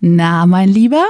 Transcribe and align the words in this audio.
Na, 0.00 0.46
mein 0.46 0.68
Lieber, 0.68 1.04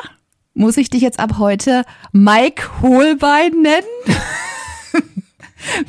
muss 0.55 0.79
ich 0.79 0.89
dich 0.89 1.03
jetzt 1.03 1.21
ab 1.21 1.35
heute 1.39 1.85
Mike 2.13 2.63
Hohlbein 2.81 3.63
nennen? 3.63 3.87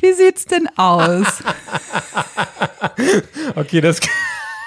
Wie 0.01 0.13
sieht's 0.13 0.45
denn 0.45 0.67
aus? 0.75 1.25
okay, 3.55 3.79
das. 3.79 4.01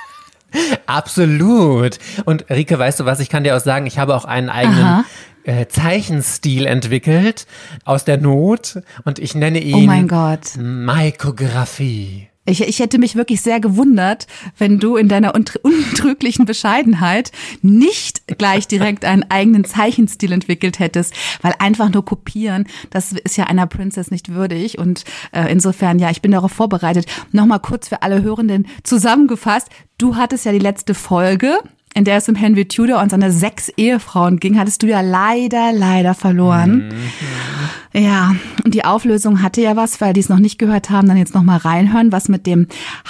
Absolut. 0.86 1.98
Und 2.24 2.48
Rike, 2.48 2.78
weißt 2.78 3.00
du 3.00 3.04
was? 3.04 3.20
Ich 3.20 3.28
kann 3.28 3.44
dir 3.44 3.56
auch 3.56 3.60
sagen, 3.60 3.86
ich 3.86 3.98
habe 3.98 4.14
auch 4.14 4.24
einen 4.24 4.48
eigenen 4.48 5.04
äh, 5.44 5.66
Zeichenstil 5.66 6.66
entwickelt 6.66 7.46
aus 7.84 8.04
der 8.04 8.18
Not 8.18 8.80
und 9.04 9.18
ich 9.18 9.34
nenne 9.34 9.60
ihn 9.60 9.74
oh 9.74 9.80
mein 9.80 10.08
Gott. 10.08 10.56
Maikographie. 10.58 12.28
Ich, 12.44 12.60
ich 12.60 12.80
hätte 12.80 12.98
mich 12.98 13.14
wirklich 13.14 13.40
sehr 13.40 13.60
gewundert, 13.60 14.26
wenn 14.58 14.80
du 14.80 14.96
in 14.96 15.08
deiner 15.08 15.34
untrüglichen 15.34 16.44
Bescheidenheit 16.44 17.30
nicht 17.62 18.26
gleich 18.36 18.66
direkt 18.66 19.04
einen 19.04 19.24
eigenen 19.30 19.64
Zeichenstil 19.64 20.32
entwickelt 20.32 20.80
hättest, 20.80 21.14
weil 21.42 21.54
einfach 21.60 21.92
nur 21.92 22.04
kopieren, 22.04 22.66
das 22.90 23.12
ist 23.12 23.36
ja 23.36 23.44
einer 23.44 23.68
Princess 23.68 24.10
nicht 24.10 24.34
würdig. 24.34 24.78
Und 24.78 25.04
äh, 25.30 25.52
insofern, 25.52 26.00
ja, 26.00 26.10
ich 26.10 26.20
bin 26.20 26.32
darauf 26.32 26.50
vorbereitet. 26.50 27.06
Nochmal 27.30 27.60
kurz 27.60 27.86
für 27.86 28.02
alle 28.02 28.22
Hörenden 28.22 28.66
zusammengefasst. 28.82 29.68
Du 29.98 30.16
hattest 30.16 30.44
ja 30.44 30.50
die 30.50 30.58
letzte 30.58 30.94
Folge 30.94 31.60
in 31.94 32.04
der 32.04 32.16
es 32.16 32.28
um 32.28 32.34
Henry 32.34 32.66
Tudor 32.66 33.00
und 33.00 33.10
seine 33.10 33.30
sechs 33.30 33.68
Ehefrauen 33.68 34.40
ging, 34.40 34.58
hattest 34.58 34.82
du 34.82 34.86
ja 34.86 35.00
leider, 35.00 35.72
leider 35.72 36.14
verloren. 36.14 36.88
Mhm. 36.88 38.00
Ja, 38.00 38.34
und 38.64 38.74
die 38.74 38.84
Auflösung 38.84 39.42
hatte 39.42 39.60
ja 39.60 39.76
was, 39.76 40.00
weil 40.00 40.14
die 40.14 40.20
es 40.20 40.30
noch 40.30 40.38
nicht 40.38 40.58
gehört 40.58 40.88
haben, 40.88 41.08
dann 41.08 41.18
jetzt 41.18 41.34
nochmal 41.34 41.58
reinhören, 41.58 42.10
was 42.10 42.28
mit 42.28 42.46
dem 42.46 42.66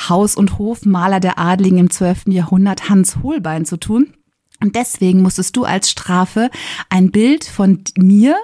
Haus- 0.09 0.37
und 0.37 0.59
Hofmaler 0.59 1.21
der 1.21 1.39
Adligen 1.39 1.79
im 1.79 1.91
12. 1.91 2.25
Jahrhundert 2.29 2.89
Hans 2.89 3.19
Holbein 3.23 3.65
zu 3.65 3.77
tun. 3.77 4.15
Und 4.61 4.77
deswegen 4.77 5.23
musstest 5.23 5.57
du 5.57 5.65
als 5.65 5.91
Strafe 5.91 6.51
ein 6.89 7.11
Bild 7.11 7.45
von 7.45 7.83
mir 7.97 8.37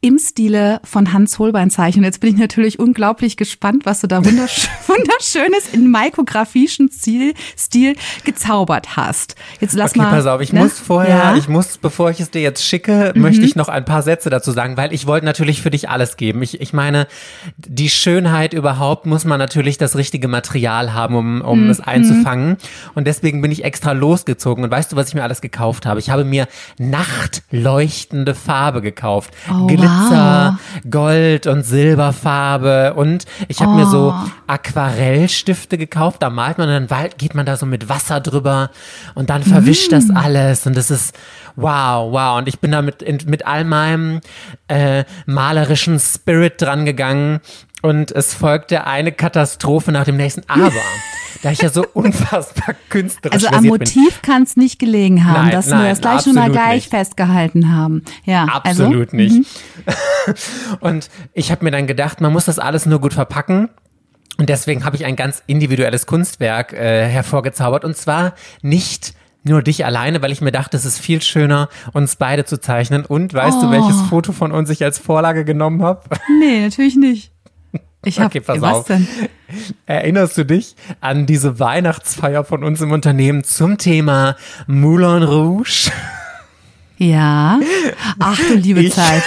im 0.00 0.18
Stile 0.20 0.80
von 0.84 1.12
Hans 1.12 1.40
Holbein 1.40 1.70
zeichnen. 1.70 2.04
Jetzt 2.04 2.20
bin 2.20 2.32
ich 2.32 2.38
natürlich 2.38 2.78
unglaublich 2.78 3.36
gespannt, 3.36 3.84
was 3.84 4.00
du 4.00 4.06
da 4.06 4.24
wundersch 4.24 4.68
wunderschönes 4.86 5.72
in 5.72 5.90
maikographischen 5.90 6.88
Stil, 6.88 7.34
Stil 7.56 7.96
gezaubert 8.22 8.96
hast. 8.96 9.34
Jetzt 9.60 9.74
lass 9.74 9.90
okay, 9.90 10.00
mal. 10.00 10.10
pass 10.10 10.26
auf, 10.26 10.40
ich 10.40 10.52
ne? 10.52 10.60
muss 10.60 10.78
vorher, 10.78 11.16
ja? 11.16 11.36
ich 11.36 11.48
muss, 11.48 11.78
bevor 11.78 12.10
ich 12.10 12.20
es 12.20 12.30
dir 12.30 12.40
jetzt 12.40 12.64
schicke, 12.64 13.12
mhm. 13.14 13.22
möchte 13.22 13.44
ich 13.44 13.56
noch 13.56 13.68
ein 13.68 13.84
paar 13.84 14.02
Sätze 14.02 14.30
dazu 14.30 14.52
sagen, 14.52 14.76
weil 14.76 14.92
ich 14.92 15.08
wollte 15.08 15.26
natürlich 15.26 15.62
für 15.62 15.70
dich 15.70 15.88
alles 15.88 16.16
geben. 16.16 16.42
Ich, 16.42 16.60
ich 16.60 16.72
meine, 16.72 17.08
die 17.56 17.90
Schönheit 17.90 18.54
überhaupt 18.54 19.04
muss 19.04 19.24
man 19.24 19.40
natürlich 19.40 19.78
das 19.78 19.96
richtige 19.96 20.28
Material 20.28 20.94
haben, 20.94 21.16
um, 21.16 21.40
um 21.40 21.64
mhm. 21.64 21.70
es 21.70 21.80
einzufangen. 21.80 22.56
Und 22.94 23.08
deswegen 23.08 23.42
bin 23.42 23.50
ich 23.50 23.64
extra 23.64 23.92
losgezogen. 23.92 24.62
Und 24.62 24.70
weißt 24.70 24.92
du, 24.92 24.96
was 24.96 25.08
ich 25.08 25.14
mir 25.14 25.24
alles 25.24 25.40
gekauft 25.40 25.86
habe? 25.86 25.98
Ich 25.98 26.10
habe 26.10 26.24
mir 26.24 26.46
nachtleuchtende 26.78 28.36
Farbe 28.36 28.80
gekauft. 28.80 29.32
Oh, 29.50 29.66
Glitzer, 29.88 30.58
wow. 30.58 30.90
Gold 30.90 31.46
und 31.46 31.62
Silberfarbe 31.64 32.94
und 32.94 33.24
ich 33.48 33.60
habe 33.60 33.72
oh. 33.72 33.74
mir 33.74 33.86
so 33.86 34.14
oh. 34.14 34.30
Aquarellstifte 34.46 35.78
gekauft, 35.78 36.22
da 36.22 36.30
malt 36.30 36.58
man 36.58 36.68
und 36.68 36.90
dann 36.90 37.10
geht 37.16 37.34
man 37.34 37.46
da 37.46 37.56
so 37.56 37.66
mit 37.66 37.88
Wasser 37.88 38.20
drüber 38.20 38.70
und 39.14 39.30
dann 39.30 39.42
verwischt 39.42 39.90
mm. 39.90 39.94
das 39.94 40.10
alles 40.10 40.66
und 40.66 40.76
das 40.76 40.90
ist 40.90 41.16
wow, 41.56 42.12
wow 42.12 42.38
und 42.38 42.48
ich 42.48 42.60
bin 42.60 42.72
da 42.72 42.82
mit, 42.82 43.26
mit 43.26 43.46
all 43.46 43.64
meinem 43.64 44.20
äh, 44.68 45.04
malerischen 45.26 45.98
Spirit 45.98 46.60
dran 46.60 46.84
gegangen 46.84 47.40
und 47.82 48.10
es 48.10 48.34
folgte 48.34 48.86
eine 48.86 49.12
Katastrophe 49.12 49.92
nach 49.92 50.04
dem 50.04 50.16
nächsten. 50.16 50.42
Aber 50.48 50.72
da 51.42 51.50
ich 51.50 51.62
ja 51.62 51.68
so 51.68 51.84
unfassbar 51.94 52.74
künstlerisch 52.88 53.44
Also 53.44 53.56
am 53.56 53.64
Motiv 53.64 54.22
kann 54.22 54.42
es 54.42 54.56
nicht 54.56 54.78
gelegen 54.78 55.24
haben, 55.24 55.44
nein, 55.44 55.50
dass 55.52 55.66
nein, 55.68 55.82
wir 55.82 55.88
das 55.90 56.00
gleich 56.00 56.22
schon 56.22 56.34
mal 56.34 56.50
gleich 56.50 56.74
nicht. 56.74 56.90
festgehalten 56.90 57.74
haben. 57.74 58.02
Ja, 58.24 58.46
also, 58.62 58.84
absolut 58.84 59.12
also, 59.12 59.16
nicht. 59.16 59.36
Mhm. 59.36 59.44
Und 60.80 61.10
ich 61.32 61.50
habe 61.50 61.64
mir 61.64 61.70
dann 61.70 61.86
gedacht, 61.86 62.20
man 62.20 62.32
muss 62.32 62.46
das 62.46 62.58
alles 62.58 62.86
nur 62.86 63.00
gut 63.00 63.14
verpacken. 63.14 63.68
Und 64.38 64.48
deswegen 64.48 64.84
habe 64.84 64.94
ich 64.94 65.04
ein 65.04 65.16
ganz 65.16 65.42
individuelles 65.46 66.06
Kunstwerk 66.06 66.72
äh, 66.72 67.08
hervorgezaubert. 67.08 67.84
Und 67.84 67.96
zwar 67.96 68.34
nicht 68.62 69.14
nur 69.44 69.62
dich 69.62 69.84
alleine, 69.84 70.22
weil 70.22 70.30
ich 70.30 70.40
mir 70.40 70.52
dachte, 70.52 70.76
es 70.76 70.84
ist 70.84 70.98
viel 70.98 71.22
schöner, 71.22 71.68
uns 71.92 72.16
beide 72.16 72.44
zu 72.44 72.60
zeichnen. 72.60 73.04
Und 73.04 73.34
weißt 73.34 73.58
oh. 73.58 73.62
du, 73.62 73.70
welches 73.70 74.00
Foto 74.02 74.32
von 74.32 74.52
uns 74.52 74.70
ich 74.70 74.84
als 74.84 74.98
Vorlage 74.98 75.44
genommen 75.44 75.82
habe? 75.82 76.02
Nee, 76.40 76.62
natürlich 76.62 76.94
nicht. 76.94 77.32
Ich 78.04 78.18
habe 78.18 78.26
okay, 78.26 78.40
pass 78.40 78.60
was 78.60 78.74
auf. 78.74 78.86
denn? 78.86 79.08
Erinnerst 79.86 80.38
du 80.38 80.44
dich 80.44 80.76
an 81.00 81.26
diese 81.26 81.58
Weihnachtsfeier 81.58 82.44
von 82.44 82.62
uns 82.62 82.80
im 82.80 82.92
Unternehmen 82.92 83.44
zum 83.44 83.76
Thema 83.76 84.36
Moulin 84.66 85.24
Rouge? 85.24 85.90
Ja. 86.96 87.58
Ach 88.18 88.38
du 88.38 88.54
liebe 88.54 88.80
ich, 88.80 88.92
Zeit. 88.92 89.22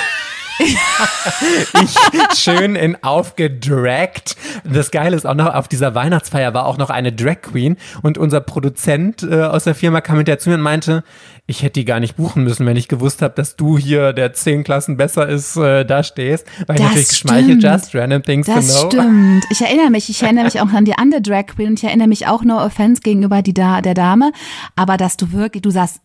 ich 0.61 2.37
schön 2.37 2.75
in 2.75 3.03
aufgedragt. 3.03 4.35
Das 4.63 4.91
Geile 4.91 5.15
ist 5.15 5.25
auch 5.25 5.33
noch, 5.33 5.53
auf 5.53 5.67
dieser 5.67 5.95
Weihnachtsfeier 5.95 6.53
war 6.53 6.65
auch 6.65 6.77
noch 6.77 6.89
eine 6.89 7.11
Drag 7.11 7.41
Queen 7.41 7.77
und 8.03 8.17
unser 8.17 8.41
Produzent 8.41 9.23
äh, 9.23 9.43
aus 9.43 9.63
der 9.63 9.75
Firma 9.75 10.01
kam 10.01 10.17
hinterher 10.17 10.39
zu 10.39 10.49
mir 10.49 10.55
und 10.55 10.61
meinte, 10.61 11.03
ich 11.51 11.61
hätte 11.61 11.79
die 11.79 11.85
gar 11.85 11.99
nicht 11.99 12.15
buchen 12.15 12.43
müssen, 12.43 12.65
wenn 12.65 12.77
ich 12.77 12.87
gewusst 12.87 13.21
habe, 13.21 13.35
dass 13.35 13.55
du 13.55 13.77
hier, 13.77 14.13
der 14.13 14.33
zehn 14.33 14.63
Klassen 14.63 14.97
besser 14.97 15.27
ist, 15.27 15.57
äh, 15.57 15.85
da 15.85 16.01
stehst. 16.03 16.47
Weil 16.65 16.77
das 16.77 16.77
ich 16.77 16.83
natürlich 16.83 17.09
geschmeichelt, 17.09 17.63
just 17.63 17.93
random 17.93 18.23
things 18.23 18.47
das 18.47 18.55
to 18.55 18.89
know. 18.89 18.89
Das 18.89 19.03
stimmt. 19.03 19.45
Ich 19.51 19.61
erinnere 19.61 19.89
mich, 19.91 20.09
ich 20.09 20.23
erinnere 20.23 20.45
mich 20.45 20.59
auch 20.59 20.69
an 20.69 20.85
die 20.85 20.97
andere 20.97 21.21
Drag 21.21 21.45
Queen 21.47 21.69
und 21.69 21.79
ich 21.79 21.83
erinnere 21.83 22.07
mich 22.07 22.25
auch 22.25 22.43
no 22.43 22.57
offense 22.57 23.01
gegenüber 23.01 23.41
die 23.41 23.53
da 23.53 23.81
der 23.81 23.93
Dame, 23.93 24.31
aber 24.75 24.97
dass 24.97 25.17
du 25.17 25.31
wirklich, 25.33 25.61
du 25.61 25.69
sahst 25.69 25.99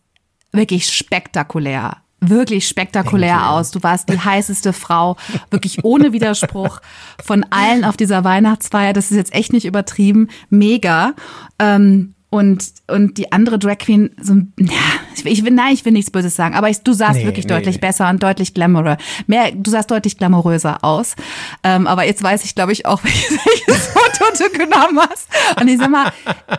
wirklich 0.51 0.89
spektakulär 0.89 1.97
wirklich 2.19 2.67
spektakulär 2.67 3.51
aus. 3.51 3.69
Du 3.69 3.83
warst 3.83 4.09
die 4.09 4.19
heißeste 4.19 4.73
Frau, 4.73 5.17
wirklich 5.51 5.83
ohne 5.83 6.13
Widerspruch 6.13 6.79
von 7.23 7.45
allen 7.51 7.85
auf 7.85 7.95
dieser 7.95 8.23
Weihnachtsfeier. 8.23 8.91
Das 8.91 9.11
ist 9.11 9.17
jetzt 9.17 9.35
echt 9.35 9.53
nicht 9.53 9.65
übertrieben. 9.65 10.27
Mega. 10.49 11.13
Ähm, 11.59 12.15
und, 12.29 12.73
und 12.87 13.17
die 13.17 13.31
andere 13.31 13.57
Drag 13.57 13.77
Queen, 13.77 14.11
so, 14.21 14.35
ja, 14.59 14.75
ich 15.23 15.45
will, 15.45 15.53
nein, 15.53 15.73
ich 15.73 15.85
will 15.85 15.93
nichts 15.93 16.11
Böses 16.11 16.35
sagen, 16.35 16.55
aber 16.55 16.69
ich, 16.69 16.81
du 16.81 16.91
sahst 16.91 17.19
nee, 17.19 17.25
wirklich 17.25 17.45
nee, 17.45 17.53
deutlich 17.53 17.75
nee. 17.75 17.81
besser 17.81 18.09
und 18.09 18.21
deutlich 18.21 18.53
glamourer. 18.53 18.97
Mehr, 19.27 19.51
du 19.53 19.71
sahst 19.71 19.89
deutlich 19.89 20.17
glamouröser 20.17 20.83
aus. 20.83 21.15
Ähm, 21.63 21.87
aber 21.87 22.05
jetzt 22.05 22.21
weiß 22.21 22.43
ich, 22.43 22.53
glaube 22.53 22.73
ich, 22.73 22.85
auch, 22.85 23.01
welches, 23.03 23.87
Foto 23.87 24.25
du 24.37 24.57
genommen 24.57 24.99
hast. 25.09 25.27
Und 25.59 25.69
ich 25.69 25.77
sag 25.77 25.89
mal, 25.89 26.11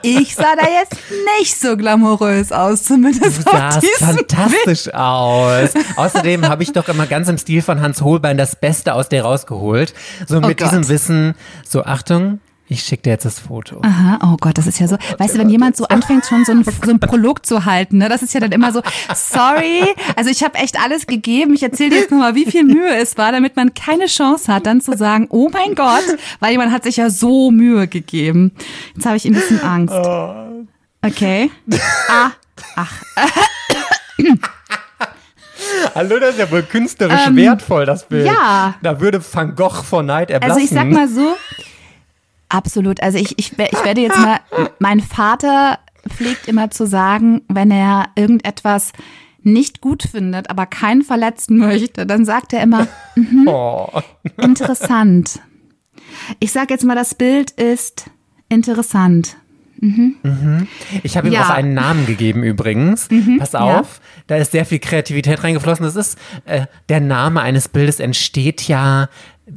ich 0.02 0.34
sah 0.34 0.56
da 0.56 0.66
jetzt 0.68 0.96
nicht 1.38 1.60
so 1.60 1.76
glamourös 1.76 2.50
aus, 2.50 2.84
zumindest 2.84 3.38
Du 3.38 3.50
sahst 3.50 3.86
fantastisch 3.98 4.84
Bild. 4.84 4.94
aus. 4.94 5.70
Außerdem 5.96 6.48
habe 6.48 6.62
ich 6.62 6.72
doch 6.72 6.88
immer 6.88 7.06
ganz 7.06 7.28
im 7.28 7.36
Stil 7.36 7.60
von 7.60 7.80
Hans 7.80 8.00
Holbein 8.00 8.38
das 8.38 8.56
Beste 8.56 8.94
aus 8.94 9.08
dir 9.08 9.22
rausgeholt. 9.22 9.92
So 10.26 10.40
mit 10.40 10.60
oh 10.60 10.64
diesem 10.64 10.88
Wissen, 10.88 11.34
so 11.66 11.84
Achtung, 11.84 12.40
ich 12.70 12.82
schicke 12.82 13.04
dir 13.04 13.10
jetzt 13.10 13.24
das 13.24 13.38
Foto. 13.38 13.80
Aha, 13.82 14.18
oh 14.22 14.36
Gott, 14.38 14.58
das 14.58 14.66
ist 14.66 14.78
ja 14.78 14.86
so. 14.86 14.96
Oh 14.96 15.18
weißt 15.18 15.34
du, 15.34 15.38
wenn 15.38 15.48
jemand 15.48 15.76
so 15.76 15.86
anfängt, 15.86 16.26
schon 16.26 16.44
so 16.44 16.52
ein, 16.52 16.64
so 16.84 16.90
ein 16.90 17.00
Prolog 17.00 17.46
zu 17.46 17.64
halten, 17.64 17.98
ne, 17.98 18.08
das 18.08 18.22
ist 18.22 18.34
ja 18.34 18.40
dann 18.40 18.52
immer 18.52 18.72
so, 18.72 18.82
sorry, 19.14 19.84
also 20.16 20.30
ich 20.30 20.44
habe 20.44 20.58
echt 20.58 20.78
alles 20.78 21.06
gegeben. 21.06 21.54
Ich 21.54 21.62
erzähle 21.62 21.90
dir 21.90 21.96
jetzt 22.00 22.10
nur 22.10 22.20
mal, 22.20 22.34
wie 22.34 22.44
viel 22.44 22.64
Mühe 22.64 22.94
es 22.94 23.16
war, 23.16 23.32
damit 23.32 23.56
man 23.56 23.72
keine 23.72 24.06
Chance 24.06 24.52
hat, 24.52 24.66
dann 24.66 24.82
zu 24.82 24.96
sagen, 24.96 25.28
oh 25.30 25.48
mein 25.52 25.74
Gott, 25.74 26.04
weil 26.40 26.52
jemand 26.52 26.72
hat 26.72 26.84
sich 26.84 26.98
ja 26.98 27.08
so 27.08 27.50
Mühe 27.50 27.88
gegeben. 27.88 28.52
Jetzt 28.94 29.06
habe 29.06 29.16
ich 29.16 29.24
ein 29.24 29.32
bisschen 29.32 29.62
Angst. 29.62 29.94
Oh. 29.94 30.66
Okay. 31.02 31.50
Ah, 32.10 32.30
ach. 32.74 32.92
Hallo, 35.94 36.18
das 36.18 36.30
ist 36.30 36.38
ja 36.38 36.50
wohl 36.50 36.62
künstlerisch 36.62 37.26
ähm, 37.26 37.36
wertvoll, 37.36 37.86
das 37.86 38.04
Bild. 38.04 38.26
Ja. 38.26 38.74
Da 38.82 39.00
würde 39.00 39.20
Van 39.32 39.54
Gogh 39.54 39.82
vor 39.82 40.02
Neid 40.02 40.30
erblassen. 40.30 40.52
Also 40.52 40.64
ich 40.64 40.70
sag 40.70 40.90
mal 40.90 41.08
so, 41.08 41.36
Absolut. 42.48 43.02
Also 43.02 43.18
ich, 43.18 43.38
ich, 43.38 43.52
ich 43.58 43.84
werde 43.84 44.00
jetzt 44.00 44.18
mal, 44.18 44.40
mein 44.78 45.00
Vater 45.00 45.78
pflegt 46.08 46.48
immer 46.48 46.70
zu 46.70 46.86
sagen, 46.86 47.42
wenn 47.48 47.70
er 47.70 48.08
irgendetwas 48.16 48.92
nicht 49.42 49.80
gut 49.80 50.02
findet, 50.02 50.50
aber 50.50 50.66
keinen 50.66 51.02
verletzen 51.02 51.58
möchte, 51.58 52.06
dann 52.06 52.24
sagt 52.24 52.52
er 52.52 52.62
immer, 52.62 52.88
mm 53.14 53.48
oh. 53.48 54.02
interessant. 54.36 55.40
Ich 56.40 56.52
sage 56.52 56.74
jetzt 56.74 56.84
mal, 56.84 56.94
das 56.94 57.14
Bild 57.14 57.50
ist 57.52 58.10
interessant. 58.48 59.36
Mhm. 59.80 60.16
Mhm. 60.22 60.68
Ich 61.02 61.16
habe 61.16 61.28
ihm 61.28 61.34
ja. 61.34 61.44
auch 61.44 61.50
einen 61.50 61.74
Namen 61.74 62.06
gegeben 62.06 62.42
übrigens. 62.42 63.10
Mhm. 63.10 63.38
Pass 63.38 63.54
auf, 63.54 64.00
ja. 64.02 64.22
da 64.26 64.36
ist 64.36 64.52
sehr 64.52 64.64
viel 64.64 64.80
Kreativität 64.80 65.44
reingeflossen. 65.44 65.84
Das 65.84 65.96
ist, 65.96 66.18
äh, 66.46 66.66
der 66.88 67.00
Name 67.00 67.40
eines 67.40 67.68
Bildes 67.68 68.00
entsteht 68.00 68.66
ja 68.66 69.08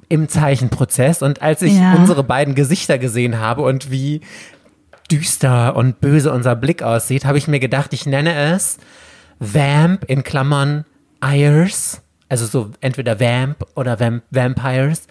im 0.10 0.28
Zeichenprozess. 0.28 1.22
Und 1.22 1.42
als 1.42 1.62
ich 1.62 1.78
ja. 1.78 1.96
unsere 1.96 2.24
beiden 2.24 2.56
Gesichter 2.56 2.98
gesehen 2.98 3.40
habe 3.40 3.62
und 3.62 3.92
wie 3.92 4.22
düster 5.12 5.76
und 5.76 6.00
böse 6.00 6.32
unser 6.32 6.56
Blick 6.56 6.84
aussieht, 6.84 7.26
habe 7.26 7.38
ich 7.38 7.48
mir 7.48 7.60
gedacht, 7.60 7.94
ich 7.94 8.06
nenne 8.06 8.34
es 8.54 8.78
Vamp 9.40 10.06
in 10.06 10.24
Klammern 10.24 10.86
Ayers. 11.20 12.02
Also 12.30 12.46
so 12.46 12.72
entweder 12.80 13.20
Vamp 13.20 13.66
oder 13.76 14.00
Vamp 14.00 14.24
Vampires 14.30 15.08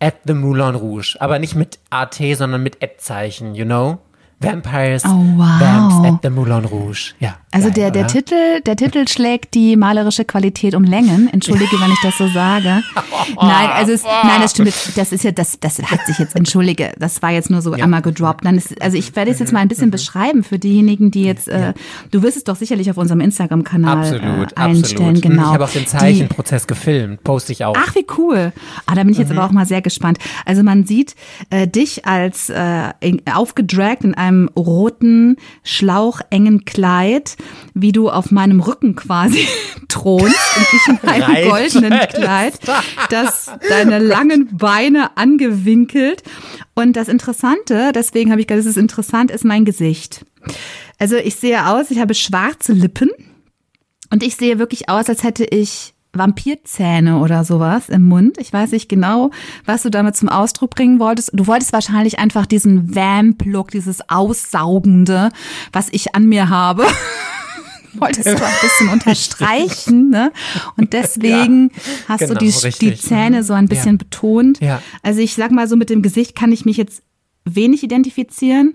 at 0.00 0.16
the 0.26 0.34
Moulin 0.34 0.74
Rouge. 0.74 1.16
Aber 1.20 1.38
nicht 1.38 1.54
mit 1.54 1.78
AT, 1.90 2.20
sondern 2.34 2.62
mit 2.62 2.82
Ad-Zeichen, 2.82 3.54
you 3.54 3.64
know? 3.64 4.00
Vampires, 4.42 5.04
oh, 5.04 5.08
wow. 5.08 5.60
Vamps 5.60 6.08
at 6.08 6.22
the 6.22 6.30
Moulin 6.30 6.64
Rouge. 6.64 7.14
Ja. 7.20 7.36
Also 7.50 7.68
geil, 7.68 7.74
der, 7.74 7.90
der 7.90 8.06
Titel, 8.06 8.60
der 8.64 8.76
Titel 8.76 9.06
schlägt 9.06 9.54
die 9.54 9.76
malerische 9.76 10.24
Qualität 10.24 10.74
um 10.74 10.84
Längen. 10.84 11.28
Entschuldige, 11.32 11.78
wenn 11.80 11.90
ich 11.90 12.00
das 12.02 12.16
so 12.16 12.26
sage. 12.28 12.82
Nein, 13.36 13.70
also 13.74 13.92
es, 13.92 14.04
nein, 14.04 14.40
das 14.40 14.52
stimmt. 14.52 14.72
Das 14.96 15.12
ist 15.12 15.22
ja, 15.22 15.30
das, 15.30 15.58
das 15.60 15.80
hat 15.82 16.06
sich 16.06 16.18
jetzt, 16.18 16.34
entschuldige, 16.34 16.92
das 16.98 17.22
war 17.22 17.30
jetzt 17.30 17.50
nur 17.50 17.62
so 17.62 17.74
ja. 17.74 17.84
einmal 17.84 18.02
gedroppt. 18.02 18.44
Nein, 18.44 18.56
es, 18.56 18.74
also 18.80 18.96
ich 18.96 19.14
werde 19.14 19.30
es 19.30 19.38
jetzt 19.38 19.52
mal 19.52 19.60
ein 19.60 19.68
bisschen 19.68 19.88
mhm. 19.88 19.92
beschreiben 19.92 20.44
für 20.44 20.58
diejenigen, 20.58 21.10
die 21.10 21.24
jetzt, 21.24 21.48
äh, 21.48 21.72
du 22.10 22.22
wirst 22.22 22.36
es 22.36 22.44
doch 22.44 22.56
sicherlich 22.56 22.90
auf 22.90 22.96
unserem 22.96 23.20
Instagram-Kanal 23.20 23.98
äh, 23.98 24.60
einstellen. 24.60 25.16
Absolut. 25.16 25.22
Genau. 25.22 25.42
Ich 25.42 25.54
habe 25.54 25.64
auch 25.64 25.70
den 25.70 25.86
Zeichenprozess 25.86 26.66
gefilmt, 26.66 27.22
poste 27.22 27.52
ich 27.52 27.64
auch. 27.64 27.76
Ach, 27.76 27.94
wie 27.94 28.06
cool. 28.18 28.52
Ah, 28.86 28.94
da 28.94 29.02
bin 29.02 29.12
ich 29.12 29.18
jetzt 29.18 29.30
mhm. 29.30 29.38
aber 29.38 29.46
auch 29.46 29.52
mal 29.52 29.66
sehr 29.66 29.82
gespannt. 29.82 30.18
Also 30.46 30.62
man 30.62 30.84
sieht 30.84 31.14
äh, 31.50 31.68
dich 31.68 32.06
als 32.06 32.48
äh, 32.50 32.92
aufgedragt 33.32 34.04
in 34.04 34.14
einem 34.14 34.31
roten, 34.56 35.36
schlauchengen 35.62 36.64
Kleid, 36.64 37.36
wie 37.74 37.92
du 37.92 38.10
auf 38.10 38.30
meinem 38.30 38.60
Rücken 38.60 38.94
quasi 38.94 39.46
thronst 39.88 40.56
und 40.56 40.66
ich 40.72 40.88
in 40.88 41.08
einem 41.08 41.48
goldenen 41.48 41.98
Kleid, 42.08 42.58
das 43.10 43.50
deine 43.68 43.98
langen 43.98 44.56
Beine 44.56 45.16
angewinkelt. 45.16 46.22
Und 46.74 46.96
das 46.96 47.08
Interessante, 47.08 47.92
deswegen 47.94 48.30
habe 48.30 48.40
ich 48.40 48.46
gesagt, 48.46 48.66
es 48.66 48.70
ist 48.70 48.78
interessant, 48.78 49.30
ist 49.30 49.44
mein 49.44 49.64
Gesicht. 49.64 50.24
Also 50.98 51.16
ich 51.16 51.36
sehe 51.36 51.66
aus, 51.66 51.90
ich 51.90 51.98
habe 51.98 52.14
schwarze 52.14 52.72
Lippen 52.72 53.10
und 54.10 54.22
ich 54.22 54.36
sehe 54.36 54.58
wirklich 54.58 54.88
aus, 54.88 55.08
als 55.08 55.22
hätte 55.22 55.44
ich 55.44 55.94
Vampirzähne 56.12 57.18
oder 57.18 57.44
sowas 57.44 57.88
im 57.88 58.06
Mund. 58.06 58.36
Ich 58.38 58.52
weiß 58.52 58.72
nicht 58.72 58.88
genau, 58.88 59.30
was 59.64 59.82
du 59.82 59.90
damit 59.90 60.16
zum 60.16 60.28
Ausdruck 60.28 60.70
bringen 60.70 60.98
wolltest. 61.00 61.30
Du 61.32 61.46
wolltest 61.46 61.72
wahrscheinlich 61.72 62.18
einfach 62.18 62.46
diesen 62.46 62.94
Vamp-Look, 62.94 63.70
dieses 63.70 64.08
Aussaugende, 64.08 65.30
was 65.72 65.88
ich 65.90 66.14
an 66.14 66.26
mir 66.26 66.50
habe. 66.50 66.84
wolltest 67.94 68.26
du 68.26 68.34
ein 68.34 68.52
bisschen 68.60 68.88
unterstreichen, 68.92 70.10
ne? 70.10 70.32
Und 70.76 70.92
deswegen 70.92 71.70
ja, 71.70 72.08
hast 72.08 72.20
genau, 72.20 72.34
du 72.34 72.46
die, 72.46 72.78
die 72.80 72.96
Zähne 72.96 73.42
so 73.42 73.52
ein 73.52 73.68
bisschen 73.68 73.96
ja. 73.96 73.98
betont. 73.98 74.60
Ja. 74.60 74.82
Also 75.02 75.20
ich 75.20 75.34
sag 75.34 75.50
mal 75.50 75.68
so, 75.68 75.76
mit 75.76 75.90
dem 75.90 76.02
Gesicht 76.02 76.34
kann 76.34 76.52
ich 76.52 76.64
mich 76.64 76.76
jetzt 76.76 77.02
wenig 77.44 77.82
identifizieren, 77.82 78.74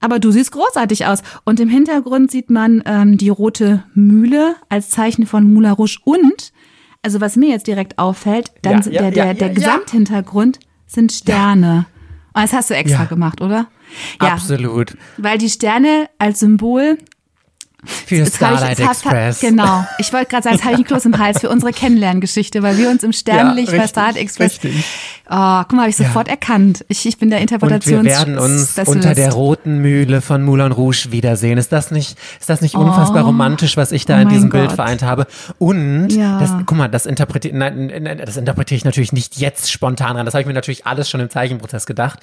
aber 0.00 0.18
du 0.18 0.30
siehst 0.30 0.52
großartig 0.52 1.06
aus. 1.06 1.22
Und 1.44 1.60
im 1.60 1.68
Hintergrund 1.68 2.30
sieht 2.30 2.50
man 2.50 2.82
ähm, 2.86 3.18
die 3.18 3.28
rote 3.28 3.84
Mühle 3.94 4.56
als 4.68 4.90
Zeichen 4.90 5.26
von 5.26 5.52
Moulin 5.52 5.72
Rouge 5.72 5.98
und 6.04 6.52
also 7.06 7.20
was 7.20 7.36
mir 7.36 7.50
jetzt 7.50 7.68
direkt 7.68 8.00
auffällt, 8.00 8.50
dann 8.62 8.82
ja, 8.82 8.90
ja, 8.90 9.00
der, 9.02 9.10
der, 9.12 9.34
der 9.34 9.50
Gesamthintergrund 9.50 10.58
sind 10.86 11.12
Sterne. 11.12 11.86
Und 12.34 12.42
das 12.42 12.52
hast 12.52 12.68
du 12.68 12.74
extra 12.74 13.04
gemacht, 13.04 13.40
oder? 13.40 13.68
Ja, 14.20 14.32
Absolut. 14.32 14.96
Weil 15.16 15.38
die 15.38 15.48
Sterne 15.48 16.10
als 16.18 16.40
Symbol 16.40 16.98
für 17.86 18.26
Starlight 18.26 18.78
ich, 18.78 18.86
Express. 18.86 19.40
genau. 19.40 19.86
Ich 19.98 20.12
wollte 20.12 20.26
gerade 20.26 20.44
sagen, 20.44 20.56
jetzt 20.56 20.64
habe 20.64 20.74
ich 20.74 20.78
einen 20.78 20.86
Kloß 20.86 21.04
im 21.06 21.18
Hals 21.18 21.40
für 21.40 21.48
unsere 21.48 21.72
Kennenlerngeschichte, 21.72 22.62
weil 22.62 22.76
wir 22.78 22.90
uns 22.90 23.02
im 23.02 23.12
Sternlicht 23.12 23.72
ja, 23.72 23.78
bei 23.78 23.86
Starlight 23.86 24.16
Express. 24.16 24.62
Richtig. 24.62 24.84
Oh, 25.28 25.62
guck 25.62 25.72
mal, 25.72 25.80
habe 25.80 25.90
ich 25.90 25.96
sofort 25.96 26.28
ja. 26.28 26.34
erkannt. 26.34 26.84
Ich, 26.86 27.04
ich 27.04 27.18
bin 27.18 27.30
der 27.30 27.40
Interpretations. 27.40 27.98
Und 27.98 28.04
wir 28.04 28.12
werden 28.12 28.38
uns 28.38 28.78
unter 28.78 29.12
der 29.12 29.32
roten 29.32 29.78
Mühle 29.78 30.20
von 30.20 30.44
Moulin 30.44 30.70
Rouge 30.70 31.08
wiedersehen. 31.10 31.58
Ist 31.58 31.72
das 31.72 31.90
nicht, 31.90 32.16
ist 32.38 32.48
das 32.48 32.60
nicht 32.60 32.76
unfassbar 32.76 33.24
oh. 33.24 33.26
romantisch, 33.26 33.76
was 33.76 33.90
ich 33.90 34.06
da 34.06 34.18
oh 34.18 34.20
in 34.20 34.28
diesem 34.28 34.50
Gott. 34.50 34.60
Bild 34.60 34.72
vereint 34.72 35.02
habe? 35.02 35.26
Und 35.58 36.10
ja. 36.10 36.38
das, 36.38 36.52
guck 36.64 36.78
mal, 36.78 36.86
das 36.86 37.06
interpretiere, 37.06 37.56
das 38.24 38.36
interpretiere 38.36 38.76
ich 38.76 38.84
natürlich 38.84 39.12
nicht 39.12 39.36
jetzt 39.36 39.70
spontan 39.70 40.16
ran. 40.16 40.26
Das 40.26 40.34
habe 40.34 40.42
ich 40.42 40.46
mir 40.46 40.54
natürlich 40.54 40.86
alles 40.86 41.10
schon 41.10 41.20
im 41.20 41.28
Zeichenprozess 41.28 41.86
gedacht. 41.86 42.20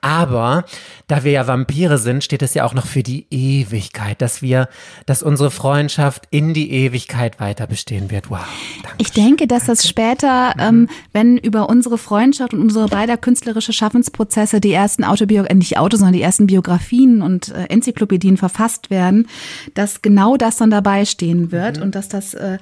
Aber 0.00 0.64
da 1.08 1.24
wir 1.24 1.32
ja 1.32 1.46
Vampire 1.46 1.98
sind, 1.98 2.24
steht 2.24 2.40
es 2.40 2.54
ja 2.54 2.64
auch 2.64 2.72
noch 2.72 2.86
für 2.86 3.02
die 3.02 3.26
Ewigkeit, 3.30 4.22
dass 4.22 4.40
wir 4.40 4.68
dass 5.06 5.22
unsere 5.22 5.50
Freundschaft 5.50 6.24
in 6.30 6.52
die 6.52 6.72
Ewigkeit 6.72 7.38
weiter 7.40 7.66
bestehen 7.66 8.10
wird. 8.10 8.28
Wow. 8.28 8.40
Dankeschön. 8.82 8.94
Ich 8.98 9.12
denke, 9.12 9.46
dass 9.46 9.64
das 9.64 9.88
später, 9.88 10.52
mhm. 10.56 10.62
ähm, 10.62 10.88
wenn 11.12 11.36
über 11.38 11.68
unsere 11.68 11.96
Freundschaft 11.96 12.52
und 12.52 12.60
unsere 12.60 12.88
beider 12.88 13.16
künstlerische 13.16 13.72
Schaffensprozesse 13.72 14.60
die 14.60 14.72
ersten 14.72 15.04
Autobiografien, 15.04 15.56
äh, 15.56 15.58
nicht 15.58 15.78
Autos, 15.78 16.00
sondern 16.00 16.14
die 16.14 16.22
ersten 16.22 16.46
Biografien 16.48 17.22
und 17.22 17.50
äh, 17.50 17.66
Enzyklopädien 17.68 18.36
verfasst 18.36 18.90
werden, 18.90 19.28
dass 19.74 20.02
genau 20.02 20.36
das 20.36 20.56
dann 20.56 20.70
dabei 20.70 21.04
stehen 21.04 21.52
wird 21.52 21.76
mhm. 21.76 21.84
und 21.84 21.94
dass 21.94 22.08
das 22.08 22.34
äh, 22.34 22.58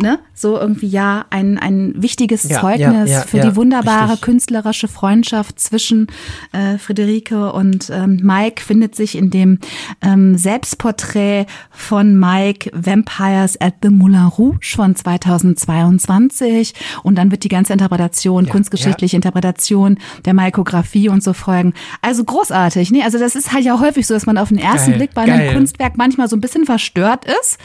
ne, 0.00 0.20
so 0.32 0.58
irgendwie 0.58 0.86
ja 0.86 1.26
ein, 1.30 1.58
ein 1.58 1.94
wichtiges 1.96 2.48
ja, 2.48 2.60
Zeugnis 2.60 3.10
ja, 3.10 3.18
ja, 3.18 3.22
für 3.22 3.40
die 3.40 3.56
wunderbare 3.56 4.12
richtig. 4.12 4.22
künstlerische 4.22 4.86
Freundschaft 4.86 5.58
zwischen 5.58 6.06
äh, 6.52 6.78
Friederike 6.78 7.52
und 7.52 7.90
ähm, 7.90 8.20
Mike 8.22 8.62
findet 8.62 8.94
sich 8.94 9.16
in 9.16 9.30
dem 9.30 9.58
ähm, 10.00 10.38
Selbstporträt 10.38 11.46
von 11.70 12.18
Mike 12.18 12.70
Vampires 12.72 13.60
at 13.60 13.74
the 13.82 13.88
Moulin 13.88 14.26
Rouge 14.26 14.74
von 14.76 14.94
2022 14.94 16.74
und 17.02 17.16
dann 17.16 17.32
wird 17.32 17.42
die 17.42 17.48
ganze 17.48 17.72
Interpretation, 17.72 18.48
kunstgeschichtliche 18.48 19.16
Interpretation 19.16 19.98
der 20.24 20.34
Maikografie 20.34 21.08
und 21.08 21.24
so 21.24 21.32
folgen. 21.32 21.74
Also 22.02 22.22
großartig, 22.22 22.92
ne? 22.92 23.02
Also 23.02 23.18
das 23.18 23.34
ist 23.34 23.52
halt 23.52 23.64
ja 23.64 23.80
häufig 23.80 24.06
so, 24.06 24.14
dass 24.14 24.26
man 24.26 24.38
auf 24.38 24.48
den 24.48 24.58
ersten 24.58 24.92
geil, 24.92 24.98
Blick 24.98 25.14
bei 25.14 25.22
einem 25.22 25.38
geil. 25.38 25.54
Kunstwerk 25.54 25.96
manchmal 25.96 26.28
so 26.28 26.36
ein 26.36 26.40
bisschen 26.40 26.66
verstört 26.66 27.24
ist 27.24 27.58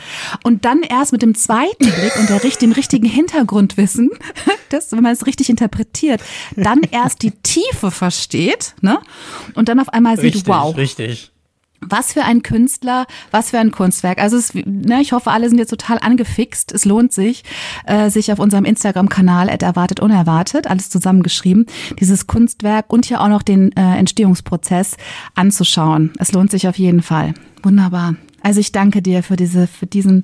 und 0.43 0.65
dann 0.65 0.81
erst 0.81 1.11
mit 1.11 1.21
dem 1.21 1.35
zweiten 1.35 1.85
Blick 1.85 2.22
und 2.23 2.29
der, 2.29 2.39
dem 2.39 2.71
richtigen 2.71 3.05
Hintergrundwissen, 3.05 4.09
das, 4.69 4.93
wenn 4.93 5.03
man 5.03 5.11
es 5.11 5.25
richtig 5.25 5.49
interpretiert, 5.49 6.21
dann 6.55 6.81
erst 6.91 7.21
die 7.21 7.31
Tiefe 7.31 7.91
versteht, 7.91 8.75
ne? 8.81 8.99
Und 9.55 9.67
dann 9.67 9.79
auf 9.79 9.89
einmal 9.89 10.15
sieht, 10.15 10.35
richtig, 10.35 10.47
wow. 10.47 10.75
Richtig. 10.75 11.31
Was 11.81 12.13
für 12.13 12.23
ein 12.23 12.43
Künstler, 12.43 13.07
was 13.31 13.49
für 13.49 13.59
ein 13.59 13.71
Kunstwerk. 13.71 14.19
Also 14.19 14.37
es, 14.37 14.53
ne, 14.53 15.01
ich 15.01 15.11
hoffe, 15.11 15.31
alle 15.31 15.49
sind 15.49 15.57
jetzt 15.57 15.71
total 15.71 15.99
angefixt. 15.99 16.71
Es 16.71 16.85
lohnt 16.85 17.11
sich, 17.11 17.43
äh, 17.85 18.09
sich 18.09 18.31
auf 18.31 18.39
unserem 18.39 18.63
Instagram-Kanal 18.63 19.49
erwartet 19.49 19.99
unerwartet, 19.99 20.67
alles 20.67 20.89
zusammengeschrieben, 20.89 21.65
dieses 21.99 22.25
Kunstwerk 22.25 22.85
und 22.87 23.05
hier 23.05 23.19
auch 23.19 23.27
noch 23.27 23.41
den 23.41 23.73
äh, 23.73 23.97
Entstehungsprozess 23.97 24.95
anzuschauen. 25.35 26.13
Es 26.19 26.31
lohnt 26.31 26.51
sich 26.51 26.69
auf 26.69 26.77
jeden 26.77 27.01
Fall. 27.01 27.33
Wunderbar. 27.63 28.15
Also 28.41 28.61
ich 28.61 28.71
danke 28.71 29.01
dir 29.01 29.23
für 29.23 29.35
diese, 29.35 29.67
für 29.67 29.87
diesen 29.87 30.23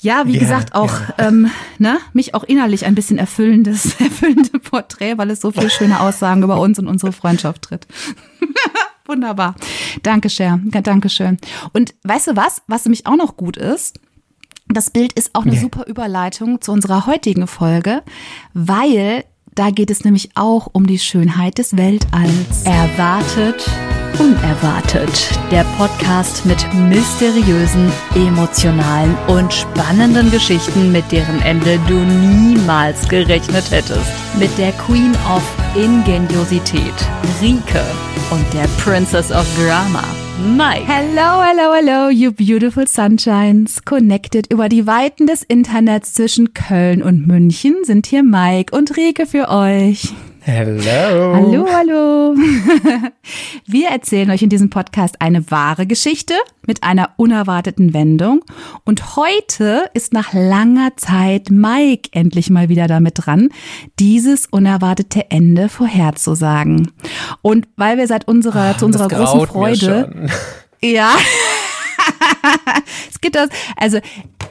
ja, 0.00 0.26
wie 0.26 0.34
ja, 0.34 0.40
gesagt, 0.40 0.74
auch 0.74 0.92
ja. 1.18 1.28
ähm, 1.28 1.50
ne, 1.78 1.98
mich 2.12 2.34
auch 2.34 2.44
innerlich 2.44 2.86
ein 2.86 2.94
bisschen 2.94 3.18
erfüllendes, 3.18 3.94
erfüllende 4.00 4.58
Porträt, 4.58 5.18
weil 5.18 5.30
es 5.30 5.40
so 5.40 5.50
viele 5.50 5.70
schöne 5.70 6.00
Aussagen 6.00 6.42
über 6.42 6.60
uns 6.60 6.78
und 6.78 6.86
unsere 6.86 7.12
Freundschaft 7.12 7.62
tritt. 7.62 7.86
Wunderbar. 9.06 9.54
Danke, 10.02 10.28
Cher. 10.28 10.60
Dankeschön. 10.62 11.38
Und 11.72 11.94
weißt 12.04 12.28
du 12.28 12.36
was, 12.36 12.62
was 12.66 12.84
nämlich 12.84 13.06
auch 13.06 13.16
noch 13.16 13.36
gut 13.36 13.56
ist? 13.56 13.98
Das 14.68 14.90
Bild 14.90 15.14
ist 15.14 15.34
auch 15.34 15.42
eine 15.42 15.52
yeah. 15.52 15.62
super 15.62 15.86
Überleitung 15.86 16.60
zu 16.60 16.72
unserer 16.72 17.06
heutigen 17.06 17.46
Folge, 17.46 18.02
weil 18.52 19.24
da 19.54 19.70
geht 19.70 19.90
es 19.90 20.04
nämlich 20.04 20.36
auch 20.36 20.68
um 20.72 20.86
die 20.86 20.98
Schönheit 20.98 21.56
des 21.56 21.76
Weltalls. 21.76 22.64
Erwartet 22.64 23.66
Unerwartet, 24.18 25.30
der 25.50 25.64
Podcast 25.76 26.44
mit 26.46 26.58
mysteriösen, 26.74 27.92
emotionalen 28.14 29.16
und 29.26 29.52
spannenden 29.52 30.30
Geschichten, 30.30 30.92
mit 30.92 31.10
deren 31.12 31.40
Ende 31.42 31.78
du 31.88 31.94
niemals 31.94 33.08
gerechnet 33.08 33.70
hättest. 33.70 34.10
Mit 34.38 34.56
der 34.58 34.72
Queen 34.72 35.12
of 35.34 35.42
Ingeniosität, 35.74 36.94
Rike, 37.40 37.84
und 38.30 38.44
der 38.52 38.68
Princess 38.82 39.30
of 39.30 39.46
Drama, 39.56 40.04
Mike. 40.56 40.84
Hello, 40.86 41.42
hello, 41.42 41.72
hello, 41.74 42.08
you 42.10 42.30
beautiful 42.30 42.86
sunshines. 42.86 43.84
Connected 43.84 44.52
über 44.52 44.68
die 44.68 44.86
Weiten 44.86 45.26
des 45.26 45.42
Internets 45.42 46.14
zwischen 46.14 46.54
Köln 46.54 47.02
und 47.02 47.26
München 47.26 47.76
sind 47.82 48.06
hier 48.06 48.22
Mike 48.22 48.76
und 48.76 48.96
Rike 48.96 49.26
für 49.26 49.48
euch. 49.48 50.14
Hello. 50.50 51.34
Hallo, 51.34 51.66
hallo. 51.70 52.34
Wir 53.66 53.88
erzählen 53.90 54.30
euch 54.30 54.40
in 54.40 54.48
diesem 54.48 54.70
Podcast 54.70 55.20
eine 55.20 55.50
wahre 55.50 55.86
Geschichte 55.86 56.32
mit 56.66 56.82
einer 56.82 57.10
unerwarteten 57.18 57.92
Wendung. 57.92 58.42
Und 58.86 59.16
heute 59.16 59.90
ist 59.92 60.14
nach 60.14 60.32
langer 60.32 60.96
Zeit 60.96 61.50
Mike 61.50 62.08
endlich 62.12 62.48
mal 62.48 62.70
wieder 62.70 62.86
damit 62.86 63.26
dran, 63.26 63.50
dieses 63.98 64.46
unerwartete 64.46 65.30
Ende 65.30 65.68
vorherzusagen. 65.68 66.92
Und 67.42 67.68
weil 67.76 67.98
wir 67.98 68.06
seit 68.06 68.26
unserer, 68.26 68.70
Ach, 68.72 68.78
zu 68.78 68.86
unserer 68.86 69.08
großen 69.08 69.46
Freude, 69.46 70.30
ja, 70.80 71.14
es 73.10 73.20
gibt 73.20 73.36
das, 73.36 73.48
also 73.76 73.98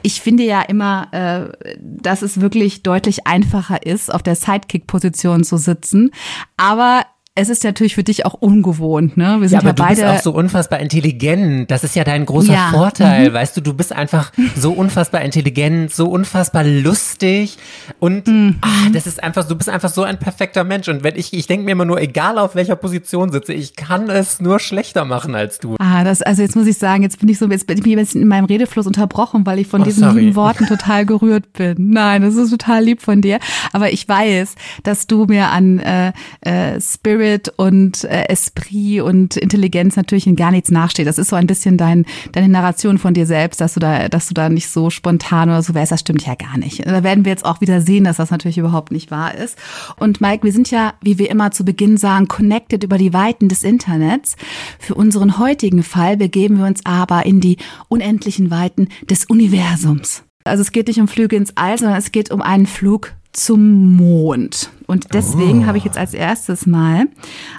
ich 0.02 0.20
finde 0.20 0.44
ja 0.44 0.62
immer, 0.62 1.08
äh, 1.12 1.76
dass 1.80 2.22
es 2.22 2.40
wirklich 2.40 2.82
deutlich 2.82 3.26
einfacher 3.26 3.84
ist, 3.84 4.12
auf 4.12 4.22
der 4.22 4.36
Sidekick-Position 4.36 5.44
zu 5.44 5.56
sitzen. 5.56 6.10
Aber 6.56 7.04
es 7.38 7.48
ist 7.48 7.62
natürlich 7.62 7.94
für 7.94 8.02
dich 8.02 8.26
auch 8.26 8.34
ungewohnt, 8.34 9.16
ne? 9.16 9.36
Wir 9.40 9.48
sind 9.48 9.62
ja, 9.62 9.68
aber 9.70 9.80
ja 9.80 9.86
beide. 9.88 10.00
Du 10.00 10.06
bist 10.08 10.18
auch 10.18 10.22
so 10.24 10.32
unfassbar 10.32 10.80
intelligent. 10.80 11.70
Das 11.70 11.84
ist 11.84 11.94
ja 11.94 12.02
dein 12.02 12.26
großer 12.26 12.52
ja. 12.52 12.70
Vorteil. 12.72 13.30
Mhm. 13.30 13.34
Weißt 13.34 13.56
du, 13.56 13.60
du 13.60 13.74
bist 13.74 13.92
einfach 13.92 14.32
so 14.56 14.72
unfassbar 14.72 15.22
intelligent, 15.22 15.94
so 15.94 16.08
unfassbar 16.08 16.64
lustig 16.64 17.56
und 18.00 18.26
mhm. 18.26 18.56
ah, 18.60 18.90
das 18.92 19.06
ist 19.06 19.22
einfach, 19.22 19.46
du 19.46 19.54
bist 19.54 19.68
einfach 19.68 19.88
so 19.88 20.02
ein 20.02 20.18
perfekter 20.18 20.64
Mensch. 20.64 20.88
Und 20.88 21.04
wenn 21.04 21.14
ich, 21.14 21.32
ich 21.32 21.46
denke 21.46 21.64
mir 21.64 21.72
immer 21.72 21.84
nur, 21.84 22.00
egal 22.00 22.38
auf 22.38 22.56
welcher 22.56 22.74
Position 22.74 23.30
sitze, 23.30 23.52
ich 23.52 23.76
kann 23.76 24.10
es 24.10 24.40
nur 24.40 24.58
schlechter 24.58 25.04
machen 25.04 25.36
als 25.36 25.60
du. 25.60 25.76
Ah, 25.78 26.02
das, 26.02 26.22
also 26.22 26.42
jetzt 26.42 26.56
muss 26.56 26.66
ich 26.66 26.76
sagen, 26.76 27.04
jetzt 27.04 27.20
bin 27.20 27.28
ich 27.28 27.38
so, 27.38 27.48
jetzt 27.48 27.68
bin 27.68 27.78
ich 27.78 27.86
ein 27.86 27.96
bisschen 27.96 28.22
in 28.22 28.28
meinem 28.28 28.46
Redefluss 28.46 28.88
unterbrochen, 28.88 29.46
weil 29.46 29.60
ich 29.60 29.68
von 29.68 29.82
oh, 29.82 29.84
diesen 29.84 30.02
sorry. 30.02 30.20
lieben 30.20 30.34
Worten 30.34 30.66
total 30.66 31.06
gerührt 31.06 31.52
bin. 31.52 31.76
Nein, 31.90 32.22
das 32.22 32.34
ist 32.34 32.50
total 32.50 32.82
lieb 32.82 33.00
von 33.00 33.20
dir. 33.20 33.38
Aber 33.72 33.92
ich 33.92 34.08
weiß, 34.08 34.56
dass 34.82 35.06
du 35.06 35.26
mir 35.26 35.50
an 35.50 35.78
äh, 35.78 36.12
äh, 36.40 36.80
Spirit 36.80 37.27
und 37.56 38.04
äh, 38.04 38.28
Esprit 38.28 39.02
und 39.02 39.36
Intelligenz 39.36 39.96
natürlich 39.96 40.26
in 40.26 40.36
gar 40.36 40.50
nichts 40.50 40.70
nachsteht. 40.70 41.06
Das 41.06 41.18
ist 41.18 41.30
so 41.30 41.36
ein 41.36 41.46
bisschen 41.46 41.76
dein, 41.76 42.06
deine 42.32 42.48
Narration 42.48 42.98
von 42.98 43.14
dir 43.14 43.26
selbst, 43.26 43.60
dass 43.60 43.74
du 43.74 43.80
da, 43.80 44.08
dass 44.08 44.28
du 44.28 44.34
da 44.34 44.48
nicht 44.48 44.68
so 44.68 44.90
spontan 44.90 45.48
oder 45.48 45.62
so 45.62 45.74
wärst. 45.74 45.92
Das 45.92 46.00
stimmt 46.00 46.26
ja 46.26 46.34
gar 46.34 46.58
nicht. 46.58 46.86
Da 46.86 47.02
werden 47.02 47.24
wir 47.24 47.32
jetzt 47.32 47.44
auch 47.44 47.60
wieder 47.60 47.80
sehen, 47.80 48.04
dass 48.04 48.16
das 48.16 48.30
natürlich 48.30 48.58
überhaupt 48.58 48.92
nicht 48.92 49.10
wahr 49.10 49.34
ist. 49.34 49.58
Und 49.96 50.20
Mike, 50.20 50.44
wir 50.44 50.52
sind 50.52 50.70
ja, 50.70 50.94
wie 51.02 51.18
wir 51.18 51.30
immer 51.30 51.50
zu 51.50 51.64
Beginn 51.64 51.96
sagen, 51.96 52.28
connected 52.28 52.84
über 52.84 52.98
die 52.98 53.12
Weiten 53.12 53.48
des 53.48 53.62
Internets. 53.62 54.36
Für 54.78 54.94
unseren 54.94 55.38
heutigen 55.38 55.82
Fall 55.82 56.16
begeben 56.16 56.58
wir 56.58 56.66
uns 56.66 56.80
aber 56.84 57.26
in 57.26 57.40
die 57.40 57.58
unendlichen 57.88 58.50
Weiten 58.50 58.88
des 59.08 59.26
Universums. 59.26 60.24
Also 60.44 60.62
es 60.62 60.72
geht 60.72 60.88
nicht 60.88 61.00
um 61.00 61.08
Flüge 61.08 61.36
ins 61.36 61.56
All, 61.56 61.78
sondern 61.78 61.98
es 61.98 62.12
geht 62.12 62.30
um 62.30 62.42
einen 62.42 62.66
Flug 62.66 63.12
zum 63.32 63.96
Mond. 63.96 64.70
Und 64.86 65.14
deswegen 65.14 65.64
oh. 65.64 65.66
habe 65.66 65.78
ich 65.78 65.84
jetzt 65.84 65.98
als 65.98 66.14
erstes 66.14 66.66
mal 66.66 67.06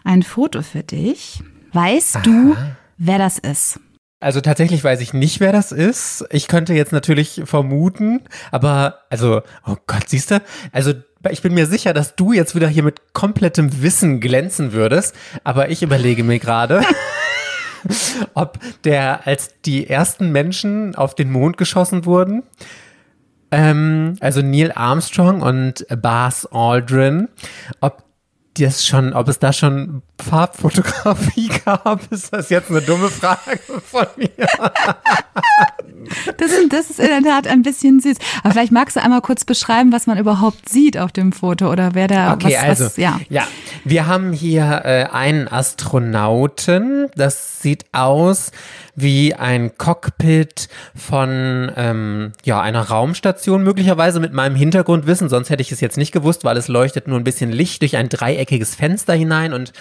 ein 0.03 0.23
Foto 0.23 0.61
für 0.61 0.83
dich. 0.83 1.41
Weißt 1.73 2.17
Aha. 2.17 2.23
du, 2.23 2.55
wer 2.97 3.17
das 3.17 3.37
ist? 3.37 3.79
Also 4.21 4.41
tatsächlich 4.41 4.83
weiß 4.83 4.99
ich 4.99 5.13
nicht, 5.13 5.39
wer 5.39 5.53
das 5.53 5.71
ist. 5.71 6.25
Ich 6.29 6.47
könnte 6.47 6.73
jetzt 6.73 6.91
natürlich 6.91 7.41
vermuten, 7.45 8.21
aber 8.51 8.99
also, 9.09 9.41
oh 9.65 9.77
Gott, 9.87 10.09
siehst 10.09 10.31
du? 10.31 10.41
Also 10.73 10.93
ich 11.29 11.41
bin 11.41 11.53
mir 11.53 11.67
sicher, 11.67 11.93
dass 11.93 12.15
du 12.15 12.33
jetzt 12.33 12.53
wieder 12.53 12.67
hier 12.67 12.83
mit 12.83 13.13
komplettem 13.13 13.81
Wissen 13.81 14.19
glänzen 14.19 14.73
würdest, 14.73 15.15
aber 15.45 15.69
ich 15.69 15.83
überlege 15.83 16.23
mir 16.23 16.39
gerade. 16.39 16.83
ob 18.33 18.59
der, 18.83 19.25
als 19.25 19.61
die 19.65 19.89
ersten 19.89 20.31
Menschen 20.31 20.95
auf 20.95 21.15
den 21.15 21.31
Mond 21.31 21.57
geschossen 21.57 22.05
wurden, 22.05 22.43
ähm, 23.51 24.15
also 24.19 24.41
Neil 24.41 24.71
Armstrong 24.73 25.41
und 25.41 25.85
Buzz 26.01 26.47
Aldrin, 26.51 27.27
ob 27.81 28.03
das 28.57 28.85
schon, 28.85 29.13
ob 29.13 29.27
es 29.27 29.39
da 29.39 29.53
schon 29.53 30.01
Farbfotografie 30.21 31.49
gab, 31.65 32.11
ist 32.11 32.33
das 32.33 32.49
jetzt 32.49 32.69
eine 32.69 32.81
dumme 32.81 33.09
Frage 33.09 33.59
von 33.83 34.05
mir. 34.17 34.47
Das 36.37 36.51
ist, 36.51 36.73
das 36.73 36.89
ist 36.89 36.99
in 36.99 37.07
der 37.07 37.21
Tat 37.21 37.47
ein 37.47 37.61
bisschen 37.61 37.99
süß. 37.99 38.17
Aber 38.43 38.53
vielleicht 38.53 38.71
magst 38.71 38.95
du 38.95 39.01
einmal 39.01 39.21
kurz 39.21 39.45
beschreiben, 39.45 39.91
was 39.91 40.07
man 40.07 40.17
überhaupt 40.17 40.67
sieht 40.67 40.97
auf 40.97 41.11
dem 41.11 41.31
Foto 41.31 41.71
oder 41.71 41.93
wer 41.93 42.07
da. 42.07 42.33
Okay, 42.33 42.55
was, 42.55 42.63
also 42.63 42.85
was, 42.85 42.97
ja. 42.97 43.19
ja, 43.29 43.47
wir 43.83 44.07
haben 44.07 44.33
hier 44.33 44.81
äh, 44.85 45.05
einen 45.11 45.47
Astronauten. 45.47 47.07
Das 47.15 47.61
sieht 47.61 47.85
aus 47.93 48.51
wie 49.01 49.33
ein 49.33 49.77
Cockpit 49.77 50.69
von 50.95 51.71
ähm, 51.75 52.31
ja 52.43 52.61
einer 52.61 52.81
Raumstation 52.81 53.63
möglicherweise 53.63 54.19
mit 54.19 54.33
meinem 54.33 54.55
Hintergrundwissen. 54.55 55.29
Sonst 55.29 55.49
hätte 55.49 55.61
ich 55.61 55.71
es 55.71 55.81
jetzt 55.81 55.97
nicht 55.97 56.11
gewusst, 56.11 56.43
weil 56.43 56.57
es 56.57 56.67
leuchtet 56.67 57.07
nur 57.07 57.17
ein 57.19 57.23
bisschen 57.23 57.51
Licht 57.51 57.81
durch 57.81 57.97
ein 57.97 58.09
dreieckiges 58.09 58.75
Fenster 58.75 59.13
hinein 59.13 59.53
und 59.53 59.73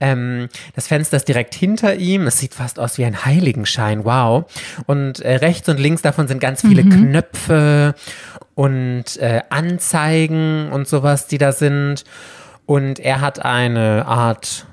ähm, 0.00 0.48
das 0.74 0.86
Fenster 0.86 1.16
ist 1.16 1.28
direkt 1.28 1.54
hinter 1.54 1.96
ihm. 1.96 2.26
Es 2.26 2.38
sieht 2.38 2.54
fast 2.54 2.78
aus 2.78 2.98
wie 2.98 3.04
ein 3.04 3.24
Heiligenschein. 3.24 4.04
Wow. 4.04 4.44
Und 4.86 5.20
äh, 5.20 5.36
rechts 5.36 5.68
und 5.68 5.80
links 5.80 6.02
davon 6.02 6.28
sind 6.28 6.40
ganz 6.40 6.60
viele 6.62 6.84
mhm. 6.84 6.90
Knöpfe 6.90 7.94
und 8.54 9.16
äh, 9.18 9.42
Anzeigen 9.50 10.70
und 10.70 10.88
sowas, 10.88 11.26
die 11.26 11.38
da 11.38 11.52
sind. 11.52 12.04
Und 12.66 12.98
er 12.98 13.20
hat 13.20 13.44
eine 13.44 14.06
Art 14.06 14.66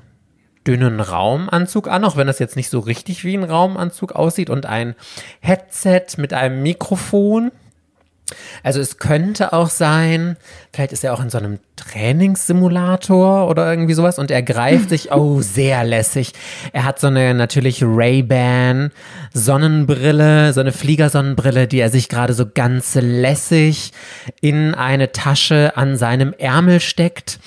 dünnen 0.68 1.00
Raumanzug 1.00 1.88
an, 1.88 2.03
auch 2.06 2.18
wenn 2.18 2.27
das 2.27 2.39
jetzt 2.39 2.56
nicht 2.56 2.70
so 2.70 2.80
richtig 2.80 3.24
wie 3.24 3.36
ein 3.36 3.44
Raumanzug 3.44 4.13
aussieht 4.13 4.50
und 4.50 4.65
ein 4.65 4.96
Headset 5.39 6.06
mit 6.18 6.34
einem 6.34 6.62
Mikrofon. 6.62 7.51
Also 8.63 8.80
es 8.80 8.98
könnte 8.98 9.51
auch 9.51 9.70
sein, 9.70 10.38
vielleicht 10.72 10.94
ist 10.94 11.03
er 11.03 11.13
auch 11.13 11.22
in 11.22 11.30
so 11.30 11.38
einem 11.38 11.60
Trainingssimulator 11.75 13.50
oder 13.50 13.70
irgendwie 13.70 13.94
sowas 13.94 14.20
und 14.20 14.32
er 14.32 14.41
greift 14.41 14.89
sich, 14.89 15.12
oh, 15.12 15.41
sehr 15.41 15.84
lässig. 15.84 16.34
Er 16.72 16.86
hat 16.86 17.00
so 17.00 17.08
eine 17.08 17.34
natürlich 17.34 17.84
Ray-Ban 17.84 18.91
Sonnenbrille, 19.34 20.53
so 20.53 20.62
eine 20.62 20.72
Fliegersonnenbrille, 20.72 21.68
die 21.68 21.80
er 21.80 21.89
sich 21.89 22.08
gerade 22.08 22.34
so 22.34 22.46
ganz 22.46 22.96
lässig 22.96 23.91
in 24.39 24.75
eine 24.75 25.12
Tasche 25.12 25.74
an 25.75 25.98
seinem 25.98 26.34
Ärmel 26.34 26.80
steckt 26.80 27.39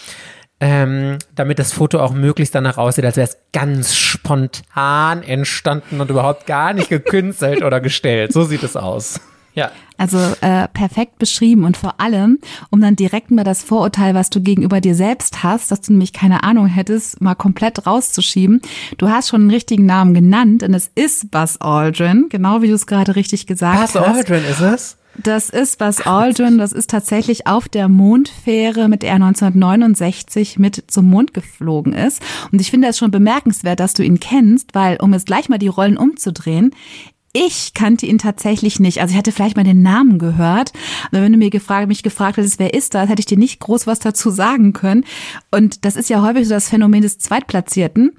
ähm, 0.60 1.18
damit 1.34 1.58
das 1.58 1.72
Foto 1.72 2.00
auch 2.00 2.12
möglichst 2.12 2.54
danach 2.54 2.78
aussieht, 2.78 3.04
als 3.04 3.16
wäre 3.16 3.28
es 3.28 3.38
ganz 3.52 3.94
spontan 3.94 5.22
entstanden 5.22 6.00
und 6.00 6.10
überhaupt 6.10 6.46
gar 6.46 6.72
nicht 6.72 6.88
gekünstelt 6.88 7.62
oder 7.62 7.80
gestellt. 7.80 8.32
So 8.32 8.44
sieht 8.44 8.62
es 8.62 8.76
aus. 8.76 9.20
Ja. 9.54 9.70
Also 9.96 10.18
äh, 10.40 10.66
perfekt 10.68 11.18
beschrieben 11.18 11.64
und 11.64 11.76
vor 11.76 12.00
allem, 12.00 12.40
um 12.70 12.80
dann 12.80 12.96
direkt 12.96 13.30
mal 13.30 13.44
das 13.44 13.62
Vorurteil, 13.62 14.14
was 14.14 14.28
du 14.28 14.40
gegenüber 14.40 14.80
dir 14.80 14.96
selbst 14.96 15.44
hast, 15.44 15.70
dass 15.70 15.82
du 15.82 15.92
nämlich 15.92 16.12
keine 16.12 16.42
Ahnung 16.42 16.66
hättest, 16.66 17.20
mal 17.20 17.36
komplett 17.36 17.86
rauszuschieben. 17.86 18.60
Du 18.98 19.08
hast 19.08 19.28
schon 19.28 19.42
einen 19.42 19.50
richtigen 19.50 19.86
Namen 19.86 20.12
genannt 20.12 20.64
und 20.64 20.74
es 20.74 20.90
ist 20.96 21.30
Buzz 21.30 21.58
Aldrin, 21.60 22.26
genau 22.28 22.62
wie 22.62 22.68
du 22.68 22.74
es 22.74 22.86
gerade 22.86 23.14
richtig 23.14 23.46
gesagt 23.46 23.78
Buzz 23.78 23.94
hast. 23.94 24.04
Buzz 24.04 24.16
Aldrin 24.16 24.44
ist 24.44 24.60
es? 24.60 24.96
Das 25.22 25.48
ist 25.48 25.78
Buzz 25.78 26.06
Aldrin, 26.06 26.58
das 26.58 26.72
ist 26.72 26.90
tatsächlich 26.90 27.46
auf 27.46 27.68
der 27.68 27.88
Mondfähre, 27.88 28.88
mit 28.88 29.02
der 29.02 29.10
er 29.10 29.14
1969 29.16 30.58
mit 30.58 30.84
zum 30.88 31.08
Mond 31.08 31.32
geflogen 31.32 31.92
ist. 31.92 32.20
Und 32.50 32.60
ich 32.60 32.70
finde 32.70 32.88
es 32.88 32.98
schon 32.98 33.10
bemerkenswert, 33.10 33.78
dass 33.78 33.94
du 33.94 34.02
ihn 34.02 34.18
kennst, 34.18 34.74
weil, 34.74 34.96
um 35.00 35.12
es 35.12 35.24
gleich 35.24 35.48
mal 35.48 35.58
die 35.58 35.68
Rollen 35.68 35.96
umzudrehen, 35.96 36.74
ich 37.36 37.74
kannte 37.74 38.06
ihn 38.06 38.18
tatsächlich 38.18 38.78
nicht. 38.78 39.00
Also 39.00 39.12
ich 39.12 39.18
hatte 39.18 39.32
vielleicht 39.32 39.56
mal 39.56 39.64
den 39.64 39.82
Namen 39.82 40.20
gehört, 40.20 40.72
aber 41.10 41.22
wenn 41.22 41.32
du 41.32 41.38
mir 41.38 41.50
gefragt, 41.50 41.88
mich 41.88 42.04
gefragt 42.04 42.36
hättest, 42.36 42.60
wer 42.60 42.74
ist 42.74 42.94
das, 42.94 43.08
hätte 43.08 43.18
ich 43.18 43.26
dir 43.26 43.36
nicht 43.36 43.58
groß 43.58 43.88
was 43.88 43.98
dazu 43.98 44.30
sagen 44.30 44.72
können. 44.72 45.04
Und 45.50 45.84
das 45.84 45.96
ist 45.96 46.08
ja 46.08 46.22
häufig 46.22 46.46
so 46.46 46.54
das 46.54 46.68
Phänomen 46.68 47.02
des 47.02 47.18
Zweitplatzierten, 47.18 48.12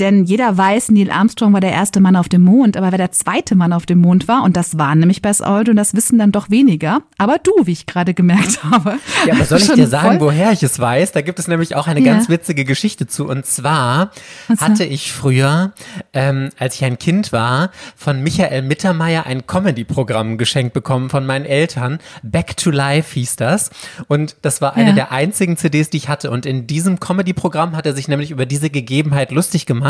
denn 0.00 0.24
jeder 0.24 0.56
weiß, 0.56 0.90
Neil 0.90 1.10
Armstrong 1.10 1.52
war 1.52 1.60
der 1.60 1.72
erste 1.72 2.00
Mann 2.00 2.16
auf 2.16 2.28
dem 2.28 2.42
Mond, 2.42 2.76
aber 2.76 2.90
wer 2.90 2.98
der 2.98 3.12
zweite 3.12 3.54
Mann 3.54 3.72
auf 3.72 3.86
dem 3.86 4.00
Mond 4.00 4.28
war, 4.28 4.42
und 4.42 4.56
das 4.56 4.78
war 4.78 4.94
nämlich 4.94 5.22
Buzz 5.22 5.40
Aldrin, 5.40 5.76
das 5.76 5.94
wissen 5.94 6.18
dann 6.18 6.32
doch 6.32 6.50
weniger. 6.50 7.02
Aber 7.16 7.38
du, 7.38 7.52
wie 7.64 7.72
ich 7.72 7.86
gerade 7.86 8.14
gemerkt 8.14 8.64
habe. 8.70 8.98
Ja, 9.26 9.34
aber 9.34 9.44
soll 9.44 9.58
ich 9.58 9.72
dir 9.72 9.86
sagen, 9.86 10.20
woher 10.20 10.52
ich 10.52 10.62
es 10.62 10.78
weiß? 10.78 11.12
Da 11.12 11.20
gibt 11.20 11.38
es 11.38 11.48
nämlich 11.48 11.76
auch 11.76 11.86
eine 11.86 12.00
ja. 12.00 12.12
ganz 12.12 12.28
witzige 12.28 12.64
Geschichte 12.64 13.06
zu. 13.06 13.28
Und 13.28 13.46
zwar 13.46 14.10
hatte 14.58 14.84
ich 14.84 15.12
früher, 15.12 15.72
ähm, 16.12 16.50
als 16.58 16.76
ich 16.76 16.84
ein 16.84 16.98
Kind 16.98 17.32
war, 17.32 17.70
von 17.96 18.22
Michael 18.22 18.48
Michael 18.48 18.62
Mittermeier 18.62 19.26
ein 19.26 19.46
Comedy-Programm 19.46 20.38
geschenkt 20.38 20.72
bekommen 20.72 21.10
von 21.10 21.26
meinen 21.26 21.44
Eltern. 21.44 21.98
Back 22.22 22.56
to 22.56 22.70
Life 22.70 23.14
hieß 23.14 23.36
das. 23.36 23.70
Und 24.06 24.36
das 24.42 24.60
war 24.60 24.74
eine 24.74 24.90
ja. 24.90 24.94
der 24.94 25.12
einzigen 25.12 25.56
CDs, 25.56 25.90
die 25.90 25.98
ich 25.98 26.08
hatte. 26.08 26.30
Und 26.30 26.46
in 26.46 26.66
diesem 26.66 26.98
Comedy-Programm 26.98 27.76
hat 27.76 27.86
er 27.86 27.94
sich 27.94 28.08
nämlich 28.08 28.30
über 28.30 28.46
diese 28.46 28.70
Gegebenheit 28.70 29.32
lustig 29.32 29.66
gemacht, 29.66 29.87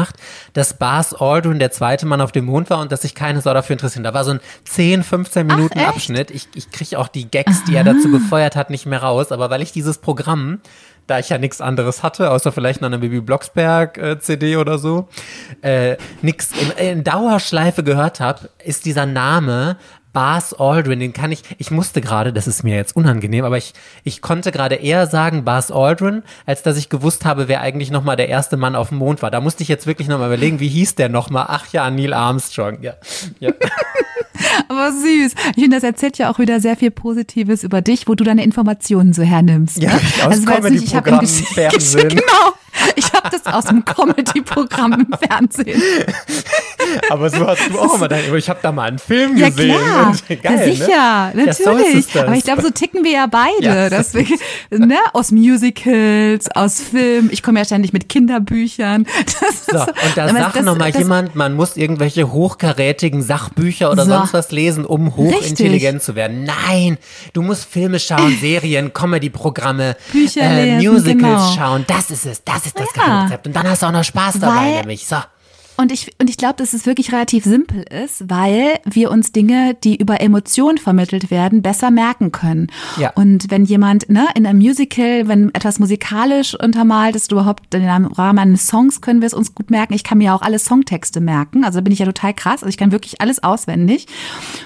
dass 0.53 0.75
Bas 0.75 1.15
Aldrin 1.15 1.59
der 1.59 1.71
zweite 1.71 2.07
Mann 2.07 2.21
auf 2.21 2.33
dem 2.33 2.47
Mond 2.47 2.71
war 2.71 2.81
und 2.81 2.93
dass 2.93 3.03
sich 3.03 3.15
keine 3.15 3.41
Sau 3.41 3.55
dafür 3.55 3.75
interessiert. 3.75 4.05
Da 4.05 4.15
war 4.15 4.25
so 4.25 4.33
ein 4.33 4.41
10, 4.65 5.03
15 5.03 5.47
Minuten 5.47 5.79
Ach, 5.81 5.89
Abschnitt. 5.89 6.31
Ich, 6.31 6.49
ich 6.55 6.71
kriege 6.71 6.99
auch 6.99 7.09
die 7.09 7.31
Gags, 7.31 7.59
Aha. 7.59 7.65
die 7.69 7.77
er 7.77 7.85
dazu 7.85 8.11
befeuert 8.11 8.57
hat, 8.57 8.71
nicht 8.71 8.87
mehr 8.87 9.03
raus. 9.03 9.33
Aber 9.33 9.51
weil 9.51 9.63
ich 9.63 9.73
dieses 9.73 9.99
Programm 9.99 10.61
da 11.09 11.19
ich 11.19 11.31
ja 11.31 11.39
nichts 11.39 11.61
anderes 11.61 12.03
hatte, 12.03 12.31
außer 12.31 12.53
vielleicht 12.53 12.81
noch 12.81 12.87
eine 12.87 12.99
Baby 12.99 13.21
Blocksberg 13.21 13.99
äh, 13.99 14.21
CD 14.21 14.57
oder 14.57 14.79
so, 14.79 15.09
äh, 15.63 15.97
nix 16.23 16.51
in, 16.53 16.71
in 16.87 17.05
Dauerschleife 17.05 17.83
gehört 17.83 18.21
habe, 18.21 18.51
ist 18.63 18.85
dieser 18.85 19.07
Name 19.07 19.79
Bas 20.19 20.53
Aldrin, 20.53 20.99
den 20.99 21.13
kann 21.13 21.31
ich, 21.31 21.45
ich 21.59 21.71
musste 21.71 22.01
gerade, 22.01 22.33
das 22.33 22.49
ist 22.49 22.65
mir 22.65 22.75
jetzt 22.75 22.97
unangenehm, 22.97 23.45
aber 23.45 23.57
ich, 23.57 23.73
ich 24.03 24.21
konnte 24.21 24.51
gerade 24.51 24.75
eher 24.75 25.07
sagen 25.07 25.45
Bas 25.45 25.71
Aldrin, 25.71 26.25
als 26.45 26.65
dass 26.65 26.77
ich 26.77 26.89
gewusst 26.89 27.25
habe, 27.25 27.47
wer 27.47 27.61
eigentlich 27.61 27.93
nochmal 27.93 28.17
der 28.17 28.29
erste 28.29 28.57
Mann 28.57 28.75
auf 28.75 28.89
dem 28.89 28.99
Mond 28.99 29.23
war. 29.23 29.31
Da 29.31 29.41
musste 29.41 29.63
ich 29.63 29.69
jetzt 29.69 29.87
wirklich 29.87 30.09
nochmal 30.09 30.27
überlegen, 30.27 30.59
wie 30.59 30.67
hieß 30.67 30.97
der 30.97 31.09
nochmal? 31.09 31.47
Ach 31.47 31.69
ja, 31.73 31.89
Neil 31.89 32.15
Armstrong, 32.15 32.83
ja. 32.83 32.95
ja. 33.39 33.53
Aber 34.69 34.91
süß. 34.91 35.35
Ich 35.55 35.63
finde, 35.63 35.77
das 35.77 35.85
erzählt 35.85 36.19
ja 36.19 36.33
auch 36.33 36.41
wieder 36.41 36.59
sehr 36.59 36.77
viel 36.77 36.91
Positives 36.91 37.63
über 37.63 37.81
dich, 37.81 38.09
wo 38.09 38.17
du 38.17 38.25
deine 38.25 38.43
Informationen 38.43 39.13
so 39.13 39.23
hernimmst. 39.23 39.81
Ja, 39.81 39.93
ne? 39.93 40.01
aus 40.25 40.33
also, 40.33 40.47
Comedy-Programm, 40.47 41.27
Fernsehen. 41.55 42.09
Genau. 42.09 42.55
Ich 42.97 43.13
habe 43.13 43.29
das 43.31 43.47
aus 43.53 43.65
dem 43.65 43.85
Comedy-Programm 43.85 44.93
im 44.93 45.19
Fernsehen. 45.19 45.83
Aber 47.11 47.31
so 47.31 47.47
hast 47.47 47.69
du 47.69 47.79
auch 47.79 47.97
immer 47.97 48.09
dein, 48.09 48.35
ich 48.35 48.49
habe 48.49 48.61
da 48.63 48.73
mal 48.73 48.89
einen 48.89 48.99
Film 48.99 49.37
gesehen. 49.37 49.71
Ja, 49.71 49.77
klar. 49.77 50.08
Geil, 50.29 50.39
ja, 50.43 50.51
ne? 50.51 50.65
sicher, 50.65 51.33
ne? 51.35 51.47
natürlich. 51.47 52.15
Ja, 52.15 52.21
so 52.21 52.27
Aber 52.27 52.37
ich 52.37 52.45
glaube, 52.45 52.63
so 52.63 52.71
ticken 52.71 53.05
wir 53.05 53.13
ja 53.13 53.27
beide. 53.27 53.65
Ja. 53.65 53.91
Dass 53.91 54.15
wir, 54.15 54.27
ne? 54.71 54.97
Aus 55.13 55.31
Musicals, 55.31 56.51
aus 56.51 56.81
Filmen. 56.81 57.31
Ich 57.33 57.43
komme 57.43 57.59
ja 57.59 57.65
ständig 57.65 57.93
mit 57.93 58.09
Kinderbüchern. 58.09 59.07
So, 59.71 59.81
und 59.81 60.17
da 60.17 60.29
sagt 60.29 60.63
nochmal 60.65 60.97
jemand, 60.97 61.35
man 61.35 61.55
muss 61.55 61.77
irgendwelche 61.77 62.33
hochkarätigen 62.33 63.23
Sachbücher 63.23 63.91
oder 63.91 64.05
so. 64.05 64.13
sonst 64.13 64.33
was 64.33 64.51
lesen, 64.51 64.87
um 64.87 65.15
hochintelligent 65.15 65.97
Richtig. 65.97 66.03
zu 66.03 66.15
werden. 66.15 66.45
Nein, 66.45 66.97
du 67.35 67.43
musst 67.43 67.67
Filme 67.67 67.99
schauen, 67.99 68.35
Serien, 68.41 68.93
Comedy-Programme, 68.95 69.97
Bücher 70.11 70.43
äh, 70.43 70.77
lesen, 70.77 70.93
Musicals 70.93 71.19
genau. 71.19 71.53
schauen. 71.55 71.85
Das 71.87 72.11
ist 72.11 72.25
es, 72.25 72.43
das 72.45 72.67
ist 72.67 72.79
das 72.79 72.89
ja. 72.97 73.25
Rezept. 73.25 73.47
Und 73.47 73.57
dann 73.57 73.69
hast 73.69 73.83
du 73.83 73.87
auch 73.87 73.93
noch 73.93 74.05
Spaß 74.05 74.39
dabei, 74.41 74.57
Weil, 74.57 74.77
nämlich. 74.79 75.07
So. 75.07 75.17
Und 75.81 75.93
ich, 75.93 76.11
und 76.21 76.29
ich 76.29 76.37
glaube, 76.37 76.57
dass 76.57 76.73
es 76.73 76.87
wirklich 76.87 77.13
relativ 77.13 77.45
simpel 77.45 77.85
ist, 77.85 78.29
weil 78.29 78.81
wir 78.85 79.13
uns 79.13 79.31
Dinge, 79.31 79.77
die 79.85 79.97
über 79.97 80.21
Emotionen 80.21 80.77
vermittelt 80.77 81.31
werden, 81.31 81.63
besser 81.63 81.93
merken 81.93 82.33
können. 82.33 82.67
Ja. 82.99 83.13
Und 83.15 83.49
wenn 83.53 83.65
jemand 83.65 84.11
ne, 84.11 84.27
in 84.35 84.45
einem 84.45 84.59
Musical, 84.59 85.29
wenn 85.29 85.55
etwas 85.55 85.79
musikalisch 85.79 86.59
untermalt 86.61 87.15
ist, 87.15 87.31
überhaupt 87.31 87.73
im 87.77 88.07
Rahmen 88.07 88.41
eines 88.41 88.67
Songs 88.67 89.01
können 89.01 89.21
wir 89.21 89.27
es 89.27 89.35
uns 89.35 89.55
gut 89.55 89.71
merken. 89.71 89.95
Ich 89.95 90.03
kann 90.03 90.19
mir 90.19 90.35
auch 90.35 90.43
alle 90.43 90.59
Songtexte 90.59 91.21
merken. 91.21 91.63
Also 91.63 91.79
da 91.79 91.83
bin 91.83 91.93
ich 91.93 92.01
ja 92.01 92.07
total 92.07 92.35
krass. 92.35 92.65
Also 92.65 92.69
ich 92.71 92.77
kann 92.77 92.91
wirklich 92.91 93.21
alles 93.21 93.45
auswendig. 93.45 94.07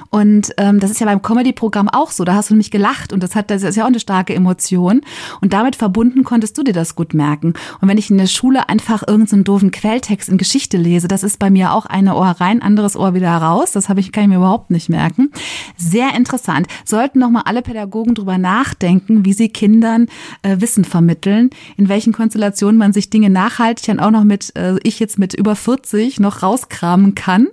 Und 0.09 0.55
ähm, 0.57 0.81
das 0.81 0.91
ist 0.91 1.01
ja 1.01 1.07
beim 1.07 1.21
Comedy-Programm 1.21 1.91
auch 1.91 2.11
so. 2.11 2.25
Da 2.25 2.33
hast 2.33 2.49
du 2.49 2.55
nämlich 2.55 2.71
gelacht 2.71 3.13
und 3.13 3.23
das 3.23 3.35
hat 3.35 3.51
das 3.51 3.63
ist 3.63 3.77
ja 3.77 3.85
auch 3.85 3.89
eine 3.89 4.01
starke 4.01 4.35
Emotion. 4.35 5.03
Und 5.43 5.53
damit 5.53 5.77
verbunden 5.77 6.25
konntest 6.25 6.57
du 6.57 6.63
dir 6.63 6.73
das 6.73 6.95
gut 6.95 7.13
merken. 7.13 7.53
Und 7.83 7.89
wenn 7.89 7.99
ich 7.99 8.09
in 8.09 8.17
der 8.17 8.29
Schule 8.29 8.71
einfach 8.71 9.03
irgendeinen 9.07 9.45
doofen 9.45 9.73
Quelltext 9.73 10.31
in 10.31 10.39
Geschichte 10.39 10.79
lese, 10.79 11.02
lese. 11.03 11.09
Das 11.09 11.23
ist 11.23 11.39
bei 11.39 11.51
mir 11.51 11.73
auch 11.73 11.87
eine 11.87 12.15
Ohr 12.15 12.27
rein, 12.27 12.63
anderes 12.63 12.97
Ohr 12.97 13.15
wieder 13.15 13.31
raus. 13.31 13.73
Das 13.73 13.89
habe 13.89 14.01
ich, 14.01 14.13
kann 14.13 14.25
ich 14.25 14.31
mir 14.31 14.37
überhaupt 14.37 14.71
nicht 14.71 14.89
merken. 14.89 15.31
Sehr 15.77 16.15
interessant. 16.15 16.67
Sollten 16.85 17.19
noch 17.19 17.31
mal 17.31 17.43
alle 17.43 17.63
Pädagogen 17.63 18.15
drüber 18.15 18.39
nachdenken, 18.39 19.25
wie 19.25 19.33
sie 19.33 19.49
Kindern 19.49 20.07
äh, 20.43 20.61
Wissen 20.61 20.85
vermitteln, 20.85 21.51
in 21.77 21.89
welchen 21.89 22.13
Konstellationen 22.13 22.79
man 22.79 22.93
sich 22.93 23.11
Dinge 23.11 23.31
nachhaltig 23.31 23.87
dann 23.87 24.01
auch 24.01 24.11
noch 24.11 24.25
mit, 24.25 24.55
äh, 24.57 24.77
ich 24.83 25.01
jetzt 25.01 25.19
mit 25.19 25.35
über 25.35 25.57
40 25.57 26.21
noch 26.21 26.43
rauskramen 26.43 27.15
kann, 27.15 27.49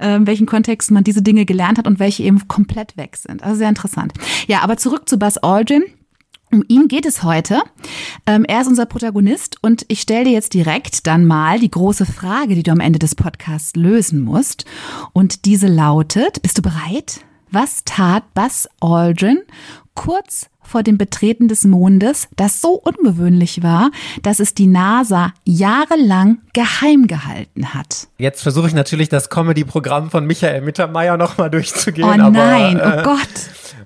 äh, 0.00 0.16
in 0.16 0.26
welchen 0.26 0.46
Kontexten 0.46 0.94
man 0.94 1.04
diese 1.04 1.22
Dinge 1.22 1.44
gelernt 1.44 1.78
hat 1.78 1.86
und 1.86 1.98
welche 1.98 2.22
eben 2.22 2.48
komplett 2.48 2.96
weg 2.96 3.16
sind. 3.16 3.42
Also 3.42 3.58
sehr 3.58 3.68
interessant. 3.68 4.12
Ja, 4.46 4.62
aber 4.62 4.76
zurück 4.76 5.08
zu 5.08 5.18
Buzz 5.18 5.36
Aldrin. 5.38 5.84
Um 6.54 6.62
ihn 6.68 6.86
geht 6.86 7.04
es 7.04 7.24
heute. 7.24 7.64
Ähm, 8.26 8.44
er 8.44 8.60
ist 8.60 8.68
unser 8.68 8.86
Protagonist 8.86 9.56
und 9.62 9.84
ich 9.88 10.00
stelle 10.00 10.26
dir 10.26 10.30
jetzt 10.30 10.54
direkt 10.54 11.04
dann 11.08 11.26
mal 11.26 11.58
die 11.58 11.70
große 11.70 12.06
Frage, 12.06 12.54
die 12.54 12.62
du 12.62 12.70
am 12.70 12.78
Ende 12.78 13.00
des 13.00 13.16
Podcasts 13.16 13.74
lösen 13.74 14.20
musst. 14.20 14.64
Und 15.12 15.46
diese 15.46 15.66
lautet, 15.66 16.42
bist 16.42 16.56
du 16.56 16.62
bereit? 16.62 17.22
Was 17.50 17.82
tat 17.82 18.32
Buzz 18.34 18.68
Aldrin 18.78 19.40
kurz 19.96 20.48
vor 20.74 20.82
dem 20.82 20.98
Betreten 20.98 21.46
des 21.46 21.62
Mondes, 21.62 22.26
das 22.34 22.60
so 22.60 22.72
ungewöhnlich 22.72 23.62
war, 23.62 23.92
dass 24.24 24.40
es 24.40 24.54
die 24.54 24.66
NASA 24.66 25.32
jahrelang 25.44 26.38
geheim 26.52 27.06
gehalten 27.06 27.74
hat. 27.74 28.08
Jetzt 28.18 28.42
versuche 28.42 28.66
ich 28.66 28.74
natürlich 28.74 29.08
das 29.08 29.30
Comedy-Programm 29.30 30.10
von 30.10 30.26
Michael 30.26 30.62
Mittermeier 30.62 31.16
nochmal 31.16 31.48
durchzugehen. 31.48 32.08
Oh 32.08 32.28
nein, 32.28 32.80
aber, 32.80 32.96
äh, 32.96 33.00
oh 33.00 33.02
Gott. 33.04 33.28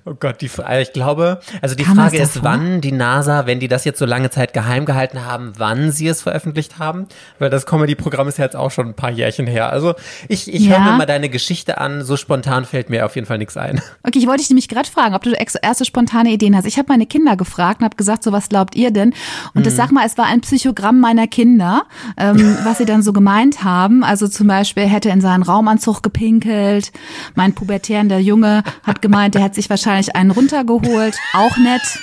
Oh 0.05 0.15
Gott, 0.19 0.41
die, 0.41 0.49
äh, 0.67 0.81
ich 0.81 0.93
glaube, 0.93 1.39
also 1.61 1.75
die 1.75 1.83
Kam 1.83 1.95
Frage 1.95 2.17
ist, 2.17 2.43
wann 2.43 2.81
die 2.81 2.91
NASA, 2.91 3.45
wenn 3.45 3.59
die 3.59 3.67
das 3.67 3.85
jetzt 3.85 3.99
so 3.99 4.05
lange 4.05 4.29
Zeit 4.29 4.53
geheim 4.53 4.85
gehalten 4.85 5.25
haben, 5.25 5.53
wann 5.57 5.91
sie 5.91 6.07
es 6.07 6.23
veröffentlicht 6.23 6.79
haben, 6.79 7.07
weil 7.37 7.51
das 7.51 7.67
Comedy-Programm 7.67 8.27
ist 8.27 8.37
ja 8.37 8.45
jetzt 8.45 8.55
auch 8.55 8.71
schon 8.71 8.87
ein 8.87 8.93
paar 8.95 9.11
Jährchen 9.11 9.45
her. 9.45 9.71
Also 9.71 9.93
ich, 10.27 10.51
ich 10.51 10.61
ja. 10.61 10.77
höre 10.77 10.91
mir 10.91 10.97
mal 10.97 11.05
deine 11.05 11.29
Geschichte 11.29 11.77
an, 11.77 12.03
so 12.03 12.17
spontan 12.17 12.65
fällt 12.65 12.89
mir 12.89 13.05
auf 13.05 13.15
jeden 13.15 13.27
Fall 13.27 13.37
nichts 13.37 13.57
ein. 13.57 13.81
Okay, 14.01 14.17
ich 14.17 14.25
wollte 14.25 14.39
dich 14.39 14.49
nämlich 14.49 14.67
gerade 14.67 14.89
fragen, 14.89 15.13
ob 15.13 15.21
du 15.21 15.31
erste 15.31 15.85
spontane 15.85 16.31
Ideen 16.31 16.55
hast. 16.55 16.65
Ich 16.65 16.78
habe 16.79 16.89
meine 16.89 17.05
Kinder 17.05 17.35
gefragt 17.35 17.81
und 17.81 17.85
habe 17.85 17.95
gesagt, 17.95 18.23
so 18.23 18.31
was 18.31 18.49
glaubt 18.49 18.75
ihr 18.75 18.91
denn? 18.91 19.09
Und 19.53 19.61
mhm. 19.61 19.63
das 19.63 19.75
sag 19.75 19.91
mal, 19.91 20.05
es 20.05 20.17
war 20.17 20.25
ein 20.25 20.41
Psychogramm 20.41 20.99
meiner 20.99 21.27
Kinder, 21.27 21.83
ähm, 22.17 22.57
was 22.63 22.79
sie 22.79 22.85
dann 22.85 23.03
so 23.03 23.13
gemeint 23.13 23.63
haben. 23.63 24.03
Also 24.03 24.27
zum 24.27 24.47
Beispiel, 24.47 24.83
er 24.83 24.89
hätte 24.89 25.09
in 25.09 25.21
seinen 25.21 25.43
Raumanzug 25.43 26.01
gepinkelt. 26.01 26.91
Mein 27.35 27.53
pubertärender 27.53 28.19
Junge 28.19 28.63
hat 28.83 29.01
gemeint, 29.01 29.35
er 29.35 29.43
hätte 29.43 29.55
sich 29.55 29.69
wahrscheinlich 29.69 29.89
wahrscheinlich 29.89 30.15
einen 30.15 30.31
runtergeholt, 30.31 31.17
auch 31.33 31.57
nett. 31.57 31.99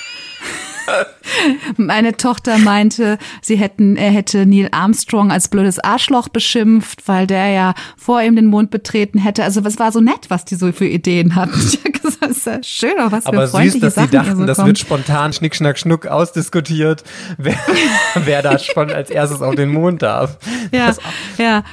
Meine 1.77 2.17
Tochter 2.17 2.57
meinte, 2.57 3.17
sie 3.41 3.57
hätten, 3.57 3.97
er 3.97 4.11
hätte 4.11 4.45
Neil 4.45 4.69
Armstrong 4.71 5.31
als 5.31 5.47
blödes 5.47 5.79
Arschloch 5.79 6.29
beschimpft, 6.29 7.07
weil 7.07 7.27
der 7.27 7.49
ja 7.49 7.73
vor 7.97 8.21
ihm 8.21 8.35
den 8.35 8.47
Mond 8.47 8.71
betreten 8.71 9.19
hätte. 9.19 9.43
Also 9.43 9.61
es 9.61 9.79
war 9.79 9.91
so 9.91 9.99
nett, 9.99 10.29
was 10.29 10.45
die 10.45 10.55
so 10.55 10.71
für 10.71 10.87
Ideen 10.87 11.35
hatten. 11.35 11.57
Ich 11.67 11.79
habe 11.83 11.91
gesagt, 11.91 12.17
das 12.21 12.37
ist 12.37 12.45
ja 12.47 12.63
schön, 12.63 12.99
aber 12.99 13.11
was 13.11 13.23
für 13.23 13.29
aber 13.29 13.47
freundliche 13.47 13.71
süß, 13.71 13.81
dass 13.81 13.95
Sachen 13.95 14.09
sie 14.09 14.17
dachten, 14.17 14.37
so 14.37 14.45
das 14.45 14.65
wird 14.65 14.79
spontan 14.79 15.33
Schnick, 15.33 15.55
Schnack, 15.55 15.77
Schnuck 15.77 16.07
ausdiskutiert, 16.07 17.03
wer, 17.37 17.57
wer 18.15 18.41
da 18.41 18.57
schon 18.57 18.91
als 18.91 19.09
erstes 19.09 19.41
auf 19.41 19.55
den 19.55 19.69
Mond 19.69 20.01
darf. 20.01 20.37
Ja, 20.71 20.93
ja. 21.37 21.63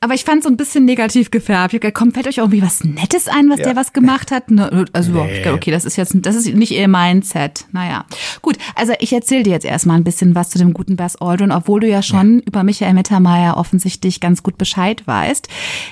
Aber 0.00 0.14
ich 0.14 0.24
fand 0.24 0.38
es 0.38 0.44
so 0.44 0.50
ein 0.50 0.56
bisschen 0.56 0.84
negativ 0.84 1.30
gefärbt. 1.30 1.74
Ich 1.74 1.94
komm, 1.94 2.12
fällt 2.12 2.28
euch 2.28 2.38
irgendwie 2.38 2.62
was 2.62 2.84
Nettes 2.84 3.26
ein, 3.26 3.50
was 3.50 3.58
ja. 3.58 3.64
der 3.64 3.76
was 3.76 3.92
gemacht 3.92 4.30
hat? 4.30 4.48
Ne, 4.48 4.84
also, 4.92 5.24
nee. 5.24 5.48
okay, 5.48 5.72
das 5.72 5.84
ist 5.84 5.96
jetzt, 5.96 6.14
das 6.22 6.36
ist 6.36 6.54
nicht 6.54 6.70
ihr 6.70 6.86
Mindset. 6.86 7.66
Naja. 7.72 8.04
Gut, 8.40 8.58
also 8.76 8.92
ich 9.00 9.12
erzähle 9.12 9.42
dir 9.42 9.50
jetzt 9.50 9.66
erstmal 9.66 9.96
ein 9.96 10.04
bisschen 10.04 10.36
was 10.36 10.50
zu 10.50 10.58
dem 10.58 10.72
guten 10.72 10.94
Buzz 10.94 11.16
Aldrin, 11.16 11.50
obwohl 11.50 11.80
du 11.80 11.88
ja 11.88 12.02
schon 12.02 12.38
ja. 12.38 12.44
über 12.46 12.62
Michael 12.62 12.94
Mittermeier 12.94 13.56
offensichtlich 13.56 14.20
ganz 14.20 14.44
gut 14.44 14.56
Bescheid 14.56 15.04
weißt. 15.04 15.48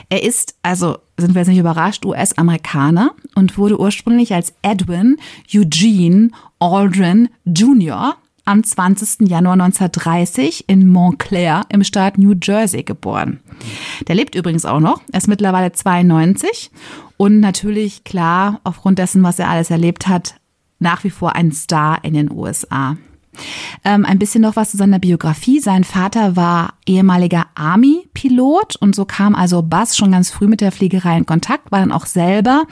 Er 0.08 0.22
ist, 0.22 0.54
also 0.62 0.98
sind 1.18 1.34
wir 1.34 1.40
jetzt 1.40 1.48
nicht 1.48 1.58
überrascht, 1.58 2.04
US-Amerikaner 2.04 3.12
und 3.34 3.58
wurde 3.58 3.80
ursprünglich 3.80 4.34
als 4.34 4.54
Edwin 4.62 5.16
Eugene 5.52 6.30
Aldrin 6.60 7.28
Jr 7.44 8.16
am 8.46 8.64
20. 8.64 9.28
Januar 9.28 9.54
1930 9.54 10.68
in 10.68 10.88
Montclair 10.88 11.66
im 11.68 11.84
Staat 11.84 12.16
New 12.16 12.34
Jersey 12.40 12.82
geboren. 12.82 13.40
Der 14.08 14.14
lebt 14.14 14.34
übrigens 14.34 14.64
auch 14.64 14.80
noch. 14.80 15.02
Er 15.12 15.18
ist 15.18 15.28
mittlerweile 15.28 15.72
92 15.72 16.70
und 17.16 17.40
natürlich 17.40 18.04
klar, 18.04 18.60
aufgrund 18.64 18.98
dessen, 18.98 19.22
was 19.22 19.38
er 19.38 19.50
alles 19.50 19.70
erlebt 19.70 20.08
hat, 20.08 20.36
nach 20.78 21.04
wie 21.04 21.10
vor 21.10 21.34
ein 21.34 21.52
Star 21.52 21.98
in 22.04 22.14
den 22.14 22.30
USA. 22.30 22.96
Ähm, 23.84 24.04
ein 24.04 24.18
bisschen 24.18 24.42
noch 24.42 24.56
was 24.56 24.70
zu 24.70 24.76
seiner 24.76 24.98
Biografie. 24.98 25.60
Sein 25.60 25.84
Vater 25.84 26.36
war 26.36 26.74
ehemaliger 26.86 27.46
Army-Pilot 27.54 28.76
und 28.76 28.94
so 28.94 29.04
kam 29.04 29.34
also 29.34 29.62
Buzz 29.62 29.96
schon 29.96 30.12
ganz 30.12 30.30
früh 30.30 30.46
mit 30.46 30.60
der 30.60 30.72
Fliegerei 30.72 31.16
in 31.16 31.26
Kontakt, 31.26 31.72
war 31.72 31.80
dann 31.80 31.92
auch 31.92 32.06
selber 32.06 32.64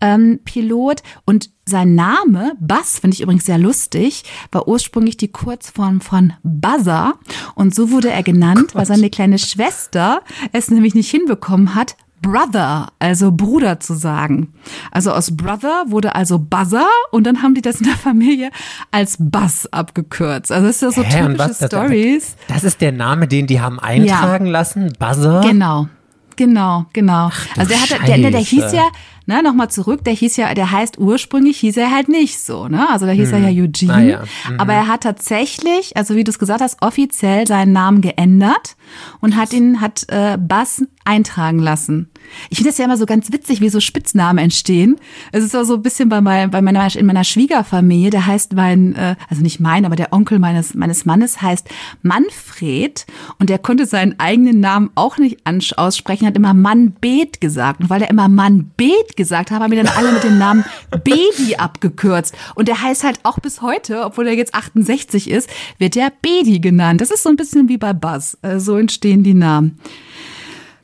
ähm, 0.00 0.40
Pilot. 0.44 1.02
Und 1.24 1.50
sein 1.66 1.94
Name, 1.94 2.52
Buzz, 2.58 2.98
finde 2.98 3.14
ich 3.14 3.20
übrigens 3.20 3.46
sehr 3.46 3.58
lustig, 3.58 4.24
war 4.50 4.66
ursprünglich 4.66 5.16
die 5.16 5.28
Kurzform 5.28 6.00
von 6.00 6.32
Buzzer. 6.42 7.14
Und 7.54 7.74
so 7.74 7.90
wurde 7.90 8.10
er 8.10 8.22
genannt, 8.22 8.70
oh 8.72 8.78
weil 8.78 8.86
seine 8.86 9.10
kleine 9.10 9.38
Schwester 9.38 10.22
es 10.52 10.70
nämlich 10.70 10.94
nicht 10.94 11.10
hinbekommen 11.10 11.74
hat, 11.74 11.96
Brother, 12.22 12.88
also 12.98 13.32
Bruder 13.32 13.80
zu 13.80 13.94
sagen. 13.94 14.52
Also 14.90 15.12
aus 15.12 15.36
Brother 15.36 15.84
wurde 15.86 16.14
also 16.14 16.38
Buzzer 16.38 16.86
und 17.12 17.26
dann 17.26 17.42
haben 17.42 17.54
die 17.54 17.62
das 17.62 17.80
in 17.80 17.86
der 17.86 17.96
Familie 17.96 18.50
als 18.90 19.16
Buzz 19.18 19.66
abgekürzt. 19.70 20.52
Also 20.52 20.66
das 20.66 20.76
ist 20.76 20.82
ja 20.82 20.90
so 20.90 21.02
Hä, 21.02 21.26
typische 21.26 21.66
Stories. 21.66 22.36
Das, 22.46 22.56
das, 22.56 22.64
ist 22.64 22.80
der 22.80 22.92
Name, 22.92 23.26
den 23.26 23.46
die 23.46 23.60
haben 23.60 23.80
eintragen 23.80 24.46
ja. 24.46 24.52
lassen, 24.52 24.92
Buzzer? 24.98 25.40
Genau. 25.42 25.88
Genau, 26.36 26.86
genau. 26.94 27.30
Ach, 27.30 27.46
also 27.58 27.68
der 27.68 27.82
hatte, 27.82 28.06
der, 28.06 28.16
der, 28.16 28.30
der 28.30 28.40
hieß 28.40 28.72
ja, 28.72 28.88
ne, 29.26 29.42
nochmal 29.42 29.70
zurück, 29.70 30.04
der 30.04 30.12
hieß 30.12 30.36
ja, 30.36 30.54
der 30.54 30.70
heißt 30.70 30.98
ursprünglich 30.98 31.58
hieß 31.58 31.76
er 31.76 31.90
halt 31.90 32.08
nicht 32.08 32.40
so, 32.40 32.68
ne? 32.68 32.88
Also 32.90 33.06
da 33.06 33.12
hieß 33.12 33.32
hm. 33.32 33.42
er 33.42 33.50
ja 33.50 33.62
Eugene. 33.62 33.92
Ah, 33.92 34.00
ja. 34.00 34.22
Mhm. 34.48 34.60
Aber 34.60 34.72
er 34.72 34.86
hat 34.86 35.02
tatsächlich, 35.02 35.96
also 35.96 36.16
wie 36.16 36.24
du 36.24 36.30
es 36.30 36.38
gesagt 36.38 36.60
hast, 36.60 36.82
offiziell 36.82 37.46
seinen 37.46 37.72
Namen 37.72 38.00
geändert 38.00 38.76
und 39.20 39.36
hat 39.36 39.52
ihn, 39.52 39.80
hat 39.80 40.04
äh, 40.08 40.36
Bass 40.38 40.82
eintragen 41.04 41.58
lassen. 41.58 42.10
Ich 42.50 42.58
finde 42.58 42.70
das 42.70 42.78
ja 42.78 42.84
immer 42.84 42.96
so 42.96 43.06
ganz 43.06 43.32
witzig, 43.32 43.60
wie 43.60 43.68
so 43.68 43.80
Spitznamen 43.80 44.38
entstehen. 44.38 44.96
Es 45.32 45.42
ist 45.42 45.56
auch 45.56 45.64
so 45.64 45.74
ein 45.74 45.82
bisschen 45.82 46.08
bei, 46.08 46.20
mein, 46.20 46.50
bei 46.50 46.62
meiner, 46.62 46.94
in 46.94 47.06
meiner 47.06 47.24
Schwiegerfamilie, 47.24 48.10
der 48.10 48.26
heißt 48.26 48.52
mein, 48.52 48.94
äh, 48.94 49.16
also 49.28 49.42
nicht 49.42 49.60
mein, 49.60 49.84
aber 49.84 49.96
der 49.96 50.12
Onkel 50.12 50.38
meines, 50.38 50.74
meines 50.74 51.04
Mannes 51.04 51.42
heißt 51.42 51.68
Manfred 52.02 53.06
und 53.38 53.50
der 53.50 53.58
konnte 53.58 53.86
seinen 53.86 54.18
eigenen 54.20 54.60
Namen 54.60 54.90
auch 54.94 55.18
nicht 55.18 55.46
aussprechen, 55.76 56.26
hat 56.26 56.36
immer 56.36 56.54
Manbet 56.54 57.40
gesagt. 57.40 57.80
Und 57.80 57.90
weil 57.90 58.02
er 58.02 58.10
immer 58.10 58.28
Manbet 58.28 59.09
gesagt 59.16 59.50
hat, 59.50 59.60
haben 59.60 59.70
wir 59.70 59.82
dann 59.82 59.94
alle 59.96 60.12
mit 60.12 60.24
dem 60.24 60.38
Namen 60.38 60.64
Baby 61.04 61.56
abgekürzt. 61.56 62.34
Und 62.54 62.68
der 62.68 62.82
heißt 62.82 63.04
halt 63.04 63.20
auch 63.22 63.38
bis 63.38 63.62
heute, 63.62 64.04
obwohl 64.04 64.26
er 64.26 64.34
jetzt 64.34 64.54
68 64.54 65.30
ist, 65.30 65.48
wird 65.78 65.94
der 65.94 66.12
Bedi 66.22 66.60
genannt. 66.60 67.00
Das 67.00 67.10
ist 67.10 67.22
so 67.22 67.28
ein 67.28 67.36
bisschen 67.36 67.68
wie 67.68 67.78
bei 67.78 67.92
Buzz. 67.92 68.36
Äh, 68.42 68.58
so 68.58 68.76
entstehen 68.76 69.22
die 69.22 69.34
Namen. 69.34 69.78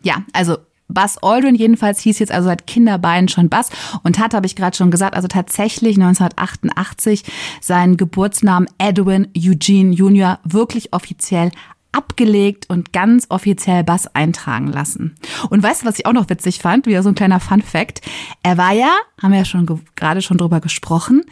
Ja, 0.03 0.25
also 0.33 0.59
Buzz 0.89 1.19
Aldrin 1.21 1.55
jedenfalls 1.55 2.01
hieß 2.01 2.19
jetzt 2.19 2.33
also 2.33 2.49
seit 2.49 2.67
Kinderbeinen 2.67 3.29
schon 3.29 3.49
Buzz 3.49 3.71
und 4.03 4.19
hat, 4.19 4.35
habe 4.35 4.47
ich 4.47 4.57
gerade 4.57 4.77
schon 4.77 4.91
gesagt, 4.91 5.15
also 5.15 5.29
tatsächlich 5.29 5.97
1988 5.97 7.25
seinen 7.61 7.97
Geburtsnamen 7.97 8.69
Edwin 8.79 9.29
Eugene 9.37 9.93
Jr. 9.93 10.39
wirklich 10.45 10.93
offiziell 10.93 11.51
abgelegt 11.93 12.69
und 12.69 12.93
ganz 12.93 13.27
offiziell 13.31 13.85
Bass 13.85 14.07
eintragen 14.15 14.69
lassen. 14.69 15.15
Und 15.51 15.63
weißt 15.63 15.83
du, 15.83 15.87
was 15.87 15.99
ich 15.99 16.07
auch 16.07 16.13
noch 16.13 16.29
witzig 16.29 16.61
fand? 16.61 16.87
Wieder 16.87 17.03
so 17.03 17.09
ein 17.09 17.15
kleiner 17.15 17.41
Fun 17.41 17.63
Fact. 17.63 18.03
Er 18.43 18.59
war 18.59 18.73
ja, 18.73 18.93
haben 19.21 19.33
wir 19.33 19.39
ja 19.39 19.45
schon 19.45 19.83
gerade 19.95 20.23
schon 20.23 20.39
drüber 20.39 20.61
gesprochen, 20.61 21.23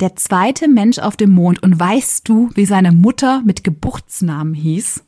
der 0.00 0.16
zweite 0.16 0.68
Mensch 0.68 0.98
auf 0.98 1.16
dem 1.16 1.30
Mond. 1.30 1.62
Und 1.62 1.78
weißt 1.78 2.28
du, 2.28 2.50
wie 2.54 2.66
seine 2.66 2.92
Mutter 2.92 3.42
mit 3.44 3.64
Geburtsnamen 3.64 4.54
hieß? 4.54 5.04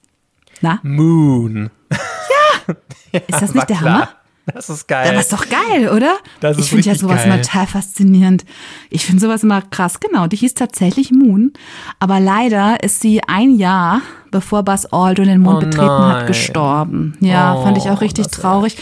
Na? 0.60 0.80
Moon. 0.82 1.70
Ja. 1.90 2.74
Ist 3.28 3.42
das 3.42 3.54
nicht 3.54 3.68
der 3.68 3.76
klar. 3.76 3.94
Hammer? 3.94 4.08
Das 4.54 4.70
ist 4.70 4.86
geil. 4.86 5.12
Das 5.12 5.24
ist 5.24 5.32
doch 5.32 5.46
geil, 5.48 5.88
oder? 5.88 6.16
Das 6.40 6.56
ich 6.58 6.68
finde 6.68 6.86
ja 6.86 6.94
sowas 6.94 7.16
geil. 7.16 7.26
immer 7.26 7.42
total 7.42 7.66
faszinierend. 7.66 8.44
Ich 8.90 9.04
finde 9.04 9.20
sowas 9.20 9.42
immer 9.42 9.60
krass. 9.60 9.98
Genau, 9.98 10.28
die 10.28 10.36
hieß 10.36 10.54
tatsächlich 10.54 11.10
Moon. 11.10 11.52
Aber 11.98 12.20
leider 12.20 12.82
ist 12.82 13.00
sie 13.00 13.20
ein 13.26 13.56
Jahr, 13.56 14.02
bevor 14.30 14.62
Buzz 14.62 14.86
Aldrin 14.86 15.26
den 15.26 15.40
Mond 15.40 15.56
oh 15.56 15.66
betreten 15.66 16.06
hat, 16.06 16.26
gestorben. 16.28 17.16
Ja, 17.20 17.54
oh, 17.54 17.64
fand 17.64 17.76
ich 17.76 17.90
auch 17.90 18.00
richtig 18.00 18.28
traurig. 18.28 18.76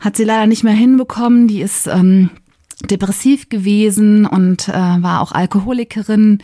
Hat 0.00 0.16
sie 0.16 0.24
leider 0.24 0.46
nicht 0.46 0.64
mehr 0.64 0.74
hinbekommen. 0.74 1.48
Die 1.48 1.60
ist 1.60 1.86
ähm, 1.86 2.30
depressiv 2.86 3.48
gewesen 3.48 4.24
und 4.24 4.68
äh, 4.68 4.72
war 4.72 5.20
auch 5.20 5.32
Alkoholikerin, 5.32 6.38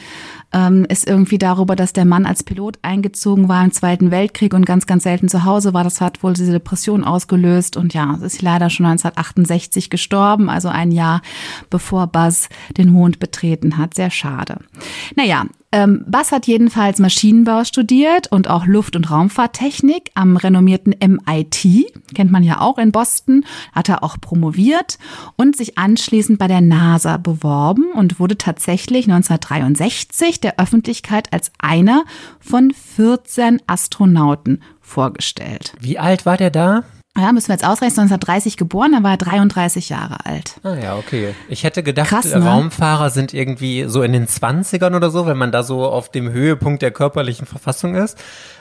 ähm, 0.54 0.86
ist 0.88 1.06
irgendwie 1.06 1.36
darüber, 1.36 1.76
dass 1.76 1.92
der 1.92 2.04
Mann 2.04 2.24
als 2.24 2.44
Pilot 2.44 2.78
eingezogen 2.82 3.48
war 3.48 3.62
im 3.64 3.72
Zweiten 3.72 4.10
Weltkrieg 4.10 4.54
und 4.54 4.64
ganz, 4.64 4.86
ganz 4.86 5.02
selten 5.02 5.28
zu 5.28 5.44
Hause 5.44 5.74
war. 5.74 5.84
Das 5.84 6.00
hat 6.00 6.22
wohl 6.22 6.32
diese 6.32 6.52
Depression 6.52 7.04
ausgelöst 7.04 7.76
und 7.76 7.92
ja, 7.92 8.18
ist 8.22 8.40
leider 8.40 8.70
schon 8.70 8.86
1968 8.86 9.90
gestorben, 9.90 10.48
also 10.48 10.68
ein 10.68 10.92
Jahr 10.92 11.20
bevor 11.68 12.06
Buzz 12.06 12.48
den 12.76 12.90
Mond 12.90 13.18
betreten 13.18 13.76
hat. 13.76 13.94
Sehr 13.94 14.10
schade. 14.10 14.58
Naja, 15.16 15.44
ähm, 15.74 16.04
Bass 16.06 16.30
hat 16.30 16.46
jedenfalls 16.46 17.00
Maschinenbau 17.00 17.64
studiert 17.64 18.30
und 18.30 18.48
auch 18.48 18.64
Luft- 18.64 18.94
und 18.94 19.10
Raumfahrttechnik 19.10 20.12
am 20.14 20.36
renommierten 20.36 20.94
MIT, 21.04 21.92
kennt 22.14 22.30
man 22.30 22.44
ja 22.44 22.60
auch 22.60 22.78
in 22.78 22.92
Boston, 22.92 23.44
hat 23.72 23.88
er 23.88 24.04
auch 24.04 24.16
promoviert 24.20 24.98
und 25.34 25.56
sich 25.56 25.76
anschließend 25.76 26.38
bei 26.38 26.46
der 26.46 26.60
NASA 26.60 27.16
beworben 27.16 27.90
und 27.92 28.20
wurde 28.20 28.38
tatsächlich 28.38 29.06
1963 29.06 30.40
der 30.40 30.60
Öffentlichkeit 30.60 31.32
als 31.32 31.50
einer 31.58 32.04
von 32.38 32.70
14 32.70 33.60
Astronauten 33.66 34.62
vorgestellt. 34.80 35.72
Wie 35.80 35.98
alt 35.98 36.24
war 36.24 36.36
der 36.36 36.50
da? 36.50 36.84
Ja, 37.16 37.32
müssen 37.32 37.46
wir 37.46 37.54
jetzt 37.54 37.64
ausrechnen, 37.64 38.00
1930 38.00 38.56
geboren, 38.56 38.90
dann 38.90 39.04
war 39.04 39.12
er 39.12 39.16
33 39.18 39.88
Jahre 39.88 40.26
alt. 40.26 40.56
Ah 40.64 40.74
ja, 40.74 40.96
okay. 40.96 41.36
Ich 41.48 41.62
hätte 41.62 41.84
gedacht, 41.84 42.08
Krass, 42.08 42.34
ne? 42.34 42.44
Raumfahrer 42.44 43.10
sind 43.10 43.32
irgendwie 43.32 43.84
so 43.86 44.02
in 44.02 44.12
den 44.12 44.26
20ern 44.26 44.96
oder 44.96 45.10
so, 45.10 45.24
wenn 45.24 45.36
man 45.36 45.52
da 45.52 45.62
so 45.62 45.84
auf 45.86 46.10
dem 46.10 46.32
Höhepunkt 46.32 46.82
der 46.82 46.90
körperlichen 46.90 47.46
Verfassung 47.46 47.94
ist. 47.94 48.18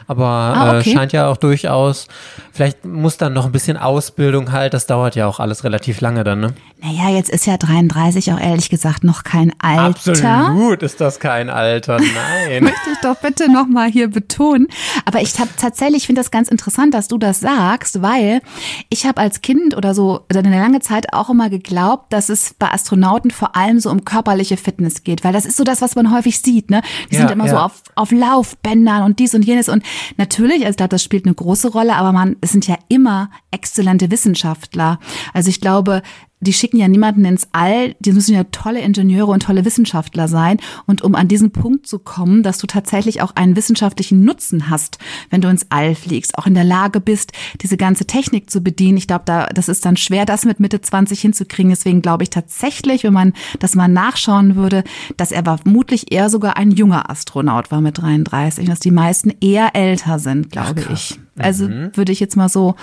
Aber 0.08 0.26
ah, 0.26 0.76
äh, 0.76 0.80
okay. 0.80 0.90
äh, 0.92 0.94
scheint 0.94 1.14
ja 1.14 1.28
auch 1.28 1.38
durchaus, 1.38 2.08
vielleicht 2.52 2.86
muss 2.86 3.18
dann 3.18 3.34
noch 3.34 3.46
ein 3.46 3.52
bisschen 3.52 3.78
Ausbildung 3.78 4.52
halt, 4.52 4.74
das 4.74 4.86
dauert 4.86 5.16
ja 5.16 5.28
auch 5.28 5.40
alles 5.40 5.64
relativ 5.64 6.02
lange 6.02 6.24
dann, 6.24 6.40
ne? 6.40 6.54
Naja, 6.82 7.16
jetzt 7.16 7.30
ist 7.30 7.46
ja 7.46 7.56
33 7.56 8.34
auch 8.34 8.40
ehrlich 8.40 8.70
gesagt 8.70 9.06
noch 9.06 9.24
kein 9.24 9.54
Alter. 9.60 9.86
Absolut 9.86 10.84
ist 10.84 11.00
das 11.00 11.20
kein 11.22 11.50
Alter, 11.50 11.98
nein. 12.50 12.64
Möchte 12.64 12.90
ich 12.92 13.00
doch 13.02 13.16
bitte 13.16 13.50
nochmal 13.50 13.90
hier 13.90 14.10
betonen. 14.10 14.68
Aber 15.06 15.22
ich 15.22 15.40
habe 15.40 15.50
tatsächlich, 15.58 16.08
finde 16.08 16.20
das 16.20 16.30
ganz 16.30 16.50
interessant, 16.50 16.94
dass 16.94 17.08
du 17.08 17.18
das 17.18 17.40
sagst, 17.40 18.02
weil 18.02 18.42
ich 18.90 19.06
habe 19.06 19.22
als 19.22 19.40
Kind 19.40 19.78
oder 19.78 19.94
so 19.94 20.26
oder 20.30 20.40
eine 20.40 20.60
lange 20.60 20.82
Zeit 20.82 21.14
auch 21.14 21.30
immer 21.30 21.50
geglaubt, 21.50 22.12
dass 22.12 22.28
es 22.28 22.54
bei 22.54 22.70
Astronauten 22.70 23.32
vor 23.32 23.56
allem 23.56 23.80
so 23.80 23.90
um 23.90 24.04
körperliche 24.04 24.58
Fitness 24.58 25.04
geht, 25.04 25.24
weil 25.24 25.32
das 25.32 25.46
ist 25.46 25.56
so 25.56 25.64
das, 25.64 25.82
was 25.82 25.96
man 25.96 26.14
häufig 26.14 26.40
sieht, 26.40 26.70
ne? 26.70 26.82
Die 27.10 27.16
ja, 27.16 27.22
sind 27.22 27.32
immer 27.32 27.46
ja. 27.46 27.52
so 27.52 27.58
auf, 27.58 27.84
auf 27.96 28.12
Laufbändern 28.12 29.04
und 29.04 29.20
dies 29.20 29.34
und 29.34 29.46
jenes 29.46 29.70
und 29.70 29.84
natürlich, 30.18 30.62
also 30.62 30.72
ich 30.72 30.78
glaube, 30.78 30.90
das 30.90 31.04
spielt 31.04 31.26
eine 31.26 31.36
große 31.36 31.72
Rolle, 31.72 31.96
aber 31.96 32.12
man, 32.12 32.36
es 32.42 32.52
sind 32.52 32.68
ja 32.68 32.78
immer 32.90 33.30
exzellente 33.52 34.12
Wissenschaftler. 34.12 35.00
Also 35.34 35.50
ich 35.50 35.62
glaube, 35.62 36.02
die 36.44 36.54
schicken 36.54 36.78
ja 36.78 36.88
niemanden 36.88 37.26
ins 37.26 37.48
All, 37.52 37.96
die 38.00 38.12
müssen 38.12 38.36
ja 38.36 38.44
tolle 38.46 38.82
Ingenieure 38.82 39.32
und 39.32 39.44
tolle 39.44 39.66
Wissenschaftler 39.66 40.28
sein. 40.28 40.58
Und 40.86 41.02
um 41.02 41.16
an 41.16 41.28
diesen 41.28 41.52
Punkt 41.52 41.88
zu 41.88 42.00
kommen, 42.00 42.44
dass 42.44 42.58
du 42.58 42.68
tatsächlich 42.68 43.22
auch 43.22 43.36
einen 43.36 43.56
wissenschaftlichen 43.56 44.24
Nutzen 44.24 44.70
hast, 44.70 45.00
wenn 45.30 45.42
du 45.42 45.50
ins 45.50 45.68
All 45.70 45.96
fliegst, 45.96 46.38
auch 46.38 46.46
in 46.46 46.54
der 46.54 46.64
Lage 46.64 47.00
bist, 47.00 47.32
diese 47.62 47.78
ganze 47.78 48.06
Technik 48.06 48.50
zu 48.50 48.62
bedienen. 48.62 48.98
Ich 48.98 49.08
glaube, 49.08 49.24
da, 49.26 49.48
das 49.48 49.70
ist 49.70 49.86
dann 49.86 49.98
schwer, 49.98 50.26
das 50.26 50.46
mit 50.46 50.60
Mitte 50.60 50.82
20 50.82 51.20
hinzukriegen. 51.20 51.72
Deswegen 51.72 52.02
glaube 52.02 52.24
ich 52.24 52.30
tatsächlich, 52.30 53.04
wenn 53.04 53.14
man 53.14 53.34
das 53.60 53.76
mal 53.76 53.88
nachschauen 53.88 54.56
würde, 54.56 54.84
dass 55.18 55.32
er 55.32 55.44
vermutlich 55.44 56.12
eher 56.12 56.30
sogar 56.30 56.58
ein 56.58 56.72
junger 56.72 57.10
Astronaut 57.10 57.72
war 57.72 57.82
mit 57.82 57.98
33, 57.98 58.68
dass 58.68 58.80
die 58.80 58.92
meisten 58.92 59.32
eher 59.42 59.76
älter 59.76 60.20
sind, 60.20 60.52
glaube 60.52 60.84
Ach, 60.88 60.94
ich. 60.94 61.20
Also 61.38 61.68
mhm. 61.68 61.92
würde 61.96 62.12
ich 62.12 62.20
jetzt 62.20 62.38
mal 62.38 62.50
so, 62.50 62.76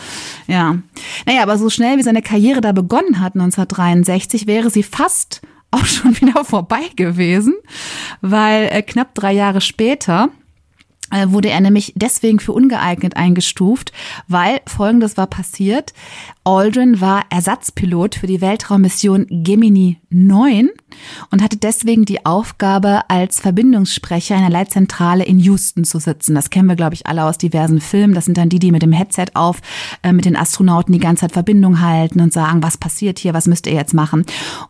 ja. 0.46 0.78
Naja, 1.26 1.42
aber 1.42 1.56
so 1.58 1.70
schnell 1.70 1.98
wie 1.98 2.02
seine 2.02 2.22
Karriere 2.22 2.60
da 2.60 2.72
begonnen 2.72 3.20
hat, 3.20 3.34
1963, 3.34 4.46
wäre 4.46 4.70
sie 4.70 4.82
fast 4.82 5.40
auch 5.70 5.84
schon 5.84 6.20
wieder 6.20 6.44
vorbei 6.44 6.82
gewesen, 6.96 7.54
weil 8.20 8.68
äh, 8.72 8.82
knapp 8.82 9.14
drei 9.14 9.32
Jahre 9.32 9.60
später 9.60 10.30
äh, 11.10 11.26
wurde 11.28 11.50
er 11.50 11.60
nämlich 11.60 11.92
deswegen 11.96 12.40
für 12.40 12.52
ungeeignet 12.52 13.16
eingestuft, 13.16 13.92
weil 14.26 14.60
Folgendes 14.66 15.16
war 15.16 15.26
passiert. 15.26 15.92
Aldrin 16.44 17.00
war 17.00 17.24
Ersatzpilot 17.30 18.16
für 18.16 18.26
die 18.26 18.40
Weltraummission 18.40 19.26
Gemini 19.28 20.00
9 20.10 20.70
und 21.30 21.42
hatte 21.42 21.56
deswegen 21.56 22.04
die 22.04 22.24
Aufgabe, 22.26 23.02
als 23.08 23.40
Verbindungssprecher 23.40 24.36
einer 24.36 24.50
Leitzentrale 24.50 25.24
in 25.24 25.38
Houston 25.38 25.84
zu 25.84 25.98
sitzen. 25.98 26.34
Das 26.34 26.50
kennen 26.50 26.68
wir, 26.68 26.76
glaube 26.76 26.94
ich, 26.94 27.06
alle 27.06 27.24
aus 27.24 27.38
diversen 27.38 27.80
Filmen. 27.80 28.14
Das 28.14 28.24
sind 28.24 28.36
dann 28.36 28.48
die, 28.48 28.58
die 28.58 28.72
mit 28.72 28.82
dem 28.82 28.92
Headset 28.92 29.26
auf 29.34 29.58
äh, 30.02 30.12
mit 30.12 30.24
den 30.24 30.36
Astronauten 30.36 30.92
die 30.92 30.98
ganze 30.98 31.22
Zeit 31.22 31.32
Verbindung 31.32 31.80
halten 31.80 32.20
und 32.20 32.32
sagen, 32.32 32.62
was 32.62 32.78
passiert 32.78 33.18
hier, 33.18 33.34
was 33.34 33.46
müsst 33.46 33.66
ihr 33.66 33.74
jetzt 33.74 33.94
machen. 33.94 34.24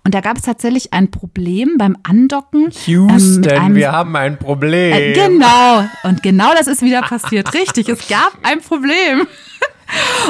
Und 0.04 0.14
da 0.14 0.20
gab 0.20 0.36
es 0.36 0.42
tatsächlich 0.42 0.92
ein 0.92 1.10
Problem 1.10 1.76
beim 1.78 1.96
Andocken. 2.02 2.70
Houston, 2.86 3.44
ähm, 3.48 3.74
wir 3.74 3.92
haben 3.92 4.14
ein 4.16 4.38
Problem. 4.38 4.92
Äh, 4.92 5.12
genau. 5.12 5.84
Und 6.02 6.22
genau 6.22 6.52
das 6.54 6.66
ist 6.66 6.82
wieder 6.82 7.02
passiert. 7.02 7.52
Richtig, 7.54 7.88
es 7.88 8.08
gab 8.08 8.32
ein 8.42 8.60
Problem. 8.60 9.26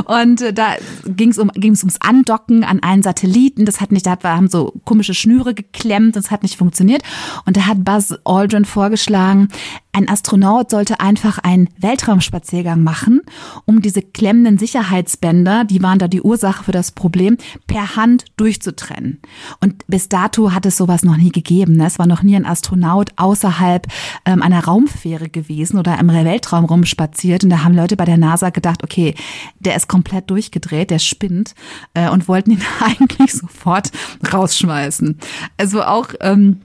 Und 0.05 0.41
äh, 0.43 0.53
da 0.53 0.75
ging 1.05 1.31
es 1.31 1.39
um, 1.39 1.51
ging's 1.55 1.83
ums 1.83 2.01
Andocken 2.01 2.65
an 2.65 2.83
einen 2.83 3.03
Satelliten. 3.03 3.65
Das 3.65 3.81
hat 3.81 3.93
nicht, 3.93 4.07
da 4.07 4.19
haben 4.23 4.49
so 4.49 4.75
komische 4.85 5.15
Schnüre 5.15 5.55
geklemmt, 5.55 6.17
das 6.17 6.31
hat 6.31 6.43
nicht 6.43 6.57
funktioniert. 6.57 7.03
Und 7.47 7.57
da 7.57 7.67
hat 7.67 7.85
Buzz 7.85 8.15
Aldrin 8.25 8.65
vorgeschlagen, 8.65 9.49
ein 9.93 10.09
Astronaut 10.09 10.71
sollte 10.71 11.01
einfach 11.01 11.39
einen 11.39 11.69
Weltraumspaziergang 11.79 12.83
machen, 12.83 13.23
um 13.65 13.83
diese 13.83 14.03
klemmenden 14.03 14.57
Sicherheitsbänder, 14.57 15.65
die 15.65 15.83
waren 15.83 15.99
da 15.99 16.07
die 16.07 16.23
Ursache 16.23 16.63
für 16.63 16.73
das 16.73 16.93
Problem, 16.93 17.39
per 17.67 17.97
Hand 17.97 18.27
durchzutrennen. 18.37 19.21
Und 19.61 19.85
bis 19.89 20.09
dato 20.09 20.53
hat 20.53 20.65
es 20.65 20.77
sowas 20.77 21.03
noch 21.03 21.17
nie 21.17 21.33
gegeben. 21.33 21.77
Ne? 21.77 21.87
Es 21.87 21.99
war 21.99 22.07
noch 22.07 22.23
nie 22.23 22.37
ein 22.37 22.47
Astronaut 22.47 23.11
außerhalb 23.17 23.89
ähm, 24.27 24.43
einer 24.43 24.65
Raumfähre 24.65 25.29
gewesen 25.29 25.77
oder 25.77 25.99
im 25.99 26.09
Weltraum 26.09 26.67
rumspaziert. 26.67 27.43
Und 27.43 27.51
da 27.51 27.65
haben 27.65 27.75
Leute 27.75 27.97
bei 27.97 28.05
der 28.05 28.19
NASA 28.19 28.51
gedacht, 28.51 28.85
okay, 28.85 29.17
der 29.59 29.77
ist 29.77 29.89
komplett 29.89 30.31
durchgedreht, 30.31 30.91
der 30.91 30.99
spinnt 30.99 31.55
äh, 31.95 32.09
und 32.09 32.29
wollten 32.29 32.53
ihn 32.53 32.63
eigentlich 32.81 33.33
sofort 33.33 33.91
rausschmeißen. 34.33 35.19
Also 35.57 35.83
auch 35.83 36.09
ähm, 36.21 36.63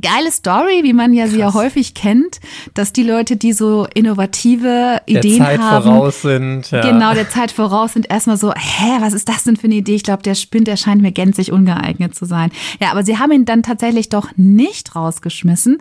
Geile 0.00 0.32
Story, 0.32 0.82
wie 0.82 0.94
man 0.94 1.12
ja 1.12 1.24
Krass. 1.24 1.32
sie 1.32 1.38
ja 1.40 1.54
häufig 1.54 1.94
kennt, 1.94 2.40
dass 2.72 2.92
die 2.92 3.02
Leute, 3.02 3.36
die 3.36 3.52
so 3.52 3.86
innovative 3.94 5.02
Ideen 5.04 5.38
der 5.38 5.46
Zeit 5.46 5.60
haben, 5.60 5.84
voraus 5.84 6.22
sind, 6.22 6.70
ja. 6.70 6.80
genau 6.80 7.12
der 7.12 7.28
Zeit 7.28 7.52
voraus 7.52 7.92
sind, 7.92 8.10
erstmal 8.10 8.38
so, 8.38 8.52
hä, 8.54 8.96
was 9.00 9.12
ist 9.12 9.28
das 9.28 9.44
denn 9.44 9.56
für 9.56 9.66
eine 9.66 9.74
Idee? 9.74 9.94
Ich 9.94 10.02
glaube, 10.02 10.22
der 10.22 10.34
spinnt, 10.34 10.66
der 10.66 10.78
scheint 10.78 11.02
mir 11.02 11.12
gänzlich 11.12 11.52
ungeeignet 11.52 12.14
zu 12.14 12.24
sein. 12.24 12.50
Ja, 12.80 12.90
aber 12.90 13.04
sie 13.04 13.18
haben 13.18 13.32
ihn 13.32 13.44
dann 13.44 13.62
tatsächlich 13.62 14.08
doch 14.08 14.30
nicht 14.36 14.96
rausgeschmissen 14.96 15.78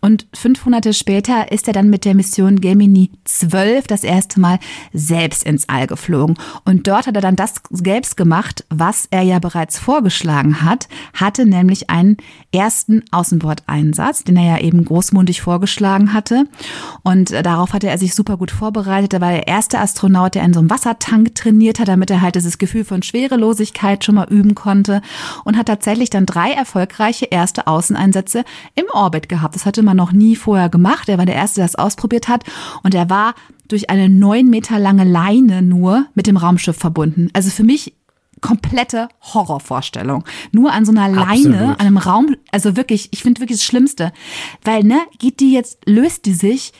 und 0.00 0.26
fünf 0.34 0.64
Monate 0.64 0.92
später 0.92 1.52
ist 1.52 1.68
er 1.68 1.72
dann 1.72 1.88
mit 1.88 2.04
der 2.04 2.14
Mission 2.14 2.60
Gemini 2.60 3.10
12 3.24 3.86
das 3.86 4.02
erste 4.02 4.40
Mal 4.40 4.58
selbst 4.92 5.44
ins 5.44 5.68
All 5.68 5.86
geflogen 5.86 6.36
und 6.64 6.88
dort 6.88 7.06
hat 7.06 7.14
er 7.14 7.22
dann 7.22 7.36
das 7.36 7.54
selbst 7.70 8.16
gemacht, 8.16 8.64
was 8.70 9.06
er 9.10 9.22
ja 9.22 9.38
bereits 9.38 9.78
vorgeschlagen 9.78 10.62
hat, 10.62 10.88
hatte 11.14 11.46
nämlich 11.46 11.90
einen 11.90 12.16
ersten 12.52 13.04
Außenbord 13.12 13.51
Einsatz, 13.66 14.24
den 14.24 14.36
er 14.36 14.56
ja 14.56 14.60
eben 14.60 14.84
großmundig 14.84 15.42
vorgeschlagen 15.42 16.12
hatte. 16.12 16.44
Und 17.02 17.30
äh, 17.30 17.42
darauf 17.42 17.72
hatte 17.72 17.88
er 17.88 17.98
sich 17.98 18.14
super 18.14 18.36
gut 18.36 18.50
vorbereitet. 18.50 19.12
Er 19.12 19.20
war 19.20 19.30
der 19.32 19.48
erste 19.48 19.78
Astronaut, 19.78 20.34
der 20.34 20.44
in 20.44 20.52
so 20.52 20.60
einem 20.60 20.70
Wassertank 20.70 21.34
trainiert 21.34 21.78
hat, 21.78 21.88
damit 21.88 22.10
er 22.10 22.20
halt 22.20 22.34
dieses 22.34 22.58
Gefühl 22.58 22.84
von 22.84 23.02
Schwerelosigkeit 23.02 24.04
schon 24.04 24.16
mal 24.16 24.28
üben 24.28 24.54
konnte 24.54 25.02
und 25.44 25.56
hat 25.56 25.66
tatsächlich 25.66 26.10
dann 26.10 26.26
drei 26.26 26.52
erfolgreiche 26.52 27.26
erste 27.26 27.66
Außeneinsätze 27.66 28.44
im 28.74 28.84
Orbit 28.92 29.28
gehabt. 29.28 29.54
Das 29.54 29.66
hatte 29.66 29.82
man 29.82 29.96
noch 29.96 30.12
nie 30.12 30.36
vorher 30.36 30.68
gemacht. 30.68 31.08
Er 31.08 31.18
war 31.18 31.26
der 31.26 31.34
Erste, 31.34 31.60
der 31.60 31.66
das 31.66 31.76
ausprobiert 31.76 32.28
hat. 32.28 32.44
Und 32.82 32.94
er 32.94 33.10
war 33.10 33.34
durch 33.68 33.90
eine 33.90 34.08
neun 34.08 34.50
Meter 34.50 34.78
lange 34.78 35.04
Leine 35.04 35.62
nur 35.62 36.06
mit 36.14 36.26
dem 36.26 36.36
Raumschiff 36.36 36.76
verbunden. 36.76 37.30
Also 37.32 37.50
für 37.50 37.64
mich 37.64 37.94
komplette 38.42 39.08
Horrorvorstellung. 39.32 40.24
Nur 40.50 40.72
an 40.72 40.84
so 40.84 40.92
einer 40.92 41.08
Leine, 41.08 41.30
Absolut. 41.30 41.80
an 41.80 41.86
einem 41.86 41.96
Raum, 41.96 42.36
also 42.50 42.76
wirklich, 42.76 43.08
ich 43.12 43.22
finde 43.22 43.40
wirklich 43.40 43.58
das 43.58 43.64
Schlimmste. 43.64 44.12
Weil, 44.62 44.82
ne, 44.82 45.00
geht 45.18 45.40
die 45.40 45.52
jetzt, 45.52 45.78
löst 45.86 46.26
die 46.26 46.34
sich, 46.34 46.72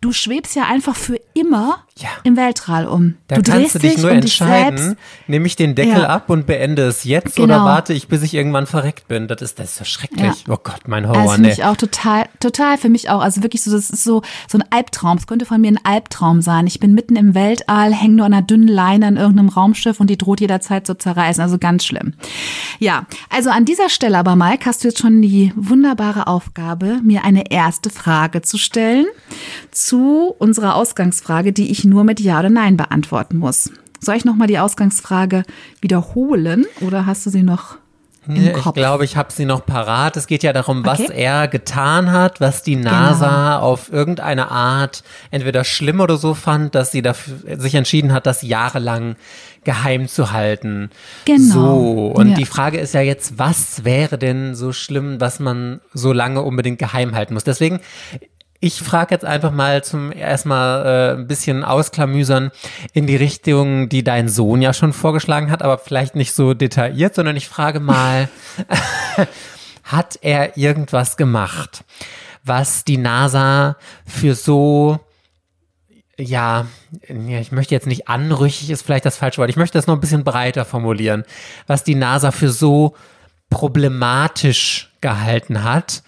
du 0.00 0.12
schwebst 0.12 0.54
ja 0.54 0.66
einfach 0.66 0.94
für 0.94 1.18
immer 1.34 1.84
Ja. 1.98 2.08
im 2.24 2.36
Weltall 2.36 2.86
um. 2.86 3.14
Da 3.28 3.36
du 3.36 3.42
kannst 3.42 3.74
du 3.74 3.78
dich 3.78 3.98
nur 3.98 4.10
um 4.10 4.16
entscheiden, 4.16 4.90
Dich 4.90 5.28
nehme 5.28 5.46
ich 5.46 5.56
den 5.56 5.74
Deckel 5.74 6.00
Ja. 6.02 6.08
ab 6.08 6.30
und 6.30 6.46
beende 6.46 6.82
es 6.84 7.04
jetzt 7.04 7.36
Genau. 7.36 7.44
oder 7.56 7.64
warte 7.64 7.92
ich, 7.92 8.08
bis 8.08 8.22
ich 8.22 8.32
irgendwann 8.34 8.66
verreckt 8.66 9.08
bin. 9.08 9.28
Das 9.28 9.42
ist, 9.42 9.58
das 9.58 9.70
ist 9.72 9.76
so 9.78 9.84
schrecklich. 9.84 10.44
Oh 10.48 10.56
Gott, 10.62 10.88
mein 10.88 11.06
Horror, 11.06 11.20
Also 11.20 11.32
finde 11.34 11.48
nee. 11.50 11.54
ich 11.54 11.64
auch 11.64 11.76
total, 11.76 12.24
total 12.40 12.78
für 12.78 12.88
mich 12.88 13.10
auch. 13.10 13.20
Also 13.20 13.42
wirklich 13.42 13.62
so, 13.62 13.70
das 13.70 13.90
ist 13.90 14.04
so, 14.04 14.22
so 14.48 14.58
ein 14.58 14.64
Albtraum. 14.70 15.18
Es 15.18 15.26
könnte 15.26 15.44
von 15.44 15.60
mir 15.60 15.68
ein 15.68 15.84
Albtraum 15.84 16.40
sein. 16.40 16.66
Ich 16.66 16.80
bin 16.80 16.94
mitten 16.94 17.14
im 17.14 17.34
Weltall, 17.34 17.92
hänge 17.92 18.14
nur 18.16 18.26
an 18.26 18.32
einer 18.32 18.42
dünnen 18.42 18.68
Leine 18.68 19.08
in 19.08 19.16
irgendeinem 19.18 19.50
Raumschiff 19.50 20.00
und 20.00 20.08
die 20.08 20.16
droht 20.18 20.40
jederzeit 20.40 20.86
zu 20.86 20.96
zerreißen. 20.96 21.42
Also 21.42 21.58
ganz 21.58 21.84
schlimm. 21.84 22.14
Ja, 22.78 23.06
also 23.28 23.50
an 23.50 23.64
dieser 23.66 23.90
Stelle 23.90 24.16
aber, 24.18 24.34
Mike, 24.34 24.64
hast 24.64 24.82
du 24.82 24.88
jetzt 24.88 25.00
schon 25.00 25.20
die 25.20 25.52
wunderbare 25.56 26.26
Aufgabe, 26.26 27.00
mir 27.04 27.24
eine 27.24 27.50
erste 27.50 27.90
Frage 27.90 28.40
zu 28.42 28.56
stellen 28.56 29.04
zu 29.70 30.34
unserer 30.38 30.74
Ausgangsfrage, 30.76 31.52
die 31.52 31.70
ich 31.70 31.81
nur 31.84 32.04
mit 32.04 32.20
Ja 32.20 32.38
oder 32.40 32.50
Nein 32.50 32.76
beantworten 32.76 33.38
muss. 33.38 33.70
Soll 34.00 34.16
ich 34.16 34.24
nochmal 34.24 34.48
die 34.48 34.58
Ausgangsfrage 34.58 35.44
wiederholen 35.80 36.66
oder 36.80 37.06
hast 37.06 37.24
du 37.26 37.30
sie 37.30 37.42
noch 37.42 37.76
ich 38.28 38.72
glaube, 38.74 39.04
ich 39.04 39.16
habe 39.16 39.32
sie 39.32 39.44
noch 39.44 39.66
parat. 39.66 40.16
Es 40.16 40.28
geht 40.28 40.44
ja 40.44 40.52
darum, 40.52 40.84
was 40.86 41.00
Okay. 41.00 41.08
Genau. 41.08 41.18
er 41.20 41.48
getan 41.48 42.12
hat, 42.12 42.40
was 42.40 42.62
die 42.62 42.76
NASA 42.76 43.58
auf 43.58 43.92
irgendeine 43.92 44.50
Art 44.52 45.02
entweder 45.32 45.64
schlimm 45.64 45.98
oder 45.98 46.16
so 46.16 46.34
fand, 46.34 46.76
dass 46.76 46.92
sie 46.92 47.02
dafür, 47.02 47.58
sich 47.58 47.74
entschieden 47.74 48.12
hat, 48.12 48.26
das 48.26 48.42
jahrelang 48.42 49.16
geheim 49.64 50.06
zu 50.06 50.30
halten. 50.30 50.90
Genau. 51.24 51.52
So. 51.52 52.12
Und 52.14 52.28
Ja. 52.30 52.34
die 52.36 52.44
Frage 52.44 52.78
ist 52.78 52.94
ja 52.94 53.00
jetzt, 53.00 53.38
was 53.40 53.84
wäre 53.84 54.18
denn 54.18 54.54
so 54.54 54.72
schlimm, 54.72 55.20
was 55.20 55.40
man 55.40 55.80
so 55.92 56.12
lange 56.12 56.42
unbedingt 56.42 56.78
geheim 56.78 57.16
halten 57.16 57.34
muss? 57.34 57.42
Deswegen, 57.44 57.80
ich 58.62 58.80
frage 58.80 59.12
jetzt 59.12 59.24
einfach 59.24 59.50
mal 59.50 59.82
zum 59.82 60.12
erstmal 60.12 60.86
äh, 60.86 61.18
ein 61.18 61.26
bisschen 61.26 61.64
ausklamüsern 61.64 62.52
in 62.92 63.08
die 63.08 63.16
Richtung, 63.16 63.88
die 63.88 64.04
dein 64.04 64.28
Sohn 64.28 64.62
ja 64.62 64.72
schon 64.72 64.92
vorgeschlagen 64.92 65.50
hat, 65.50 65.62
aber 65.62 65.78
vielleicht 65.78 66.14
nicht 66.14 66.32
so 66.32 66.54
detailliert, 66.54 67.16
sondern 67.16 67.36
ich 67.36 67.48
frage 67.48 67.80
mal, 67.80 68.28
hat 69.82 70.16
er 70.22 70.56
irgendwas 70.56 71.16
gemacht, 71.16 71.84
was 72.44 72.84
die 72.84 72.98
NASA 72.98 73.76
für 74.06 74.36
so 74.36 75.00
ja, 76.16 76.66
ich 77.08 77.50
möchte 77.50 77.74
jetzt 77.74 77.88
nicht 77.88 78.06
anrüchig, 78.06 78.70
ist 78.70 78.82
vielleicht 78.82 79.06
das 79.06 79.16
falsche 79.16 79.38
Wort. 79.38 79.50
Ich 79.50 79.56
möchte 79.56 79.76
das 79.76 79.88
noch 79.88 79.94
ein 79.94 80.00
bisschen 80.00 80.22
breiter 80.22 80.64
formulieren, 80.64 81.24
was 81.66 81.82
die 81.82 81.96
NASA 81.96 82.30
für 82.30 82.50
so 82.50 82.94
problematisch 83.50 84.92
gehalten 85.00 85.64
hat, 85.64 86.04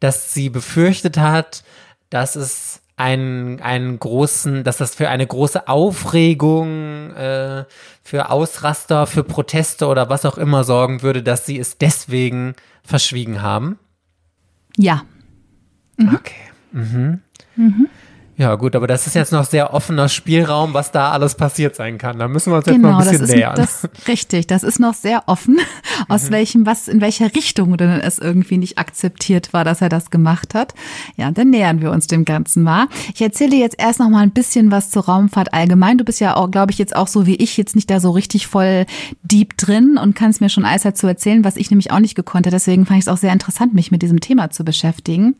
dass 0.00 0.32
sie 0.32 0.48
befürchtet 0.48 1.18
hat, 1.18 1.64
dass 2.10 2.36
es 2.36 2.80
einen, 2.96 3.60
einen 3.60 3.98
großen, 3.98 4.64
dass 4.64 4.78
das 4.78 4.94
für 4.94 5.08
eine 5.08 5.26
große 5.26 5.68
Aufregung, 5.68 7.12
äh, 7.14 7.64
für 8.02 8.30
Ausraster, 8.30 9.06
für 9.06 9.22
Proteste 9.22 9.86
oder 9.86 10.08
was 10.08 10.24
auch 10.24 10.38
immer 10.38 10.64
sorgen 10.64 11.02
würde, 11.02 11.22
dass 11.22 11.46
sie 11.46 11.58
es 11.58 11.78
deswegen 11.78 12.54
verschwiegen 12.82 13.42
haben. 13.42 13.78
Ja, 14.76 15.02
Okay. 15.98 16.34
Mhm. 17.56 17.88
Ja, 18.38 18.54
gut, 18.54 18.76
aber 18.76 18.86
das 18.86 19.08
ist 19.08 19.14
jetzt 19.14 19.32
noch 19.32 19.44
sehr 19.44 19.74
offener 19.74 20.08
Spielraum, 20.08 20.72
was 20.72 20.92
da 20.92 21.10
alles 21.10 21.34
passiert 21.34 21.74
sein 21.74 21.98
kann. 21.98 22.20
Da 22.20 22.28
müssen 22.28 22.52
wir 22.52 22.58
uns 22.58 22.66
jetzt 22.66 22.78
mal 22.78 22.90
Genau, 22.90 22.98
ein 23.00 23.04
das 23.04 23.10
bisschen 23.10 23.24
ist 23.24 23.34
nähern. 23.34 23.56
das 23.56 23.88
richtig. 24.06 24.46
Das 24.46 24.62
ist 24.62 24.78
noch 24.78 24.94
sehr 24.94 25.24
offen, 25.26 25.58
aus 26.08 26.30
welchem, 26.30 26.64
was, 26.64 26.86
in 26.86 27.00
welcher 27.00 27.34
Richtung 27.34 27.76
denn 27.76 27.90
es 27.90 28.20
irgendwie 28.20 28.58
nicht 28.58 28.78
akzeptiert 28.78 29.52
war, 29.52 29.64
dass 29.64 29.82
er 29.82 29.88
das 29.88 30.10
gemacht 30.10 30.54
hat. 30.54 30.74
Ja, 31.16 31.32
dann 31.32 31.50
nähern 31.50 31.80
wir 31.80 31.90
uns 31.90 32.06
dem 32.06 32.24
Ganzen 32.24 32.62
mal. 32.62 32.86
Ich 33.12 33.20
erzähle 33.20 33.50
dir 33.50 33.58
jetzt 33.58 33.74
erst 33.76 33.98
noch 33.98 34.08
mal 34.08 34.22
ein 34.22 34.30
bisschen 34.30 34.70
was 34.70 34.90
zur 34.90 35.06
Raumfahrt 35.06 35.52
allgemein. 35.52 35.98
Du 35.98 36.04
bist 36.04 36.20
ja 36.20 36.36
auch, 36.36 36.48
glaube 36.48 36.70
ich, 36.70 36.78
jetzt 36.78 36.94
auch 36.94 37.08
so 37.08 37.26
wie 37.26 37.34
ich 37.34 37.56
jetzt 37.56 37.74
nicht 37.74 37.90
da 37.90 37.98
so 37.98 38.12
richtig 38.12 38.46
voll 38.46 38.86
deep 39.24 39.56
drin 39.56 39.98
und 40.00 40.14
kannst 40.14 40.40
mir 40.40 40.48
schon 40.48 40.64
alles 40.64 40.82
dazu 40.82 41.08
erzählen, 41.08 41.42
was 41.42 41.56
ich 41.56 41.72
nämlich 41.72 41.90
auch 41.90 41.98
nicht 41.98 42.14
gekonnt 42.14 42.46
habe. 42.46 42.54
Deswegen 42.54 42.86
fand 42.86 43.00
ich 43.00 43.06
es 43.06 43.12
auch 43.12 43.16
sehr 43.16 43.32
interessant, 43.32 43.74
mich 43.74 43.90
mit 43.90 44.02
diesem 44.02 44.20
Thema 44.20 44.50
zu 44.50 44.64
beschäftigen. 44.64 45.34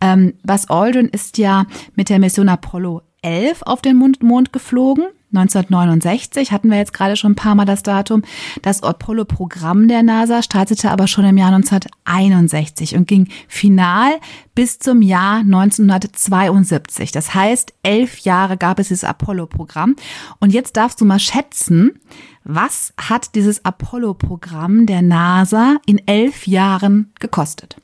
Ähm, 0.00 0.32
Buzz 0.44 0.64
Aldrin 0.70 1.08
ist 1.08 1.36
ja 1.36 1.66
mit 1.94 2.08
der 2.08 2.21
Mission 2.22 2.48
Apollo 2.48 3.02
11 3.22 3.62
auf 3.62 3.82
den 3.82 3.96
Mond, 3.96 4.52
geflogen. 4.52 5.06
1969 5.34 6.52
hatten 6.52 6.70
wir 6.70 6.76
jetzt 6.76 6.92
gerade 6.92 7.16
schon 7.16 7.32
ein 7.32 7.36
paar 7.36 7.54
Mal 7.56 7.64
das 7.64 7.82
Datum. 7.82 8.22
Das 8.60 8.82
Apollo-Programm 8.82 9.88
der 9.88 10.04
NASA 10.04 10.42
startete 10.42 10.90
aber 10.90 11.08
schon 11.08 11.24
im 11.24 11.36
Jahr 11.36 11.52
1961 11.52 12.94
und 12.96 13.08
ging 13.08 13.28
final 13.48 14.20
bis 14.54 14.78
zum 14.78 15.02
Jahr 15.02 15.38
1972. 15.38 17.10
Das 17.10 17.34
heißt, 17.34 17.72
elf 17.82 18.18
Jahre 18.18 18.56
gab 18.56 18.78
es 18.78 18.88
dieses 18.88 19.04
Apollo-Programm. 19.04 19.96
Und 20.38 20.52
jetzt 20.52 20.76
darfst 20.76 21.00
du 21.00 21.04
mal 21.04 21.18
schätzen, 21.18 21.98
was 22.44 22.92
hat 22.96 23.34
dieses 23.34 23.64
Apollo-Programm 23.64 24.86
der 24.86 25.02
NASA 25.02 25.78
in 25.86 26.06
elf 26.06 26.46
Jahren 26.46 27.10
gekostet? 27.18 27.76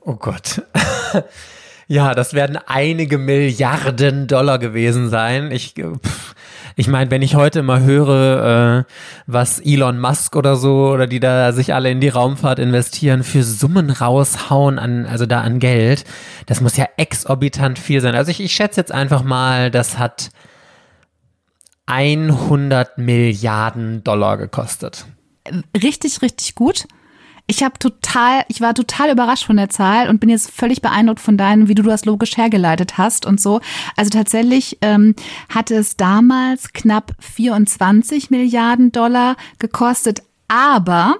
Oh 0.00 0.14
Gott. 0.14 0.62
Ja, 1.92 2.14
das 2.14 2.32
werden 2.32 2.58
einige 2.64 3.18
Milliarden 3.18 4.26
Dollar 4.26 4.58
gewesen 4.58 5.10
sein. 5.10 5.50
Ich, 5.52 5.76
äh, 5.76 5.92
ich 6.74 6.88
meine, 6.88 7.10
wenn 7.10 7.20
ich 7.20 7.34
heute 7.34 7.58
immer 7.58 7.80
höre, 7.80 8.86
äh, 8.86 8.92
was 9.26 9.60
Elon 9.60 10.00
Musk 10.00 10.34
oder 10.34 10.56
so 10.56 10.88
oder 10.88 11.06
die 11.06 11.20
da 11.20 11.52
sich 11.52 11.74
alle 11.74 11.90
in 11.90 12.00
die 12.00 12.08
Raumfahrt 12.08 12.58
investieren, 12.58 13.22
für 13.22 13.42
Summen 13.42 13.90
raushauen 13.90 14.78
an, 14.78 15.04
also 15.04 15.26
da 15.26 15.42
an 15.42 15.58
Geld, 15.58 16.06
das 16.46 16.62
muss 16.62 16.78
ja 16.78 16.86
exorbitant 16.96 17.78
viel 17.78 18.00
sein. 18.00 18.14
Also 18.14 18.30
ich, 18.30 18.40
ich 18.40 18.54
schätze 18.54 18.80
jetzt 18.80 18.92
einfach 18.92 19.22
mal, 19.22 19.70
das 19.70 19.98
hat 19.98 20.30
100 21.84 22.96
Milliarden 22.96 24.02
Dollar 24.02 24.38
gekostet. 24.38 25.04
richtig, 25.76 26.22
richtig 26.22 26.54
gut. 26.54 26.86
Ich 27.52 27.62
habe 27.62 27.78
total, 27.78 28.46
ich 28.48 28.62
war 28.62 28.72
total 28.72 29.10
überrascht 29.10 29.44
von 29.44 29.58
der 29.58 29.68
Zahl 29.68 30.08
und 30.08 30.20
bin 30.20 30.30
jetzt 30.30 30.50
völlig 30.50 30.80
beeindruckt 30.80 31.20
von 31.20 31.36
deinem, 31.36 31.68
wie 31.68 31.74
du 31.74 31.82
das 31.82 32.06
logisch 32.06 32.38
hergeleitet 32.38 32.96
hast 32.96 33.26
und 33.26 33.42
so. 33.42 33.60
Also 33.94 34.08
tatsächlich 34.08 34.78
ähm, 34.80 35.14
hatte 35.50 35.74
es 35.74 35.98
damals 35.98 36.72
knapp 36.72 37.12
24 37.20 38.30
Milliarden 38.30 38.90
Dollar 38.90 39.36
gekostet. 39.58 40.22
Aber 40.48 41.16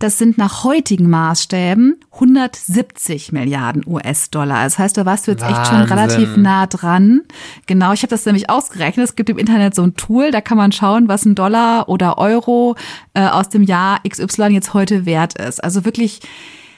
das 0.00 0.18
sind 0.18 0.38
nach 0.38 0.64
heutigen 0.64 1.08
Maßstäben 1.08 2.00
170 2.14 3.30
Milliarden 3.30 3.84
US-Dollar. 3.86 4.64
Das 4.64 4.78
heißt, 4.78 4.96
da 4.96 5.06
warst 5.06 5.26
du 5.26 5.30
jetzt 5.30 5.44
echt 5.44 5.66
schon 5.68 5.78
Wahnsinn. 5.78 5.98
relativ 5.98 6.36
nah 6.36 6.66
dran. 6.66 7.22
Genau, 7.66 7.92
ich 7.92 8.02
habe 8.02 8.10
das 8.10 8.26
nämlich 8.26 8.50
ausgerechnet. 8.50 9.08
Es 9.08 9.14
gibt 9.14 9.30
im 9.30 9.38
Internet 9.38 9.74
so 9.74 9.82
ein 9.82 9.94
Tool, 9.94 10.32
da 10.32 10.40
kann 10.40 10.58
man 10.58 10.72
schauen, 10.72 11.06
was 11.06 11.24
ein 11.24 11.34
Dollar 11.34 11.88
oder 11.88 12.18
Euro 12.18 12.74
äh, 13.14 13.26
aus 13.26 13.48
dem 13.48 13.62
Jahr 13.62 14.00
XY 14.08 14.48
jetzt 14.48 14.74
heute 14.74 15.06
wert 15.06 15.38
ist. 15.38 15.62
Also 15.62 15.84
wirklich, 15.84 16.20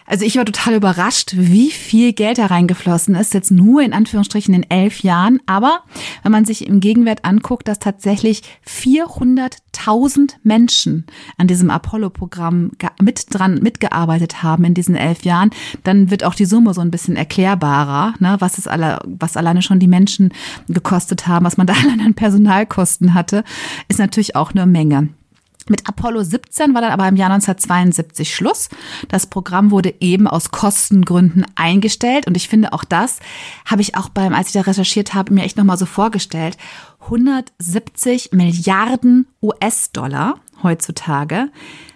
also 0.06 0.24
ich 0.24 0.36
war 0.36 0.44
total 0.44 0.74
überrascht, 0.74 1.32
wie 1.36 1.70
viel 1.70 2.12
Geld 2.12 2.38
da 2.38 2.46
reingeflossen 2.46 3.14
ist, 3.14 3.32
jetzt 3.32 3.50
nur 3.50 3.82
in 3.82 3.92
Anführungsstrichen 3.94 4.52
in 4.52 4.68
elf 4.70 5.02
Jahren. 5.02 5.40
Aber 5.46 5.82
wenn 6.22 6.32
man 6.32 6.44
sich 6.44 6.66
im 6.66 6.80
Gegenwert 6.80 7.24
anguckt, 7.24 7.68
dass 7.68 7.78
tatsächlich 7.78 8.42
400.000 8.68 10.34
Menschen 10.42 11.06
an 11.38 11.46
diesem 11.46 11.70
Apollo-Programm 11.70 12.72
mit 13.00 13.26
dran 13.30 13.60
mitgearbeitet 13.62 14.42
haben 14.42 14.64
in 14.64 14.74
diesen 14.74 14.94
elf 14.94 15.24
Jahren, 15.24 15.50
dann 15.84 16.10
wird 16.10 16.24
auch 16.24 16.34
die 16.34 16.44
Summe 16.44 16.74
so 16.74 16.82
ein 16.82 16.90
bisschen 16.90 17.16
erklärbarer, 17.16 18.14
ne, 18.18 18.36
was 18.40 18.58
es 18.58 18.66
alle, 18.66 18.98
was 19.06 19.36
alleine 19.36 19.62
schon 19.62 19.78
die 19.78 19.88
Menschen 19.88 20.32
gekostet 20.68 21.26
haben, 21.26 21.46
was 21.46 21.56
man 21.56 21.66
da 21.66 21.72
alleine 21.82 22.04
an 22.04 22.14
Personalkosten 22.14 23.14
hatte, 23.14 23.42
ist 23.88 23.98
natürlich 23.98 24.36
auch 24.36 24.50
eine 24.50 24.66
Menge. 24.66 25.08
Mit 25.68 25.88
Apollo 25.88 26.24
17 26.24 26.74
war 26.74 26.82
dann 26.82 26.92
aber 26.92 27.08
im 27.08 27.16
Jahr 27.16 27.30
1972 27.30 28.34
Schluss. 28.34 28.68
Das 29.08 29.26
Programm 29.26 29.70
wurde 29.70 29.94
eben 30.00 30.26
aus 30.26 30.50
Kostengründen 30.50 31.46
eingestellt 31.54 32.26
und 32.26 32.36
ich 32.36 32.48
finde 32.48 32.72
auch 32.72 32.84
das 32.84 33.20
habe 33.64 33.82
ich 33.82 33.96
auch 33.96 34.08
beim, 34.08 34.34
als 34.34 34.48
ich 34.48 34.52
da 34.54 34.60
recherchiert 34.62 35.14
habe, 35.14 35.32
mir 35.32 35.44
echt 35.44 35.56
nochmal 35.56 35.78
so 35.78 35.86
vorgestellt. 35.86 36.56
170 37.04 38.32
Milliarden 38.32 39.26
US-Dollar 39.42 40.38
heutzutage. 40.62 41.48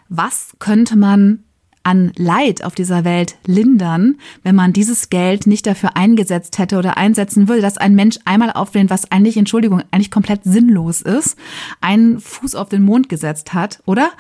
Was 0.09 0.53
könnte 0.59 0.97
man 0.97 1.45
an 1.89 2.13
Leid 2.17 2.63
auf 2.65 2.75
dieser 2.75 3.07
Welt 3.07 3.37
lindern, 3.47 4.19
wenn 4.43 4.55
man 4.55 4.75
dieses 4.75 5.09
Geld 5.09 5.47
nicht 5.47 5.67
dafür 5.67 5.97
eingesetzt 5.97 6.59
hätte 6.59 6.77
oder 6.77 6.99
einsetzen 6.99 7.49
würde, 7.49 7.63
dass 7.63 7.79
ein 7.79 7.95
Mensch 7.95 8.19
einmal 8.27 8.53
auf 8.53 8.75
was 8.75 9.11
eigentlich, 9.11 9.39
Entschuldigung, 9.39 9.83
eigentlich 9.91 10.11
komplett 10.11 10.45
sinnlos 10.45 11.01
ist, 11.01 11.39
einen 11.81 12.21
Fuß 12.21 12.57
auf 12.57 12.69
den 12.69 12.83
Mond 12.83 13.09
gesetzt 13.09 13.55
hat, 13.55 13.83
oder? 13.87 14.11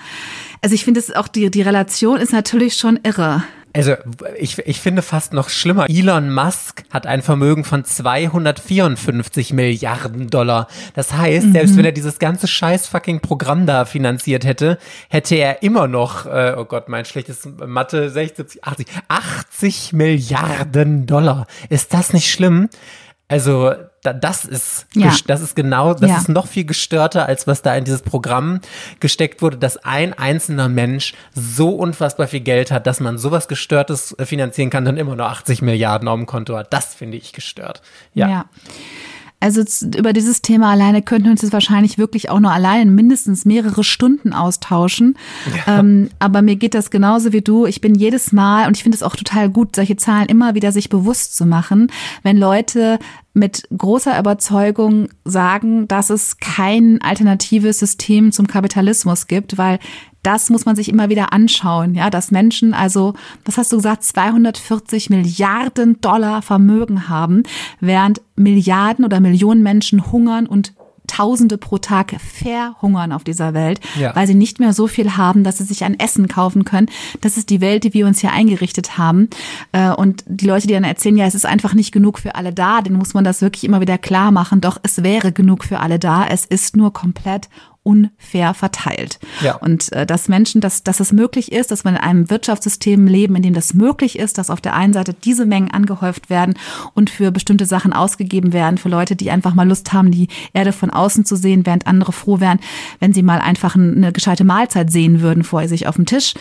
Also 0.62 0.74
ich 0.74 0.82
finde 0.82 1.00
es 1.00 1.14
auch, 1.14 1.28
die, 1.28 1.50
die 1.50 1.60
Relation 1.60 2.18
ist 2.18 2.32
natürlich 2.32 2.74
schon 2.74 2.98
irre. 3.02 3.44
Also 3.72 3.94
ich, 4.36 4.58
ich 4.58 4.80
finde 4.80 5.02
fast 5.02 5.32
noch 5.32 5.48
schlimmer. 5.48 5.86
Elon 5.88 6.32
Musk 6.32 6.84
hat 6.90 7.06
ein 7.06 7.22
Vermögen 7.22 7.64
von 7.64 7.84
254 7.84 9.52
Milliarden 9.52 10.30
Dollar. 10.30 10.68
Das 10.94 11.12
heißt, 11.12 11.52
selbst 11.52 11.76
wenn 11.76 11.84
er 11.84 11.92
dieses 11.92 12.18
ganze 12.18 12.48
scheiß 12.48 12.88
fucking 12.88 13.20
Programm 13.20 13.66
da 13.66 13.84
finanziert 13.84 14.44
hätte, 14.44 14.78
hätte 15.08 15.36
er 15.36 15.62
immer 15.62 15.86
noch, 15.86 16.26
äh, 16.26 16.54
oh 16.56 16.64
Gott, 16.64 16.88
mein 16.88 17.04
schlechtes 17.04 17.48
Mathe, 17.66 18.10
60, 18.10 18.64
80, 18.64 18.86
80 19.08 19.92
Milliarden 19.92 21.06
Dollar. 21.06 21.46
Ist 21.68 21.92
das 21.94 22.12
nicht 22.12 22.30
schlimm? 22.30 22.68
Also 23.28 23.74
das 24.00 24.46
ist, 24.46 24.86
ja. 24.94 25.12
das 25.26 25.42
ist 25.42 25.54
genau, 25.54 25.92
das 25.92 26.10
ja. 26.10 26.16
ist 26.16 26.28
noch 26.30 26.46
viel 26.46 26.64
gestörter, 26.64 27.26
als 27.26 27.46
was 27.46 27.60
da 27.60 27.74
in 27.76 27.84
dieses 27.84 28.00
Programm 28.00 28.60
gesteckt 29.00 29.42
wurde, 29.42 29.58
dass 29.58 29.76
ein 29.76 30.14
einzelner 30.14 30.70
Mensch 30.70 31.12
so 31.34 31.70
unfassbar 31.70 32.26
viel 32.26 32.40
Geld 32.40 32.70
hat, 32.70 32.86
dass 32.86 33.00
man 33.00 33.18
sowas 33.18 33.46
Gestörtes 33.46 34.16
finanzieren 34.18 34.70
kann, 34.70 34.86
dann 34.86 34.96
immer 34.96 35.14
nur 35.14 35.26
80 35.26 35.60
Milliarden 35.60 36.08
auf 36.08 36.16
dem 36.16 36.24
Konto 36.24 36.56
hat. 36.56 36.72
Das 36.72 36.94
finde 36.94 37.18
ich 37.18 37.32
gestört. 37.34 37.82
ja. 38.14 38.28
ja. 38.28 38.44
Also 39.40 39.62
über 39.96 40.12
dieses 40.12 40.42
Thema 40.42 40.72
alleine 40.72 41.00
könnten 41.00 41.26
wir 41.26 41.30
uns 41.30 41.42
jetzt 41.42 41.52
wahrscheinlich 41.52 41.96
wirklich 41.96 42.28
auch 42.28 42.40
nur 42.40 42.50
alleine 42.50 42.90
mindestens 42.90 43.44
mehrere 43.44 43.84
Stunden 43.84 44.32
austauschen. 44.32 45.16
Ja. 45.66 45.78
Ähm, 45.78 46.10
aber 46.18 46.42
mir 46.42 46.56
geht 46.56 46.74
das 46.74 46.90
genauso 46.90 47.32
wie 47.32 47.40
du. 47.40 47.64
Ich 47.64 47.80
bin 47.80 47.94
jedes 47.94 48.32
Mal, 48.32 48.66
und 48.66 48.76
ich 48.76 48.82
finde 48.82 48.96
es 48.96 49.04
auch 49.04 49.14
total 49.14 49.48
gut, 49.48 49.76
solche 49.76 49.96
Zahlen 49.96 50.26
immer 50.26 50.56
wieder 50.56 50.72
sich 50.72 50.88
bewusst 50.88 51.36
zu 51.36 51.46
machen, 51.46 51.92
wenn 52.24 52.36
Leute 52.36 52.98
mit 53.32 53.68
großer 53.76 54.18
Überzeugung 54.18 55.08
sagen, 55.24 55.86
dass 55.86 56.10
es 56.10 56.38
kein 56.38 57.00
alternatives 57.00 57.78
System 57.78 58.32
zum 58.32 58.48
Kapitalismus 58.48 59.28
gibt, 59.28 59.56
weil 59.56 59.78
das 60.28 60.50
muss 60.50 60.66
man 60.66 60.76
sich 60.76 60.90
immer 60.90 61.08
wieder 61.08 61.32
anschauen, 61.32 61.94
ja, 61.94 62.10
dass 62.10 62.30
Menschen 62.30 62.74
also, 62.74 63.14
was 63.46 63.56
hast 63.56 63.72
du 63.72 63.76
gesagt, 63.76 64.04
240 64.04 65.08
Milliarden 65.08 66.02
Dollar 66.02 66.42
Vermögen 66.42 67.08
haben, 67.08 67.44
während 67.80 68.20
Milliarden 68.36 69.06
oder 69.06 69.20
Millionen 69.20 69.62
Menschen 69.62 70.12
hungern 70.12 70.46
und 70.46 70.74
Tausende 71.06 71.56
pro 71.56 71.78
Tag 71.78 72.14
verhungern 72.20 73.12
auf 73.12 73.24
dieser 73.24 73.54
Welt, 73.54 73.80
ja. 73.98 74.14
weil 74.14 74.26
sie 74.26 74.34
nicht 74.34 74.60
mehr 74.60 74.74
so 74.74 74.86
viel 74.86 75.16
haben, 75.16 75.42
dass 75.42 75.56
sie 75.56 75.64
sich 75.64 75.82
ein 75.84 75.98
Essen 75.98 76.28
kaufen 76.28 76.64
können. 76.64 76.90
Das 77.22 77.38
ist 77.38 77.48
die 77.48 77.62
Welt, 77.62 77.84
die 77.84 77.94
wir 77.94 78.06
uns 78.06 78.20
hier 78.20 78.30
eingerichtet 78.30 78.98
haben. 78.98 79.30
Äh, 79.72 79.88
und 79.88 80.22
die 80.26 80.46
Leute, 80.46 80.66
die 80.66 80.74
dann 80.74 80.84
erzählen, 80.84 81.16
ja, 81.16 81.24
es 81.24 81.34
ist 81.34 81.46
einfach 81.46 81.72
nicht 81.72 81.92
genug 81.92 82.18
für 82.18 82.34
alle 82.34 82.52
da, 82.52 82.82
denen 82.82 82.98
muss 82.98 83.14
man 83.14 83.24
das 83.24 83.40
wirklich 83.40 83.64
immer 83.64 83.80
wieder 83.80 83.96
klar 83.96 84.32
machen. 84.32 84.60
Doch 84.60 84.78
es 84.82 85.02
wäre 85.02 85.32
genug 85.32 85.64
für 85.64 85.80
alle 85.80 85.98
da. 85.98 86.26
Es 86.26 86.44
ist 86.44 86.76
nur 86.76 86.92
komplett 86.92 87.48
unfair 87.88 88.52
verteilt. 88.52 89.18
Ja. 89.40 89.56
Und 89.56 89.90
äh, 89.92 90.04
dass 90.04 90.28
Menschen, 90.28 90.60
dass, 90.60 90.82
dass 90.82 91.00
es 91.00 91.10
möglich 91.10 91.52
ist, 91.52 91.70
dass 91.70 91.84
wir 91.84 91.90
in 91.90 91.96
einem 91.96 92.28
Wirtschaftssystem 92.28 93.06
leben, 93.06 93.34
in 93.34 93.42
dem 93.42 93.54
das 93.54 93.72
möglich 93.72 94.18
ist, 94.18 94.36
dass 94.36 94.50
auf 94.50 94.60
der 94.60 94.74
einen 94.74 94.92
Seite 94.92 95.14
diese 95.14 95.46
Mengen 95.46 95.70
angehäuft 95.70 96.28
werden 96.28 96.54
und 96.92 97.08
für 97.08 97.30
bestimmte 97.30 97.64
Sachen 97.64 97.94
ausgegeben 97.94 98.52
werden, 98.52 98.76
für 98.76 98.90
Leute, 98.90 99.16
die 99.16 99.30
einfach 99.30 99.54
mal 99.54 99.66
Lust 99.66 99.94
haben, 99.94 100.10
die 100.10 100.28
Erde 100.52 100.72
von 100.72 100.90
außen 100.90 101.24
zu 101.24 101.34
sehen, 101.34 101.64
während 101.64 101.86
andere 101.86 102.12
froh 102.12 102.40
wären, 102.40 102.60
wenn 103.00 103.14
sie 103.14 103.22
mal 103.22 103.40
einfach 103.40 103.74
eine 103.74 104.12
gescheite 104.12 104.44
Mahlzeit 104.44 104.92
sehen 104.92 105.22
würden 105.22 105.42
vor 105.42 105.66
sich 105.66 105.86
auf 105.86 105.96
dem 105.96 106.04
Tisch. 106.04 106.34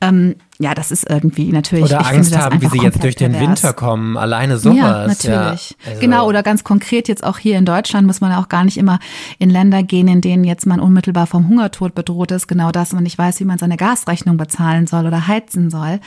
Ähm, 0.00 0.36
ja, 0.58 0.74
das 0.74 0.92
ist 0.92 1.08
irgendwie 1.08 1.50
natürlich. 1.50 1.86
Oder 1.86 2.06
Angst 2.06 2.36
haben, 2.36 2.60
wie 2.60 2.66
sie 2.68 2.78
jetzt 2.78 3.02
durch 3.02 3.16
den 3.16 3.38
Winter 3.38 3.72
kommen. 3.72 4.16
Alleine 4.16 4.58
sowas. 4.58 4.76
Ja, 4.76 5.06
natürlich. 5.06 5.70
Ja, 5.70 5.88
also. 5.88 6.00
Genau, 6.00 6.28
oder 6.28 6.42
ganz 6.42 6.62
konkret 6.62 7.08
jetzt 7.08 7.24
auch 7.24 7.38
hier 7.38 7.58
in 7.58 7.64
Deutschland 7.64 8.06
muss 8.06 8.20
man 8.20 8.30
ja 8.30 8.40
auch 8.40 8.48
gar 8.48 8.64
nicht 8.64 8.76
immer 8.76 9.00
in 9.38 9.50
Länder 9.50 9.82
gehen, 9.82 10.08
in 10.08 10.20
denen 10.20 10.44
jetzt 10.44 10.66
man 10.66 10.78
unmittelbar 10.78 11.26
vom 11.26 11.48
Hungertod 11.48 11.94
bedroht 11.94 12.30
ist. 12.30 12.48
Genau 12.48 12.70
das, 12.70 12.92
man 12.92 13.02
nicht 13.02 13.18
weiß, 13.18 13.40
wie 13.40 13.44
man 13.44 13.58
seine 13.58 13.76
Gasrechnung 13.76 14.36
bezahlen 14.36 14.86
soll 14.86 15.06
oder 15.06 15.26
heizen 15.26 15.70
soll. 15.70 16.00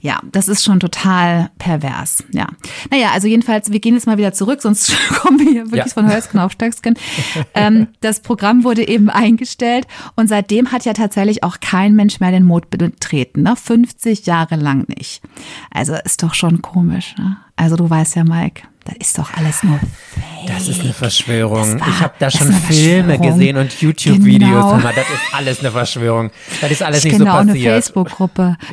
Ja, 0.00 0.20
das 0.32 0.48
ist 0.48 0.64
schon 0.64 0.80
total 0.80 1.50
pervers. 1.58 2.24
Ja. 2.32 2.46
Naja, 2.90 3.10
also 3.12 3.28
jedenfalls, 3.28 3.70
wir 3.70 3.80
gehen 3.80 3.94
jetzt 3.94 4.06
mal 4.06 4.16
wieder 4.16 4.32
zurück, 4.32 4.62
sonst 4.62 4.94
kommen 5.20 5.38
wir 5.40 5.50
hier 5.50 5.64
wirklich 5.66 5.86
ja. 5.86 5.92
von 5.92 6.10
Hölzken 6.10 6.40
auf 6.40 6.52
Stöcksken. 6.52 6.94
ähm, 7.54 7.88
das 8.00 8.20
Programm 8.20 8.64
wurde 8.64 8.86
eben 8.86 9.10
eingestellt 9.10 9.86
und 10.16 10.28
seitdem 10.28 10.72
hat 10.72 10.84
ja 10.84 10.94
tatsächlich 10.94 11.42
auch 11.44 11.58
kein 11.60 11.94
Mensch 11.96 12.20
mehr 12.20 12.30
den 12.30 12.44
Mond 12.44 12.70
betreten. 12.70 13.42
Ne? 13.42 13.56
50 13.90 14.26
Jahre 14.26 14.56
lang 14.56 14.86
nicht. 14.88 15.22
Also 15.70 15.94
ist 16.04 16.22
doch 16.22 16.34
schon 16.34 16.62
komisch. 16.62 17.14
Ne? 17.18 17.36
Also 17.56 17.76
du 17.76 17.88
weißt 17.88 18.16
ja, 18.16 18.24
Mike, 18.24 18.62
das 18.90 19.08
ist 19.08 19.18
doch 19.18 19.32
alles 19.34 19.62
nur 19.62 19.78
fake. 19.78 20.46
Das 20.46 20.68
ist 20.68 20.80
eine 20.80 20.92
Verschwörung. 20.92 21.80
War, 21.80 21.88
ich 21.88 22.00
habe 22.00 22.14
da 22.18 22.30
schon 22.30 22.52
Filme 22.52 23.18
gesehen 23.18 23.56
und 23.56 23.72
YouTube-Videos. 23.80 24.72
Genau. 24.76 24.80
Das 24.80 24.96
ist 24.96 25.34
alles 25.34 25.60
eine 25.60 25.70
Verschwörung. 25.70 26.30
Das 26.60 26.70
ist 26.70 26.82
alles 26.82 27.04
ich 27.04 27.12
nicht 27.12 27.18
so 27.18 27.24
passiert. 27.24 27.56
Ich 27.56 27.66
eine 27.66 27.74
Facebook-Gruppe. 27.74 28.56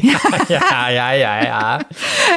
Ja, 0.48 0.90
ja, 0.90 1.14
ja, 1.14 1.44
ja. 1.44 1.80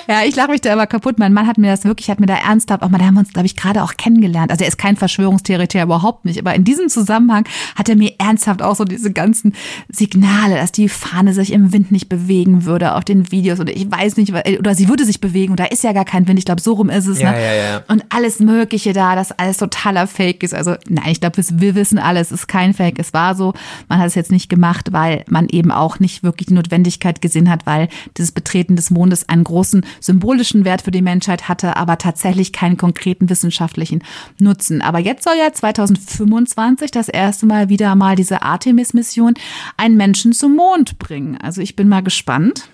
Ja, 0.08 0.22
ich 0.24 0.34
lache 0.34 0.50
mich 0.50 0.60
da 0.60 0.72
immer 0.72 0.86
kaputt. 0.86 1.18
Mein 1.18 1.32
Mann 1.32 1.46
hat 1.46 1.58
mir 1.58 1.70
das 1.70 1.84
wirklich, 1.84 2.10
hat 2.10 2.18
mir 2.18 2.26
da 2.26 2.34
ernsthaft, 2.34 2.82
auch 2.82 2.88
mal, 2.88 2.98
da 2.98 3.04
haben 3.04 3.14
wir 3.14 3.20
uns, 3.20 3.32
glaube 3.32 3.46
ich, 3.46 3.56
gerade 3.56 3.82
auch 3.82 3.96
kennengelernt. 3.96 4.50
Also 4.50 4.64
er 4.64 4.68
ist 4.68 4.78
kein 4.78 4.96
Verschwörungstheoretiker, 4.96 5.84
überhaupt 5.84 6.24
nicht. 6.24 6.38
Aber 6.38 6.54
in 6.54 6.64
diesem 6.64 6.88
Zusammenhang 6.88 7.44
hat 7.76 7.88
er 7.88 7.96
mir 7.96 8.14
ernsthaft 8.18 8.62
auch 8.62 8.74
so 8.74 8.84
diese 8.84 9.12
ganzen 9.12 9.54
Signale, 9.88 10.56
dass 10.56 10.72
die 10.72 10.88
Fahne 10.88 11.32
sich 11.32 11.52
im 11.52 11.72
Wind 11.72 11.92
nicht 11.92 12.08
bewegen 12.08 12.64
würde 12.64 12.94
auf 12.94 13.04
den 13.04 13.30
Videos. 13.30 13.60
Und 13.60 13.70
ich 13.70 13.90
weiß 13.90 14.16
nicht, 14.16 14.32
oder 14.32 14.74
sie 14.74 14.88
würde 14.88 15.04
sich 15.04 15.20
bewegen 15.20 15.52
und 15.52 15.60
da 15.60 15.66
ist 15.66 15.84
ja 15.84 15.92
gar 15.92 16.04
kein 16.04 16.26
Wind. 16.26 16.38
Ich 16.38 16.44
glaube, 16.44 16.60
so 16.60 16.72
rum 16.72 16.90
ist 16.90 17.06
es. 17.06 17.20
Ja, 17.20 17.30
ne? 17.32 17.42
ja, 17.42 17.52
ja. 17.52 17.69
Und 17.88 18.04
alles 18.10 18.40
Mögliche 18.40 18.92
da, 18.92 19.14
dass 19.14 19.32
alles 19.32 19.58
totaler 19.58 20.06
Fake 20.06 20.42
ist. 20.42 20.54
Also 20.54 20.74
nein, 20.88 21.08
ich 21.08 21.20
glaube, 21.20 21.42
wir 21.50 21.74
wissen 21.74 21.98
alles, 21.98 22.30
es 22.30 22.40
ist 22.40 22.46
kein 22.46 22.74
Fake. 22.74 22.98
Es 22.98 23.12
war 23.12 23.34
so, 23.34 23.54
man 23.88 23.98
hat 23.98 24.06
es 24.06 24.14
jetzt 24.14 24.32
nicht 24.32 24.48
gemacht, 24.48 24.92
weil 24.92 25.24
man 25.28 25.48
eben 25.48 25.70
auch 25.70 26.00
nicht 26.00 26.22
wirklich 26.22 26.46
die 26.46 26.54
Notwendigkeit 26.54 27.20
gesehen 27.20 27.50
hat, 27.50 27.66
weil 27.66 27.88
dieses 28.16 28.32
Betreten 28.32 28.76
des 28.76 28.90
Mondes 28.90 29.28
einen 29.28 29.44
großen 29.44 29.84
symbolischen 30.00 30.64
Wert 30.64 30.82
für 30.82 30.90
die 30.90 31.02
Menschheit 31.02 31.48
hatte, 31.48 31.76
aber 31.76 31.98
tatsächlich 31.98 32.52
keinen 32.52 32.76
konkreten 32.76 33.28
wissenschaftlichen 33.30 34.02
Nutzen. 34.38 34.82
Aber 34.82 34.98
jetzt 34.98 35.24
soll 35.24 35.34
ja 35.38 35.52
2025 35.52 36.90
das 36.90 37.08
erste 37.08 37.46
Mal 37.46 37.68
wieder 37.68 37.94
mal 37.94 38.16
diese 38.16 38.42
Artemis-Mission 38.42 39.34
einen 39.76 39.96
Menschen 39.96 40.32
zum 40.32 40.56
Mond 40.56 40.98
bringen. 40.98 41.38
Also 41.40 41.60
ich 41.60 41.76
bin 41.76 41.88
mal 41.88 42.02
gespannt. 42.02 42.68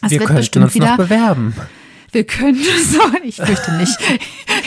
Das 0.00 0.10
wir 0.10 0.18
könnten 0.20 0.62
uns 0.62 0.74
noch 0.74 0.96
bewerben. 0.96 1.54
Wir 2.14 2.24
können 2.24 2.54
so, 2.84 3.00
ich 3.24 3.36
fürchte 3.36 3.74
nicht. 3.74 3.98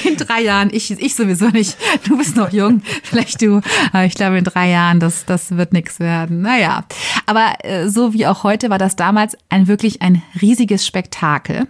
In 0.03 0.17
drei 0.17 0.43
Jahren, 0.43 0.69
ich, 0.71 0.91
ich 0.91 1.15
sowieso 1.15 1.47
nicht. 1.47 1.77
Du 2.05 2.17
bist 2.17 2.35
noch 2.35 2.51
jung, 2.51 2.81
vielleicht 3.03 3.41
du. 3.41 3.61
Aber 3.93 4.03
ich 4.03 4.15
glaube, 4.15 4.37
in 4.37 4.43
drei 4.43 4.69
Jahren, 4.69 4.99
das, 4.99 5.25
das 5.25 5.55
wird 5.55 5.71
nichts 5.71 6.01
werden. 6.01 6.41
Naja. 6.41 6.83
Aber 7.25 7.53
äh, 7.63 7.87
so 7.87 8.13
wie 8.13 8.27
auch 8.27 8.43
heute 8.43 8.69
war 8.69 8.77
das 8.77 8.97
damals 8.97 9.37
ein 9.49 9.67
wirklich 9.67 10.01
ein 10.01 10.21
riesiges 10.41 10.85
Spektakel. 10.85 11.67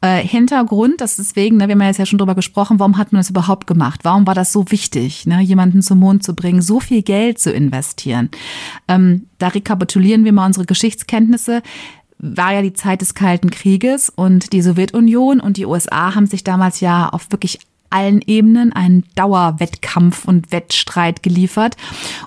Äh, 0.00 0.22
Hintergrund, 0.22 1.02
das 1.02 1.16
deswegen, 1.16 1.58
ne, 1.58 1.68
wir 1.68 1.74
haben 1.74 1.82
ja 1.82 1.88
jetzt 1.88 1.98
ja 1.98 2.06
schon 2.06 2.18
drüber 2.18 2.34
gesprochen, 2.34 2.78
warum 2.78 2.96
hat 2.96 3.12
man 3.12 3.20
das 3.20 3.28
überhaupt 3.28 3.66
gemacht? 3.66 4.00
Warum 4.02 4.26
war 4.26 4.34
das 4.34 4.52
so 4.52 4.70
wichtig, 4.70 5.26
ne, 5.26 5.40
jemanden 5.42 5.82
zum 5.82 5.98
Mond 5.98 6.24
zu 6.24 6.34
bringen, 6.34 6.62
so 6.62 6.80
viel 6.80 7.02
Geld 7.02 7.38
zu 7.38 7.52
investieren? 7.52 8.30
Ähm, 8.88 9.26
da 9.38 9.48
rekapitulieren 9.48 10.24
wir 10.24 10.32
mal 10.32 10.46
unsere 10.46 10.66
Geschichtskenntnisse 10.66 11.62
war 12.22 12.52
ja 12.52 12.62
die 12.62 12.74
Zeit 12.74 13.00
des 13.00 13.14
Kalten 13.14 13.50
Krieges 13.50 14.10
und 14.10 14.52
die 14.52 14.62
Sowjetunion 14.62 15.40
und 15.40 15.56
die 15.56 15.66
USA 15.66 16.14
haben 16.14 16.26
sich 16.26 16.44
damals 16.44 16.80
ja 16.80 17.08
auf 17.08 17.30
wirklich 17.30 17.60
allen 17.88 18.20
Ebenen 18.24 18.72
einen 18.72 19.04
Dauerwettkampf 19.16 20.26
und 20.26 20.52
Wettstreit 20.52 21.22
geliefert. 21.22 21.76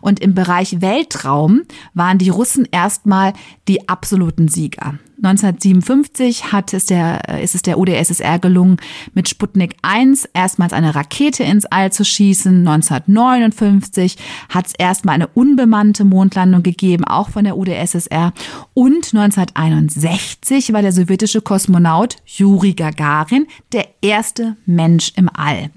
Und 0.02 0.20
im 0.20 0.34
Bereich 0.36 0.82
Weltraum 0.82 1.62
waren 1.94 2.18
die 2.18 2.30
Russen 2.30 2.68
erstmal 2.70 3.34
die 3.68 3.88
absoluten 3.88 4.50
Sieger. 4.50 5.00
1957 5.24 6.52
hat 6.52 6.74
es 6.74 6.86
der, 6.86 7.40
ist 7.42 7.56
es 7.56 7.62
der 7.62 7.80
UdSSR 7.80 8.40
gelungen, 8.40 8.78
mit 9.14 9.30
Sputnik 9.30 9.78
1 9.82 10.30
erstmals 10.34 10.74
eine 10.74 10.96
Rakete 10.96 11.44
ins 11.44 11.66
All 11.66 11.94
zu 11.94 12.04
schießen. 12.04 12.68
1959 12.68 14.18
hat 14.50 14.68
es 14.68 14.74
erstmal 14.74 15.16
eine 15.16 15.28
unbemannte 15.28 16.04
Mondlandung 16.04 16.62
gegeben, 16.62 17.06
auch 17.06 17.30
von 17.30 17.46
der 17.46 17.58
UdSSR. 17.58 18.34
Und 18.74 19.14
1961 19.14 20.74
war 20.74 20.82
der 20.82 20.92
sowjetische 20.92 21.42
Kosmonaut 21.42 22.18
Juri 22.26 22.74
Gagarin 22.74 23.48
der 23.72 23.88
erste 24.02 24.58
Mensch 24.66 25.14
im 25.16 25.30
All. 25.34 25.70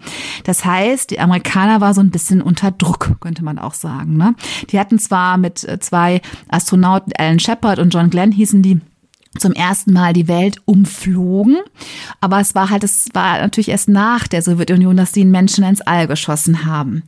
Das 0.42 0.64
heißt, 0.64 1.12
die 1.12 1.20
Amerikaner 1.20 1.80
waren 1.80 1.94
so 1.94 2.00
ein 2.00 2.11
bisschen 2.11 2.42
unter 2.42 2.72
Druck, 2.72 3.16
könnte 3.20 3.44
man 3.44 3.61
auch 3.61 3.74
sagen. 3.74 4.16
Ne? 4.16 4.35
Die 4.70 4.80
hatten 4.80 4.98
zwar 4.98 5.38
mit 5.38 5.62
äh, 5.64 5.78
zwei 5.78 6.20
Astronauten, 6.48 7.12
Alan 7.16 7.38
Shepard 7.38 7.78
und 7.78 7.94
John 7.94 8.11
Glenn 8.11 8.32
hießen 8.32 8.62
die, 8.62 8.80
zum 9.38 9.53
ersten 9.53 9.92
Mal 9.92 10.12
die 10.12 10.29
Welt 10.29 10.61
umflogen. 10.64 11.59
Aber 12.20 12.40
es 12.40 12.55
war 12.55 12.70
halt, 12.70 12.85
es 12.85 13.09
war 13.12 13.38
natürlich 13.38 13.68
erst 13.68 13.88
nach 13.88 14.27
der 14.29 14.42
Sowjetunion, 14.42 14.96
dass 14.96 15.12
die 15.12 15.25
Menschen 15.25 15.64
ins 15.64 15.81
All 15.81 16.07
geschossen 16.07 16.64
haben. 16.64 17.03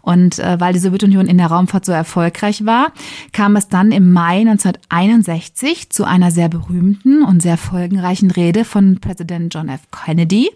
Und 0.00 0.38
äh, 0.38 0.60
weil 0.60 0.72
die 0.72 0.78
Sowjetunion 0.78 1.26
in 1.26 1.38
der 1.38 1.48
Raumfahrt 1.48 1.84
so 1.84 1.92
erfolgreich 1.92 2.64
war, 2.66 2.92
kam 3.32 3.56
es 3.56 3.68
dann 3.68 3.92
im 3.92 4.12
Mai 4.12 4.40
1961 4.40 5.90
zu 5.90 6.04
einer 6.04 6.30
sehr 6.30 6.48
berühmten 6.48 7.22
und 7.22 7.42
sehr 7.42 7.56
folgenreichen 7.56 8.30
Rede 8.30 8.64
von 8.64 9.00
Präsident 9.00 9.54
John 9.54 9.68
F. 9.68 9.80
Kennedy, 9.90 10.50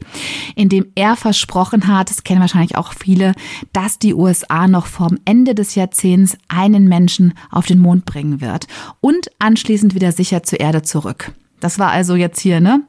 in 0.55 0.69
dem 0.69 0.87
er 0.95 1.17
versprochen 1.17 1.87
hat, 1.87 2.11
das 2.11 2.25
kennen 2.25 2.41
wahrscheinlich 2.41 2.77
auch 2.77 2.93
viele, 2.93 3.35
dass 3.73 3.99
die 3.99 4.15
USA 4.15 4.69
noch 4.69 4.87
vorm 4.87 5.19
Ende 5.25 5.55
des 5.55 5.75
Jahrzehnts 5.75 6.37
einen 6.49 6.89
Menschen 6.89 7.35
auf 7.51 7.67
den 7.67 7.79
Mond 7.79 8.05
bringen 8.05 8.41
wird 8.41 8.67
und 9.01 9.31
anschließend 9.39 9.95
wieder 9.95 10.13
sicher 10.13 10.43
zur 10.43 10.61
Erde 10.61 10.83
zurück 10.83 11.16
zurück. 11.17 11.33
Das 11.61 11.79
war 11.79 11.91
also 11.91 12.17
jetzt 12.17 12.41
hier, 12.41 12.61
ne? 12.61 12.83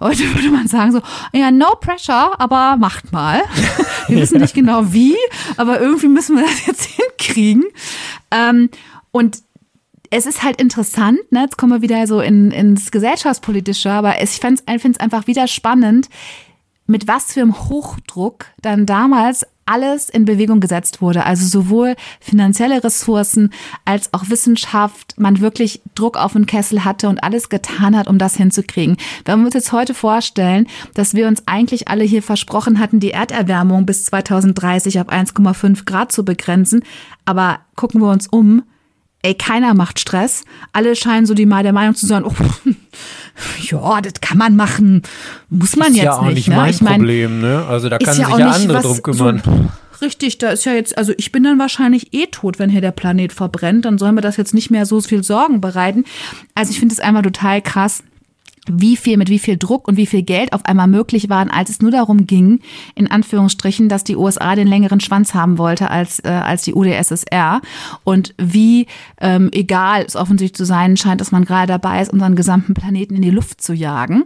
Heute 0.00 0.22
würde 0.34 0.50
man 0.50 0.68
sagen 0.68 0.92
so, 0.92 1.00
ja, 1.32 1.50
no 1.50 1.74
pressure, 1.80 2.40
aber 2.40 2.76
macht 2.76 3.12
mal. 3.12 3.42
Wir 4.08 4.20
wissen 4.20 4.40
nicht 4.40 4.54
genau 4.54 4.92
wie, 4.92 5.16
aber 5.56 5.80
irgendwie 5.80 6.08
müssen 6.08 6.36
wir 6.36 6.44
das 6.44 6.64
jetzt 6.64 6.84
hinkriegen. 7.18 7.64
Ähm, 8.30 8.70
und 9.10 9.38
es 10.10 10.26
ist 10.26 10.44
halt 10.44 10.60
interessant, 10.60 11.18
ne? 11.32 11.40
Jetzt 11.40 11.58
kommen 11.58 11.72
wir 11.72 11.82
wieder 11.82 12.06
so 12.06 12.20
in, 12.20 12.52
ins 12.52 12.92
Gesellschaftspolitische, 12.92 13.90
aber 13.90 14.22
ich 14.22 14.30
finde 14.38 14.62
es 14.62 15.00
einfach 15.00 15.26
wieder 15.26 15.48
spannend, 15.48 16.08
mit 16.86 17.08
was 17.08 17.32
für 17.32 17.40
einem 17.40 17.68
Hochdruck 17.68 18.46
dann 18.62 18.86
damals 18.86 19.44
alles 19.66 20.08
in 20.08 20.24
Bewegung 20.24 20.60
gesetzt 20.60 21.02
wurde. 21.02 21.26
Also 21.26 21.46
sowohl 21.46 21.96
finanzielle 22.20 22.82
Ressourcen 22.82 23.52
als 23.84 24.14
auch 24.14 24.30
Wissenschaft, 24.30 25.14
man 25.18 25.40
wirklich 25.40 25.82
Druck 25.94 26.16
auf 26.16 26.32
den 26.32 26.46
Kessel 26.46 26.84
hatte 26.84 27.08
und 27.08 27.22
alles 27.22 27.48
getan 27.48 27.96
hat, 27.96 28.08
um 28.08 28.18
das 28.18 28.36
hinzukriegen. 28.36 28.96
Wenn 29.24 29.40
wir 29.40 29.46
uns 29.46 29.54
jetzt 29.54 29.72
heute 29.72 29.94
vorstellen, 29.94 30.66
dass 30.94 31.14
wir 31.14 31.28
uns 31.28 31.42
eigentlich 31.46 31.88
alle 31.88 32.04
hier 32.04 32.22
versprochen 32.22 32.78
hatten, 32.78 33.00
die 33.00 33.10
Erderwärmung 33.10 33.86
bis 33.86 34.04
2030 34.04 35.00
auf 35.00 35.08
1,5 35.08 35.84
Grad 35.84 36.12
zu 36.12 36.24
begrenzen, 36.24 36.84
aber 37.24 37.60
gucken 37.74 38.00
wir 38.00 38.10
uns 38.10 38.28
um, 38.28 38.62
ey, 39.22 39.34
keiner 39.34 39.74
macht 39.74 39.98
Stress. 39.98 40.44
Alle 40.72 40.94
scheinen 40.96 41.26
so 41.26 41.34
die 41.34 41.46
mal 41.46 41.62
der 41.62 41.72
Meinung 41.72 41.94
zu 41.94 42.06
sein, 42.06 42.24
oh, 42.24 42.32
ja, 43.70 44.00
das 44.00 44.14
kann 44.20 44.38
man 44.38 44.56
machen. 44.56 45.02
Muss 45.50 45.76
man 45.76 45.88
ist 45.88 45.96
jetzt 45.96 46.04
ja 46.04 46.18
auch 46.18 46.24
nicht. 46.26 46.34
nicht 46.34 46.48
ne? 46.48 46.56
mein 46.56 46.70
ich 46.70 46.80
mein, 46.80 47.00
Problem, 47.00 47.40
ne? 47.40 47.64
Also 47.68 47.88
da 47.88 47.98
kann 47.98 48.14
sich 48.14 48.26
ja 48.26 48.38
ja, 48.38 48.50
andere 48.50 48.82
drum 48.82 49.02
kümmern. 49.02 49.42
So, 49.44 50.04
richtig, 50.04 50.38
da 50.38 50.50
ist 50.50 50.64
ja 50.64 50.72
jetzt, 50.72 50.96
also 50.96 51.12
ich 51.16 51.32
bin 51.32 51.42
dann 51.42 51.58
wahrscheinlich 51.58 52.12
eh 52.12 52.26
tot, 52.26 52.58
wenn 52.58 52.70
hier 52.70 52.80
der 52.80 52.92
Planet 52.92 53.32
verbrennt. 53.32 53.84
Dann 53.84 53.98
soll 53.98 54.12
mir 54.12 54.20
das 54.20 54.36
jetzt 54.36 54.54
nicht 54.54 54.70
mehr 54.70 54.86
so 54.86 55.00
viel 55.00 55.22
Sorgen 55.22 55.60
bereiten. 55.60 56.04
Also 56.54 56.70
ich 56.70 56.78
finde 56.78 56.94
es 56.94 57.00
einfach 57.00 57.22
total 57.22 57.62
krass 57.62 58.02
wie 58.70 58.96
viel, 58.96 59.16
mit 59.16 59.28
wie 59.30 59.38
viel 59.38 59.56
Druck 59.56 59.88
und 59.88 59.96
wie 59.96 60.06
viel 60.06 60.22
Geld 60.22 60.52
auf 60.52 60.64
einmal 60.64 60.86
möglich 60.86 61.28
waren, 61.28 61.50
als 61.50 61.70
es 61.70 61.80
nur 61.80 61.90
darum 61.90 62.26
ging, 62.26 62.60
in 62.94 63.10
Anführungsstrichen, 63.10 63.88
dass 63.88 64.04
die 64.04 64.16
USA 64.16 64.54
den 64.54 64.66
längeren 64.66 65.00
Schwanz 65.00 65.34
haben 65.34 65.58
wollte 65.58 65.90
als, 65.90 66.20
äh, 66.20 66.28
als 66.28 66.62
die 66.62 66.74
UdSSR 66.74 67.60
und 68.04 68.34
wie 68.38 68.86
ähm, 69.20 69.50
egal 69.52 70.04
es 70.06 70.16
offensichtlich 70.16 70.56
zu 70.56 70.64
sein 70.64 70.96
scheint, 70.96 71.20
dass 71.20 71.32
man 71.32 71.44
gerade 71.44 71.68
dabei 71.68 72.00
ist, 72.00 72.12
unseren 72.12 72.36
gesamten 72.36 72.74
Planeten 72.74 73.16
in 73.16 73.22
die 73.22 73.30
Luft 73.30 73.60
zu 73.60 73.72
jagen 73.72 74.24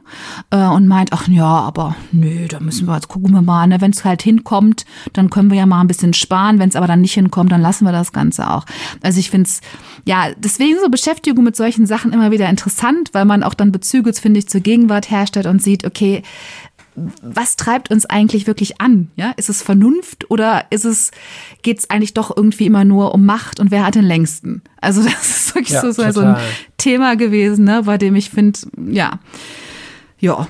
äh, 0.51 0.66
und 0.66 0.88
meint, 0.88 1.12
ach 1.12 1.28
ja, 1.28 1.45
aber 1.45 1.97
nö, 2.12 2.47
da 2.49 2.61
müssen 2.61 2.86
wir 2.86 2.95
jetzt 2.95 3.09
gucken 3.09 3.32
wir 3.32 3.43
mal, 3.43 3.66
ne? 3.66 3.80
wenn 3.80 3.91
es 3.91 4.05
halt 4.05 4.22
hinkommt, 4.22 4.84
dann 5.12 5.30
können 5.30 5.51
wir 5.51 5.59
ja 5.59 5.66
mal 5.66 5.80
ein 5.80 5.86
bisschen 5.86 6.14
sparen, 6.14 6.59
wenn 6.59 6.68
es 6.68 6.76
aber 6.76 6.86
dann 6.86 7.01
nicht 7.01 7.14
hinkommt, 7.14 7.53
dann 7.53 7.61
lassen 7.61 7.84
wir 7.84 7.93
das 7.93 8.12
Ganze 8.12 8.51
auch. 8.51 8.64
Also 9.03 9.20
ich 9.20 9.30
finde 9.30 9.49
es, 9.49 9.61
ja, 10.05 10.28
deswegen 10.36 10.78
so 10.82 10.88
Beschäftigung 10.88 11.45
mit 11.45 11.57
solchen 11.57 11.86
Sachen 11.86 12.12
immer 12.12 12.30
wieder 12.30 12.49
interessant, 12.49 13.11
weil 13.12 13.24
man 13.24 13.43
auch 13.43 13.55
dann 13.55 13.72
Bezüge 13.72 14.12
zu 14.12 14.22
finde 14.31 14.39
ich, 14.39 14.49
zur 14.49 14.61
Gegenwart 14.61 15.11
herstellt 15.11 15.47
und 15.47 15.61
sieht, 15.61 15.85
okay, 15.85 16.22
was 17.20 17.57
treibt 17.57 17.91
uns 17.91 18.07
eigentlich 18.07 18.47
wirklich 18.47 18.81
an? 18.81 19.11
Ja, 19.16 19.33
ist 19.37 19.49
es 19.49 19.61
Vernunft 19.61 20.31
oder 20.31 20.66
ist 20.70 20.85
es, 20.85 21.11
geht 21.62 21.81
es 21.81 21.91
eigentlich 21.91 22.14
doch 22.14 22.37
irgendwie 22.37 22.66
immer 22.66 22.85
nur 22.85 23.12
um 23.12 23.26
Macht 23.26 23.59
und 23.59 23.72
wer 23.72 23.85
hat 23.85 23.97
den 23.97 24.05
längsten? 24.05 24.62
Also 24.81 25.03
das 25.05 25.31
ist 25.31 25.55
wirklich 25.55 25.74
ja, 25.74 25.81
so, 25.81 25.91
so, 26.12 26.20
ein 26.20 26.37
Thema 26.76 27.16
gewesen, 27.16 27.64
ne, 27.64 27.83
bei 27.85 27.99
dem 27.99 28.14
ich 28.14 28.31
finde, 28.31 28.61
ja, 28.89 29.18
ja, 30.20 30.47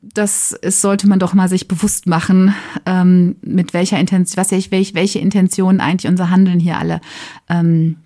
das 0.00 0.52
ist, 0.52 0.80
sollte 0.80 1.06
man 1.06 1.18
doch 1.18 1.34
mal 1.34 1.48
sich 1.50 1.68
bewusst 1.68 2.06
machen, 2.06 2.54
ähm, 2.86 3.36
mit 3.42 3.74
welcher 3.74 3.98
Intention, 3.98 4.38
was 4.38 4.52
ich, 4.52 4.70
welche, 4.70 4.94
welche 4.94 5.18
Intentionen 5.18 5.80
eigentlich 5.80 6.10
unser 6.10 6.30
Handeln 6.30 6.58
hier 6.60 6.78
alle 6.78 7.02
ähm, 7.50 7.96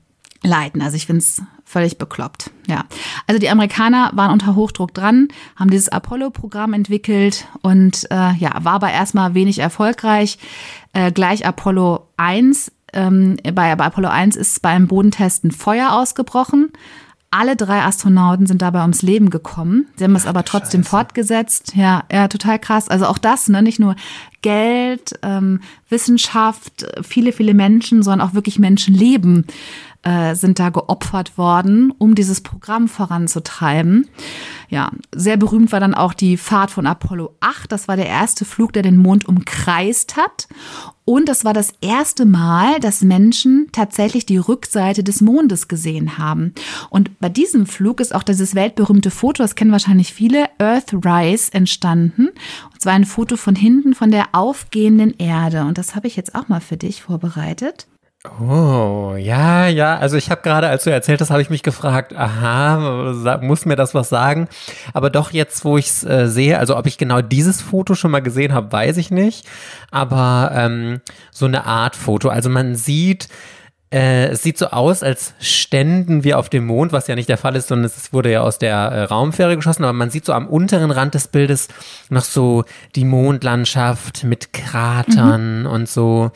leiten. 0.42 0.82
Also 0.82 0.96
ich 0.96 1.06
finde 1.06 1.20
es 1.20 1.42
völlig 1.68 1.98
bekloppt. 1.98 2.50
Ja. 2.66 2.84
Also 3.26 3.38
die 3.38 3.50
Amerikaner 3.50 4.10
waren 4.14 4.32
unter 4.32 4.56
Hochdruck 4.56 4.94
dran, 4.94 5.28
haben 5.54 5.70
dieses 5.70 5.90
Apollo-Programm 5.90 6.72
entwickelt 6.72 7.46
und 7.60 8.10
äh, 8.10 8.32
ja, 8.34 8.52
war 8.62 8.74
aber 8.74 8.90
erstmal 8.90 9.34
wenig 9.34 9.58
erfolgreich. 9.58 10.38
Äh, 10.94 11.12
gleich 11.12 11.46
Apollo 11.46 12.08
1. 12.16 12.72
Ähm, 12.94 13.36
bei, 13.42 13.76
bei 13.76 13.84
Apollo 13.84 14.08
1 14.08 14.36
ist 14.36 14.62
beim 14.62 14.86
Bodentesten 14.86 15.50
Feuer 15.50 15.92
ausgebrochen. 15.92 16.72
Alle 17.30 17.56
drei 17.56 17.82
Astronauten 17.82 18.46
sind 18.46 18.62
dabei 18.62 18.80
ums 18.80 19.02
Leben 19.02 19.28
gekommen. 19.28 19.88
Sie 19.96 20.04
haben 20.04 20.16
es 20.16 20.26
aber 20.26 20.46
trotzdem 20.46 20.80
Scheiße. 20.80 20.90
fortgesetzt. 20.90 21.72
Ja, 21.76 22.04
ja, 22.10 22.28
total 22.28 22.58
krass. 22.58 22.88
Also 22.88 23.04
auch 23.04 23.18
das, 23.18 23.50
ne, 23.50 23.60
nicht 23.60 23.78
nur 23.78 23.96
Geld, 24.40 25.18
ähm, 25.22 25.60
Wissenschaft, 25.90 26.86
viele, 27.02 27.32
viele 27.32 27.52
Menschen, 27.52 28.02
sondern 28.02 28.26
auch 28.26 28.32
wirklich 28.32 28.58
Menschenleben 28.58 29.46
äh, 30.08 30.34
sind 30.34 30.58
da 30.58 30.70
geopfert 30.70 31.36
worden, 31.36 31.92
um 31.98 32.14
dieses 32.14 32.40
Programm 32.40 32.88
voranzutreiben. 32.88 34.08
Ja, 34.70 34.90
sehr 35.14 35.36
berühmt 35.36 35.70
war 35.70 35.80
dann 35.80 35.92
auch 35.92 36.14
die 36.14 36.38
Fahrt 36.38 36.70
von 36.70 36.86
Apollo 36.86 37.36
8. 37.40 37.70
Das 37.70 37.88
war 37.88 37.96
der 37.96 38.06
erste 38.06 38.46
Flug, 38.46 38.72
der 38.72 38.82
den 38.82 38.96
Mond 38.96 39.28
umkreist 39.28 40.16
hat. 40.16 40.48
Und 41.04 41.28
das 41.28 41.44
war 41.44 41.52
das 41.52 41.74
erste 41.82 42.24
Mal, 42.24 42.80
dass 42.80 43.02
Menschen 43.02 43.68
tatsächlich 43.72 44.24
die 44.24 44.38
Rückseite 44.38 45.04
des 45.04 45.20
Mondes 45.20 45.68
gesehen 45.68 46.16
haben. 46.16 46.54
Und 46.88 47.18
bei 47.18 47.28
diesem 47.28 47.66
Flug 47.66 48.00
ist 48.00 48.14
auch 48.14 48.22
dieses 48.22 48.54
weltberühmte 48.54 49.10
Foto, 49.10 49.42
das 49.42 49.56
kennen 49.56 49.72
wahrscheinlich 49.72 50.14
viele, 50.14 50.46
Earthrise 50.58 51.52
entstanden. 51.52 52.28
Und 52.72 52.80
zwar 52.80 52.94
ein 52.94 53.04
Foto 53.04 53.36
von 53.36 53.54
hinten 53.54 53.94
von 53.94 54.10
der 54.10 54.28
aufgehenden 54.32 55.14
Erde. 55.18 55.64
Und 55.64 55.76
das 55.76 55.94
habe 55.94 56.06
ich 56.06 56.16
jetzt 56.16 56.34
auch 56.34 56.48
mal 56.48 56.60
für 56.60 56.78
dich 56.78 57.02
vorbereitet. 57.02 57.86
Oh, 58.40 59.14
ja, 59.16 59.66
ja. 59.66 59.96
Also 59.98 60.16
ich 60.16 60.30
habe 60.30 60.42
gerade, 60.42 60.68
als 60.68 60.84
du 60.84 60.90
erzählt 60.90 61.20
hast, 61.20 61.30
habe 61.30 61.42
ich 61.42 61.50
mich 61.50 61.62
gefragt, 61.62 62.14
aha, 62.14 63.38
muss 63.40 63.66
mir 63.66 63.76
das 63.76 63.94
was 63.94 64.08
sagen? 64.08 64.48
Aber 64.92 65.10
doch 65.10 65.32
jetzt, 65.32 65.64
wo 65.64 65.78
ich 65.78 65.88
es 65.88 66.04
äh, 66.04 66.28
sehe, 66.28 66.58
also 66.58 66.76
ob 66.76 66.86
ich 66.86 66.98
genau 66.98 67.20
dieses 67.20 67.60
Foto 67.60 67.94
schon 67.94 68.10
mal 68.10 68.22
gesehen 68.22 68.52
habe, 68.52 68.72
weiß 68.72 68.96
ich 68.96 69.10
nicht. 69.10 69.46
Aber 69.90 70.50
ähm, 70.54 71.00
so 71.30 71.46
eine 71.46 71.64
Art 71.64 71.96
Foto. 71.96 72.28
Also 72.28 72.50
man 72.50 72.74
sieht, 72.74 73.28
äh, 73.90 74.28
es 74.28 74.42
sieht 74.42 74.58
so 74.58 74.66
aus, 74.66 75.02
als 75.02 75.34
ständen 75.40 76.22
wir 76.22 76.38
auf 76.38 76.48
dem 76.48 76.66
Mond, 76.66 76.92
was 76.92 77.06
ja 77.06 77.14
nicht 77.14 77.28
der 77.28 77.38
Fall 77.38 77.56
ist, 77.56 77.68
sondern 77.68 77.86
es 77.86 78.12
wurde 78.12 78.30
ja 78.30 78.42
aus 78.42 78.58
der 78.58 78.76
äh, 78.76 79.02
Raumfähre 79.04 79.56
geschossen, 79.56 79.84
aber 79.84 79.94
man 79.94 80.10
sieht 80.10 80.26
so 80.26 80.34
am 80.34 80.46
unteren 80.46 80.90
Rand 80.90 81.14
des 81.14 81.28
Bildes 81.28 81.68
noch 82.10 82.24
so 82.24 82.64
die 82.94 83.04
Mondlandschaft 83.04 84.24
mit 84.24 84.52
Kratern 84.52 85.60
mhm. 85.60 85.66
und 85.66 85.88
so. 85.88 86.32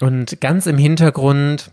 Und 0.00 0.40
ganz 0.40 0.66
im 0.66 0.78
Hintergrund 0.78 1.70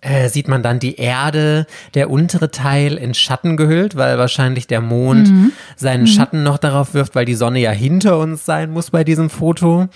äh, 0.00 0.28
sieht 0.28 0.48
man 0.48 0.62
dann 0.62 0.78
die 0.78 0.96
Erde, 0.96 1.66
der 1.94 2.10
untere 2.10 2.50
Teil 2.50 2.96
in 2.96 3.14
Schatten 3.14 3.56
gehüllt, 3.56 3.96
weil 3.96 4.18
wahrscheinlich 4.18 4.66
der 4.66 4.80
Mond 4.80 5.28
mhm. 5.28 5.52
seinen 5.76 6.02
mhm. 6.02 6.06
Schatten 6.08 6.42
noch 6.42 6.58
darauf 6.58 6.94
wirft, 6.94 7.14
weil 7.14 7.24
die 7.24 7.34
Sonne 7.34 7.60
ja 7.60 7.70
hinter 7.70 8.18
uns 8.18 8.44
sein 8.44 8.70
muss 8.70 8.90
bei 8.90 9.04
diesem 9.04 9.30
Foto. 9.30 9.88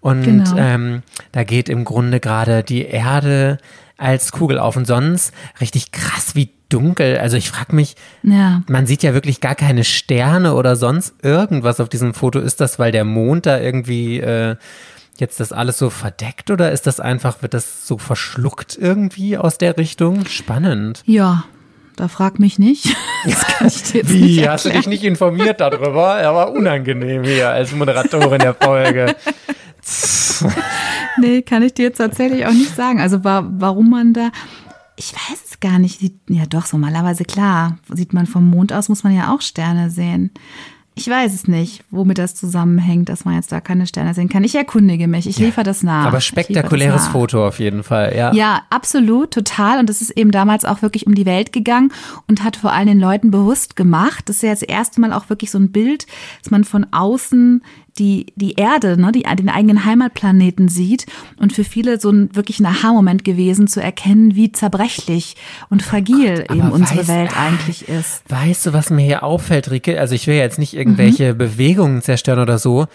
Und 0.00 0.22
genau. 0.22 0.56
ähm, 0.56 1.02
da 1.32 1.44
geht 1.44 1.68
im 1.68 1.84
Grunde 1.84 2.20
gerade 2.20 2.62
die 2.62 2.84
Erde 2.84 3.58
als 3.98 4.32
Kugel 4.32 4.58
auf 4.58 4.76
und 4.76 4.86
sonst 4.86 5.32
richtig 5.60 5.90
krass 5.92 6.34
wie 6.34 6.50
dunkel. 6.68 7.18
Also 7.18 7.36
ich 7.36 7.48
frage 7.48 7.74
mich, 7.74 7.96
ja. 8.22 8.62
man 8.68 8.86
sieht 8.86 9.02
ja 9.02 9.14
wirklich 9.14 9.40
gar 9.40 9.54
keine 9.54 9.84
Sterne 9.84 10.54
oder 10.54 10.76
sonst 10.76 11.14
irgendwas 11.22 11.80
auf 11.80 11.88
diesem 11.88 12.12
Foto. 12.14 12.40
Ist 12.40 12.60
das, 12.60 12.78
weil 12.78 12.92
der 12.92 13.04
Mond 13.04 13.46
da 13.46 13.58
irgendwie 13.58 14.18
äh, 14.18 14.56
jetzt 15.20 15.40
das 15.40 15.52
alles 15.52 15.78
so 15.78 15.90
verdeckt 15.90 16.50
oder 16.50 16.72
ist 16.72 16.86
das 16.86 17.00
einfach, 17.00 17.42
wird 17.42 17.54
das 17.54 17.86
so 17.86 17.98
verschluckt 17.98 18.76
irgendwie 18.80 19.38
aus 19.38 19.58
der 19.58 19.76
Richtung? 19.76 20.26
Spannend. 20.26 21.02
Ja, 21.06 21.44
da 21.96 22.08
frag 22.08 22.38
mich 22.38 22.58
nicht. 22.58 22.94
Das 23.24 23.44
kann 23.44 23.66
ich 23.66 23.82
dir 23.82 24.02
jetzt 24.02 24.12
Wie, 24.12 24.20
nicht 24.20 24.48
hast 24.48 24.66
du 24.66 24.70
dich 24.70 24.86
nicht 24.86 25.02
informiert 25.02 25.60
darüber? 25.60 26.16
Er 26.16 26.32
war 26.32 26.52
unangenehm 26.52 27.24
hier 27.24 27.50
als 27.50 27.72
Moderatorin 27.72 28.38
der 28.38 28.54
Folge. 28.54 29.16
nee, 31.20 31.42
kann 31.42 31.64
ich 31.64 31.74
dir 31.74 31.86
jetzt 31.86 31.98
tatsächlich 31.98 32.46
auch 32.46 32.52
nicht 32.52 32.76
sagen. 32.76 33.00
Also 33.00 33.24
warum 33.24 33.90
man 33.90 34.12
da, 34.12 34.30
ich 34.94 35.12
weiß 35.12 35.38
es 35.50 35.58
gar 35.58 35.80
nicht. 35.80 36.00
Ja 36.28 36.46
doch, 36.46 36.66
so 36.66 36.76
normalerweise 36.76 37.24
klar. 37.24 37.78
Sieht 37.92 38.12
man 38.12 38.26
vom 38.26 38.48
Mond 38.48 38.72
aus, 38.72 38.88
muss 38.88 39.02
man 39.02 39.12
ja 39.12 39.34
auch 39.34 39.40
Sterne 39.40 39.90
sehen. 39.90 40.30
Ich 40.98 41.10
weiß 41.10 41.34
es 41.34 41.46
nicht, 41.46 41.84
womit 41.90 42.16
das 42.16 42.34
zusammenhängt, 42.34 43.10
dass 43.10 43.26
man 43.26 43.34
jetzt 43.34 43.52
da 43.52 43.60
keine 43.60 43.86
Sterne 43.86 44.14
sehen 44.14 44.30
kann. 44.30 44.44
Ich 44.44 44.54
erkundige 44.54 45.08
mich, 45.08 45.28
ich 45.28 45.36
ja, 45.36 45.44
liefere 45.44 45.62
das 45.62 45.82
nach. 45.82 46.06
Aber 46.06 46.22
spektakuläres 46.22 47.08
Foto 47.08 47.46
auf 47.46 47.58
jeden 47.58 47.82
Fall, 47.82 48.16
ja. 48.16 48.32
Ja, 48.32 48.62
absolut, 48.70 49.30
total. 49.30 49.78
Und 49.78 49.90
das 49.90 50.00
ist 50.00 50.08
eben 50.12 50.30
damals 50.30 50.64
auch 50.64 50.80
wirklich 50.80 51.06
um 51.06 51.14
die 51.14 51.26
Welt 51.26 51.52
gegangen 51.52 51.92
und 52.28 52.42
hat 52.42 52.56
vor 52.56 52.72
allem 52.72 52.86
den 52.86 52.98
Leuten 52.98 53.30
bewusst 53.30 53.76
gemacht. 53.76 54.30
Das 54.30 54.36
ist 54.36 54.42
ja 54.42 54.50
das 54.50 54.62
erste 54.62 55.02
Mal 55.02 55.12
auch 55.12 55.28
wirklich 55.28 55.50
so 55.50 55.58
ein 55.58 55.70
Bild, 55.70 56.06
dass 56.42 56.50
man 56.50 56.64
von 56.64 56.86
außen 56.90 57.62
die, 57.98 58.26
die 58.36 58.54
Erde, 58.54 59.00
ne, 59.00 59.12
die, 59.12 59.22
den 59.22 59.48
eigenen 59.48 59.84
Heimatplaneten 59.84 60.68
sieht 60.68 61.06
und 61.38 61.52
für 61.52 61.64
viele 61.64 61.98
so 61.98 62.10
ein 62.10 62.34
wirklich 62.34 62.60
ein 62.60 62.66
Aha-Moment 62.66 63.24
gewesen, 63.24 63.68
zu 63.68 63.82
erkennen, 63.82 64.34
wie 64.34 64.52
zerbrechlich 64.52 65.36
und 65.70 65.82
fragil 65.82 66.42
oh 66.42 66.46
Gott, 66.46 66.56
eben 66.56 66.70
unsere 66.70 67.00
weißt, 67.00 67.08
Welt 67.08 67.30
eigentlich 67.36 67.88
ist. 67.88 68.22
Weißt 68.28 68.66
du, 68.66 68.72
was 68.72 68.90
mir 68.90 69.04
hier 69.04 69.22
auffällt, 69.22 69.70
Rike? 69.70 69.98
Also 69.98 70.14
ich 70.14 70.26
will 70.26 70.36
jetzt 70.36 70.58
nicht 70.58 70.74
irgendwelche 70.74 71.32
mhm. 71.32 71.38
Bewegungen 71.38 72.02
zerstören 72.02 72.40
oder 72.40 72.58
so, 72.58 72.86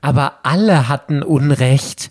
aber 0.00 0.40
alle 0.42 0.88
hatten 0.88 1.22
Unrecht. 1.22 2.10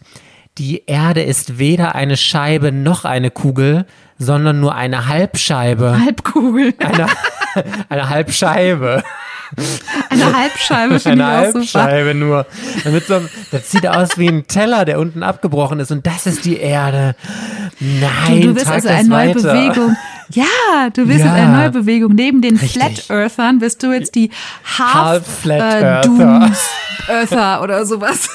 Die 0.57 0.83
Erde 0.87 1.21
ist 1.21 1.57
weder 1.57 1.95
eine 1.95 2.17
Scheibe 2.17 2.71
noch 2.71 3.05
eine 3.05 3.31
Kugel, 3.31 3.85
sondern 4.17 4.59
nur 4.59 4.75
eine 4.75 5.07
Halbscheibe. 5.07 5.99
Halbkugel. 6.03 6.73
Eine, 6.79 7.07
eine 7.89 8.09
Halbscheibe. 8.09 9.03
Eine 10.09 10.37
Halbscheibe 10.37 10.99
finde 10.99 11.23
ich. 11.23 11.29
Eine 11.29 11.37
Halbscheibe 11.37 12.13
nur. 12.13 12.45
Mit 12.85 13.07
so 13.07 13.21
das 13.51 13.71
sieht 13.71 13.87
aus 13.87 14.17
wie 14.17 14.27
ein 14.27 14.47
Teller, 14.47 14.85
der 14.85 14.99
unten 14.99 15.23
abgebrochen 15.23 15.79
ist 15.79 15.91
und 15.91 16.05
das 16.05 16.25
ist 16.25 16.45
die 16.45 16.57
Erde. 16.57 17.15
Nein, 17.79 18.41
du, 18.41 18.47
du 18.49 18.55
wirst 18.55 18.67
also 18.69 18.89
eine 18.89 19.07
neue 19.07 19.35
weiter. 19.35 19.53
Bewegung. 19.53 19.97
Ja, 20.31 20.89
du 20.93 21.07
wirst 21.07 21.19
ja. 21.19 21.25
jetzt 21.25 21.35
eine 21.35 21.57
neue 21.57 21.71
Bewegung. 21.71 22.13
Neben 22.13 22.41
den 22.41 22.57
Richtig. 22.57 22.73
Flat 22.73 23.09
Earthern 23.09 23.59
bist 23.59 23.81
du 23.81 23.91
jetzt 23.91 24.13
die 24.13 24.29
Half, 24.77 25.43
Half 25.43 25.45
äh. 25.45 26.01
Dooms 26.01 26.59
Earther 27.09 27.63
oder 27.63 27.85
sowas. 27.85 28.29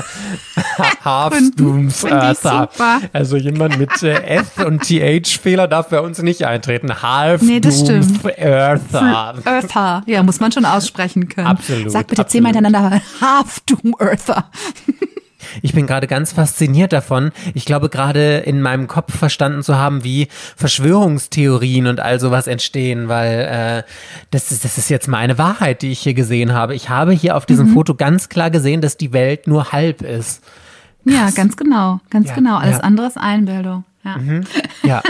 Half-Dooms 1.05 2.05
Earther. 2.05 2.69
Also 3.12 3.37
jemand 3.37 3.79
mit 3.79 4.03
äh, 4.03 4.15
F 4.39 4.59
und 4.65 4.83
TH-Fehler 4.83 5.69
darf 5.69 5.89
bei 5.89 6.01
uns 6.01 6.21
nicht 6.21 6.45
eintreten. 6.47 7.03
Half-Dooms 7.03 8.23
nee, 8.25 8.33
Earther. 8.37 9.35
Earther. 9.45 10.03
Ja, 10.07 10.23
muss 10.23 10.41
man 10.41 10.53
schon 10.53 10.65
aussprechen 10.65 11.04
können. 11.09 11.47
Absolut. 11.47 11.91
Sag 11.91 12.07
bitte 12.07 12.27
zehnmal 12.27 12.53
hintereinander 12.53 13.01
Half-Doom 13.21 13.95
Earther. 13.99 14.51
Ich 15.63 15.73
bin 15.73 15.87
gerade 15.87 16.07
ganz 16.07 16.33
fasziniert 16.33 16.93
davon. 16.93 17.33
Ich 17.55 17.65
glaube, 17.65 17.89
gerade 17.89 18.39
in 18.39 18.63
meinem 18.63 18.89
Kopf 18.89 19.17
verstanden 19.17 19.63
zu 19.63 19.77
haben, 19.77 20.05
wie 20.05 20.29
Verschwörungstheorien 20.57 21.87
und 21.87 22.01
all 22.01 22.19
sowas 22.21 22.47
entstehen, 22.47 23.09
weil 23.09 23.41
äh, 23.41 23.91
das, 24.31 24.51
ist, 24.51 24.65
das 24.65 24.79
ist 24.79 24.89
jetzt 24.91 25.09
meine 25.09 25.39
Wahrheit, 25.39 25.83
die 25.83 25.93
ich 25.93 26.01
hier 26.01 26.15
gesehen 26.15 26.53
habe. 26.53 26.75
Ich 26.75 26.89
habe 26.89 27.13
hier 27.13 27.37
auf 27.37 27.47
diesem 27.47 27.69
mhm. 27.69 27.75
Foto 27.75 27.95
ganz 27.95 28.29
klar 28.29 28.51
gesehen, 28.51 28.81
dass 28.81 28.97
die 28.97 29.13
Welt 29.13 29.47
nur 29.47 29.73
halb 29.73 30.03
ist. 30.03 30.43
Krass. 31.07 31.15
Ja, 31.15 31.31
ganz 31.31 31.57
genau, 31.57 32.01
ganz 32.11 32.29
ja, 32.29 32.35
genau. 32.35 32.57
Alles 32.57 32.79
ja. 32.79 32.83
andere 32.83 33.07
ist 33.07 33.19
Einbildung. 33.19 33.85
Ja. 34.05 34.19
Mhm. 34.19 34.45
ja. 34.83 35.03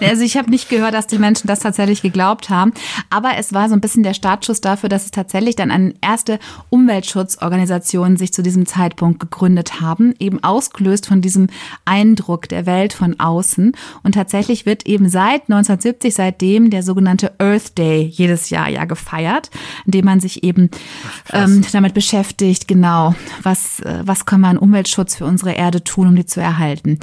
also 0.00 0.22
ich 0.22 0.36
habe 0.36 0.50
nicht 0.50 0.68
gehört, 0.68 0.94
dass 0.94 1.06
die 1.06 1.18
Menschen 1.18 1.48
das 1.48 1.60
tatsächlich 1.60 2.02
geglaubt 2.02 2.50
haben, 2.50 2.72
aber 3.10 3.36
es 3.36 3.52
war 3.52 3.68
so 3.68 3.74
ein 3.74 3.80
bisschen 3.80 4.02
der 4.02 4.14
Startschuss 4.14 4.60
dafür, 4.60 4.88
dass 4.88 5.04
es 5.04 5.10
tatsächlich 5.10 5.56
dann 5.56 5.70
eine 5.70 5.94
erste 6.00 6.38
Umweltschutzorganisation 6.70 8.16
sich 8.16 8.32
zu 8.32 8.42
diesem 8.42 8.66
Zeitpunkt 8.66 9.20
gegründet 9.20 9.80
haben, 9.80 10.14
eben 10.18 10.42
ausgelöst 10.42 11.06
von 11.06 11.20
diesem 11.20 11.48
Eindruck 11.84 12.48
der 12.48 12.66
Welt 12.66 12.92
von 12.92 13.18
außen. 13.18 13.72
Und 14.02 14.12
tatsächlich 14.12 14.66
wird 14.66 14.86
eben 14.86 15.08
seit 15.08 15.42
1970 15.42 16.14
seitdem 16.14 16.70
der 16.70 16.82
sogenannte 16.82 17.32
Earth 17.38 17.76
Day 17.76 18.02
jedes 18.02 18.50
Jahr 18.50 18.68
ja 18.68 18.84
gefeiert, 18.84 19.50
indem 19.84 20.04
man 20.04 20.20
sich 20.20 20.44
eben 20.44 20.70
ähm, 21.32 21.62
damit 21.72 21.94
beschäftigt, 21.94 22.68
genau, 22.68 23.14
was, 23.42 23.80
äh, 23.80 24.02
was 24.04 24.26
können 24.26 24.42
wir 24.42 24.48
an 24.48 24.58
Umweltschutz 24.58 25.16
für 25.16 25.24
unsere 25.24 25.52
Erde 25.52 25.82
tun, 25.82 26.08
um 26.08 26.16
die 26.16 26.26
zu 26.26 26.40
erhalten. 26.40 26.98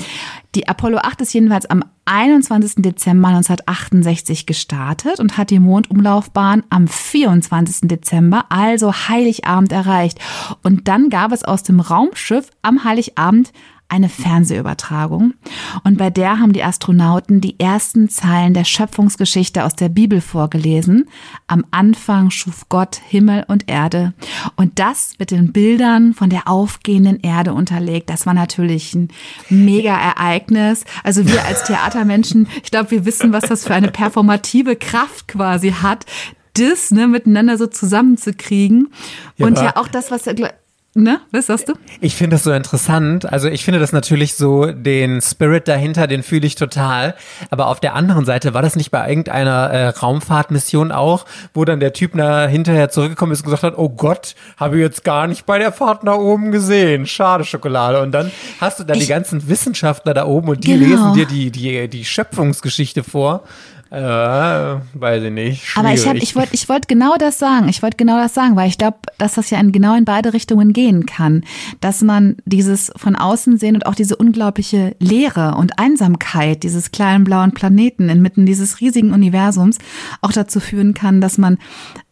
Die 0.55 0.69
Apollo 0.69 0.99
8 0.99 1.19
ist 1.21 1.33
jedenfalls 1.33 1.65
am 1.65 1.83
21. 2.05 2.75
Dezember 2.77 3.27
1968 3.27 4.45
gestartet 4.45 5.19
und 5.19 5.37
hat 5.37 5.49
die 5.49 5.59
Mondumlaufbahn 5.59 6.63
am 6.69 6.87
24. 6.87 7.89
Dezember, 7.89 8.45
also 8.47 8.93
Heiligabend, 8.93 9.73
erreicht. 9.73 10.19
Und 10.63 10.87
dann 10.87 11.09
gab 11.09 11.33
es 11.33 11.43
aus 11.43 11.63
dem 11.63 11.81
Raumschiff 11.81 12.51
am 12.61 12.85
Heiligabend 12.85 13.51
eine 13.87 14.09
Fernsehübertragung. 14.09 15.33
Und 15.83 15.97
bei 15.97 16.09
der 16.09 16.39
haben 16.39 16.53
die 16.53 16.63
Astronauten 16.63 17.39
die 17.39 17.59
ersten 17.59 18.09
Zeilen 18.09 18.53
der 18.53 18.63
Schöpfungsgeschichte 18.63 19.63
aus 19.63 19.75
der 19.75 19.89
Bibel 19.89 20.21
vorgelesen. 20.21 21.07
Am 21.47 21.65
Anfang 21.71 22.31
schuf 22.31 22.67
Gott 22.69 22.99
Himmel 23.07 23.45
und 23.47 23.69
Erde. 23.69 24.13
Und 24.55 24.79
das 24.79 25.13
mit 25.19 25.31
den 25.31 25.53
Bildern 25.53 26.13
von 26.13 26.29
der 26.29 26.47
aufgehenden 26.47 27.19
Erde 27.21 27.53
unterlegt. 27.53 28.09
Das 28.09 28.25
war 28.25 28.33
natürlich 28.33 28.93
ein 28.95 29.09
mega 29.49 29.95
Ereignis. 29.95 30.83
Also 31.03 31.27
wir 31.27 31.45
als 31.45 31.63
Theatermenschen, 31.65 32.47
ich 32.63 32.71
glaube, 32.71 32.91
wir 32.91 33.05
wissen, 33.05 33.33
was 33.33 33.45
das 33.45 33.65
für 33.65 33.75
eine 33.75 33.91
performative 33.91 34.75
Kraft 34.75 35.27
quasi 35.27 35.71
hat, 35.71 36.05
das 36.53 36.91
ne, 36.91 37.07
miteinander 37.07 37.57
so 37.57 37.67
zusammenzukriegen. 37.67 38.89
Ja, 39.37 39.45
und 39.45 39.57
ja 39.57 39.75
auch 39.75 39.87
das, 39.87 40.11
was 40.11 40.25
Ne? 40.97 41.19
Was 41.31 41.47
sagst 41.47 41.67
du? 41.67 41.73
Ich 41.99 42.15
finde 42.15 42.37
das 42.37 42.43
so 42.43 42.53
interessant. 42.53 43.25
Also 43.25 43.49
ich 43.49 43.65
finde 43.65 43.81
das 43.81 43.91
natürlich 43.91 44.35
so, 44.35 44.67
den 44.71 45.19
Spirit 45.19 45.67
dahinter, 45.67 46.07
den 46.07 46.23
fühle 46.23 46.47
ich 46.47 46.55
total. 46.55 47.15
Aber 47.49 47.67
auf 47.67 47.81
der 47.81 47.95
anderen 47.95 48.23
Seite 48.23 48.53
war 48.53 48.61
das 48.61 48.77
nicht 48.77 48.91
bei 48.91 49.09
irgendeiner 49.09 49.69
äh, 49.71 49.87
Raumfahrtmission 49.89 50.93
auch, 50.93 51.25
wo 51.53 51.65
dann 51.65 51.81
der 51.81 51.91
Typ 51.91 52.13
da 52.15 52.47
hinterher 52.47 52.89
zurückgekommen 52.89 53.33
ist 53.33 53.41
und 53.41 53.47
gesagt 53.47 53.63
hat, 53.63 53.77
oh 53.77 53.89
Gott, 53.89 54.35
habe 54.55 54.77
ich 54.77 54.83
jetzt 54.83 55.03
gar 55.03 55.27
nicht 55.27 55.45
bei 55.45 55.59
der 55.59 55.73
Fahrt 55.73 56.05
nach 56.05 56.15
oben 56.15 56.53
gesehen. 56.53 57.05
Schade 57.07 57.43
Schokolade. 57.43 58.01
Und 58.01 58.13
dann 58.13 58.31
hast 58.61 58.79
du 58.79 58.85
da 58.85 58.93
ich, 58.93 59.01
die 59.01 59.07
ganzen 59.07 59.49
Wissenschaftler 59.49 60.13
da 60.13 60.25
oben 60.25 60.47
und 60.47 60.63
die 60.63 60.79
genau. 60.79 60.85
lesen 60.85 61.13
dir 61.13 61.25
die, 61.25 61.51
die, 61.51 61.89
die 61.89 62.05
Schöpfungsgeschichte 62.05 63.03
vor. 63.03 63.43
Ja, 63.91 64.81
weiß 64.93 65.23
ich 65.23 65.31
nicht. 65.31 65.65
Schwierig. 65.65 65.77
Aber 65.77 65.93
ich, 65.93 66.07
hab, 66.07 66.15
ich 66.15 66.35
wollte 66.35 66.53
ich 66.53 66.67
wollt 66.67 66.87
genau 66.87 67.15
das 67.17 67.37
sagen. 67.37 67.69
Ich 67.69 67.81
wollte 67.83 67.97
genau 67.97 68.17
das 68.17 68.33
sagen, 68.33 68.55
weil 68.55 68.67
ich 68.67 68.77
glaube, 68.77 68.97
dass 69.17 69.35
das 69.35 69.49
ja 69.49 69.59
in, 69.59 69.71
genau 69.71 69.95
in 69.95 70.05
beide 70.05 70.33
Richtungen 70.33 70.73
gehen 70.73 71.05
kann. 71.05 71.43
Dass 71.81 72.01
man 72.01 72.37
dieses 72.45 72.91
von 72.95 73.15
außen 73.15 73.57
sehen 73.57 73.75
und 73.75 73.85
auch 73.85 73.95
diese 73.95 74.15
unglaubliche 74.15 74.95
Leere 74.99 75.55
und 75.55 75.79
Einsamkeit 75.79 76.63
dieses 76.63 76.91
kleinen 76.91 77.23
blauen 77.23 77.53
Planeten 77.53 78.09
inmitten 78.09 78.45
dieses 78.45 78.81
riesigen 78.81 79.13
Universums 79.13 79.77
auch 80.21 80.31
dazu 80.31 80.59
führen 80.59 80.93
kann, 80.93 81.21
dass 81.21 81.37
man 81.37 81.57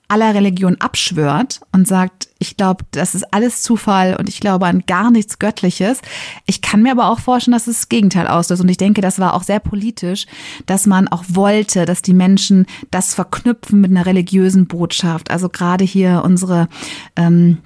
aller 0.08 0.34
Religion 0.36 0.76
abschwört 0.80 1.62
und 1.72 1.88
sagt, 1.88 2.30
ich 2.40 2.58
glaube, 2.58 2.86
das 2.92 3.16
ist 3.16 3.34
alles 3.34 3.64
Zufall 3.64 4.16
und 4.18 4.30
ich 4.30 4.40
glaube 4.40 4.68
an 4.68 4.84
gar 4.86 5.12
nichts 5.12 5.40
Göttliches. 5.40 6.00
Ich 6.46 6.62
kann 6.62 6.84
mir 6.84 6.92
aber 6.92 7.10
auch 7.10 7.20
vorstellen, 7.20 7.54
dass 7.54 7.68
es 7.68 7.80
das 7.80 7.90
Gegenteil 7.90 8.28
auslöst. 8.28 8.62
Und 8.62 8.70
ich 8.70 8.78
denke, 8.78 9.02
das 9.02 9.20
war 9.20 9.34
auch 9.34 9.44
sehr 9.44 9.60
politisch, 9.60 10.26
dass 10.66 10.86
man 10.86 11.08
auch 11.08 11.24
wollte, 11.30 11.86
dass 11.86 12.02
die 12.02 12.14
Menschen 12.14 12.66
das 12.92 13.14
verknüpfen 13.14 13.82
mit 13.82 13.92
einer 13.92 14.06
religiösen 14.06 14.68
Botschaft. 14.68 15.32
Also 15.32 15.50
gerade 15.50 15.86
hier 15.86 16.22
unsere 16.24 16.68
ähm, 17.16 17.60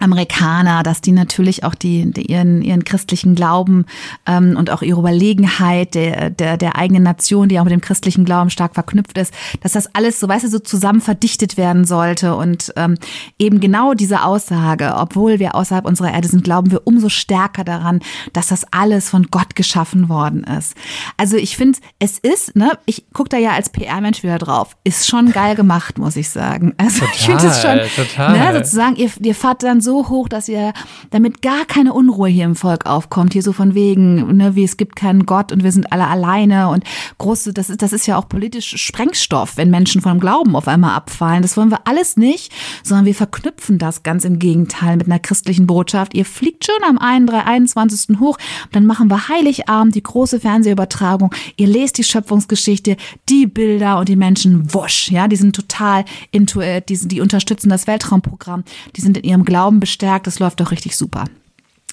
Amerikaner, 0.00 0.82
dass 0.82 1.02
die 1.02 1.12
natürlich 1.12 1.62
auch 1.62 1.74
die, 1.74 2.10
die 2.10 2.26
ihren, 2.32 2.62
ihren 2.62 2.84
christlichen 2.84 3.34
Glauben 3.34 3.84
ähm, 4.26 4.56
und 4.56 4.70
auch 4.70 4.80
ihre 4.80 4.98
Überlegenheit 4.98 5.94
der, 5.94 6.30
der, 6.30 6.56
der 6.56 6.76
eigenen 6.76 7.02
Nation, 7.02 7.48
die 7.48 7.60
auch 7.60 7.64
mit 7.64 7.72
dem 7.72 7.82
christlichen 7.82 8.24
Glauben 8.24 8.48
stark 8.48 8.74
verknüpft 8.74 9.18
ist, 9.18 9.34
dass 9.60 9.72
das 9.72 9.94
alles 9.94 10.18
so, 10.18 10.26
weißt 10.26 10.44
du, 10.44 10.48
so 10.48 10.58
zusammen 10.58 11.02
verdichtet 11.02 11.58
werden 11.58 11.84
sollte. 11.84 12.34
Und 12.34 12.72
ähm, 12.76 12.96
eben 13.38 13.60
genau 13.60 13.92
diese 13.92 14.24
Aussage, 14.24 14.94
obwohl 14.96 15.38
wir 15.38 15.54
außerhalb 15.54 15.84
unserer 15.84 16.12
Erde 16.12 16.28
sind, 16.28 16.44
glauben 16.44 16.70
wir 16.70 16.86
umso 16.86 17.10
stärker 17.10 17.64
daran, 17.64 18.00
dass 18.32 18.48
das 18.48 18.64
alles 18.70 19.10
von 19.10 19.26
Gott 19.30 19.54
geschaffen 19.54 20.08
worden 20.08 20.44
ist. 20.44 20.74
Also 21.18 21.36
ich 21.36 21.56
finde, 21.58 21.78
es 21.98 22.18
ist, 22.18 22.56
ne, 22.56 22.72
ich 22.86 23.04
gucke 23.12 23.28
da 23.28 23.36
ja 23.36 23.50
als 23.50 23.68
PR-Mensch 23.68 24.22
wieder 24.22 24.38
drauf, 24.38 24.76
ist 24.82 25.06
schon 25.06 25.30
geil 25.32 25.54
gemacht, 25.56 25.98
muss 25.98 26.16
ich 26.16 26.30
sagen. 26.30 26.74
Also 26.78 27.00
total, 27.00 27.14
ich 27.14 27.24
finde 27.26 27.46
es 27.46 27.60
schon, 27.62 28.04
total. 28.06 28.38
ne, 28.38 28.58
sozusagen, 28.58 28.96
ihr, 28.96 29.10
ihr 29.20 29.34
fahrt 29.34 29.62
dann 29.62 29.82
so 29.82 29.89
so 29.90 30.08
hoch, 30.08 30.28
dass 30.28 30.48
ihr, 30.48 30.72
damit 31.10 31.42
gar 31.42 31.64
keine 31.64 31.92
Unruhe 31.92 32.28
hier 32.28 32.44
im 32.44 32.54
Volk 32.54 32.86
aufkommt, 32.86 33.32
hier 33.32 33.42
so 33.42 33.52
von 33.52 33.74
wegen, 33.74 34.36
ne, 34.36 34.54
wie 34.54 34.62
es 34.62 34.76
gibt 34.76 34.94
keinen 34.94 35.26
Gott 35.26 35.50
und 35.50 35.64
wir 35.64 35.72
sind 35.72 35.92
alle 35.92 36.06
alleine 36.06 36.68
und 36.68 36.84
große, 37.18 37.52
das 37.52 37.70
ist, 37.70 37.82
das 37.82 37.92
ist 37.92 38.06
ja 38.06 38.16
auch 38.16 38.28
politisch 38.28 38.76
Sprengstoff, 38.76 39.56
wenn 39.56 39.68
Menschen 39.68 40.00
vom 40.00 40.20
Glauben 40.20 40.54
auf 40.54 40.68
einmal 40.68 40.94
abfallen. 40.94 41.42
Das 41.42 41.56
wollen 41.56 41.72
wir 41.72 41.88
alles 41.88 42.16
nicht, 42.16 42.52
sondern 42.84 43.04
wir 43.04 43.16
verknüpfen 43.16 43.78
das 43.78 44.04
ganz 44.04 44.24
im 44.24 44.38
Gegenteil 44.38 44.96
mit 44.96 45.08
einer 45.08 45.18
christlichen 45.18 45.66
Botschaft. 45.66 46.14
Ihr 46.14 46.24
fliegt 46.24 46.66
schon 46.66 46.84
am 46.88 46.96
21. 46.96 48.20
hoch, 48.20 48.38
dann 48.70 48.86
machen 48.86 49.08
wir 49.10 49.28
Heiligabend, 49.28 49.96
die 49.96 50.04
große 50.04 50.38
Fernsehübertragung. 50.38 51.34
Ihr 51.56 51.66
lest 51.66 51.98
die 51.98 52.04
Schöpfungsgeschichte, 52.04 52.96
die 53.28 53.48
Bilder 53.48 53.98
und 53.98 54.08
die 54.08 54.14
Menschen 54.14 54.72
wusch, 54.72 55.10
ja, 55.10 55.26
die 55.26 55.36
sind 55.36 55.56
total 55.56 56.04
intuit, 56.30 56.88
die, 56.88 57.08
die 57.08 57.20
unterstützen 57.20 57.70
das 57.70 57.88
Weltraumprogramm, 57.88 58.62
die 58.94 59.00
sind 59.00 59.16
in 59.16 59.24
ihrem 59.24 59.44
Glauben 59.44 59.79
bestärkt. 59.80 60.26
Das 60.26 60.38
läuft 60.38 60.60
doch 60.60 60.70
richtig 60.70 60.96
super. 60.96 61.24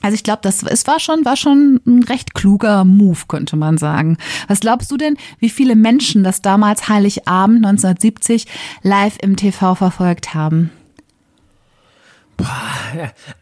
Also 0.02 0.14
ich 0.14 0.24
glaube, 0.24 0.42
das 0.44 0.62
es 0.62 0.86
war 0.86 1.00
schon 1.00 1.26
war 1.26 1.36
schon 1.36 1.82
ein 1.88 2.04
recht 2.04 2.36
kluger 2.36 2.86
Move, 2.86 3.22
könnte 3.28 3.56
man 3.56 3.78
sagen. 3.78 4.18
Was 4.48 4.60
glaubst 4.60 4.92
du 4.92 4.98
denn, 4.98 5.18
wie 5.40 5.50
viele 5.50 5.76
Menschen 5.76 6.24
das 6.24 6.42
damals 6.42 6.88
Heiligabend 6.88 7.66
1970 7.66 8.46
live 8.84 9.18
im 9.22 9.36
TV 9.36 9.74
verfolgt 9.74 10.36
haben? 10.36 10.70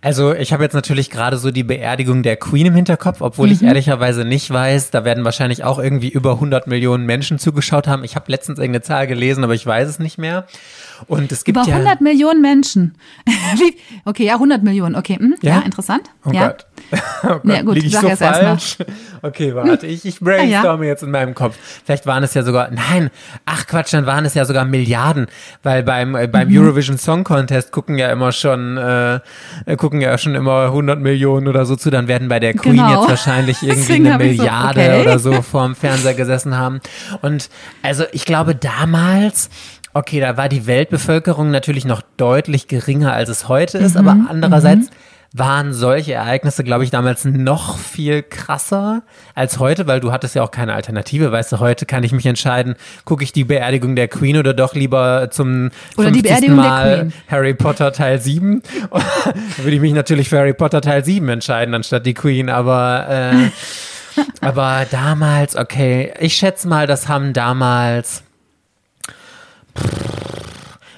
Also 0.01 0.33
ich 0.33 0.53
habe 0.53 0.63
jetzt 0.63 0.73
natürlich 0.73 1.09
gerade 1.09 1.37
so 1.37 1.51
die 1.51 1.63
Beerdigung 1.63 2.23
der 2.23 2.37
Queen 2.37 2.67
im 2.67 2.75
Hinterkopf, 2.75 3.21
obwohl 3.21 3.47
mhm. 3.47 3.53
ich 3.53 3.61
ehrlicherweise 3.63 4.25
nicht 4.25 4.49
weiß, 4.49 4.91
da 4.91 5.03
werden 5.03 5.25
wahrscheinlich 5.25 5.63
auch 5.63 5.79
irgendwie 5.79 6.09
über 6.09 6.33
100 6.33 6.67
Millionen 6.67 7.05
Menschen 7.05 7.39
zugeschaut 7.39 7.87
haben. 7.87 8.03
Ich 8.03 8.15
habe 8.15 8.31
letztens 8.31 8.59
irgendeine 8.59 8.83
Zahl 8.83 9.07
gelesen, 9.07 9.43
aber 9.43 9.53
ich 9.53 9.65
weiß 9.65 9.87
es 9.87 9.99
nicht 9.99 10.17
mehr. 10.17 10.45
Und 11.07 11.31
es 11.31 11.43
gibt 11.43 11.57
über 11.57 11.67
ja 11.67 11.75
100 11.75 12.01
Millionen 12.01 12.41
Menschen. 12.41 12.95
okay, 14.05 14.25
ja, 14.25 14.33
100 14.33 14.63
Millionen. 14.63 14.95
Okay, 14.95 15.17
hm, 15.17 15.35
ja? 15.41 15.57
ja? 15.57 15.61
interessant. 15.61 16.03
Oh 16.25 16.31
ja. 16.31 16.47
Gott. 16.47 16.65
Oh 17.23 17.39
Gott. 17.39 17.45
Ja, 17.45 17.61
gut, 17.63 17.75
Lieg 17.75 17.85
ich 17.85 17.93
sag 17.93 18.01
so 18.01 18.07
jetzt 18.09 18.19
falsch? 18.19 18.77
Okay, 19.23 19.55
warte, 19.55 19.87
ich, 19.87 20.05
ich 20.05 20.19
brainstorme 20.19 20.85
ja. 20.85 20.91
jetzt 20.91 21.01
in 21.01 21.09
meinem 21.09 21.33
Kopf. 21.33 21.57
Vielleicht 21.83 22.05
waren 22.05 22.23
es 22.23 22.35
ja 22.35 22.43
sogar, 22.43 22.69
nein, 22.69 23.09
ach 23.45 23.65
Quatsch, 23.65 23.91
dann 23.91 24.05
waren 24.05 24.23
es 24.23 24.35
ja 24.35 24.45
sogar 24.45 24.65
Milliarden, 24.65 25.25
weil 25.63 25.81
beim, 25.81 26.13
äh, 26.13 26.27
beim 26.27 26.49
mhm. 26.49 26.59
Eurovision 26.59 26.99
Song 26.99 27.23
Contest 27.23 27.71
gucken 27.71 27.97
ja 27.97 28.11
immer 28.11 28.31
schon, 28.31 28.77
äh, 29.65 29.75
gucken 29.77 30.01
ja 30.01 30.17
schon 30.17 30.36
immer 30.36 30.65
100 30.65 30.99
Millionen 30.99 31.47
oder 31.47 31.65
so 31.65 31.75
zu, 31.75 31.89
dann 31.89 32.07
werden 32.07 32.27
bei 32.27 32.39
der 32.39 32.53
Queen 32.53 32.77
genau. 32.77 33.01
jetzt 33.01 33.09
wahrscheinlich 33.09 33.57
irgendwie 33.63 33.95
eine 33.95 34.17
Milliarde 34.17 34.81
so, 34.81 34.91
okay. 34.91 35.01
oder 35.01 35.19
so 35.19 35.41
vorm 35.41 35.75
Fernseher 35.75 36.13
gesessen 36.13 36.57
haben. 36.57 36.81
Und 37.21 37.49
also 37.81 38.03
ich 38.11 38.25
glaube 38.25 38.55
damals, 38.55 39.49
okay, 39.93 40.19
da 40.19 40.38
war 40.38 40.49
die 40.49 40.67
Weltbevölkerung 40.67 41.51
natürlich 41.51 41.86
noch 41.86 42.01
deutlich 42.17 42.67
geringer, 42.67 43.13
als 43.13 43.29
es 43.29 43.47
heute 43.47 43.77
ist, 43.77 43.93
mhm. 43.99 44.07
aber 44.07 44.29
andererseits 44.29 44.89
mhm 44.89 44.95
waren 45.38 45.73
solche 45.73 46.13
Ereignisse, 46.13 46.63
glaube 46.63 46.83
ich, 46.86 46.91
damals 46.91 47.25
noch 47.25 47.77
viel 47.77 48.23
krasser 48.23 49.03
als 49.33 49.59
heute, 49.59 49.86
weil 49.86 49.99
du 49.99 50.11
hattest 50.11 50.36
ja 50.36 50.43
auch 50.43 50.51
keine 50.51 50.73
Alternative. 50.73 51.31
Weißt 51.31 51.51
du, 51.51 51.59
heute 51.59 51.86
kann 51.86 52.03
ich 52.03 52.13
mich 52.13 52.25
entscheiden, 52.25 52.75
gucke 53.03 53.23
ich 53.23 53.33
die 53.33 53.43
Beerdigung 53.43 53.95
der 53.95 54.07
Queen 54.07 54.38
oder 54.38 54.53
doch 54.53 54.75
lieber 54.75 55.29
zum 55.31 55.71
oder 55.97 56.11
die 56.11 56.21
Beerdigung 56.21 56.55
Mal 56.55 56.89
der 56.89 56.99
Queen. 56.99 57.13
Harry 57.27 57.53
Potter 57.53 57.91
Teil 57.91 58.19
7. 58.21 58.61
da 58.91 58.99
würde 59.57 59.75
ich 59.75 59.81
mich 59.81 59.93
natürlich 59.93 60.29
für 60.29 60.39
Harry 60.39 60.53
Potter 60.53 60.79
Teil 60.79 61.03
7 61.03 61.27
entscheiden, 61.27 61.73
anstatt 61.75 62.05
die 62.05 62.13
Queen, 62.13 62.49
aber 62.49 63.07
äh, 63.09 63.49
aber 64.39 64.86
damals, 64.89 65.57
okay, 65.57 66.13
ich 66.19 66.36
schätze 66.36 66.67
mal, 66.69 66.88
das 66.88 67.09
haben 67.09 67.33
damals 67.33 68.23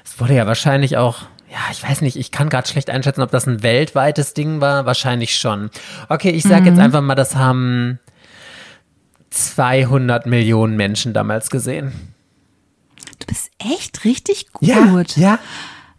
es 0.05 0.19
wurde 0.19 0.35
ja 0.35 0.47
wahrscheinlich 0.47 0.97
auch 0.97 1.23
ja, 1.49 1.59
ich 1.71 1.81
weiß 1.81 2.01
nicht, 2.01 2.17
ich 2.17 2.31
kann 2.31 2.49
gerade 2.49 2.67
schlecht 2.67 2.89
einschätzen, 2.89 3.21
ob 3.21 3.31
das 3.31 3.47
ein 3.47 3.63
weltweites 3.63 4.33
Ding 4.33 4.59
war. 4.59 4.85
Wahrscheinlich 4.85 5.37
schon. 5.37 5.69
Okay, 6.09 6.31
ich 6.31 6.43
sage 6.43 6.61
mhm. 6.61 6.67
jetzt 6.67 6.79
einfach 6.79 7.01
mal, 7.01 7.15
das 7.15 7.35
haben 7.35 7.99
200 9.29 10.25
Millionen 10.25 10.75
Menschen 10.75 11.13
damals 11.13 11.49
gesehen. 11.49 11.93
Du 13.19 13.27
bist 13.27 13.49
echt 13.59 14.03
richtig 14.03 14.51
gut. 14.51 14.67
Ja, 14.67 15.03
ja. 15.15 15.39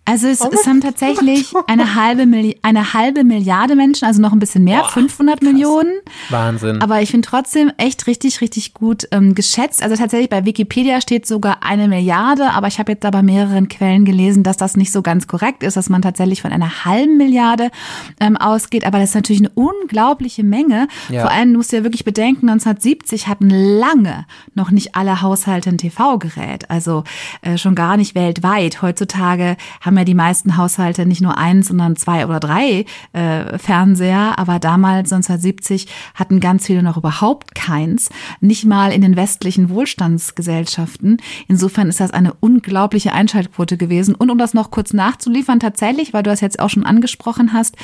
Also 0.09 0.27
es, 0.27 0.41
es 0.41 0.67
haben 0.67 0.81
tatsächlich 0.81 1.53
eine 1.67 1.95
halbe, 1.95 2.25
Milli 2.25 2.59
eine 2.63 2.95
halbe 2.95 3.25
Milliarde 3.25 3.77
Menschen, 3.77 4.07
also 4.07 4.23
noch 4.23 4.33
ein 4.33 4.39
bisschen 4.39 4.65
mehr, 4.65 4.81
Boah, 4.81 4.89
500 4.89 5.41
krass. 5.41 5.53
Millionen. 5.53 5.93
Wahnsinn. 6.31 6.81
Aber 6.81 7.03
ich 7.03 7.11
finde 7.11 7.29
trotzdem 7.29 7.71
echt 7.77 8.07
richtig, 8.07 8.41
richtig 8.41 8.73
gut 8.73 9.07
ähm, 9.13 9.35
geschätzt. 9.35 9.83
Also 9.83 9.97
tatsächlich 9.97 10.31
bei 10.31 10.47
Wikipedia 10.47 11.03
steht 11.03 11.27
sogar 11.27 11.59
eine 11.63 11.89
Milliarde, 11.89 12.51
aber 12.53 12.69
ich 12.69 12.79
habe 12.79 12.93
jetzt 12.93 13.05
aber 13.05 13.23
mehreren 13.23 13.69
Quellen 13.69 14.07
gelesen, 14.07 14.45
dass 14.45 14.57
das 14.57 14.79
nicht 14.79 14.93
so 14.93 15.03
ganz 15.03 15.27
korrekt 15.27 15.63
ist, 15.63 15.77
dass 15.77 15.91
man 15.91 16.01
tatsächlich 16.01 16.41
von 16.41 16.53
einer 16.53 16.87
halben 16.87 17.19
Milliarde 17.19 17.71
ähm, 18.19 18.39
ausgeht. 18.39 18.87
Aber 18.87 18.99
das 18.99 19.11
ist 19.11 19.15
natürlich 19.15 19.43
eine 19.43 19.51
unglaubliche 19.51 20.43
Menge. 20.43 20.89
Ja. 21.11 21.23
Vor 21.23 21.31
allem 21.31 21.53
musst 21.53 21.73
du 21.73 21.77
ja 21.77 21.83
wirklich 21.83 22.05
bedenken, 22.05 22.49
1970 22.49 23.29
hatten 23.29 23.51
lange 23.51 24.25
noch 24.55 24.71
nicht 24.71 24.95
alle 24.95 25.21
Haushalte 25.21 25.69
ein 25.69 25.77
TV-Gerät. 25.77 26.71
Also 26.71 27.05
äh, 27.43 27.59
schon 27.59 27.75
gar 27.75 27.99
nicht 27.99 28.15
weltweit. 28.15 28.81
Heutzutage 28.81 29.59
haben 29.83 29.98
ja 29.99 30.05
die 30.05 30.15
meisten 30.15 30.57
Haushalte 30.57 31.07
nicht 31.07 31.21
nur 31.21 31.37
eins, 31.37 31.69
sondern 31.69 31.97
zwei 31.97 32.27
oder 32.27 32.41
drei 32.41 32.85
äh, 33.13 33.59
Fernseher. 33.59 34.39
Aber 34.39 34.59
damals, 34.59 35.13
1970, 35.13 35.89
hatten 36.15 36.41
ganz 36.41 36.67
viele 36.67 36.83
noch 36.83 36.97
überhaupt 36.97 37.55
keins. 37.55 38.09
Nicht 38.41 38.65
mal 38.65 38.93
in 38.93 39.03
den 39.03 39.17
westlichen 39.17 39.71
Wohlstandsgesellschaften. 39.71 41.19
Insofern 41.49 41.89
ist 41.89 42.01
das 42.01 42.13
eine 42.13 42.35
unglaubliche 42.41 43.13
Einschaltquote 43.13 43.77
gewesen. 43.77 44.15
Und 44.15 44.31
um 44.31 44.39
das 44.39 44.55
noch 44.55 44.71
kurz 44.71 44.93
nachzuliefern, 44.93 45.61
tatsächlich, 45.61 46.13
weil 46.13 46.23
du 46.23 46.31
das 46.31 46.41
jetzt 46.41 46.61
auch 46.61 46.71
schon 46.71 46.85
angesprochen 46.85 47.53
hast, 47.53 47.77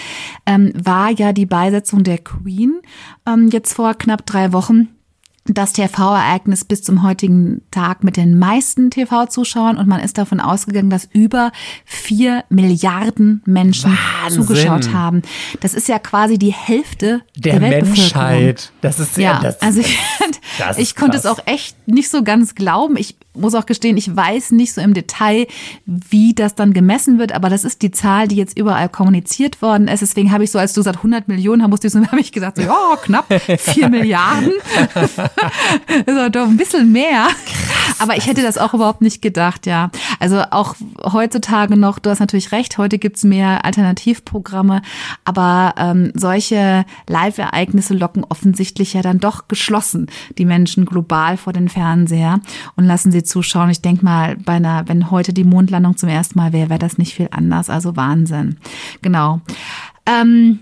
ähm, 0.47 0.73
war 0.75 1.11
ja 1.11 1.33
die 1.33 1.47
Beisetzung 1.47 2.05
der 2.05 2.19
Queen 2.19 2.81
ähm, 3.27 3.49
jetzt 3.53 3.75
vor 3.75 3.95
knapp 3.95 4.25
drei 4.27 4.53
Wochen 4.53 4.89
das 5.47 5.75
TV-Ereignis 5.75 6.65
bis 6.65 6.83
zum 6.83 7.03
heutigen 7.03 7.61
Tag 7.71 8.03
mit 8.03 8.17
den 8.17 8.39
meisten 8.39 8.91
TV-Zuschauern 8.91 9.77
und 9.77 9.87
man 9.87 10.01
ist 10.01 10.17
davon 10.17 10.41
ausgegangen, 10.41 10.89
dass 10.89 11.07
über 11.13 11.53
vier 11.85 12.45
Milliarden 12.49 13.43
Menschen 13.45 13.97
Wahnsinn. 14.23 14.43
zugeschaut 14.43 14.93
haben. 14.93 15.21
Das 15.61 15.75
ist 15.75 15.89
ja 15.89 15.99
quasi 15.99 16.39
die 16.39 16.53
Hälfte 16.53 17.21
der, 17.37 17.61
der 17.61 17.83
Menschheit. 17.83 18.73
Das 18.81 18.99
ist 18.99 19.19
ja, 19.19 19.41
das, 19.41 19.61
also 19.61 19.81
ich, 19.81 19.99
ich 20.79 20.97
konnte 20.97 21.19
es 21.19 21.27
auch 21.27 21.41
echt 21.45 21.77
nicht 21.87 22.09
so 22.09 22.23
ganz 22.23 22.55
glauben. 22.55 22.97
Ich 22.97 23.17
muss 23.35 23.55
auch 23.55 23.67
gestehen, 23.67 23.97
ich 23.97 24.15
weiß 24.15 24.53
nicht 24.53 24.73
so 24.73 24.81
im 24.81 24.95
Detail, 24.95 25.47
wie 25.87 26.35
das 26.35 26.55
dann 26.55 26.73
gemessen 26.73 27.19
wird, 27.19 27.33
aber 27.33 27.49
das 27.49 27.65
ist 27.65 27.83
die 27.83 27.91
Zahl, 27.91 28.29
die 28.29 28.37
jetzt 28.37 28.59
überall 28.59 28.89
kommuniziert 28.89 29.61
worden 29.61 29.89
ist. 29.89 30.01
Deswegen 30.01 30.33
habe 30.33 30.45
ich 30.45 30.51
so, 30.51 30.59
als 30.59 30.73
du 30.73 30.83
sagst 30.83 30.99
100 30.99 31.29
Millionen, 31.29 31.63
habe 31.63 31.75
ich 32.21 32.33
gesagt, 32.33 32.57
so, 32.57 32.63
ja, 32.63 32.97
knapp 33.03 33.27
vier 33.59 33.89
Milliarden. 33.89 34.53
ist 36.07 36.35
doch 36.35 36.47
ein 36.47 36.57
bisschen 36.57 36.93
mehr. 36.93 37.29
Aber 37.99 38.17
ich 38.17 38.27
hätte 38.27 38.43
das 38.43 38.59
auch 38.59 38.75
überhaupt 38.75 39.01
nicht 39.01 39.23
gedacht, 39.23 39.67
ja. 39.67 39.91
Also 40.25 40.41
auch 40.53 40.75
heutzutage 41.03 41.77
noch, 41.77 41.99
du 41.99 42.09
hast 42.09 42.19
natürlich 42.19 42.51
recht, 42.51 42.79
heute 42.79 42.99
gibt's 42.99 43.25
mehr 43.25 43.67
Alternativprogramme, 43.67 44.81
aber 45.27 45.75
ähm, 45.77 46.13
solche 46.15 46.87
Live-Ereignisse 47.07 47.93
locken 47.93 48.25
offensichtlich 48.25 48.95
ja 48.95 49.03
dann 49.03 49.19
doch 49.19 49.49
geschlossen 49.49 50.07
die 50.39 50.47
Menschen 50.47 50.87
global 50.87 51.37
vor 51.37 51.53
den 51.53 51.69
Fernseher 51.69 52.41
und 52.75 52.87
lassen 52.87 53.13
sie 53.13 53.23
zuschauen. 53.23 53.69
Ich 53.69 53.83
denke 53.83 54.03
mal, 54.03 54.39
bei 54.39 54.55
einer, 54.55 54.89
wenn 54.89 55.11
heute 55.11 55.35
die 55.35 55.45
Mondlandung 55.45 55.99
zum 55.99 56.09
ersten 56.09 56.39
Mal 56.39 56.55
wäre, 56.55 56.71
wäre 56.71 56.79
das 56.79 56.97
nicht 56.97 57.13
viel 57.13 57.29
anders. 57.31 57.69
Also 57.69 57.95
Wahnsinn. 57.95 58.57
Genau. 59.03 59.43
Ähm, 60.07 60.61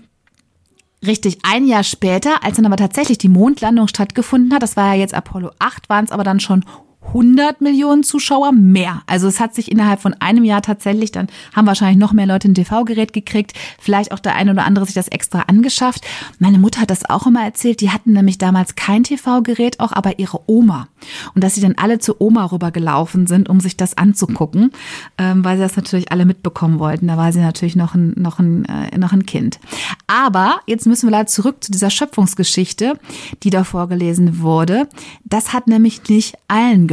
Richtig, 1.05 1.39
ein 1.43 1.67
Jahr 1.67 1.83
später, 1.83 2.45
als 2.45 2.55
dann 2.55 2.65
aber 2.65 2.77
tatsächlich 2.77 3.17
die 3.17 3.27
Mondlandung 3.27 3.89
stattgefunden 3.89 4.53
hat, 4.53 4.63
das 4.63 4.77
war 4.77 4.93
ja 4.93 4.99
jetzt 5.01 5.13
Apollo 5.13 5.51
8, 5.59 5.89
waren 5.89 6.05
es 6.05 6.11
aber 6.11 6.23
dann 6.23 6.39
schon 6.39 6.63
100 7.07 7.61
Millionen 7.61 8.03
Zuschauer 8.03 8.51
mehr. 8.51 9.03
Also 9.05 9.27
es 9.27 9.39
hat 9.39 9.53
sich 9.53 9.71
innerhalb 9.71 10.01
von 10.01 10.13
einem 10.19 10.43
Jahr 10.43 10.61
tatsächlich, 10.61 11.11
dann 11.11 11.27
haben 11.55 11.67
wahrscheinlich 11.67 11.97
noch 11.97 12.13
mehr 12.13 12.25
Leute 12.25 12.49
ein 12.49 12.55
TV-Gerät 12.55 13.13
gekriegt, 13.13 13.53
vielleicht 13.79 14.11
auch 14.11 14.19
der 14.19 14.35
eine 14.35 14.51
oder 14.51 14.65
andere 14.65 14.85
sich 14.85 14.95
das 14.95 15.09
extra 15.09 15.41
angeschafft. 15.41 16.05
Meine 16.39 16.57
Mutter 16.57 16.81
hat 16.81 16.89
das 16.89 17.07
auch 17.09 17.27
immer 17.27 17.43
erzählt, 17.43 17.81
die 17.81 17.91
hatten 17.91 18.13
nämlich 18.13 18.37
damals 18.37 18.75
kein 18.75 19.03
TV-Gerät, 19.03 19.79
auch 19.79 19.91
aber 19.91 20.17
ihre 20.17 20.39
Oma. 20.47 20.87
Und 21.35 21.43
dass 21.43 21.55
sie 21.55 21.61
dann 21.61 21.75
alle 21.77 21.99
zur 21.99 22.19
Oma 22.19 22.45
rübergelaufen 22.45 23.27
sind, 23.27 23.47
um 23.47 23.59
sich 23.59 23.77
das 23.77 23.95
anzugucken, 23.97 24.71
ähm, 25.17 25.45
weil 25.45 25.57
sie 25.57 25.63
das 25.63 25.75
natürlich 25.75 26.11
alle 26.11 26.25
mitbekommen 26.25 26.79
wollten. 26.79 27.07
Da 27.07 27.17
war 27.17 27.31
sie 27.31 27.41
natürlich 27.41 27.75
noch 27.75 27.93
ein, 27.93 28.13
noch 28.15 28.39
ein, 28.39 28.65
äh, 28.65 28.97
noch 28.97 29.13
ein 29.13 29.25
Kind. 29.25 29.59
Aber 30.07 30.61
jetzt 30.65 30.87
müssen 30.87 31.07
wir 31.07 31.11
leider 31.11 31.27
zurück 31.27 31.63
zu 31.63 31.71
dieser 31.71 31.89
Schöpfungsgeschichte, 31.89 32.97
die 33.43 33.49
da 33.49 33.63
vorgelesen 33.63 34.39
wurde. 34.39 34.87
Das 35.25 35.53
hat 35.53 35.67
nämlich 35.67 36.09
nicht 36.09 36.35
allen 36.47 36.87
gefallen. 36.87 36.92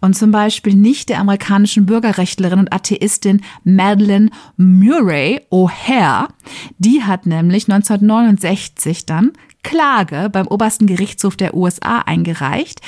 Und 0.00 0.14
zum 0.16 0.30
Beispiel 0.30 0.74
nicht 0.74 1.08
der 1.08 1.20
amerikanischen 1.20 1.86
Bürgerrechtlerin 1.86 2.60
und 2.60 2.72
Atheistin 2.72 3.42
Madeleine 3.64 4.30
Murray 4.56 5.40
O'Hare. 5.50 6.28
Die 6.78 7.02
hat 7.02 7.26
nämlich 7.26 7.70
1969 7.70 9.06
dann 9.06 9.32
Klage 9.62 10.30
beim 10.30 10.46
obersten 10.46 10.86
Gerichtshof 10.86 11.36
der 11.36 11.54
USA 11.54 11.98
eingereicht, 11.98 12.80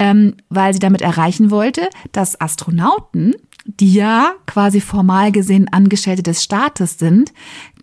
ähm, 0.00 0.34
weil 0.48 0.72
sie 0.72 0.80
damit 0.80 1.00
erreichen 1.00 1.52
wollte, 1.52 1.88
dass 2.10 2.40
Astronauten, 2.40 3.36
die 3.66 3.94
ja 3.94 4.32
quasi 4.46 4.80
formal 4.80 5.30
gesehen 5.30 5.72
Angestellte 5.72 6.24
des 6.24 6.42
Staates 6.42 6.98
sind, 6.98 7.32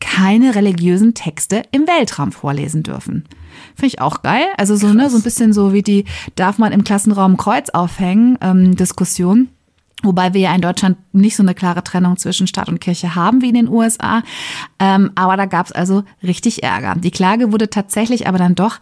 keine 0.02 0.54
religiösen 0.54 1.14
Texte 1.14 1.64
im 1.72 1.88
Weltraum 1.88 2.34
vorlesen 2.34 2.84
dürfen. 2.84 3.24
Finde 3.82 3.96
ich 3.96 4.02
auch 4.02 4.22
geil. 4.22 4.46
Also 4.58 4.76
so, 4.76 4.94
ne, 4.94 5.10
so 5.10 5.18
ein 5.18 5.24
bisschen 5.24 5.54
so 5.54 5.74
wie 5.74 5.82
die, 5.82 6.06
darf 6.36 6.60
man 6.60 6.72
im 6.72 6.84
Klassenraum 6.84 7.36
Kreuz 7.36 7.72
aufhängen, 7.72 8.38
ähm, 8.40 8.76
Diskussion. 8.76 9.50
Wobei 10.04 10.34
wir 10.34 10.42
ja 10.42 10.56
in 10.56 10.62
Deutschland 10.62 10.98
nicht 11.14 11.36
so 11.36 11.44
eine 11.44 11.54
klare 11.54 11.84
Trennung 11.84 12.18
zwischen 12.18 12.48
Staat 12.48 12.70
und 12.70 12.82
Kirche 12.82 13.16
haben 13.16 13.42
wie 13.42 13.50
in 13.50 13.56
den 13.56 13.70
USA. 13.70 14.24
Ähm, 14.80 15.12
aber 15.16 15.38
da 15.38 15.46
gab 15.46 15.68
es 15.68 15.72
also 15.72 16.04
richtig 16.24 16.64
Ärger. 16.64 16.96
Die 16.96 17.12
Klage 17.12 17.52
wurde 17.52 17.70
tatsächlich 17.70 18.28
aber 18.28 18.38
dann 18.38 18.56
doch 18.56 18.80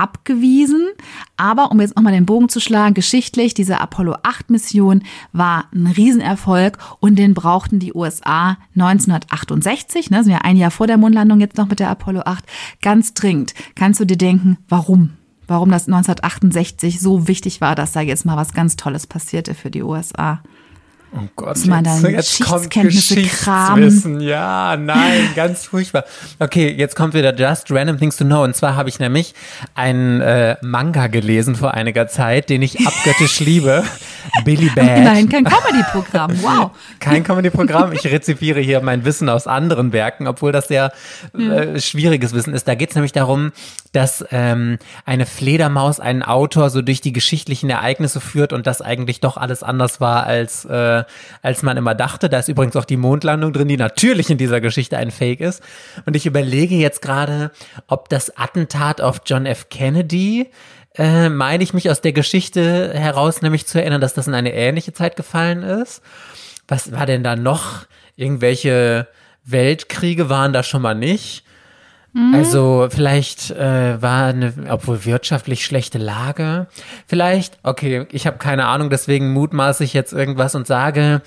abgewiesen. 0.00 0.88
Aber 1.36 1.70
um 1.70 1.80
jetzt 1.80 1.96
nochmal 1.96 2.12
den 2.12 2.26
Bogen 2.26 2.48
zu 2.48 2.60
schlagen, 2.60 2.94
geschichtlich, 2.94 3.54
diese 3.54 3.80
Apollo 3.80 4.16
8 4.22 4.50
Mission 4.50 5.02
war 5.32 5.66
ein 5.74 5.86
Riesenerfolg 5.86 6.78
und 7.00 7.16
den 7.16 7.34
brauchten 7.34 7.78
die 7.78 7.92
USA 7.92 8.56
1968, 8.74 10.10
ne, 10.10 10.24
sind 10.24 10.32
ja 10.32 10.38
ein 10.38 10.56
Jahr 10.56 10.70
vor 10.70 10.86
der 10.86 10.96
Mondlandung 10.96 11.40
jetzt 11.40 11.58
noch 11.58 11.68
mit 11.68 11.80
der 11.80 11.90
Apollo 11.90 12.22
8, 12.24 12.44
ganz 12.80 13.12
dringend. 13.12 13.54
Kannst 13.74 14.00
du 14.00 14.04
dir 14.06 14.18
denken, 14.18 14.58
warum? 14.68 15.10
Warum 15.46 15.70
das 15.70 15.88
1968 15.88 17.00
so 17.00 17.26
wichtig 17.26 17.60
war, 17.60 17.74
dass 17.74 17.92
da 17.92 18.00
jetzt 18.00 18.24
mal 18.24 18.36
was 18.36 18.54
ganz 18.54 18.76
Tolles 18.76 19.06
passierte 19.06 19.54
für 19.54 19.70
die 19.70 19.82
USA? 19.82 20.42
Oh 21.12 21.28
Gott, 21.34 21.56
jetzt, 21.56 22.02
jetzt 22.04 22.44
kommt 22.44 22.70
Geschichtswissen. 22.70 24.20
Ja, 24.20 24.76
nein, 24.76 25.30
ganz 25.34 25.64
furchtbar. 25.64 26.04
Okay, 26.38 26.70
jetzt 26.70 26.94
kommt 26.94 27.14
wieder 27.14 27.34
Just 27.34 27.68
Random 27.72 27.98
Things 27.98 28.16
to 28.16 28.24
Know. 28.24 28.44
Und 28.44 28.54
zwar 28.54 28.76
habe 28.76 28.88
ich 28.88 29.00
nämlich 29.00 29.34
einen 29.74 30.20
äh, 30.20 30.56
Manga 30.62 31.08
gelesen 31.08 31.56
vor 31.56 31.74
einiger 31.74 32.06
Zeit, 32.06 32.48
den 32.48 32.62
ich 32.62 32.86
abgöttisch 32.86 33.40
liebe. 33.40 33.82
Billy 34.44 34.70
Bad. 34.72 35.00
Nein, 35.00 35.28
kein 35.28 35.44
Comedy-Programm. 35.44 36.30
Wow. 36.40 36.70
Kein 37.00 37.24
Comedy-Programm. 37.24 37.92
Ich 37.92 38.04
rezipiere 38.06 38.60
hier 38.60 38.80
mein 38.80 39.04
Wissen 39.04 39.28
aus 39.28 39.46
anderen 39.46 39.92
Werken, 39.92 40.26
obwohl 40.26 40.52
das 40.52 40.68
sehr 40.68 40.92
äh, 41.36 41.78
schwieriges 41.80 42.32
Wissen 42.32 42.54
ist. 42.54 42.68
Da 42.68 42.74
geht 42.74 42.90
es 42.90 42.94
nämlich 42.94 43.12
darum, 43.12 43.52
dass 43.92 44.24
ähm, 44.30 44.78
eine 45.04 45.26
Fledermaus 45.26 46.00
einen 46.00 46.22
Autor 46.22 46.70
so 46.70 46.82
durch 46.82 47.00
die 47.00 47.12
geschichtlichen 47.12 47.68
Ereignisse 47.68 48.20
führt 48.20 48.52
und 48.52 48.66
das 48.66 48.80
eigentlich 48.80 49.20
doch 49.20 49.36
alles 49.36 49.62
anders 49.62 50.00
war 50.00 50.24
als 50.24 50.64
äh, 50.64 50.99
als 51.42 51.62
man 51.62 51.76
immer 51.76 51.94
dachte. 51.94 52.28
Da 52.28 52.38
ist 52.38 52.48
übrigens 52.48 52.76
auch 52.76 52.84
die 52.84 52.96
Mondlandung 52.96 53.52
drin, 53.52 53.68
die 53.68 53.76
natürlich 53.76 54.30
in 54.30 54.38
dieser 54.38 54.60
Geschichte 54.60 54.96
ein 54.96 55.10
Fake 55.10 55.40
ist. 55.40 55.62
Und 56.06 56.16
ich 56.16 56.26
überlege 56.26 56.74
jetzt 56.74 57.02
gerade, 57.02 57.50
ob 57.86 58.08
das 58.08 58.36
Attentat 58.36 59.00
auf 59.00 59.22
John 59.26 59.46
F. 59.46 59.68
Kennedy 59.68 60.50
äh, 60.96 61.28
meine 61.28 61.62
ich 61.62 61.72
mich 61.72 61.90
aus 61.90 62.00
der 62.00 62.12
Geschichte 62.12 62.92
heraus 62.94 63.42
nämlich 63.42 63.66
zu 63.66 63.80
erinnern, 63.80 64.00
dass 64.00 64.14
das 64.14 64.26
in 64.26 64.34
eine 64.34 64.52
ähnliche 64.52 64.92
Zeit 64.92 65.16
gefallen 65.16 65.62
ist. 65.62 66.02
Was 66.66 66.92
war 66.92 67.06
denn 67.06 67.22
da 67.22 67.36
noch? 67.36 67.86
Irgendwelche 68.16 69.06
Weltkriege 69.44 70.28
waren 70.28 70.52
da 70.52 70.62
schon 70.62 70.82
mal 70.82 70.94
nicht. 70.94 71.44
Mhm. 72.12 72.34
Also 72.34 72.88
vielleicht 72.90 73.50
äh, 73.50 74.00
war 74.02 74.26
eine, 74.26 74.52
obwohl 74.68 75.04
wirtschaftlich 75.04 75.64
schlechte 75.64 75.98
Lage, 75.98 76.66
vielleicht, 77.06 77.58
okay, 77.62 78.06
ich 78.10 78.26
habe 78.26 78.38
keine 78.38 78.66
Ahnung, 78.66 78.90
deswegen 78.90 79.32
mutmaße 79.32 79.84
ich 79.84 79.94
jetzt 79.94 80.12
irgendwas 80.12 80.54
und 80.54 80.66
sage, 80.66 81.22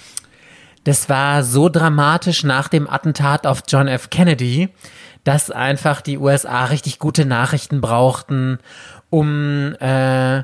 das 0.84 1.08
war 1.08 1.44
so 1.44 1.70
dramatisch 1.70 2.44
nach 2.44 2.68
dem 2.68 2.90
Attentat 2.90 3.48
auf 3.48 3.64
John 3.68 3.88
F. 3.88 4.10
Kennedy, 4.10 4.70
dass 5.24 5.50
einfach 5.50 6.02
die 6.02 6.18
USA 6.18 6.66
richtig 6.66 7.00
gute 7.00 7.26
Nachrichten 7.26 7.80
brauchten, 7.80 8.60
um 9.10 9.76
äh, 9.80 10.44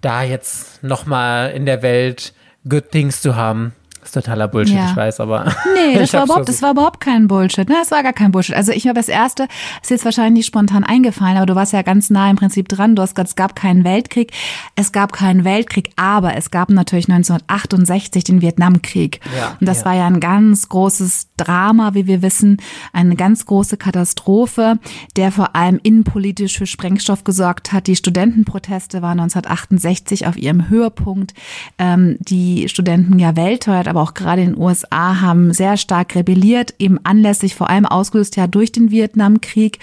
da 0.00 0.22
jetzt 0.22 0.82
nochmal 0.82 1.52
in 1.52 1.66
der 1.66 1.82
Welt 1.82 2.32
good 2.68 2.90
things 2.90 3.20
zu 3.20 3.36
haben. 3.36 3.72
Das 4.06 4.14
ist 4.14 4.24
totaler 4.24 4.46
Bullshit, 4.46 4.76
ja. 4.76 4.90
ich 4.90 4.96
weiß, 4.96 5.18
aber. 5.18 5.52
Nee, 5.74 5.94
das 5.98 6.12
war, 6.12 6.24
überhaupt, 6.26 6.48
das 6.48 6.62
war 6.62 6.70
überhaupt 6.70 7.00
kein 7.00 7.26
Bullshit. 7.26 7.68
Ne? 7.68 7.74
Das 7.80 7.90
war 7.90 8.04
gar 8.04 8.12
kein 8.12 8.30
Bullshit. 8.30 8.54
Also 8.54 8.70
ich 8.70 8.86
habe 8.86 8.94
das 8.94 9.08
erste, 9.08 9.48
ist 9.82 9.90
jetzt 9.90 10.04
wahrscheinlich 10.04 10.34
nicht 10.34 10.46
spontan 10.46 10.84
eingefallen, 10.84 11.36
aber 11.36 11.46
du 11.46 11.56
warst 11.56 11.72
ja 11.72 11.82
ganz 11.82 12.08
nah 12.08 12.30
im 12.30 12.36
Prinzip 12.36 12.68
dran. 12.68 12.94
Du 12.94 13.02
hast 13.02 13.16
gesagt, 13.16 13.30
es 13.30 13.34
gab 13.34 13.56
keinen 13.56 13.82
Weltkrieg. 13.82 14.30
Es 14.76 14.92
gab 14.92 15.12
keinen 15.12 15.42
Weltkrieg, 15.42 15.90
aber 15.96 16.36
es 16.36 16.52
gab 16.52 16.70
natürlich 16.70 17.08
1968 17.08 18.22
den 18.22 18.42
Vietnamkrieg. 18.42 19.18
Ja, 19.36 19.56
Und 19.58 19.68
das 19.68 19.80
ja. 19.80 19.86
war 19.86 19.94
ja 19.94 20.06
ein 20.06 20.20
ganz 20.20 20.68
großes 20.68 21.30
Drama, 21.36 21.94
wie 21.94 22.06
wir 22.06 22.22
wissen, 22.22 22.58
eine 22.92 23.16
ganz 23.16 23.44
große 23.44 23.76
Katastrophe, 23.76 24.78
der 25.16 25.32
vor 25.32 25.56
allem 25.56 25.80
innenpolitisch 25.82 26.58
für 26.58 26.66
Sprengstoff 26.66 27.24
gesorgt 27.24 27.72
hat. 27.72 27.88
Die 27.88 27.96
Studentenproteste 27.96 29.02
waren 29.02 29.18
1968 29.18 30.28
auf 30.28 30.36
ihrem 30.36 30.68
Höhepunkt. 30.68 31.34
Ähm, 31.78 32.18
die 32.20 32.68
Studenten 32.68 33.18
ja 33.18 33.34
weltweit, 33.34 33.88
aber 33.96 34.02
auch 34.02 34.14
gerade 34.14 34.42
in 34.42 34.52
den 34.52 34.62
USA 34.62 35.22
haben 35.22 35.54
sehr 35.54 35.78
stark 35.78 36.14
rebelliert, 36.14 36.74
eben 36.78 37.00
anlässlich 37.04 37.54
vor 37.54 37.70
allem 37.70 37.86
ausgelöst 37.86 38.36
ja 38.36 38.46
durch 38.46 38.70
den 38.70 38.90
Vietnamkrieg. 38.90 39.78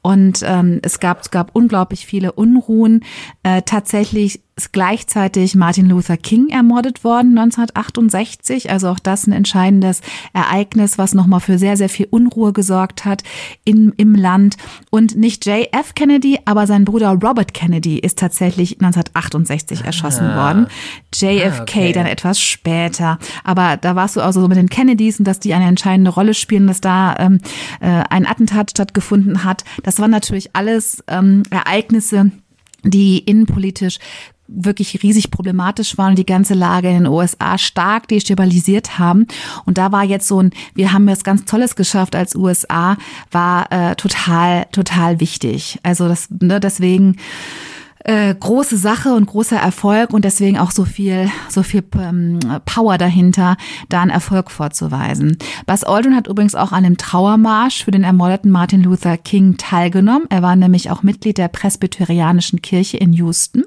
Und 0.00 0.42
ähm, 0.42 0.80
es 0.82 1.00
gab, 1.00 1.20
es 1.20 1.30
gab 1.30 1.54
unglaublich 1.54 2.06
viele 2.06 2.32
Unruhen. 2.32 3.04
Äh, 3.42 3.62
tatsächlich 3.62 4.40
ist 4.58 4.72
gleichzeitig 4.72 5.54
Martin 5.54 5.88
Luther 5.88 6.16
King 6.16 6.48
ermordet 6.48 7.04
worden 7.04 7.38
1968. 7.38 8.70
Also 8.70 8.88
auch 8.88 8.98
das 8.98 9.26
ein 9.26 9.32
entscheidendes 9.32 10.00
Ereignis, 10.32 10.98
was 10.98 11.14
nochmal 11.14 11.40
für 11.40 11.58
sehr, 11.58 11.76
sehr 11.76 11.88
viel 11.88 12.08
Unruhe 12.10 12.52
gesorgt 12.52 13.04
hat 13.04 13.22
in, 13.64 13.92
im 13.96 14.14
Land. 14.14 14.56
Und 14.90 15.16
nicht 15.16 15.46
JF 15.46 15.94
Kennedy, 15.94 16.40
aber 16.44 16.66
sein 16.66 16.84
Bruder 16.84 17.10
Robert 17.10 17.54
Kennedy 17.54 17.98
ist 17.98 18.18
tatsächlich 18.18 18.80
1968 18.80 19.84
erschossen 19.84 20.26
ah. 20.26 20.36
worden. 20.36 20.66
JFK 21.14 21.58
ah, 21.58 21.62
okay. 21.62 21.92
dann 21.92 22.06
etwas 22.06 22.40
später. 22.40 23.18
Aber 23.44 23.76
da 23.76 23.94
warst 23.94 24.16
du 24.16 24.20
also 24.20 24.40
so 24.40 24.48
mit 24.48 24.58
den 24.58 24.68
Kennedys 24.68 25.20
und 25.20 25.24
dass 25.24 25.38
die 25.38 25.54
eine 25.54 25.66
entscheidende 25.66 26.10
Rolle 26.10 26.34
spielen, 26.34 26.66
dass 26.66 26.80
da 26.80 27.14
ähm, 27.18 27.40
äh, 27.80 28.02
ein 28.10 28.26
Attentat 28.26 28.72
stattgefunden 28.72 29.44
hat. 29.44 29.62
Das 29.84 30.00
waren 30.00 30.10
natürlich 30.10 30.56
alles 30.56 31.04
ähm, 31.06 31.44
Ereignisse, 31.50 32.32
die 32.82 33.18
innenpolitisch 33.18 33.98
wirklich 34.48 35.02
riesig 35.02 35.30
problematisch 35.30 35.98
waren 35.98 36.10
und 36.10 36.18
die 36.18 36.26
ganze 36.26 36.54
Lage 36.54 36.88
in 36.88 37.04
den 37.04 37.06
USA 37.06 37.58
stark 37.58 38.08
destabilisiert 38.08 38.98
haben. 38.98 39.26
Und 39.66 39.78
da 39.78 39.92
war 39.92 40.04
jetzt 40.04 40.26
so 40.26 40.42
ein, 40.42 40.50
wir 40.74 40.92
haben 40.92 41.06
was 41.06 41.22
ganz 41.22 41.44
Tolles 41.44 41.76
geschafft 41.76 42.16
als 42.16 42.34
USA, 42.34 42.96
war 43.30 43.70
äh, 43.70 43.94
total, 43.94 44.66
total 44.72 45.20
wichtig. 45.20 45.78
Also 45.82 46.08
das, 46.08 46.28
ne, 46.40 46.58
deswegen 46.60 47.16
äh, 48.08 48.34
große 48.34 48.78
Sache 48.78 49.12
und 49.12 49.26
großer 49.26 49.58
Erfolg 49.58 50.14
und 50.14 50.24
deswegen 50.24 50.56
auch 50.56 50.70
so 50.70 50.86
viel, 50.86 51.30
so 51.50 51.62
viel 51.62 51.84
ähm, 52.00 52.38
Power 52.64 52.96
dahinter, 52.96 53.58
da 53.90 54.00
einen 54.00 54.10
Erfolg 54.10 54.50
vorzuweisen. 54.50 55.36
Buzz 55.66 55.84
Aldrin 55.84 56.16
hat 56.16 56.26
übrigens 56.26 56.54
auch 56.54 56.72
an 56.72 56.84
dem 56.84 56.96
Trauermarsch 56.96 57.84
für 57.84 57.90
den 57.90 58.04
ermordeten 58.04 58.50
Martin 58.50 58.82
Luther 58.82 59.18
King 59.18 59.58
teilgenommen. 59.58 60.26
Er 60.30 60.40
war 60.40 60.56
nämlich 60.56 60.90
auch 60.90 61.02
Mitglied 61.02 61.36
der 61.36 61.48
Presbyterianischen 61.48 62.62
Kirche 62.62 62.96
in 62.96 63.12
Houston 63.12 63.64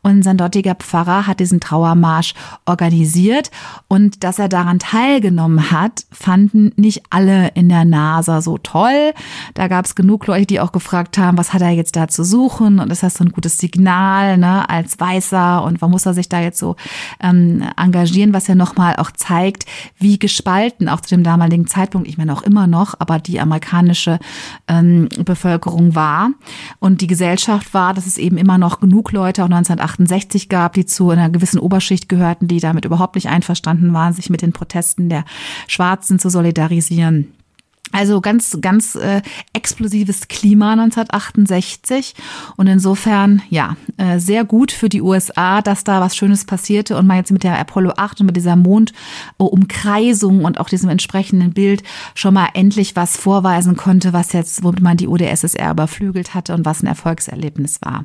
und 0.00 0.22
sein 0.22 0.38
dortiger 0.38 0.74
Pfarrer 0.74 1.26
hat 1.26 1.40
diesen 1.40 1.60
Trauermarsch 1.60 2.32
organisiert 2.64 3.50
und 3.88 4.24
dass 4.24 4.38
er 4.38 4.48
daran 4.48 4.78
teilgenommen 4.78 5.70
hat, 5.70 6.06
fanden 6.10 6.72
nicht 6.76 7.02
alle 7.10 7.48
in 7.48 7.68
der 7.68 7.84
NASA 7.84 8.40
so 8.40 8.56
toll. 8.56 9.12
Da 9.52 9.68
gab 9.68 9.84
es 9.84 9.94
genug 9.94 10.26
Leute, 10.26 10.46
die 10.46 10.60
auch 10.60 10.72
gefragt 10.72 11.18
haben, 11.18 11.36
was 11.36 11.52
hat 11.52 11.60
er 11.60 11.70
jetzt 11.70 11.94
da 11.94 12.08
zu 12.08 12.24
suchen 12.24 12.78
und 12.78 12.90
ist 12.90 13.02
das 13.02 13.16
so 13.16 13.24
ein 13.24 13.32
gutes 13.32 13.65
Signal 13.66 14.38
ne, 14.38 14.68
als 14.68 15.00
Weißer 15.00 15.64
und 15.64 15.80
warum 15.80 15.92
muss 15.92 16.06
er 16.06 16.14
sich 16.14 16.28
da 16.28 16.40
jetzt 16.40 16.58
so 16.58 16.76
ähm, 17.20 17.64
engagieren, 17.76 18.32
was 18.32 18.46
ja 18.46 18.54
nochmal 18.54 18.96
auch 18.96 19.10
zeigt, 19.10 19.64
wie 19.98 20.18
gespalten 20.20 20.88
auch 20.88 21.00
zu 21.00 21.14
dem 21.16 21.24
damaligen 21.24 21.66
Zeitpunkt, 21.66 22.06
ich 22.06 22.16
meine 22.16 22.32
auch 22.32 22.42
immer 22.42 22.68
noch, 22.68 22.94
aber 23.00 23.18
die 23.18 23.40
amerikanische 23.40 24.20
ähm, 24.68 25.08
Bevölkerung 25.24 25.96
war 25.96 26.30
und 26.78 27.00
die 27.00 27.08
Gesellschaft 27.08 27.74
war, 27.74 27.92
dass 27.92 28.06
es 28.06 28.18
eben 28.18 28.36
immer 28.36 28.56
noch 28.56 28.78
genug 28.78 29.10
Leute 29.10 29.42
auch 29.42 29.50
1968 29.50 30.48
gab, 30.48 30.74
die 30.74 30.86
zu 30.86 31.10
einer 31.10 31.28
gewissen 31.28 31.58
Oberschicht 31.58 32.08
gehörten, 32.08 32.46
die 32.46 32.60
damit 32.60 32.84
überhaupt 32.84 33.16
nicht 33.16 33.28
einverstanden 33.28 33.92
waren, 33.92 34.12
sich 34.12 34.30
mit 34.30 34.42
den 34.42 34.52
Protesten 34.52 35.08
der 35.08 35.24
Schwarzen 35.66 36.20
zu 36.20 36.30
solidarisieren. 36.30 37.32
Also 37.92 38.20
ganz, 38.20 38.58
ganz 38.60 38.96
äh, 38.96 39.22
explosives 39.52 40.28
Klima 40.28 40.72
1968 40.72 42.14
und 42.56 42.66
insofern 42.66 43.42
ja 43.48 43.76
äh, 43.96 44.18
sehr 44.18 44.44
gut 44.44 44.72
für 44.72 44.88
die 44.88 45.00
USA, 45.00 45.62
dass 45.62 45.84
da 45.84 46.00
was 46.00 46.16
Schönes 46.16 46.44
passierte. 46.44 46.96
Und 46.96 47.06
man 47.06 47.18
jetzt 47.18 47.30
mit 47.30 47.44
der 47.44 47.58
Apollo 47.58 47.92
8 47.96 48.20
und 48.20 48.26
mit 48.26 48.36
dieser 48.36 48.56
Mondumkreisung 48.56 50.44
und 50.44 50.58
auch 50.58 50.68
diesem 50.68 50.90
entsprechenden 50.90 51.52
Bild 51.52 51.84
schon 52.14 52.34
mal 52.34 52.48
endlich 52.54 52.96
was 52.96 53.16
vorweisen 53.16 53.76
konnte, 53.76 54.12
was 54.12 54.32
jetzt, 54.32 54.64
womit 54.64 54.80
man 54.80 54.96
die 54.96 55.06
UdSSR 55.06 55.70
überflügelt 55.70 56.34
hatte 56.34 56.54
und 56.54 56.64
was 56.64 56.82
ein 56.82 56.88
Erfolgserlebnis 56.88 57.80
war. 57.82 58.02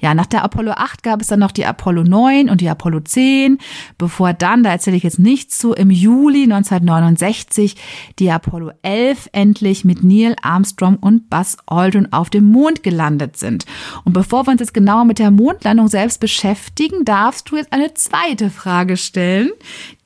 Ja, 0.00 0.14
nach 0.14 0.26
der 0.26 0.44
Apollo 0.44 0.72
8 0.72 1.02
gab 1.02 1.20
es 1.20 1.26
dann 1.26 1.40
noch 1.40 1.52
die 1.52 1.66
Apollo 1.66 2.04
9 2.04 2.48
und 2.48 2.60
die 2.60 2.68
Apollo 2.68 3.00
10, 3.00 3.58
bevor 3.98 4.32
dann, 4.32 4.62
da 4.62 4.70
erzähle 4.70 4.96
ich 4.96 5.02
jetzt 5.02 5.18
nichts 5.18 5.58
zu, 5.58 5.72
im 5.72 5.90
Juli 5.90 6.44
1969 6.44 7.76
die 8.18 8.30
Apollo 8.30 8.70
11 8.82 9.23
endlich 9.32 9.84
mit 9.84 10.02
Neil 10.02 10.36
Armstrong 10.42 10.96
und 10.96 11.30
Buzz 11.30 11.56
Aldrin 11.66 12.12
auf 12.12 12.30
dem 12.30 12.50
Mond 12.50 12.82
gelandet 12.82 13.36
sind. 13.36 13.64
Und 14.04 14.12
bevor 14.12 14.46
wir 14.46 14.52
uns 14.52 14.60
jetzt 14.60 14.74
genauer 14.74 15.04
mit 15.04 15.18
der 15.18 15.30
Mondlandung 15.30 15.88
selbst 15.88 16.20
beschäftigen, 16.20 17.04
darfst 17.04 17.50
du 17.50 17.56
jetzt 17.56 17.72
eine 17.72 17.94
zweite 17.94 18.50
Frage 18.50 18.96
stellen, 18.96 19.50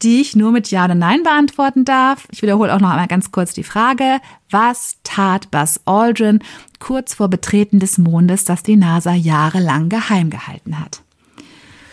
die 0.03 0.21
ich 0.21 0.37
nur 0.37 0.53
mit 0.53 0.71
Ja 0.71 0.85
oder 0.85 0.95
Nein 0.95 1.23
beantworten 1.23 1.85
darf. 1.85 2.27
Ich 2.31 2.43
wiederhole 2.43 2.75
auch 2.75 2.81
noch 2.81 2.91
einmal 2.91 3.09
ganz 3.09 3.33
kurz 3.33 3.53
die 3.53 3.65
Frage. 3.65 4.21
Was 4.51 4.97
tat 5.03 5.51
Buzz 5.51 5.81
Aldrin 5.85 6.41
kurz 6.79 7.15
vor 7.15 7.29
Betreten 7.29 7.81
des 7.81 7.99
Mondes, 7.99 8.45
das 8.45 8.63
die 8.63 8.77
NASA 8.77 9.13
jahrelang 9.13 9.89
geheim 9.89 10.31
gehalten 10.31 10.79
hat? 10.79 11.03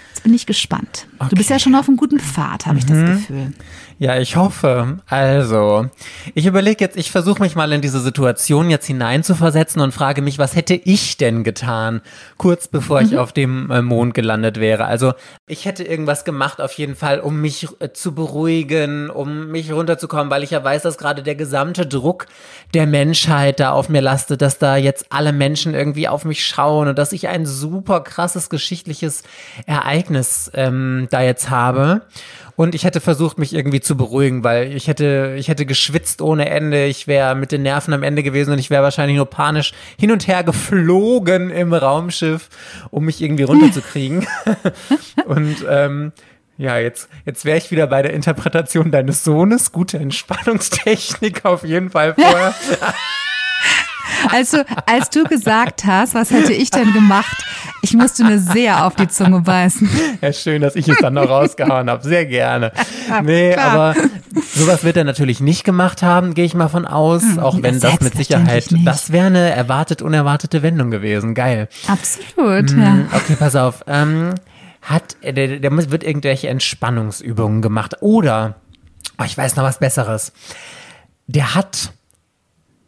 Jetzt 0.10 0.24
bin 0.24 0.34
ich 0.34 0.46
gespannt. 0.46 1.08
Okay. 1.20 1.30
Du 1.30 1.36
bist 1.36 1.50
ja 1.50 1.60
schon 1.60 1.76
auf 1.76 1.88
einem 1.88 1.98
guten 1.98 2.20
Pfad, 2.20 2.66
habe 2.66 2.78
ich 2.78 2.88
mhm. 2.88 2.90
das 2.90 3.20
Gefühl. 3.20 3.54
Ja, 3.98 4.18
ich 4.18 4.36
hoffe. 4.36 4.98
Also, 5.08 5.88
ich 6.34 6.46
überlege 6.46 6.84
jetzt, 6.84 6.98
ich 6.98 7.12
versuche 7.12 7.42
mich 7.42 7.56
mal 7.56 7.72
in 7.72 7.80
diese 7.80 8.02
Situation 8.02 8.70
jetzt 8.70 8.88
hineinzuversetzen 8.88 9.82
und 9.82 9.94
frage 9.94 10.22
mich, 10.22 10.38
was 10.38 10.54
hätte 10.54 10.74
ich 10.74 11.16
denn 11.16 11.46
getan, 11.46 12.02
kurz 12.36 12.68
bevor 12.68 13.00
mhm. 13.00 13.08
ich 13.08 13.18
auf 13.18 13.32
dem 13.32 13.72
äh, 13.72 13.82
Mond 13.82 14.14
gelandet 14.14 14.60
wäre? 14.60 14.84
Also, 14.84 15.14
ich 15.48 15.64
hätte 15.64 15.86
irgendwas 15.86 16.26
gemacht 16.26 16.60
auf 16.60 16.74
jeden 16.74 16.96
Fall, 16.96 17.22
um 17.22 17.40
mich 17.40 17.70
äh, 17.80 17.94
zu 17.94 18.14
beruhigen, 18.14 19.10
um 19.10 19.48
mich 19.48 19.72
runterzukommen, 19.72 20.30
weil 20.30 20.44
ich 20.44 20.52
ja 20.52 20.62
weiß, 20.62 20.82
dass 20.82 20.98
gerade 20.98 21.24
der 21.24 21.36
gesamte 21.36 21.86
Druck 21.86 22.26
der 22.74 22.88
Menschheit 22.88 23.62
da 23.62 23.72
auf 23.72 23.88
mir 23.88 24.02
lastet, 24.02 24.42
dass 24.42 24.58
da 24.58 24.76
jetzt 24.76 25.06
alle 25.10 25.32
Menschen 25.32 25.74
irgendwie 25.74 26.10
auf 26.10 26.26
mich 26.26 26.46
schauen 26.46 26.90
und 26.90 26.98
dass 26.98 27.14
ich 27.14 27.30
ein 27.30 27.46
super 27.46 28.02
krasses 28.02 28.50
geschichtliches 28.50 29.24
Ereignis 29.66 30.52
ähm, 30.54 31.08
da 31.12 31.22
jetzt 31.22 31.50
habe. 31.50 32.02
Und 32.56 32.74
ich 32.74 32.86
hätte 32.86 33.02
versucht, 33.02 33.38
mich 33.38 33.54
irgendwie 33.54 33.82
zu 33.82 33.98
beruhigen, 33.98 34.44
weil 34.44 34.74
ich 34.76 34.88
hätte, 34.88 35.36
ich 35.38 35.50
hätte 35.50 35.66
geschwitzt 35.66 36.22
ohne 36.22 36.50
Ende. 36.50 36.86
Ich 36.86 37.06
wäre 37.06 37.36
mit 37.36 37.52
den 37.52 37.64
Nerven 37.64 37.94
am 37.94 38.04
Ende 38.04 38.24
gewesen 38.24 38.54
und 38.54 38.60
ich 38.60 38.70
wäre 38.70 38.84
wahrscheinlich 38.84 39.18
nur 39.18 39.26
panisch 39.26 39.74
hin 40.00 40.12
und 40.12 40.28
her 40.28 40.44
geflogen 40.44 41.50
im 41.50 41.74
Raumschiff, 41.74 42.50
um 42.92 43.06
mich 43.06 43.22
irgendwie 43.22 43.44
runterzukriegen. 43.44 44.26
und 45.26 45.58
ähm, 45.70 46.14
ja, 46.58 46.78
jetzt, 46.78 47.10
jetzt 47.26 47.44
wäre 47.44 47.58
ich 47.58 47.72
wieder 47.72 47.88
bei 47.88 48.02
der 48.02 48.14
Interpretation 48.14 48.90
deines 48.90 49.26
Sohnes. 49.26 49.74
Gute 49.74 49.98
Entspannungstechnik 49.98 51.44
auf 51.44 51.66
jeden 51.66 51.90
Fall 51.90 52.14
vorher. 52.16 52.54
Also, 54.32 54.64
als 54.86 55.10
du 55.10 55.24
gesagt 55.24 55.86
hast, 55.86 56.16
was 56.16 56.32
hätte 56.32 56.54
ich 56.54 56.72
denn 56.72 56.94
gemacht? 56.94 57.44
Ich 57.86 57.94
musste 57.94 58.24
mir 58.24 58.40
sehr 58.40 58.84
auf 58.84 58.96
die 58.96 59.08
Zunge 59.08 59.42
beißen. 59.42 59.88
Ja, 60.22 60.34
schön, 60.34 60.64
dass 60.64 60.76
ich 60.76 60.88
es 60.88 60.98
dann 60.98 61.14
noch 61.14 61.30
rausgehauen 61.30 61.88
habe. 61.88 62.04
Sehr 62.04 62.26
gerne. 62.26 62.72
Nee, 63.24 63.54
Klar. 63.54 63.66
aber 63.66 63.96
sowas 64.56 64.84
wird 64.84 64.98
er 64.98 65.04
natürlich 65.04 65.40
nicht 65.40 65.64
gemacht 65.64 66.02
haben, 66.02 66.34
gehe 66.34 66.46
ich 66.46 66.56
mal 66.56 66.68
von 66.68 66.88
aus. 66.88 67.22
Hm, 67.22 67.40
auch 67.40 67.62
wenn 67.62 67.80
das 67.80 68.02
mit 68.02 68.16
Sicherheit, 68.16 68.66
das 68.86 69.12
wäre 69.12 69.28
eine 69.28 69.52
erwartet, 69.52 70.02
unerwartete 70.02 70.64
Wendung 70.64 70.90
gewesen. 70.90 71.36
Geil. 71.36 71.68
Absolut, 71.88 72.72
hm, 72.72 72.82
ja. 72.82 72.98
Okay, 73.12 73.36
pass 73.38 73.56
auf. 73.56 73.84
Ähm, 73.86 74.34
hat, 74.82 75.18
der, 75.22 75.60
der 75.60 75.92
wird 75.92 76.04
irgendwelche 76.04 76.48
Entspannungsübungen 76.48 77.62
gemacht. 77.62 77.98
Oder, 78.02 78.56
oh, 79.20 79.26
ich 79.26 79.38
weiß 79.38 79.58
noch 79.58 79.64
was 79.64 79.78
Besseres. 79.78 80.32
Der 81.28 81.54
hat 81.54 81.92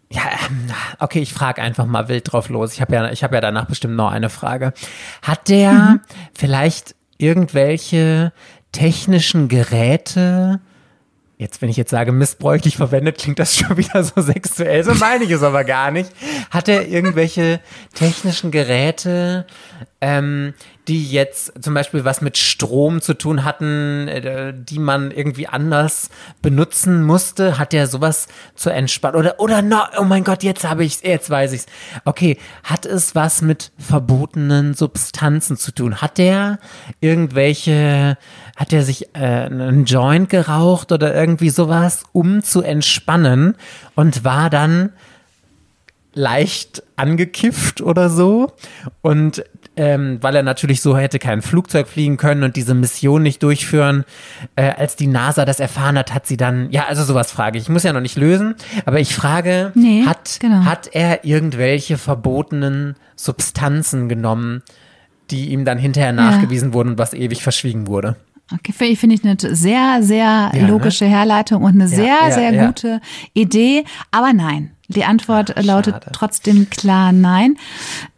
Ja, 0.10 0.22
ähm, 0.48 0.72
okay, 1.00 1.20
ich 1.20 1.34
frage 1.34 1.62
einfach 1.62 1.86
mal 1.86 2.08
wild 2.08 2.32
drauf 2.32 2.50
los. 2.50 2.74
Ich 2.74 2.82
habe 2.82 2.96
ja, 2.96 3.12
ich 3.12 3.24
habe 3.24 3.36
ja 3.36 3.42
danach 3.42 3.66
bestimmt 3.66 3.96
noch 3.96 4.12
eine 4.12 4.30
Frage. 4.30 4.74
Hat 5.22 5.50
der 5.50 5.72
mhm. 5.74 6.00
vielleicht 6.34 6.96
irgendwelche 7.18 8.32
technischen 8.72 9.48
Geräte 9.48 10.62
Jetzt, 11.40 11.62
wenn 11.62 11.70
ich 11.70 11.78
jetzt 11.78 11.92
sage, 11.92 12.12
missbräuchlich 12.12 12.78
verwendet, 12.78 13.20
klingt 13.20 13.38
das 13.38 13.56
schon 13.56 13.78
wieder 13.78 14.04
so 14.04 14.22
sexuell, 14.22 14.84
so 14.84 14.96
meine 14.96 15.24
ich 15.24 15.32
es 15.32 15.44
aber 15.44 15.64
gar 15.64 15.92
nicht. 15.92 16.12
Hat 16.50 16.68
er 16.68 16.88
irgendwelche 16.88 17.60
technischen 17.94 18.50
Geräte, 18.50 19.46
ähm, 20.02 20.56
die 20.88 21.10
jetzt 21.10 21.54
zum 21.62 21.74
Beispiel 21.74 22.06
was 22.06 22.22
mit 22.22 22.38
Strom 22.38 23.02
zu 23.02 23.14
tun 23.14 23.44
hatten, 23.44 24.08
äh, 24.08 24.54
die 24.56 24.80
man 24.80 25.12
irgendwie 25.12 25.48
anders 25.48 26.10
benutzen 26.42 27.04
musste? 27.04 27.58
Hat 27.58 27.74
er 27.74 27.88
sowas 27.88 28.28
zur 28.56 28.74
Entspannung? 28.74 29.20
Oder, 29.20 29.40
oder, 29.40 29.62
no, 29.62 29.80
oh 30.00 30.04
mein 30.04 30.24
Gott, 30.24 30.44
jetzt 30.44 30.64
habe 30.64 30.84
ich 30.86 31.02
jetzt 31.02 31.30
weiß 31.30 31.54
ich's. 31.54 31.66
Okay, 32.06 32.38
hat 32.64 32.86
es 32.86 33.16
was 33.16 33.42
mit 33.42 33.72
verbotenen 33.78 34.74
Substanzen 34.74 35.58
zu 35.58 35.74
tun? 35.74 36.02
Hat 36.02 36.20
er 36.20 36.60
irgendwelche 37.02 38.18
hat 38.56 38.74
er 38.74 38.84
sich 38.84 39.16
äh, 39.16 39.20
einen 39.20 39.86
Joint 39.86 40.30
geraucht 40.30 40.92
oder 40.92 41.14
irgendwie 41.14 41.52
sowas, 41.52 42.04
um 42.12 42.42
zu 42.42 42.64
entspannen 42.64 43.56
und 43.96 44.24
war 44.24 44.50
dann 44.50 44.92
leicht 46.18 46.82
angekifft 46.96 47.80
oder 47.82 48.10
so. 48.10 48.52
Und 49.02 49.46
ähm, 49.78 50.18
weil 50.22 50.36
er 50.36 50.44
natürlich 50.44 50.82
so 50.82 50.98
hätte 50.98 51.20
kein 51.20 51.42
Flugzeug 51.42 51.88
fliegen 51.88 52.18
können 52.18 52.44
und 52.44 52.56
diese 52.56 52.74
Mission 52.74 53.24
nicht 53.24 53.44
durchführen, 53.44 54.04
äh, 54.56 54.72
als 54.72 54.96
die 54.96 55.08
NASA 55.08 55.46
das 55.46 55.60
erfahren 55.60 55.98
hat, 55.98 56.14
hat 56.14 56.26
sie 56.26 56.36
dann, 56.36 56.70
ja, 56.72 56.86
also 56.88 57.04
sowas 57.04 57.32
frage 57.32 57.58
ich. 57.58 57.66
Ich 57.66 57.70
muss 57.70 57.84
ja 57.84 57.94
noch 57.94 58.02
nicht 58.02 58.18
lösen, 58.18 58.56
aber 58.86 59.00
ich 59.00 59.16
frage, 59.16 59.72
nee, 59.76 60.04
hat, 60.06 60.38
genau. 60.40 60.66
hat 60.66 60.90
er 60.92 61.24
irgendwelche 61.24 61.98
verbotenen 61.98 62.96
Substanzen 63.16 64.10
genommen, 64.10 64.64
die 65.30 65.50
ihm 65.50 65.64
dann 65.64 65.78
hinterher 65.78 66.14
nachgewiesen 66.14 66.70
ja. 66.70 66.74
wurden 66.74 66.98
was 66.98 67.14
ewig 67.14 67.44
verschwiegen 67.44 67.88
wurde? 67.88 68.16
Okay, 68.54 68.96
finde 68.96 69.16
ich 69.16 69.24
eine 69.26 69.36
sehr, 69.56 69.98
sehr 70.02 70.52
ja, 70.54 70.54
ne? 70.54 70.68
logische 70.68 71.04
ne? 71.04 71.12
Herleitung 71.12 71.64
und 71.64 71.82
eine 71.82 71.84
ja, 71.90 72.32
sehr, 72.32 72.32
sehr 72.32 72.66
gute 72.66 73.02
Idee. 73.34 73.84
Aber 74.12 74.32
nein, 74.32 74.72
die 74.90 75.04
Antwort 75.04 75.54
Ach, 75.56 75.64
lautet 75.64 75.96
trotzdem 76.14 76.70
klar 76.70 77.12
nein. 77.12 77.58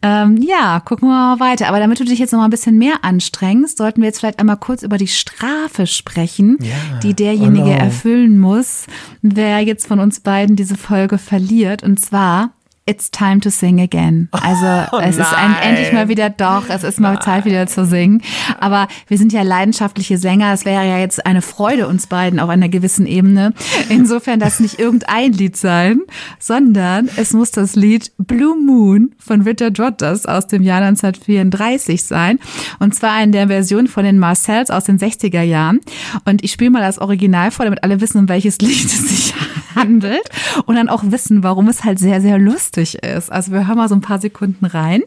Ähm, 0.01 0.37
ja, 0.37 0.79
gucken 0.79 1.09
wir 1.09 1.13
mal 1.13 1.39
weiter. 1.39 1.67
Aber 1.67 1.79
damit 1.79 1.99
du 1.99 2.03
dich 2.03 2.19
jetzt 2.19 2.31
noch 2.31 2.39
mal 2.39 2.45
ein 2.45 2.51
bisschen 2.51 2.77
mehr 2.77 3.03
anstrengst, 3.03 3.77
sollten 3.77 4.01
wir 4.01 4.07
jetzt 4.07 4.19
vielleicht 4.19 4.39
einmal 4.39 4.57
kurz 4.57 4.83
über 4.83 4.97
die 4.97 5.07
Strafe 5.07 5.87
sprechen, 5.87 6.57
die 7.03 7.13
derjenige 7.13 7.65
oh 7.65 7.73
no. 7.73 7.73
erfüllen 7.73 8.39
muss, 8.39 8.85
wer 9.21 9.59
jetzt 9.61 9.87
von 9.87 9.99
uns 9.99 10.19
beiden 10.19 10.55
diese 10.55 10.77
Folge 10.77 11.17
verliert. 11.17 11.83
Und 11.83 11.99
zwar 11.99 12.51
It's 12.89 13.11
time 13.11 13.39
to 13.41 13.51
sing 13.51 13.79
again. 13.79 14.29
Also 14.31 14.65
oh, 14.91 14.99
es 14.99 15.15
nein. 15.17 15.27
ist 15.27 15.33
ein, 15.35 15.55
endlich 15.61 15.93
mal 15.93 16.09
wieder 16.09 16.31
doch, 16.31 16.69
es 16.69 16.83
ist 16.83 16.99
mal 16.99 17.13
nein. 17.13 17.21
Zeit 17.21 17.45
wieder 17.45 17.67
zu 17.67 17.85
singen. 17.85 18.23
Aber 18.59 18.87
wir 19.07 19.19
sind 19.19 19.31
ja 19.31 19.43
leidenschaftliche 19.43 20.17
Sänger. 20.17 20.51
Es 20.53 20.65
wäre 20.65 20.87
ja 20.87 20.97
jetzt 20.97 21.23
eine 21.23 21.43
Freude 21.43 21.87
uns 21.87 22.07
beiden 22.07 22.39
auf 22.39 22.49
einer 22.49 22.67
gewissen 22.67 23.05
Ebene. 23.05 23.53
Insofern 23.89 24.39
das 24.39 24.59
nicht 24.59 24.79
irgendein 24.79 25.33
Lied 25.33 25.55
sein, 25.55 25.99
sondern 26.39 27.11
es 27.15 27.33
muss 27.33 27.51
das 27.51 27.75
Lied 27.75 28.11
Blue 28.17 28.57
Moon 28.59 29.13
von 29.19 29.41
Richard 29.41 29.79
Rodgers 29.79 30.25
aus 30.25 30.47
dem 30.47 30.63
Jahr 30.63 30.81
1934 30.81 32.03
sein. 32.03 32.39
Und 32.79 32.95
zwar 32.95 33.21
in 33.21 33.31
der 33.31 33.49
Version 33.49 33.85
von 33.85 34.03
den 34.03 34.17
Marcells 34.17 34.71
aus 34.71 34.85
den 34.85 34.97
60er 34.97 35.43
Jahren. 35.43 35.79
Und 36.25 36.43
ich 36.43 36.53
spiele 36.53 36.71
mal 36.71 36.81
das 36.81 36.97
Original 36.97 37.51
vor, 37.51 37.65
damit 37.65 37.83
alle 37.83 38.01
wissen, 38.01 38.17
um 38.17 38.29
welches 38.29 38.57
Lied 38.61 38.85
es 38.85 39.09
sich 39.09 39.35
handelt. 39.75 40.27
Und 40.65 40.73
dann 40.73 40.89
auch 40.89 41.03
wissen, 41.05 41.43
warum 41.43 41.67
es 41.67 41.83
halt 41.83 41.99
sehr, 41.99 42.19
sehr 42.19 42.39
lustig 42.39 42.78
lustig 42.79 43.03
ist. 43.03 43.31
Also 43.31 43.51
wir 43.51 43.67
hören 43.67 43.77
mal 43.77 43.89
so 43.89 43.95
ein 43.95 44.01
paar 44.01 44.19
Sekunden 44.19 44.65
rein. 44.65 45.03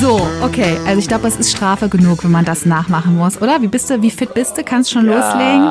So, 0.00 0.26
okay. 0.42 0.76
Also 0.86 0.98
ich 0.98 1.08
glaube, 1.08 1.28
es 1.28 1.36
ist 1.36 1.52
Strafe 1.52 1.88
genug, 1.88 2.24
wenn 2.24 2.30
man 2.30 2.44
das 2.44 2.66
nachmachen 2.66 3.16
muss, 3.16 3.40
oder? 3.40 3.60
Wie 3.60 3.68
bist 3.68 3.90
du? 3.90 4.00
Wie 4.02 4.10
fit 4.10 4.32
bist 4.34 4.56
du? 4.56 4.64
Kannst 4.64 4.90
du 4.90 4.98
schon 4.98 5.10
ja. 5.10 5.16
loslegen? 5.16 5.68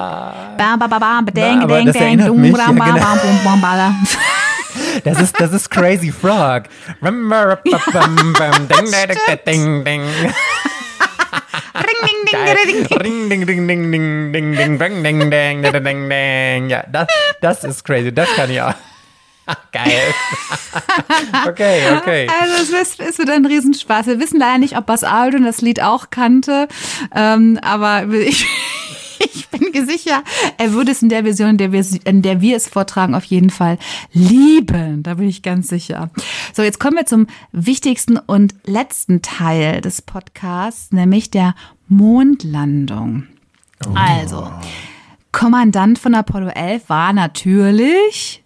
Bam, 0.57 0.79
bam, 0.79 0.89
bam, 0.89 0.99
bam, 0.99 1.25
dang, 1.33 1.67
dang, 1.67 1.91
dang, 1.91 2.25
dum, 2.25 2.41
mich, 2.41 2.53
bam, 2.53 2.75
bam, 2.75 2.95
bam, 2.95 3.19
bam, 3.43 3.61
bam, 3.61 4.07
Das 5.03 5.19
ist, 5.19 5.39
das 5.39 5.51
ist 5.53 5.69
Crazy 5.69 6.11
Frog. 6.11 6.63
ding, 9.45 9.83
ding. 9.83 10.01
Ding, 10.01 10.33
Ja, 16.69 16.83
das, 16.91 17.07
das 17.41 17.63
ist 17.63 17.83
crazy. 17.83 18.13
Das 18.13 18.29
kann 18.35 18.49
ich 18.51 18.61
auch. 18.61 18.73
Geil. 19.71 20.13
okay, 21.47 21.81
okay. 21.97 22.27
Also 22.41 22.63
es 22.63 22.69
ist, 22.69 22.99
ist 22.99 23.19
wieder 23.19 23.33
ein 23.33 23.45
Riesenspaß. 23.45 24.07
Wir 24.07 24.19
wissen 24.19 24.39
leider 24.39 24.59
nicht, 24.59 24.77
ob 24.77 24.85
Bas 24.85 25.03
Aldrin 25.03 25.43
das 25.43 25.61
Lied 25.61 25.81
auch 25.81 26.09
kannte, 26.09 26.67
ähm, 27.13 27.59
aber 27.61 28.07
ich, 28.07 28.45
ich 29.19 29.49
bin 29.49 29.61
sicher, 29.85 30.23
er 30.57 30.73
würde 30.73 30.91
es 30.91 31.01
in 31.01 31.09
der 31.09 31.23
Version, 31.23 31.49
in 31.49 31.57
der, 31.57 31.71
wir, 31.71 31.85
in 32.05 32.21
der 32.21 32.41
wir 32.41 32.55
es 32.55 32.67
vortragen, 32.67 33.15
auf 33.15 33.23
jeden 33.25 33.49
Fall 33.49 33.77
lieben. 34.13 35.03
Da 35.03 35.15
bin 35.15 35.27
ich 35.27 35.41
ganz 35.41 35.67
sicher. 35.67 36.09
So, 36.53 36.61
jetzt 36.61 36.79
kommen 36.79 36.97
wir 36.97 37.05
zum 37.05 37.27
wichtigsten 37.51 38.17
und 38.17 38.55
letzten 38.65 39.21
Teil 39.21 39.81
des 39.81 40.01
Podcasts, 40.01 40.91
nämlich 40.91 41.31
der 41.31 41.55
Mondlandung. 41.91 43.23
Oh. 43.85 43.89
Also, 43.93 44.49
Kommandant 45.33 45.99
von 45.99 46.15
Apollo 46.15 46.47
11 46.47 46.87
war 46.87 47.11
natürlich 47.11 48.41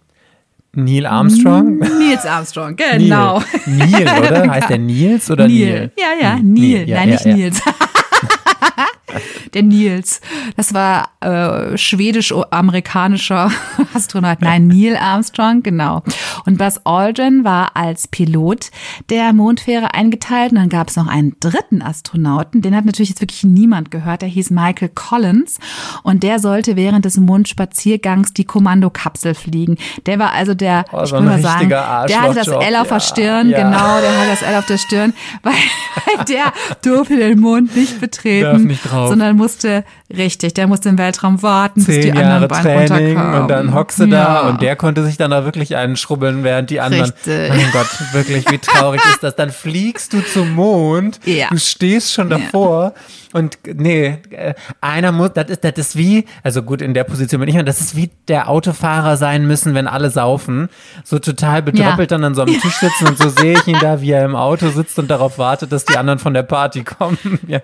Neil 0.72 1.06
Armstrong? 1.06 1.78
Nils 1.78 2.26
Armstrong, 2.26 2.74
genau. 2.76 3.40
Neil, 3.66 4.04
Neil 4.04 4.18
oder? 4.18 4.50
Heißt 4.50 4.70
der 4.70 4.78
Nils 4.80 5.30
oder 5.30 5.46
Neil? 5.46 5.58
Neil? 5.58 5.92
Ja, 5.96 6.08
ja, 6.20 6.36
Neil. 6.36 6.42
Neil. 6.42 6.86
Nein, 6.86 6.88
ja, 6.88 7.06
nicht 7.06 7.24
ja. 7.24 7.34
Nils. 7.34 7.62
der 9.54 9.62
Nils. 9.62 10.20
Das 10.56 10.74
war 10.74 11.10
äh, 11.20 11.76
schwedisch-amerikanischer 11.76 13.50
Astronaut. 13.94 14.40
Nein, 14.40 14.66
Neil 14.68 14.96
Armstrong, 14.96 15.62
genau. 15.62 16.02
Und 16.44 16.58
Buzz 16.58 16.80
Aldrin 16.84 17.44
war 17.44 17.76
als 17.76 18.08
Pilot 18.08 18.70
der 19.10 19.32
Mondfähre 19.32 19.94
eingeteilt. 19.94 20.52
Und 20.52 20.58
dann 20.58 20.68
gab 20.68 20.88
es 20.88 20.96
noch 20.96 21.06
einen 21.06 21.36
dritten 21.40 21.82
Astronauten. 21.82 22.62
Den 22.62 22.74
hat 22.74 22.84
natürlich 22.84 23.10
jetzt 23.10 23.20
wirklich 23.20 23.44
niemand 23.44 23.90
gehört. 23.90 24.22
Der 24.22 24.28
hieß 24.28 24.50
Michael 24.50 24.90
Collins. 24.94 25.58
Und 26.02 26.22
der 26.22 26.38
sollte 26.38 26.76
während 26.76 27.04
des 27.04 27.16
Mondspaziergangs 27.16 28.32
die 28.32 28.44
Kommandokapsel 28.44 29.34
fliegen. 29.34 29.76
Der 30.06 30.18
war 30.18 30.32
also 30.32 30.54
der, 30.54 30.84
oh, 30.92 31.02
ich 31.02 31.10
so 31.10 31.16
würde 31.16 31.26
mal 31.26 31.40
sagen, 31.40 31.68
der 31.68 32.22
hatte 32.22 32.34
das 32.34 32.48
L 32.48 32.76
auf 32.76 32.88
ja, 32.88 32.94
der 32.94 33.00
Stirn. 33.00 33.50
Ja. 33.50 33.58
Genau, 33.58 34.00
der 34.00 34.18
hat 34.18 34.28
das 34.30 34.42
L 34.42 34.56
auf 34.56 34.66
der 34.66 34.78
Stirn. 34.78 35.12
Weil, 35.42 35.52
weil 35.52 36.24
der 36.24 36.52
durfte 36.82 37.16
den 37.16 37.40
Mond 37.40 37.76
nicht 37.76 38.00
betreten. 38.00 38.44
Darf 38.44 38.62
nicht 38.62 38.90
drauf. 38.90 38.95
Sondern 39.08 39.36
musste, 39.36 39.84
richtig, 40.14 40.54
der 40.54 40.66
musste 40.66 40.88
im 40.88 40.98
Weltraum 40.98 41.42
warten, 41.42 41.80
Zehn 41.80 41.94
bis 41.94 42.04
die 42.04 42.18
Jahre 42.18 42.34
anderen 42.34 42.62
Training 42.62 43.16
runterkamen. 43.16 43.42
Und 43.42 43.48
dann 43.48 43.74
hockst 43.74 43.98
du 44.00 44.04
ja. 44.04 44.10
da 44.10 44.48
und 44.48 44.62
der 44.62 44.76
konnte 44.76 45.04
sich 45.04 45.16
dann 45.16 45.30
da 45.30 45.44
wirklich 45.44 45.76
einschrubbeln, 45.76 46.44
während 46.44 46.70
die 46.70 46.80
anderen. 46.80 47.10
Richtig. 47.10 47.48
Mein 47.48 47.70
Gott, 47.72 47.88
wirklich, 48.12 48.50
wie 48.50 48.58
traurig 48.58 49.00
ist 49.10 49.22
das? 49.22 49.36
Dann 49.36 49.50
fliegst 49.50 50.12
du 50.12 50.20
zum 50.20 50.54
Mond, 50.54 51.20
ja. 51.24 51.48
du 51.50 51.58
stehst 51.58 52.12
schon 52.12 52.30
davor. 52.30 52.92
Ja 52.94 53.02
und 53.32 53.58
nee, 53.66 54.18
äh, 54.30 54.54
einer 54.80 55.12
muss, 55.12 55.32
das 55.34 55.50
ist, 55.50 55.64
das 55.64 55.72
ist 55.76 55.96
wie, 55.96 56.26
also 56.42 56.62
gut, 56.62 56.80
in 56.80 56.94
der 56.94 57.04
Position 57.04 57.40
bin 57.40 57.48
ich, 57.48 57.64
das 57.64 57.80
ist 57.80 57.96
wie 57.96 58.10
der 58.28 58.48
Autofahrer 58.48 59.16
sein 59.16 59.46
müssen, 59.46 59.74
wenn 59.74 59.86
alle 59.86 60.10
saufen. 60.10 60.68
So 61.04 61.18
total 61.18 61.62
bedroppelt 61.62 62.10
ja. 62.10 62.16
dann 62.16 62.24
an 62.24 62.34
so 62.34 62.42
einem 62.42 62.60
Tisch 62.60 62.76
sitzen 62.76 63.08
und 63.08 63.18
so 63.18 63.28
sehe 63.28 63.54
ich 63.54 63.66
ihn 63.66 63.78
da, 63.80 64.00
wie 64.00 64.12
er 64.12 64.24
im 64.24 64.36
Auto 64.36 64.70
sitzt 64.70 64.98
und 64.98 65.08
darauf 65.10 65.38
wartet, 65.38 65.72
dass 65.72 65.84
die 65.84 65.96
anderen 65.96 66.18
von 66.18 66.34
der 66.34 66.42
Party 66.42 66.84
kommen. 66.84 67.18
Ja. 67.46 67.60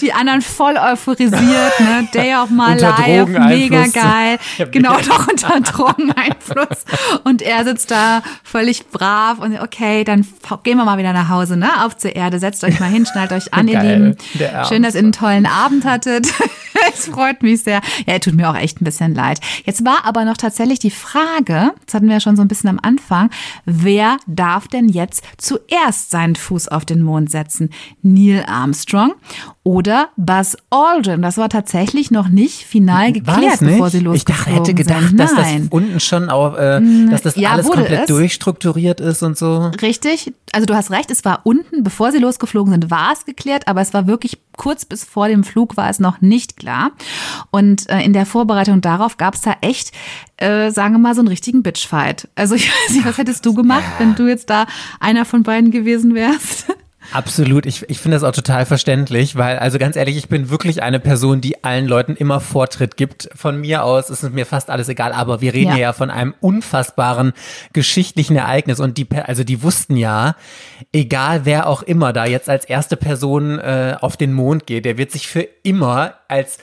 Die 0.00 0.12
anderen 0.12 0.40
voll 0.40 0.76
euphorisiert, 0.76 1.80
ne? 1.80 2.08
Day 2.14 2.34
of 2.34 2.50
my 2.50 2.74
life, 2.78 3.26
mega 3.26 3.86
geil. 3.86 4.38
Genau, 4.70 4.96
doch 5.08 5.26
unter 5.26 5.60
Drogeneinfluss. 5.60 6.84
Und 7.24 7.42
er 7.42 7.64
sitzt 7.64 7.90
da 7.90 8.22
völlig 8.44 8.88
brav 8.88 9.38
und 9.38 9.60
okay, 9.60 10.04
dann 10.04 10.24
gehen 10.62 10.76
wir 10.76 10.84
mal 10.84 10.98
wieder 10.98 11.12
nach 11.12 11.28
Hause, 11.28 11.56
ne? 11.56 11.68
Auf 11.84 11.96
zur 11.96 12.14
Erde, 12.14 12.38
setzt 12.38 12.62
euch 12.62 12.78
mal 12.78 12.90
hin, 12.90 13.06
schnallt 13.06 13.32
euch 13.32 13.52
an, 13.52 13.66
ihr 13.66 13.80
Lieben. 13.80 14.16
Schön, 14.68 14.82
dass 14.82 14.94
ihr 14.96 15.00
einen 15.02 15.12
tollen 15.12 15.46
Abend 15.46 15.84
hattet. 15.84 16.26
Es 16.94 17.06
freut 17.08 17.42
mich 17.42 17.62
sehr. 17.62 17.80
Ja, 18.06 18.18
tut 18.18 18.34
mir 18.34 18.50
auch 18.50 18.54
echt 18.54 18.82
ein 18.82 18.84
bisschen 18.84 19.14
leid. 19.14 19.40
Jetzt 19.64 19.84
war 19.86 20.04
aber 20.04 20.26
noch 20.26 20.36
tatsächlich 20.36 20.78
die 20.78 20.90
Frage, 20.90 21.72
das 21.86 21.94
hatten 21.94 22.06
wir 22.06 22.14
ja 22.14 22.20
schon 22.20 22.36
so 22.36 22.42
ein 22.42 22.48
bisschen 22.48 22.68
am 22.68 22.78
Anfang, 22.82 23.30
wer 23.64 24.18
darf 24.26 24.68
denn 24.68 24.90
jetzt 24.90 25.24
zuerst 25.38 26.10
seinen 26.10 26.36
Fuß 26.36 26.68
auf 26.68 26.84
den 26.84 27.00
Mond 27.02 27.30
setzen? 27.30 27.70
Neil 28.02 28.44
Armstrong 28.46 29.14
oder 29.62 30.10
Buzz 30.18 30.56
Aldrin? 30.68 31.22
Das 31.22 31.38
war 31.38 31.48
tatsächlich 31.48 32.10
noch 32.10 32.28
nicht 32.28 32.64
final 32.66 33.10
geklärt, 33.12 33.62
nicht? 33.62 33.72
bevor 33.72 33.88
sie 33.88 34.00
losgeflogen 34.00 34.14
Ich 34.14 34.24
dachte, 34.24 34.50
hätte 34.50 34.74
gedacht, 34.74 35.08
sind. 35.08 35.18
dass 35.20 35.34
das 35.34 35.46
unten 35.70 35.98
schon 35.98 36.28
auch, 36.28 36.56
äh, 36.58 36.80
dass 37.10 37.22
das 37.22 37.36
Ja, 37.36 37.52
alles 37.52 37.66
komplett 37.68 38.02
es. 38.02 38.06
durchstrukturiert 38.08 39.00
ist 39.00 39.22
und 39.22 39.38
so. 39.38 39.70
Richtig. 39.80 40.32
Also 40.52 40.66
du 40.66 40.74
hast 40.74 40.90
recht, 40.90 41.10
es 41.10 41.24
war 41.24 41.40
unten, 41.44 41.82
bevor 41.82 42.12
sie 42.12 42.18
losgeflogen 42.18 42.72
sind, 42.72 42.90
war 42.90 43.12
es 43.14 43.24
geklärt, 43.24 43.66
aber 43.66 43.80
es 43.80 43.94
war 43.94 44.06
wirklich 44.06 44.38
kurz 44.56 44.84
bis 44.84 45.04
vor 45.04 45.28
dem 45.28 45.44
Flug 45.44 45.76
war 45.76 45.88
es 45.90 46.00
noch 46.00 46.20
nicht 46.20 46.56
klar. 46.56 46.92
Und 47.50 47.88
äh, 47.88 48.00
in 48.00 48.12
der 48.12 48.26
Vorbereitung 48.26 48.80
darauf 48.80 49.16
gab 49.16 49.34
es 49.34 49.40
da 49.42 49.56
echt, 49.60 49.92
äh, 50.36 50.70
sagen 50.70 50.94
wir 50.94 50.98
mal, 50.98 51.14
so 51.14 51.20
einen 51.20 51.28
richtigen 51.28 51.62
Bitchfight. 51.62 52.28
Also 52.34 52.54
ich 52.54 52.68
weiß 52.68 52.94
nicht, 52.94 53.06
was 53.06 53.18
hättest 53.18 53.44
du 53.46 53.54
gemacht, 53.54 53.84
wenn 53.98 54.14
du 54.14 54.28
jetzt 54.28 54.50
da 54.50 54.66
einer 55.00 55.24
von 55.24 55.42
beiden 55.42 55.70
gewesen 55.70 56.14
wärst? 56.14 56.66
Absolut, 57.12 57.66
ich, 57.66 57.88
ich 57.88 57.98
finde 57.98 58.16
das 58.16 58.24
auch 58.24 58.32
total 58.32 58.66
verständlich, 58.66 59.36
weil, 59.36 59.58
also 59.58 59.78
ganz 59.78 59.96
ehrlich, 59.96 60.16
ich 60.16 60.28
bin 60.28 60.50
wirklich 60.50 60.82
eine 60.82 61.00
Person, 61.00 61.40
die 61.40 61.64
allen 61.64 61.86
Leuten 61.86 62.16
immer 62.16 62.40
Vortritt 62.40 62.96
gibt. 62.96 63.28
Von 63.34 63.60
mir 63.60 63.84
aus 63.84 64.10
ist 64.10 64.22
es 64.22 64.30
mir 64.30 64.46
fast 64.46 64.70
alles 64.70 64.88
egal, 64.88 65.12
aber 65.12 65.40
wir 65.40 65.54
reden 65.54 65.72
Ja. 65.72 65.76
ja, 65.76 65.92
von 65.92 66.10
einem 66.10 66.34
unfassbaren 66.40 67.32
geschichtlichen 67.72 68.36
Ereignis 68.36 68.80
und 68.80 68.98
die, 68.98 69.06
also 69.12 69.44
die 69.44 69.62
wussten 69.62 69.96
ja, 69.96 70.36
egal 70.92 71.44
wer 71.44 71.66
auch 71.68 71.82
immer 71.82 72.12
da 72.12 72.26
jetzt 72.26 72.48
als 72.48 72.64
erste 72.64 72.96
Person 72.96 73.58
äh, 73.58 73.96
auf 74.00 74.16
den 74.16 74.32
Mond 74.32 74.66
geht, 74.66 74.84
der 74.84 74.98
wird 74.98 75.10
sich 75.10 75.28
für 75.28 75.46
immer 75.62 76.14
als 76.28 76.58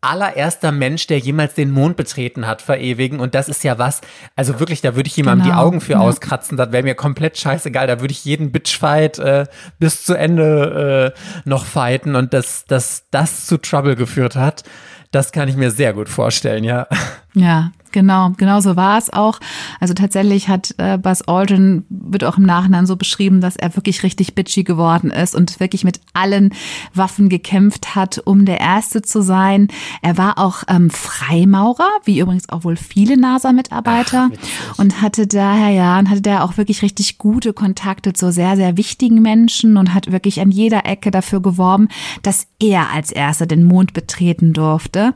allererster 0.00 0.70
Mensch, 0.70 1.06
der 1.08 1.18
jemals 1.18 1.54
den 1.54 1.70
Mond 1.70 1.96
betreten 1.96 2.46
hat, 2.46 2.62
verewigen. 2.62 3.18
Und 3.20 3.34
das 3.34 3.48
ist 3.48 3.64
ja 3.64 3.78
was, 3.78 4.00
also 4.36 4.60
wirklich, 4.60 4.80
da 4.80 4.94
würde 4.94 5.08
ich 5.08 5.16
jemandem 5.16 5.44
die 5.44 5.50
Genau, 5.50 5.62
Augen 5.62 5.80
für 5.80 5.92
ja. 5.92 5.98
auskratzen. 5.98 6.56
Das 6.56 6.70
wäre 6.70 6.84
mir 6.84 6.94
komplett 6.94 7.36
scheißegal. 7.36 7.86
Da 7.86 8.00
würde 8.00 8.12
ich 8.12 8.24
jeden 8.24 8.52
Bitchfight 8.52 9.18
äh, 9.18 9.46
bis 9.78 10.04
zu 10.04 10.14
Ende 10.14 11.14
äh, 11.16 11.48
noch 11.48 11.64
fighten. 11.64 12.14
Und 12.14 12.32
dass, 12.32 12.64
dass 12.66 13.04
das 13.10 13.46
zu 13.46 13.58
Trouble 13.58 13.96
geführt 13.96 14.36
hat, 14.36 14.62
das 15.10 15.32
kann 15.32 15.48
ich 15.48 15.56
mir 15.56 15.70
sehr 15.70 15.94
gut 15.94 16.08
vorstellen, 16.08 16.64
ja. 16.64 16.86
Ja, 17.34 17.72
genau, 17.92 18.32
genau 18.36 18.60
so 18.60 18.76
war 18.76 18.98
es 18.98 19.12
auch. 19.12 19.40
Also 19.80 19.94
tatsächlich 19.94 20.48
hat 20.48 20.74
äh, 20.78 20.98
Buzz 20.98 21.22
Aldrin, 21.22 21.84
wird 21.88 22.24
auch 22.24 22.38
im 22.38 22.44
Nachhinein 22.44 22.86
so 22.86 22.96
beschrieben, 22.96 23.40
dass 23.40 23.56
er 23.56 23.76
wirklich 23.76 24.02
richtig 24.02 24.34
bitchy 24.34 24.64
geworden 24.64 25.10
ist 25.10 25.34
und 25.34 25.60
wirklich 25.60 25.84
mit 25.84 26.00
allen 26.14 26.54
Waffen 26.94 27.28
gekämpft 27.28 27.94
hat, 27.94 28.18
um 28.24 28.44
der 28.44 28.60
Erste 28.60 29.02
zu 29.02 29.22
sein. 29.22 29.68
Er 30.02 30.18
war 30.18 30.38
auch 30.38 30.62
ähm, 30.68 30.90
Freimaurer, 30.90 31.88
wie 32.04 32.20
übrigens 32.20 32.48
auch 32.48 32.64
wohl 32.64 32.76
viele 32.76 33.16
NASA-Mitarbeiter 33.16 34.30
und 34.76 35.00
hatte 35.02 35.26
daher, 35.26 35.70
ja, 35.70 35.98
und 35.98 36.10
hatte 36.10 36.22
da 36.22 36.42
auch 36.42 36.56
wirklich 36.56 36.82
richtig 36.82 37.18
gute 37.18 37.52
Kontakte 37.52 38.12
zu 38.12 38.32
sehr, 38.32 38.56
sehr 38.56 38.76
wichtigen 38.76 39.22
Menschen 39.22 39.76
und 39.76 39.94
hat 39.94 40.12
wirklich 40.12 40.40
an 40.40 40.50
jeder 40.50 40.86
Ecke 40.86 41.10
dafür 41.10 41.40
geworben, 41.40 41.88
dass 42.22 42.46
er 42.60 42.90
als 42.92 43.12
Erster 43.12 43.46
den 43.46 43.64
Mond 43.64 43.92
betreten 43.92 44.52
durfte. 44.52 45.14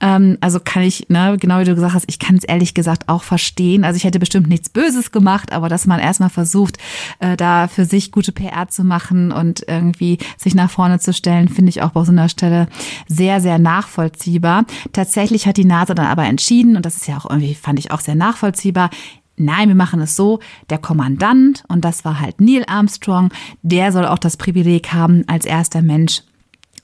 Ähm, 0.00 0.38
also 0.40 0.60
kann 0.60 0.82
ich, 0.82 1.08
ne, 1.08 1.36
genau 1.38 1.60
wie 1.60 1.64
du 1.64 1.74
gesagt 1.74 1.94
hast, 1.94 2.09
ich 2.10 2.18
kann 2.18 2.36
es 2.36 2.44
ehrlich 2.44 2.74
gesagt 2.74 3.08
auch 3.08 3.22
verstehen. 3.22 3.84
Also 3.84 3.96
ich 3.96 4.04
hätte 4.04 4.18
bestimmt 4.18 4.48
nichts 4.48 4.68
Böses 4.68 5.12
gemacht, 5.12 5.52
aber 5.52 5.68
dass 5.68 5.86
man 5.86 6.00
erstmal 6.00 6.28
versucht, 6.28 6.76
äh, 7.20 7.36
da 7.36 7.68
für 7.68 7.84
sich 7.84 8.10
gute 8.10 8.32
PR 8.32 8.68
zu 8.68 8.82
machen 8.84 9.30
und 9.30 9.64
irgendwie 9.66 10.18
sich 10.36 10.56
nach 10.56 10.70
vorne 10.70 10.98
zu 10.98 11.12
stellen, 11.12 11.48
finde 11.48 11.70
ich 11.70 11.82
auch 11.82 11.90
bei 11.90 12.04
so 12.04 12.10
einer 12.10 12.28
Stelle 12.28 12.66
sehr, 13.06 13.40
sehr 13.40 13.58
nachvollziehbar. 13.58 14.64
Tatsächlich 14.92 15.46
hat 15.46 15.56
die 15.56 15.64
NASA 15.64 15.94
dann 15.94 16.06
aber 16.06 16.24
entschieden, 16.24 16.76
und 16.76 16.84
das 16.84 16.96
ist 16.96 17.06
ja 17.06 17.16
auch 17.16 17.30
irgendwie, 17.30 17.54
fand 17.54 17.78
ich 17.78 17.92
auch 17.92 18.00
sehr 18.00 18.16
nachvollziehbar, 18.16 18.90
Nein, 19.42 19.68
wir 19.68 19.74
machen 19.74 20.02
es 20.02 20.16
so, 20.16 20.40
der 20.68 20.76
Kommandant, 20.76 21.64
und 21.68 21.82
das 21.82 22.04
war 22.04 22.20
halt 22.20 22.42
Neil 22.42 22.62
Armstrong, 22.66 23.30
der 23.62 23.90
soll 23.90 24.04
auch 24.04 24.18
das 24.18 24.36
Privileg 24.36 24.92
haben, 24.92 25.24
als 25.28 25.46
erster 25.46 25.80
Mensch 25.80 26.20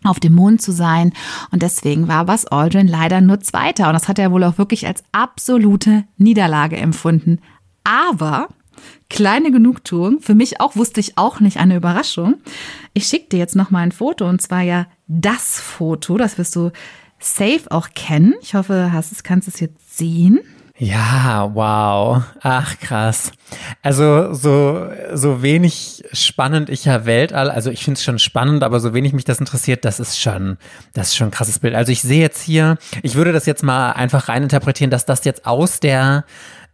auf 0.05 0.21
dem 0.21 0.35
Mond 0.35 0.63
zu 0.63 0.73
sein. 0.73 1.13
Und 1.51 1.63
deswegen 1.63 2.09
war 2.09 2.27
Buzz 2.27 2.47
Aldrin 2.51 2.89
leider 2.89 3.21
nur 3.21 3.41
Zweiter. 3.41 3.89
Und 3.89 3.95
das 3.95 4.09
hat 4.09 4.19
er 4.19 4.33
wohl 4.33 4.45
auch 4.45 4.59
wirklich 4.59 4.87
als 4.87 5.03
absolute 5.13 6.05
Niederlage 6.17 6.77
empfunden. 6.77 7.41
Aber 7.85 8.49
kleine 9.09 9.51
Genugtuung, 9.51 10.21
für 10.21 10.35
mich 10.35 10.61
auch 10.61 10.77
wusste 10.77 11.01
ich 11.01 11.19
auch 11.19 11.41
nicht 11.41 11.59
eine 11.59 11.77
Überraschung. 11.77 12.35
Ich 12.95 13.07
schicke 13.07 13.29
dir 13.31 13.39
jetzt 13.39 13.57
noch 13.57 13.71
mal 13.71 13.81
ein 13.81 13.93
Foto 13.93 14.29
und 14.29 14.43
zwar 14.43 14.63
ja 14.63 14.87
das 15.07 15.61
Foto, 15.61 16.17
das 16.17 16.39
wirst 16.39 16.57
du 16.57 16.71
safe 17.19 17.63
auch 17.71 17.91
kennen. 17.95 18.35
Ich 18.43 18.55
hoffe, 18.55 18.91
hast 18.93 19.13
es 19.13 19.23
kannst 19.23 19.49
es 19.49 19.61
jetzt 19.61 19.97
sehen. 19.97 20.41
Ja, 20.79 21.51
wow. 21.55 22.23
Ach, 22.43 22.79
krass. 22.79 23.33
Also 23.83 24.35
so, 24.35 24.89
so 25.15 25.43
wenig 25.43 26.05
spannend 26.13 26.69
ich 26.69 26.85
ja 26.85 27.07
Weltall, 27.07 27.51
also 27.51 27.71
ich 27.71 27.83
finde 27.83 27.97
es 27.97 28.05
schon 28.05 28.19
spannend, 28.19 28.63
aber 28.63 28.79
so 28.81 28.93
wenig 28.93 29.15
mich 29.15 29.25
das 29.25 29.41
interessiert, 29.41 29.87
das 29.87 30.01
ist 30.01 30.21
schon, 30.21 30.59
das 30.93 31.09
ist 31.09 31.17
schon 31.17 31.29
ein 31.29 31.31
krasses 31.33 31.61
Bild. 31.61 31.75
Also 31.75 31.93
ich 31.93 32.03
sehe 32.03 32.21
jetzt 32.21 32.43
hier, 32.43 32.77
ich 33.03 33.15
würde 33.15 33.33
das 33.33 33.47
jetzt 33.47 33.63
mal 33.63 33.93
einfach 33.93 34.29
reininterpretieren, 34.29 34.91
dass 34.91 35.07
das 35.07 35.25
jetzt 35.25 35.47
aus 35.47 35.81
der, 35.81 36.25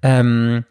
ähm, 0.03 0.65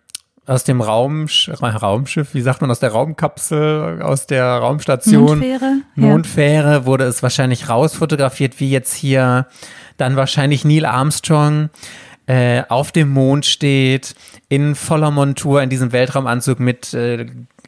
aus 0.46 0.66
dem 0.66 0.82
Raumsch 0.82 1.50
Raumschiff, 1.62 2.34
wie 2.34 2.42
sagt 2.42 2.60
man, 2.60 2.70
aus 2.70 2.80
der 2.80 2.92
Raumkapsel, 2.92 4.02
aus 4.02 4.28
der 4.28 4.46
Raumstation, 4.46 5.40
Mondfähre, 5.40 5.62
ja. 5.62 5.82
Mondfähre 5.96 6.86
wurde 6.86 7.06
es 7.06 7.24
wahrscheinlich 7.24 7.70
rausfotografiert, 7.70 8.60
wie 8.60 8.72
jetzt 8.72 8.94
hier 8.94 9.48
dann 9.96 10.18
wahrscheinlich 10.18 10.66
Neil 10.66 10.86
Armstrong 10.86 11.70
äh, 12.28 12.64
auf 12.70 12.92
dem 12.92 13.10
Mond 13.10 13.46
steht, 13.46 14.16
in 14.50 14.76
voller 14.76 15.12
Montur, 15.12 15.62
in 15.62 15.70
diesem 15.70 15.92
Weltraumanzug 15.92 16.60
mit 16.60 16.94
äh, 16.94 17.26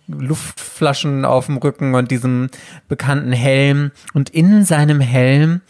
Luftflaschen 0.07 1.25
auf 1.25 1.47
dem 1.47 1.57
Rücken 1.57 1.95
und 1.95 2.11
diesem 2.11 2.49
bekannten 2.87 3.31
Helm. 3.31 3.91
Und 4.13 4.29
in 4.29 4.65
seinem 4.65 4.99
Helm 4.99 5.61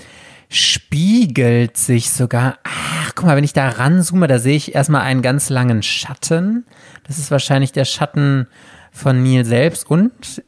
spiegelt 0.49 1.77
sich 1.77 2.11
sogar, 2.11 2.57
ach, 2.63 3.13
guck 3.15 3.25
mal, 3.25 3.35
wenn 3.35 3.43
ich 3.43 3.53
da 3.53 3.69
ranzoome, 3.69 4.27
da 4.27 4.39
sehe 4.39 4.55
ich 4.55 4.75
erstmal 4.75 5.01
einen 5.01 5.21
ganz 5.21 5.49
langen 5.49 5.83
Schatten. 5.83 6.65
Das 7.07 7.17
ist 7.17 7.31
wahrscheinlich 7.31 7.71
der 7.71 7.85
Schatten 7.85 8.47
von 8.91 9.23
Neil 9.23 9.45
selbst. 9.45 9.89
Und 9.89 10.43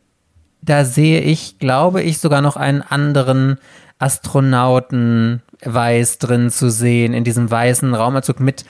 da 0.61 0.85
sehe 0.85 1.21
ich, 1.21 1.59
glaube 1.59 2.01
ich, 2.01 2.19
sogar 2.19 2.41
noch 2.41 2.55
einen 2.55 2.81
anderen 2.81 3.57
Astronauten 3.97 5.41
weiß 5.61 6.19
drin 6.19 6.49
zu 6.49 6.69
sehen, 6.69 7.13
in 7.13 7.23
diesem 7.23 7.49
weißen 7.49 7.93
Raumanzug 7.93 8.39
mit 8.39 8.65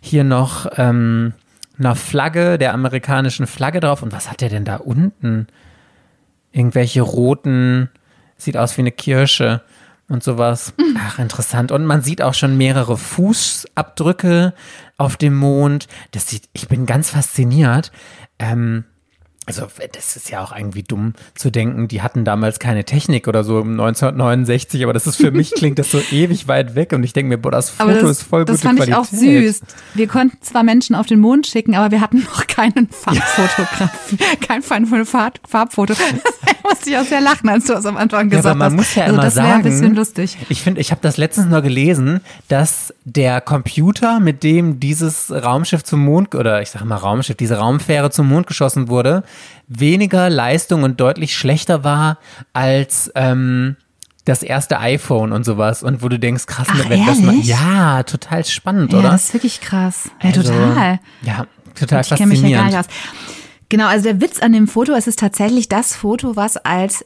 hier 0.00 0.24
noch 0.24 0.66
ähm, 0.76 1.34
einer 1.78 1.96
Flagge, 1.96 2.58
der 2.58 2.74
amerikanischen 2.74 3.46
Flagge 3.46 3.80
drauf. 3.80 4.02
Und 4.02 4.12
was 4.12 4.30
hat 4.30 4.40
der 4.40 4.48
denn 4.48 4.64
da 4.64 4.76
unten? 4.76 5.46
Irgendwelche 6.52 7.02
roten, 7.02 7.90
sieht 8.36 8.56
aus 8.56 8.76
wie 8.76 8.82
eine 8.82 8.92
Kirsche 8.92 9.62
und 10.08 10.22
sowas. 10.22 10.74
Ach, 10.98 11.18
interessant. 11.18 11.72
Und 11.72 11.86
man 11.86 12.02
sieht 12.02 12.20
auch 12.22 12.34
schon 12.34 12.56
mehrere 12.56 12.96
Fußabdrücke 12.96 14.54
auf 14.96 15.16
dem 15.16 15.36
Mond. 15.36 15.86
Das 16.10 16.28
sieht, 16.28 16.48
ich 16.52 16.68
bin 16.68 16.84
ganz 16.86 17.10
fasziniert. 17.10 17.92
Ähm, 18.38 18.84
also 19.46 19.66
das 19.94 20.14
ist 20.16 20.30
ja 20.30 20.44
auch 20.44 20.54
irgendwie 20.56 20.82
dumm 20.84 21.14
zu 21.34 21.50
denken, 21.50 21.88
die 21.88 22.02
hatten 22.02 22.24
damals 22.24 22.60
keine 22.60 22.84
Technik 22.84 23.26
oder 23.26 23.42
so 23.42 23.58
im 23.60 23.70
1969, 23.72 24.84
aber 24.84 24.92
das 24.92 25.06
ist 25.08 25.16
für 25.16 25.30
mich 25.32 25.52
klingt 25.52 25.78
das 25.78 25.90
so 25.90 25.98
ewig 26.12 26.46
weit 26.46 26.74
weg 26.76 26.92
und 26.92 27.02
ich 27.02 27.12
denke 27.14 27.30
mir, 27.30 27.38
boah, 27.38 27.50
das 27.50 27.70
Foto 27.70 27.90
das, 27.92 28.02
ist 28.10 28.22
voll 28.22 28.44
das 28.44 28.56
gute 28.60 28.68
fand 28.68 28.78
Qualität. 28.78 28.94
ich 28.94 29.00
auch 29.00 29.18
süß. 29.52 29.60
Wir 29.94 30.06
konnten 30.06 30.38
zwar 30.42 30.62
Menschen 30.62 30.94
auf 30.94 31.06
den 31.06 31.18
Mond 31.20 31.46
schicken, 31.48 31.74
aber 31.74 31.90
wir 31.90 32.00
hatten 32.00 32.18
noch 32.22 32.46
keinen 32.46 32.88
Farbfotograf, 32.90 34.14
kein 34.46 34.62
Farb- 34.62 35.40
Farbfoto. 35.48 35.94
Da 36.62 36.68
musste 36.76 36.90
ich 36.90 36.96
auch 36.98 37.04
sehr 37.04 37.20
lachen, 37.20 37.48
als 37.48 37.64
du 37.64 37.72
das 37.72 37.84
am 37.86 37.96
Anfang 37.96 38.30
Ja, 38.30 38.36
gesagt 38.36 38.46
aber 38.46 38.54
man 38.54 38.66
hast. 38.72 38.76
muss 38.76 38.94
ja 38.94 39.04
also 39.04 39.14
immer 39.14 39.22
das 39.24 39.34
wäre 39.36 39.54
ein 39.54 39.62
bisschen 39.62 39.94
lustig. 39.96 40.36
Ich 40.50 40.62
finde, 40.62 40.80
ich 40.80 40.90
habe 40.92 41.00
das 41.02 41.16
letztens 41.16 41.46
nur 41.48 41.62
gelesen, 41.62 42.20
dass 42.48 42.94
der 43.04 43.40
Computer, 43.40 44.20
mit 44.20 44.44
dem 44.44 44.78
dieses 44.78 45.32
Raumschiff 45.32 45.82
zum 45.82 46.04
Mond 46.04 46.34
oder 46.36 46.62
ich 46.62 46.70
sage 46.70 46.84
mal 46.84 46.96
Raumschiff, 46.96 47.36
diese 47.36 47.56
Raumfähre 47.56 48.10
zum 48.10 48.28
Mond 48.28 48.46
geschossen 48.46 48.88
wurde, 48.88 49.24
weniger 49.68 50.30
Leistung 50.30 50.82
und 50.82 51.00
deutlich 51.00 51.36
schlechter 51.36 51.84
war 51.84 52.18
als 52.52 53.10
ähm, 53.14 53.76
das 54.24 54.42
erste 54.42 54.78
iPhone 54.80 55.32
und 55.32 55.44
sowas. 55.44 55.82
Und 55.82 56.02
wo 56.02 56.08
du 56.08 56.18
denkst, 56.18 56.46
krass, 56.46 56.68
Ach, 56.70 56.88
wenn 56.88 57.06
das 57.06 57.18
mal, 57.20 57.34
ja, 57.36 58.02
total 58.02 58.44
spannend, 58.44 58.92
Ja, 58.92 58.98
oder? 58.98 59.10
das 59.10 59.24
ist 59.24 59.34
wirklich 59.34 59.60
krass. 59.60 60.10
Ja, 60.22 60.28
Also, 60.30 60.42
total. 60.42 61.00
Ja, 61.22 61.46
total 61.78 62.00
Ich 62.02 62.08
kenne 62.10 62.26
mich 62.26 62.40
ja 62.42 62.48
gar 62.62 62.64
faszinierend. 62.64 62.66
nicht 62.66 62.78
aus. 62.78 62.86
Genau, 63.68 63.86
also 63.86 64.04
der 64.04 64.20
Witz 64.20 64.40
an 64.40 64.52
dem 64.52 64.66
Foto, 64.66 64.92
es 64.94 65.06
ist 65.06 65.20
tatsächlich 65.20 65.68
das 65.68 65.94
Foto, 65.94 66.34
was 66.34 66.56
als 66.56 67.04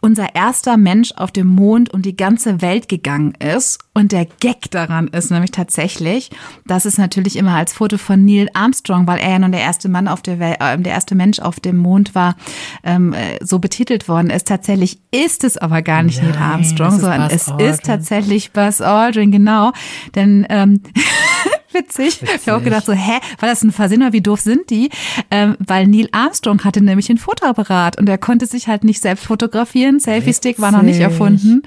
unser 0.00 0.34
erster 0.34 0.76
Mensch 0.76 1.12
auf 1.16 1.30
dem 1.30 1.46
Mond 1.46 1.92
und 1.92 2.06
die 2.06 2.16
ganze 2.16 2.60
Welt 2.62 2.88
gegangen 2.88 3.34
ist. 3.34 3.78
Und 3.92 4.12
der 4.12 4.26
Gag 4.40 4.70
daran 4.70 5.08
ist 5.08 5.30
nämlich 5.30 5.50
tatsächlich, 5.50 6.30
dass 6.66 6.84
es 6.84 6.98
natürlich 6.98 7.36
immer 7.36 7.54
als 7.54 7.72
Foto 7.72 7.98
von 7.98 8.24
Neil 8.24 8.48
Armstrong, 8.54 9.06
weil 9.06 9.18
er 9.18 9.30
ja 9.32 9.38
nun 9.38 9.52
der 9.52 9.60
erste 9.60 9.88
Mann 9.88 10.08
auf 10.08 10.22
der 10.22 10.38
Welt, 10.38 10.56
äh, 10.60 10.78
der 10.78 10.92
erste 10.92 11.14
Mensch 11.14 11.38
auf 11.38 11.60
dem 11.60 11.76
Mond 11.76 12.14
war, 12.14 12.36
ähm, 12.82 13.12
äh, 13.12 13.38
so 13.44 13.58
betitelt 13.58 14.08
worden 14.08 14.30
ist. 14.30 14.48
Tatsächlich 14.48 15.00
ist 15.10 15.44
es 15.44 15.56
aber 15.58 15.82
gar 15.82 16.02
nicht 16.02 16.22
Neil 16.22 16.32
Nein, 16.32 16.42
Armstrong, 16.42 16.88
es 16.88 16.94
ist 16.94 17.00
sondern 17.00 17.22
Buzz 17.22 17.32
es 17.32 17.48
Aldrin. 17.48 17.68
ist 17.68 17.84
tatsächlich 17.84 18.52
Buzz 18.52 18.80
Aldrin, 18.80 19.32
genau. 19.32 19.72
Denn 20.14 20.46
ähm, 20.48 20.82
witzig. 21.72 22.22
witzig. 22.22 22.36
Ich 22.40 22.48
habe 22.48 22.60
auch 22.60 22.64
gedacht 22.64 22.86
so, 22.86 22.92
hä, 22.92 23.18
war 23.38 23.48
das 23.48 23.62
ein 23.62 23.72
Versehen 23.72 24.02
oder 24.02 24.12
wie 24.12 24.20
doof 24.20 24.40
sind 24.40 24.70
die? 24.70 24.90
Ähm, 25.30 25.56
weil 25.58 25.86
Neil 25.86 26.08
Armstrong 26.12 26.64
hatte 26.64 26.82
nämlich 26.82 27.10
ein 27.10 27.18
Fotoapparat 27.18 27.98
und 27.98 28.08
er 28.08 28.18
konnte 28.18 28.46
sich 28.46 28.68
halt 28.68 28.84
nicht 28.84 29.00
selbst 29.00 29.24
fotografieren. 29.24 30.00
Selfie-Stick 30.00 30.60
war 30.60 30.72
noch 30.72 30.82
nicht 30.82 31.00
erfunden. 31.00 31.62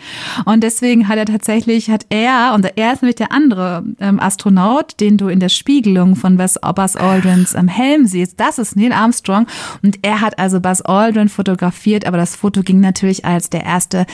Und 0.45 0.63
deswegen 0.63 1.07
hat 1.07 1.17
er 1.17 1.25
tatsächlich, 1.25 1.89
hat 1.89 2.05
er, 2.09 2.53
und 2.55 2.65
er 2.75 2.93
ist 2.93 3.01
nämlich 3.01 3.15
der 3.15 3.31
andere 3.31 3.83
ähm, 3.99 4.19
Astronaut, 4.19 4.99
den 4.99 5.17
du 5.17 5.27
in 5.27 5.39
der 5.39 5.49
Spiegelung 5.49 6.15
von 6.15 6.37
Buzz, 6.37 6.57
Buzz 6.75 6.95
Aldrins 6.95 7.55
am 7.55 7.67
Helm 7.67 8.05
siehst, 8.05 8.39
das 8.39 8.57
ist 8.57 8.75
Neil 8.75 8.91
Armstrong. 8.91 9.47
Und 9.81 9.99
er 10.01 10.21
hat 10.21 10.39
also 10.39 10.59
Buzz 10.59 10.81
Aldrin 10.81 11.29
fotografiert, 11.29 12.05
aber 12.05 12.17
das 12.17 12.35
Foto 12.35 12.61
ging 12.61 12.79
natürlich 12.79 13.25
als 13.25 13.49
der 13.49 13.63
erste 13.63 14.05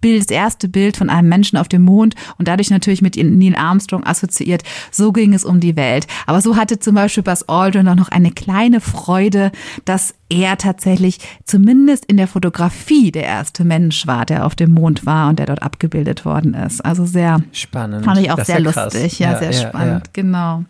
Bild, 0.00 0.22
das 0.22 0.36
erste 0.36 0.68
Bild 0.68 0.96
von 0.96 1.10
einem 1.10 1.28
Menschen 1.28 1.56
auf 1.56 1.68
dem 1.68 1.82
Mond 1.82 2.14
und 2.38 2.48
dadurch 2.48 2.70
natürlich 2.70 3.02
mit 3.02 3.16
Neil 3.16 3.56
Armstrong 3.56 4.04
assoziiert. 4.04 4.62
So 4.90 5.12
ging 5.12 5.34
es 5.34 5.44
um 5.44 5.60
die 5.60 5.76
Welt. 5.76 6.06
Aber 6.26 6.40
so 6.40 6.56
hatte 6.56 6.78
zum 6.78 6.94
Beispiel 6.94 7.22
Buzz 7.22 7.44
Aldrin 7.46 7.88
auch 7.88 7.94
noch 7.94 8.08
eine 8.08 8.30
kleine 8.30 8.80
Freude, 8.80 9.52
dass 9.84 10.14
er 10.28 10.58
tatsächlich 10.58 11.18
zumindest 11.44 12.04
in 12.06 12.16
der 12.16 12.26
Fotografie 12.26 13.12
der 13.12 13.24
erste 13.24 13.64
Mensch 13.64 14.06
war, 14.06 14.26
der 14.26 14.44
auf 14.44 14.54
dem 14.56 14.72
Mond 14.72 15.06
war 15.06 15.28
und 15.28 15.38
der 15.38 15.46
dort 15.46 15.62
abgebildet 15.62 16.24
worden 16.24 16.54
ist. 16.54 16.84
Also 16.84 17.06
sehr 17.06 17.40
spannend. 17.52 18.04
Fand 18.04 18.20
ich 18.20 18.30
auch 18.32 18.36
das 18.36 18.48
sehr 18.48 18.60
lustig. 18.60 19.20
Ja, 19.20 19.32
ja, 19.32 19.38
sehr 19.38 19.52
ja, 19.52 19.68
spannend. 19.68 20.06
Ja. 20.06 20.10
Genau. 20.12 20.64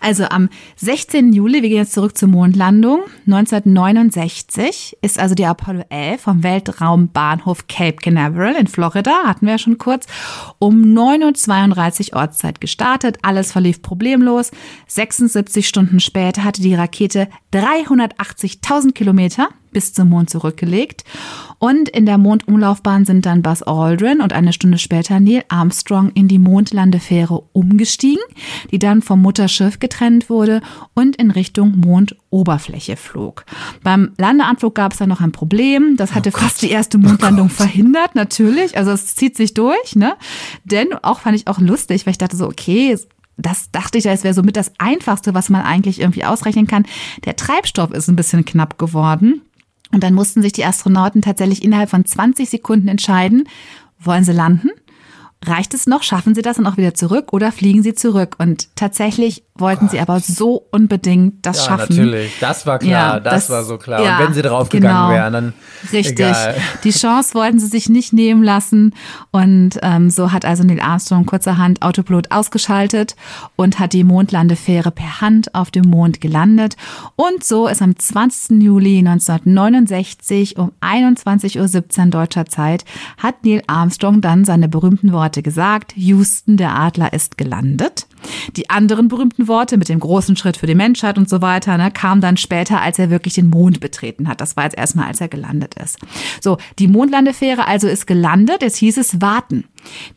Also 0.00 0.24
am 0.24 0.50
16. 0.76 1.32
Juli, 1.32 1.62
wir 1.62 1.70
gehen 1.70 1.78
jetzt 1.78 1.94
zurück 1.94 2.18
zur 2.18 2.28
Mondlandung. 2.28 3.00
1969 3.26 4.98
ist 5.00 5.18
also 5.18 5.34
die 5.34 5.46
Apollo 5.46 5.84
11 5.88 6.20
vom 6.20 6.42
Weltraumbahnhof 6.42 7.66
Cape 7.66 7.96
Canaveral 7.96 8.56
in 8.56 8.66
Florida, 8.68 9.24
hatten 9.24 9.46
wir 9.46 9.54
ja 9.54 9.58
schon 9.58 9.78
kurz, 9.78 10.06
um 10.58 10.82
9.32 10.82 12.12
Uhr 12.12 12.20
Ortszeit 12.20 12.60
gestartet. 12.60 13.18
Alles 13.22 13.52
verlief 13.52 13.82
problemlos. 13.82 14.50
76 14.86 15.66
Stunden 15.66 16.00
später 16.00 16.44
hatte 16.44 16.62
die 16.62 16.74
Rakete 16.74 17.28
380.000 17.52 18.92
Kilometer 18.92 19.48
bis 19.70 19.92
zum 19.92 20.10
Mond 20.10 20.30
zurückgelegt. 20.30 21.04
Und 21.58 21.88
in 21.88 22.06
der 22.06 22.18
Mondumlaufbahn 22.18 23.04
sind 23.04 23.26
dann 23.26 23.42
Buzz 23.42 23.62
Aldrin 23.62 24.20
und 24.20 24.32
eine 24.32 24.52
Stunde 24.52 24.78
später 24.78 25.18
Neil 25.18 25.44
Armstrong 25.48 26.10
in 26.12 26.28
die 26.28 26.38
Mondlandefähre 26.38 27.42
umgestiegen, 27.52 28.22
die 28.70 28.78
dann 28.78 29.02
vom 29.02 29.20
Mutterschiff 29.22 29.80
getrennt 29.80 30.30
wurde 30.30 30.60
und 30.94 31.16
in 31.16 31.32
Richtung 31.32 31.78
Mondoberfläche 31.78 32.96
flog. 32.96 33.44
Beim 33.82 34.12
Landeanflug 34.18 34.74
gab 34.74 34.92
es 34.92 34.98
dann 34.98 35.08
noch 35.08 35.20
ein 35.20 35.32
Problem. 35.32 35.96
Das 35.96 36.14
hatte 36.14 36.30
oh 36.32 36.38
fast 36.38 36.62
die 36.62 36.70
erste 36.70 36.98
Mondlandung 36.98 37.46
oh 37.46 37.54
verhindert, 37.54 38.14
natürlich. 38.14 38.76
Also 38.76 38.92
es 38.92 39.16
zieht 39.16 39.36
sich 39.36 39.54
durch, 39.54 39.96
ne? 39.96 40.14
Denn 40.64 40.94
auch 41.02 41.20
fand 41.20 41.34
ich 41.34 41.48
auch 41.48 41.58
lustig, 41.58 42.06
weil 42.06 42.12
ich 42.12 42.18
dachte 42.18 42.36
so, 42.36 42.46
okay, 42.46 42.96
das 43.38 43.70
dachte 43.70 43.98
ich, 43.98 44.06
es 44.06 44.24
wäre 44.24 44.34
so 44.34 44.42
mit 44.42 44.56
das 44.56 44.72
Einfachste, 44.78 45.32
was 45.32 45.48
man 45.48 45.62
eigentlich 45.62 46.00
irgendwie 46.00 46.24
ausrechnen 46.24 46.66
kann. 46.66 46.86
Der 47.24 47.36
Treibstoff 47.36 47.92
ist 47.92 48.08
ein 48.08 48.16
bisschen 48.16 48.44
knapp 48.44 48.78
geworden. 48.78 49.42
Und 49.92 50.02
dann 50.02 50.14
mussten 50.14 50.42
sich 50.42 50.52
die 50.52 50.64
Astronauten 50.64 51.22
tatsächlich 51.22 51.62
innerhalb 51.62 51.90
von 51.90 52.04
20 52.04 52.48
Sekunden 52.48 52.88
entscheiden, 52.88 53.48
wollen 53.98 54.24
sie 54.24 54.32
landen? 54.32 54.70
Reicht 55.44 55.72
es 55.72 55.86
noch? 55.86 56.02
Schaffen 56.02 56.34
sie 56.34 56.42
das 56.42 56.56
dann 56.56 56.66
auch 56.66 56.76
wieder 56.76 56.94
zurück 56.94 57.32
oder 57.32 57.52
fliegen 57.52 57.82
sie 57.82 57.94
zurück? 57.94 58.36
Und 58.38 58.74
tatsächlich 58.76 59.44
wollten 59.60 59.86
Gott. 59.86 59.90
sie 59.90 60.00
aber 60.00 60.20
so 60.20 60.66
unbedingt 60.70 61.44
das 61.46 61.58
ja, 61.58 61.64
schaffen. 61.64 61.96
Natürlich, 61.96 62.32
das 62.40 62.66
war 62.66 62.78
klar, 62.78 62.90
ja, 62.90 63.20
das, 63.20 63.46
das, 63.46 63.50
war 63.50 63.64
so 63.64 63.78
klar. 63.78 64.02
Ja, 64.02 64.18
Und 64.18 64.26
wenn 64.26 64.34
sie 64.34 64.42
drauf 64.42 64.68
gegangen 64.68 65.08
genau, 65.08 65.10
wären, 65.10 65.32
dann 65.32 65.52
richtig. 65.92 66.18
Egal. 66.18 66.56
Die 66.84 66.90
Chance 66.90 67.34
wollten 67.34 67.58
sie 67.58 67.66
sich 67.66 67.88
nicht 67.88 68.12
nehmen 68.12 68.42
lassen. 68.42 68.94
Und 69.30 69.78
ähm, 69.82 70.10
so 70.10 70.32
hat 70.32 70.44
also 70.44 70.64
Neil 70.64 70.80
Armstrong 70.80 71.26
kurzerhand 71.26 71.82
Autopilot 71.82 72.30
ausgeschaltet 72.30 73.16
und 73.56 73.78
hat 73.78 73.92
die 73.92 74.04
Mondlandefähre 74.04 74.90
per 74.90 75.20
Hand 75.20 75.54
auf 75.54 75.70
dem 75.70 75.88
Mond 75.88 76.20
gelandet. 76.20 76.76
Und 77.16 77.44
so 77.44 77.68
ist 77.68 77.82
am 77.82 77.96
20. 77.96 78.62
Juli 78.62 78.98
1969 78.98 80.58
um 80.58 80.72
21.17 80.80 82.04
Uhr 82.04 82.06
deutscher 82.10 82.46
Zeit 82.46 82.84
hat 83.16 83.44
Neil 83.44 83.62
Armstrong 83.66 84.20
dann 84.20 84.44
seine 84.44 84.68
berühmten 84.68 85.12
Worte 85.12 85.42
gesagt. 85.42 85.94
Houston, 85.96 86.56
der 86.56 86.76
Adler 86.76 87.12
ist 87.12 87.38
gelandet. 87.38 88.06
Die 88.56 88.70
anderen 88.70 89.08
berühmten 89.08 89.48
Worte 89.48 89.76
mit 89.76 89.88
dem 89.88 90.00
großen 90.00 90.36
Schritt 90.36 90.56
für 90.56 90.66
die 90.66 90.74
Menschheit 90.74 91.18
und 91.18 91.28
so 91.28 91.40
weiter, 91.40 91.76
ne, 91.76 91.90
kam 91.90 92.20
dann 92.20 92.36
später, 92.36 92.80
als 92.80 92.98
er 92.98 93.10
wirklich 93.10 93.34
den 93.34 93.50
Mond 93.50 93.80
betreten 93.80 94.28
hat. 94.28 94.40
Das 94.40 94.56
war 94.56 94.64
jetzt 94.64 94.78
erstmal, 94.78 95.06
als 95.06 95.20
er 95.20 95.28
gelandet 95.28 95.74
ist. 95.74 95.98
So, 96.40 96.58
die 96.78 96.88
Mondlandefähre 96.88 97.66
also 97.66 97.88
ist 97.88 98.06
gelandet. 98.06 98.62
Jetzt 98.62 98.76
hieß 98.76 98.96
es 98.98 99.20
warten. 99.20 99.64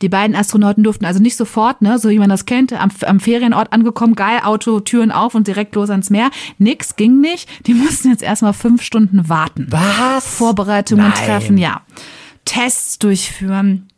Die 0.02 0.08
beiden 0.08 0.36
Astronauten 0.36 0.82
durften 0.84 1.04
also 1.04 1.20
nicht 1.20 1.36
sofort, 1.36 1.82
ne, 1.82 1.98
so 1.98 2.10
wie 2.10 2.18
man 2.18 2.28
das 2.28 2.46
kennt, 2.46 2.72
am, 2.72 2.90
am 3.06 3.20
Ferienort 3.20 3.72
angekommen, 3.72 4.14
geil, 4.14 4.40
Auto, 4.42 4.80
Türen 4.80 5.10
auf 5.10 5.34
und 5.34 5.46
direkt 5.46 5.74
los 5.74 5.90
ans 5.90 6.10
Meer. 6.10 6.30
Nix 6.58 6.96
ging 6.96 7.20
nicht. 7.20 7.48
Die 7.66 7.74
mussten 7.74 8.10
jetzt 8.10 8.22
erstmal 8.22 8.52
fünf 8.52 8.82
Stunden 8.82 9.28
warten. 9.28 9.66
Was? 9.70 10.26
Vorbereitungen 10.26 11.08
Nein. 11.08 11.26
treffen, 11.26 11.58
ja. 11.58 11.82
Tests 12.44 12.98
durchführen. 12.98 13.88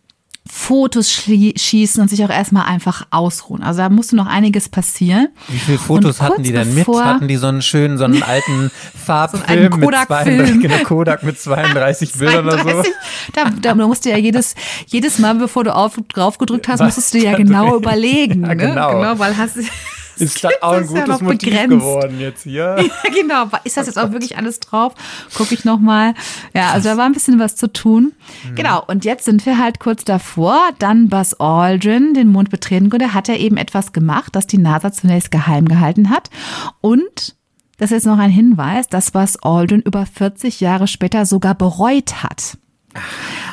Fotos 0.46 1.10
schießen 1.10 2.02
und 2.02 2.08
sich 2.10 2.22
auch 2.22 2.28
erstmal 2.30 2.66
einfach 2.66 3.06
ausruhen. 3.10 3.62
Also 3.62 3.78
da 3.78 3.88
musste 3.88 4.14
noch 4.14 4.26
einiges 4.26 4.68
passieren. 4.68 5.28
Wie 5.48 5.58
viele 5.58 5.78
Fotos 5.78 6.20
hatten 6.20 6.42
die 6.42 6.52
denn 6.52 6.74
mit? 6.74 6.86
Hatten 6.86 7.28
die 7.28 7.36
so 7.36 7.46
einen 7.46 7.62
schönen, 7.62 7.96
so 7.96 8.04
einen 8.04 8.22
alten 8.22 8.70
Farbfilm 9.06 9.72
so 9.72 9.78
mit 9.78 9.88
32, 9.88 10.60
genau, 10.60 10.76
Kodak 10.84 11.22
mit 11.22 11.40
32 11.40 12.12
Bildern 12.18 12.46
oder 12.46 12.58
so? 12.58 12.82
Da, 13.32 13.50
da 13.50 13.74
musst 13.74 14.04
du 14.04 14.10
ja 14.10 14.18
jedes, 14.18 14.54
jedes 14.86 15.18
Mal, 15.18 15.34
bevor 15.36 15.64
du 15.64 15.74
auf, 15.74 15.98
drauf 16.12 16.36
gedrückt 16.36 16.68
hast, 16.68 16.80
musstest 16.80 17.14
du 17.14 17.18
ja 17.18 17.34
genau 17.36 17.76
überlegen. 17.78 18.42
Ja, 18.44 18.52
genau. 18.52 18.92
Ne? 18.92 18.98
genau, 18.98 19.18
weil 19.18 19.36
hast 19.38 19.56
ist 20.18 20.44
das 20.44 20.52
auch 20.62 20.72
ein 20.72 20.86
gutes 20.86 21.06
ja 21.06 21.18
Motiv 21.24 21.50
begrenzt. 21.50 21.70
geworden 21.70 22.20
jetzt 22.20 22.42
hier. 22.42 22.76
ja, 23.04 23.10
genau. 23.12 23.46
Ist 23.64 23.76
das 23.76 23.86
jetzt 23.86 23.98
auch 23.98 24.12
wirklich 24.12 24.36
alles 24.36 24.60
drauf? 24.60 24.94
Gucke 25.34 25.54
ich 25.54 25.64
nochmal. 25.64 26.14
Ja, 26.54 26.70
also 26.70 26.88
da 26.88 26.96
war 26.96 27.06
ein 27.06 27.12
bisschen 27.12 27.38
was 27.38 27.56
zu 27.56 27.72
tun. 27.72 28.12
Mhm. 28.48 28.54
Genau. 28.54 28.82
Und 28.86 29.04
jetzt 29.04 29.24
sind 29.24 29.44
wir 29.46 29.58
halt 29.58 29.80
kurz 29.80 30.04
davor. 30.04 30.60
Dann 30.78 31.08
Buzz 31.08 31.34
Aldrin 31.38 32.14
den 32.14 32.28
Mond 32.28 32.50
betreten 32.50 32.90
konnte, 32.90 33.14
hat 33.14 33.28
er 33.28 33.38
eben 33.38 33.56
etwas 33.56 33.92
gemacht, 33.92 34.34
das 34.36 34.46
die 34.46 34.58
NASA 34.58 34.92
zunächst 34.92 35.30
geheim 35.30 35.66
gehalten 35.66 36.10
hat. 36.10 36.30
Und 36.80 37.36
das 37.78 37.90
ist 37.90 37.96
jetzt 37.96 38.06
noch 38.06 38.18
ein 38.18 38.30
Hinweis, 38.30 38.88
dass 38.88 39.10
Buzz 39.10 39.36
Aldrin 39.42 39.80
über 39.80 40.06
40 40.06 40.60
Jahre 40.60 40.86
später 40.86 41.26
sogar 41.26 41.54
bereut 41.54 42.22
hat. 42.22 42.56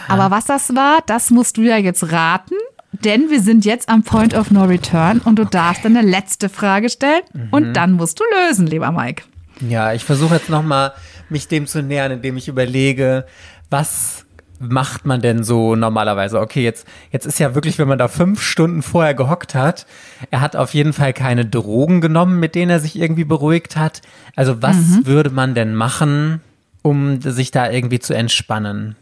Aber 0.08 0.30
was 0.30 0.46
das 0.46 0.76
war, 0.76 1.00
das 1.06 1.32
musst 1.32 1.58
du 1.58 1.62
ja 1.62 1.78
jetzt 1.78 2.12
raten 2.12 2.56
denn 2.92 3.30
wir 3.30 3.42
sind 3.42 3.66
jetzt 3.66 3.90
am 3.90 4.04
Point 4.04 4.34
of 4.34 4.52
No 4.52 4.64
Return 4.64 5.20
und 5.20 5.38
du 5.38 5.44
okay. 5.44 5.52
darfst 5.52 5.86
eine 5.86 6.02
letzte 6.02 6.50
Frage 6.50 6.90
stellen 6.90 7.22
mhm. 7.34 7.48
und 7.52 7.74
dann 7.74 7.94
musst 7.94 8.20
du 8.20 8.24
lösen, 8.48 8.68
lieber 8.68 8.92
Mike. 8.92 9.24
Ja, 9.68 9.94
ich 9.94 10.04
versuche 10.04 10.36
jetzt 10.36 10.50
nochmal, 10.50 10.94
mich 11.30 11.48
dem 11.48 11.68
zu 11.68 11.82
nähern, 11.82 12.12
indem 12.12 12.38
ich 12.38 12.48
überlege, 12.48 13.26
was 13.70 14.26
macht 14.60 15.06
man 15.06 15.22
denn 15.22 15.44
so 15.44 15.76
normalerweise? 15.76 16.40
Okay, 16.40 16.64
jetzt, 16.64 16.88
jetzt 17.12 17.26
ist 17.26 17.40
ja 17.40 17.56
wirklich, 17.56 17.80
wenn 17.80 17.88
man 17.88 17.98
da 17.98 18.08
fünf 18.08 18.42
Stunden 18.42 18.82
vorher 18.82 19.14
gehockt 19.14 19.56
hat, 19.56 19.86
er 20.30 20.42
hat 20.42 20.56
auf 20.56 20.74
jeden 20.74 20.94
Fall 20.94 21.14
keine 21.14 21.46
Drogen 21.46 22.02
genommen, 22.02 22.40
mit 22.40 22.56
denen 22.56 22.70
er 22.70 22.80
sich 22.80 23.00
irgendwie 23.00 23.24
beruhigt 23.24 23.76
hat. 23.76 24.02
Also 24.36 24.62
was 24.62 24.78
mhm. 24.78 25.06
würde 25.06 25.32
man 25.32 25.56
denn 25.56 25.74
machen, 25.76 26.42
um 26.84 27.22
sich 27.22 27.52
da 27.52 27.72
irgendwie 27.72 28.00
zu 28.00 28.14
entspannen? 28.14 28.96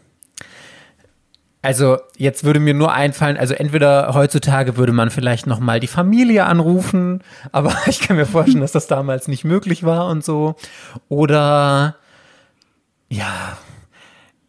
Also 1.61 1.97
jetzt 2.15 2.45
würde 2.45 2.61
mir 2.61 2.73
nur 2.73 2.93
einfallen, 2.93 3.35
also 3.35 3.53
entweder 3.53 4.13
heutzutage 4.13 4.77
würde 4.77 4.93
man 4.93 5.09
vielleicht 5.09 5.45
noch 5.45 5.59
mal 5.59 5.81
die 5.81 5.87
Familie 5.87 6.45
anrufen, 6.45 7.21
aber 7.51 7.75
ich 7.87 7.99
kann 7.99 8.15
mir 8.15 8.25
vorstellen, 8.25 8.61
dass 8.61 8.71
das 8.71 8.87
damals 8.87 9.27
nicht 9.27 9.43
möglich 9.43 9.83
war 9.83 10.07
und 10.07 10.23
so. 10.23 10.55
Oder 11.09 11.97
ja, 13.09 13.57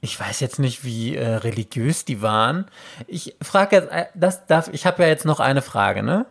ich 0.00 0.18
weiß 0.18 0.40
jetzt 0.40 0.58
nicht, 0.58 0.84
wie 0.84 1.16
äh, 1.16 1.36
religiös 1.36 2.04
die 2.04 2.22
waren. 2.22 2.66
Ich 3.06 3.36
frage 3.42 3.76
jetzt, 3.76 3.90
äh, 3.90 4.06
das 4.14 4.46
darf, 4.46 4.70
ich 4.72 4.86
habe 4.86 5.02
ja 5.02 5.08
jetzt 5.08 5.24
noch 5.24 5.40
eine 5.40 5.62
Frage, 5.62 6.02
ne? 6.02 6.26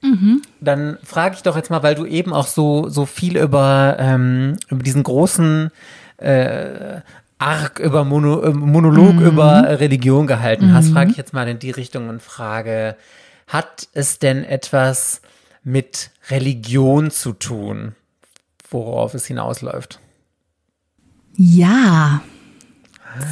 Mhm. 0.00 0.42
Dann 0.60 0.98
frage 1.02 1.34
ich 1.34 1.42
doch 1.42 1.56
jetzt 1.56 1.70
mal, 1.70 1.82
weil 1.82 1.96
du 1.96 2.06
eben 2.06 2.32
auch 2.32 2.46
so 2.46 2.88
so 2.88 3.04
viel 3.04 3.36
über 3.36 3.96
ähm, 3.98 4.56
über 4.68 4.84
diesen 4.84 5.02
großen 5.02 5.70
äh, 6.18 7.00
Arg 7.38 7.78
über 7.78 8.04
Mono, 8.04 8.42
äh, 8.42 8.50
Monolog 8.50 9.14
mhm. 9.14 9.26
über 9.26 9.80
Religion 9.80 10.26
gehalten 10.26 10.74
hast, 10.74 10.88
mhm. 10.88 10.92
frage 10.92 11.10
ich 11.12 11.16
jetzt 11.16 11.32
mal 11.32 11.48
in 11.48 11.58
die 11.58 11.70
Richtung 11.70 12.08
und 12.08 12.22
frage, 12.22 12.96
hat 13.46 13.88
es 13.92 14.18
denn 14.18 14.44
etwas 14.44 15.22
mit 15.62 16.10
Religion 16.30 17.10
zu 17.10 17.32
tun, 17.32 17.94
worauf 18.70 19.14
es 19.14 19.26
hinausläuft? 19.26 20.00
Ja. 21.36 22.22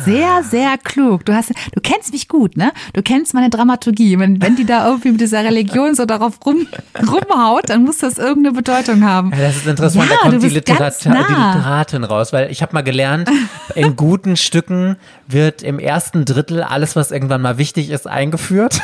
Sehr, 0.05 0.43
sehr 0.43 0.77
klug. 0.79 1.25
Du 1.25 1.35
hast, 1.35 1.51
du 1.51 1.81
kennst 1.81 2.13
mich 2.13 2.29
gut, 2.29 2.57
ne? 2.57 2.73
Du 2.93 3.03
kennst 3.03 3.35
meine 3.35 3.51
Dramaturgie. 3.51 4.19
Wenn, 4.19 4.41
wenn 4.43 4.57
die 4.57 4.65
da 4.65 4.87
irgendwie 4.87 5.13
mit 5.13 5.21
dieser 5.21 5.45
Religion 5.45 5.95
so 5.95 6.05
darauf 6.05 6.39
rum, 6.45 6.67
rumhaut, 7.01 7.69
dann 7.71 7.85
muss 7.85 7.99
das 7.99 8.19
irgendeine 8.19 8.57
Bedeutung 8.57 9.05
haben. 9.05 9.33
Ja, 9.33 9.39
das 9.39 9.57
ist 9.57 9.67
interessant. 9.67 10.09
Ja, 10.09 10.17
da 10.23 10.31
kommt 10.31 10.43
die, 10.43 10.49
Literat 10.49 11.05
nah. 11.07 11.27
die 11.27 11.59
Literatin 11.59 12.05
raus, 12.05 12.33
weil 12.33 12.51
ich 12.51 12.63
habe 12.63 12.73
mal 12.73 12.83
gelernt, 12.83 13.31
in 13.75 13.97
guten 13.97 14.37
Stücken 14.37 14.97
wird 15.27 15.63
im 15.63 15.79
ersten 15.79 16.25
Drittel 16.25 16.63
alles, 16.63 16.97
was 16.97 17.11
irgendwann 17.11 17.43
mal 17.43 17.59
wichtig 17.59 17.91
ist, 17.91 18.07
eingeführt. 18.07 18.81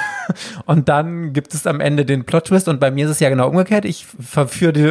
Und 0.67 0.89
dann 0.89 1.33
gibt 1.33 1.55
es 1.55 1.67
am 1.67 1.81
Ende 1.81 2.05
den 2.05 2.25
Plot-Twist 2.25 2.69
und 2.69 2.81
bei 2.81 2.91
mir 2.91 3.07
ist 3.07 3.13
es 3.13 3.21
ja 3.21 3.29
genau 3.29 3.49
umgekehrt. 3.49 3.85
Ich 3.85 4.07
verführe 4.07 4.73
dich, 4.73 4.85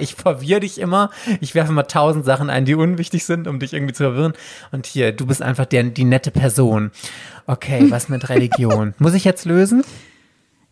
ich 0.00 0.14
verwirre 0.14 0.60
dich 0.60 0.78
immer. 0.78 1.10
Ich 1.40 1.54
werfe 1.54 1.72
mal 1.72 1.82
tausend 1.84 2.24
Sachen 2.24 2.50
ein, 2.50 2.64
die 2.64 2.74
unwichtig 2.74 3.24
sind, 3.24 3.48
um 3.48 3.58
dich 3.58 3.72
irgendwie 3.72 3.94
zu 3.94 4.04
verwirren. 4.04 4.32
Und 4.70 4.81
hier, 4.86 5.12
du 5.12 5.26
bist 5.26 5.42
einfach 5.42 5.66
der, 5.66 5.84
die 5.84 6.04
nette 6.04 6.30
Person. 6.30 6.90
Okay, 7.46 7.90
was 7.90 8.08
mit 8.08 8.28
Religion? 8.28 8.94
Muss 8.98 9.14
ich 9.14 9.24
jetzt 9.24 9.44
lösen? 9.44 9.84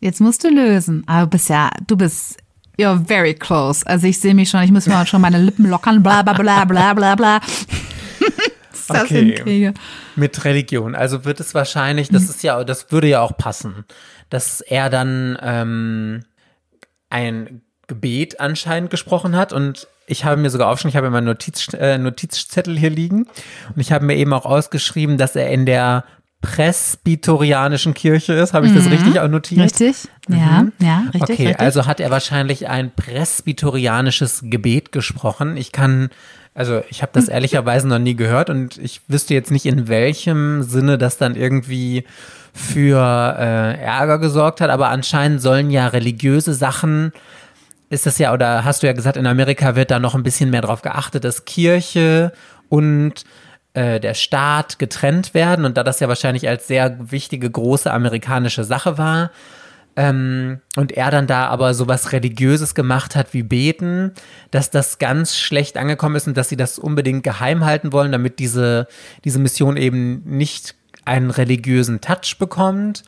Jetzt 0.01 0.21
musst 0.21 0.45
du 0.45 0.49
lösen. 0.49 1.05
Aber 1.07 1.27
du 1.27 1.31
bist 1.31 1.49
ja, 1.51 1.71
du 1.87 1.97
bist 1.97 2.39
You're 2.79 3.07
very 3.07 3.35
close. 3.35 3.87
Also 3.87 4.07
ich 4.07 4.19
sehe 4.19 4.35
mich 4.35 4.49
schon, 4.49 4.63
ich 4.63 4.71
muss 4.71 4.87
mir 4.87 5.05
schon 5.05 5.21
meine 5.21 5.39
Lippen 5.39 5.69
lockern, 5.69 6.03
bla 6.03 6.23
bla 6.23 6.33
bla 6.33 6.65
bla 6.65 6.95
bla 6.95 7.15
bla. 7.15 7.41
das 8.89 9.05
okay. 9.05 9.35
hinkriege. 9.35 9.75
Mit 10.17 10.45
Religion. 10.45 10.95
Also 10.95 11.27
wird 11.27 11.41
es 11.41 11.55
wahrscheinlich, 11.55 12.09
das 12.09 12.25
ist 12.25 12.43
ja, 12.43 12.65
das 12.65 12.91
würde 12.91 13.09
ja 13.09 13.21
auch 13.21 13.37
passen, 13.37 13.85
dass 14.31 14.63
er 14.63 14.89
dann 14.89 15.37
ähm, 15.43 16.25
ein 17.11 17.61
Gebet 17.87 18.41
anscheinend 18.41 18.91
gesprochen 18.91 19.37
hat 19.37 19.53
und 19.53 19.89
ich 20.11 20.25
habe 20.25 20.41
mir 20.41 20.51
sogar 20.51 20.69
aufgeschrieben, 20.69 20.91
ich 20.91 20.97
habe 20.97 21.11
meinen 21.11 21.27
Notiz, 21.27 21.69
äh, 21.75 21.99
Notizzettel 21.99 22.79
hier 22.79 22.91
liegen 22.91 23.27
und 23.75 23.81
ich 23.81 23.93
habe 23.93 24.05
mir 24.05 24.17
eben 24.17 24.33
auch 24.33 24.45
ausgeschrieben, 24.45 25.19
dass 25.19 25.37
er 25.37 25.51
in 25.51 25.67
der 25.67 26.05
presbyterianischen 26.41 27.95
Kirche 27.95 28.33
ist. 28.33 28.55
Habe 28.55 28.67
ich 28.67 28.73
mhm. 28.73 28.77
das 28.77 28.91
richtig 28.91 29.15
notiert? 29.15 29.61
Richtig, 29.61 30.09
mhm. 30.29 30.37
ja, 30.37 30.67
ja, 30.79 31.03
richtig. 31.13 31.23
Okay, 31.23 31.47
richtig. 31.49 31.61
also 31.61 31.87
hat 31.87 32.01
er 32.01 32.11
wahrscheinlich 32.11 32.69
ein 32.69 32.91
presbyterianisches 32.95 34.43
Gebet 34.45 34.91
gesprochen. 34.91 35.57
Ich 35.57 35.71
kann, 35.71 36.09
also 36.55 36.83
ich 36.89 37.03
habe 37.03 37.13
das 37.15 37.29
ehrlicherweise 37.29 37.89
noch 37.89 37.99
nie 37.99 38.17
gehört 38.17 38.49
und 38.51 38.79
ich 38.79 39.03
wüsste 39.09 39.35
jetzt 39.35 39.51
nicht, 39.51 39.67
in 39.67 39.89
welchem 39.89 40.63
Sinne 40.63 40.97
das 40.97 41.19
dann 41.19 41.37
irgendwie 41.37 42.05
für 42.53 43.37
äh, 43.39 43.81
Ärger 43.81 44.19
gesorgt 44.19 44.61
hat, 44.61 44.71
aber 44.71 44.89
anscheinend 44.89 45.41
sollen 45.41 45.71
ja 45.71 45.89
religiöse 45.89 46.55
Sachen 46.55 47.13
ist 47.91 48.07
das 48.07 48.19
ja, 48.19 48.33
oder 48.33 48.65
hast 48.65 48.83
du 48.83 48.87
ja 48.87 48.93
gesagt, 48.93 49.17
in 49.17 49.27
Amerika 49.27 49.77
wird 49.77 49.91
da 49.91 49.99
noch 49.99 50.15
ein 50.15 50.23
bisschen 50.23 50.51
mehr 50.51 50.63
drauf 50.63 50.81
geachtet, 50.81 51.25
dass 51.25 51.45
Kirche 51.45 52.33
und 52.69 53.25
äh, 53.75 54.01
der 54.01 54.15
Staat 54.15 54.79
getrennt 54.79 55.35
werden 55.35 55.65
und 55.65 55.77
da 55.77 55.85
das 55.85 56.01
ja 56.01 56.09
wahrscheinlich 56.09 56.49
als 56.49 56.67
sehr 56.67 56.97
wichtige, 57.11 57.51
große 57.51 57.93
amerikanische 57.93 58.65
Sache 58.65 58.97
war, 58.97 59.31
ähm, 59.97 60.61
und 60.77 60.93
er 60.93 61.11
dann 61.11 61.27
da 61.27 61.49
aber 61.49 61.75
sowas 61.75 62.13
Religiöses 62.13 62.75
gemacht 62.75 63.17
hat 63.17 63.35
wie 63.35 63.43
Beten, 63.43 64.13
dass 64.51 64.71
das 64.71 64.99
ganz 64.99 65.37
schlecht 65.37 65.77
angekommen 65.77 66.17
ist 66.17 66.29
und 66.29 66.37
dass 66.37 66.49
sie 66.49 66.57
das 66.57 66.79
unbedingt 66.79 67.25
geheim 67.25 67.65
halten 67.65 67.93
wollen, 67.93 68.13
damit 68.13 68.39
diese, 68.39 68.87
diese 69.25 69.39
Mission 69.39 69.77
eben 69.77 70.23
nicht 70.25 70.75
einen 71.05 71.31
religiösen 71.31 72.01
Touch 72.01 72.37
bekommt. 72.39 73.03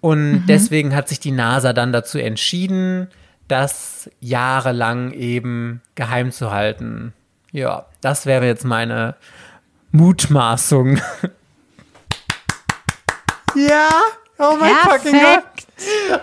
Und 0.00 0.32
mhm. 0.32 0.44
deswegen 0.48 0.94
hat 0.94 1.08
sich 1.08 1.20
die 1.20 1.32
NASA 1.32 1.72
dann 1.72 1.92
dazu 1.92 2.18
entschieden, 2.18 3.08
das 3.48 4.10
jahrelang 4.20 5.12
eben 5.12 5.82
geheim 5.94 6.32
zu 6.32 6.50
halten. 6.50 7.12
Ja, 7.52 7.86
das 8.00 8.26
wäre 8.26 8.46
jetzt 8.46 8.64
meine 8.64 9.14
Mutmaßung. 9.90 10.96
ja, 13.54 13.88
oh 14.38 14.56
mein 14.58 14.74
fucking 14.76 15.20
Gott. 15.20 15.44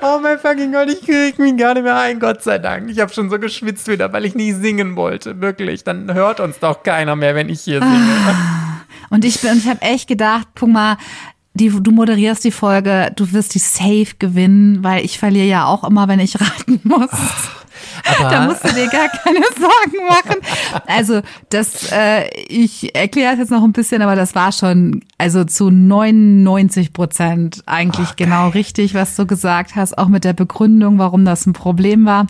Oh 0.01 0.19
mein 0.21 0.39
fucking 0.39 0.71
Gott, 0.71 0.89
ich 0.89 1.01
krieg 1.01 1.37
mich 1.37 1.57
gar 1.57 1.73
nicht 1.73 1.83
mehr 1.83 1.97
ein, 1.97 2.19
Gott 2.19 2.41
sei 2.41 2.57
Dank. 2.59 2.89
Ich 2.89 2.99
habe 2.99 3.13
schon 3.13 3.29
so 3.29 3.37
geschwitzt 3.39 3.87
wieder, 3.87 4.11
weil 4.13 4.25
ich 4.25 4.35
nie 4.35 4.53
singen 4.53 4.95
wollte. 4.95 5.41
Wirklich. 5.41 5.83
Dann 5.83 6.13
hört 6.13 6.39
uns 6.39 6.59
doch 6.59 6.83
keiner 6.83 7.15
mehr, 7.15 7.35
wenn 7.35 7.49
ich 7.49 7.61
hier 7.61 7.81
singe. 7.81 8.13
Ah. 8.27 8.81
Und 9.09 9.25
ich 9.25 9.41
bin, 9.41 9.57
ich 9.57 9.67
habe 9.67 9.81
echt 9.81 10.07
gedacht, 10.07 10.47
guck 10.57 10.69
mal, 10.69 10.97
die, 11.59 11.69
du 11.69 11.91
moderierst 11.91 12.43
die 12.43 12.51
Folge, 12.51 13.11
du 13.15 13.31
wirst 13.31 13.53
die 13.55 13.59
safe 13.59 14.15
gewinnen, 14.17 14.83
weil 14.83 15.03
ich 15.03 15.19
verliere 15.19 15.47
ja 15.47 15.65
auch 15.65 15.83
immer, 15.83 16.07
wenn 16.07 16.19
ich 16.19 16.39
raten 16.39 16.79
muss. 16.83 17.09
Ach. 17.11 17.55
Da 18.19 18.47
musst 18.47 18.63
du 18.63 18.69
dir 18.69 18.87
gar 18.87 19.07
keine 19.09 19.39
Sorgen 19.57 20.07
machen. 20.07 20.37
Also, 20.87 21.21
das, 21.49 21.91
äh, 21.91 22.29
ich 22.47 22.95
erkläre 22.95 23.33
es 23.33 23.39
jetzt 23.39 23.51
noch 23.51 23.63
ein 23.63 23.71
bisschen, 23.71 24.01
aber 24.01 24.15
das 24.15 24.35
war 24.35 24.51
schon, 24.51 25.01
also 25.17 25.43
zu 25.43 25.69
99 25.69 26.93
Prozent 26.93 27.63
eigentlich 27.65 28.11
okay. 28.11 28.25
genau 28.25 28.49
richtig, 28.49 28.93
was 28.93 29.15
du 29.15 29.25
gesagt 29.25 29.75
hast, 29.75 29.97
auch 29.97 30.07
mit 30.07 30.23
der 30.23 30.33
Begründung, 30.33 30.97
warum 30.97 31.25
das 31.25 31.45
ein 31.45 31.53
Problem 31.53 32.05
war. 32.05 32.27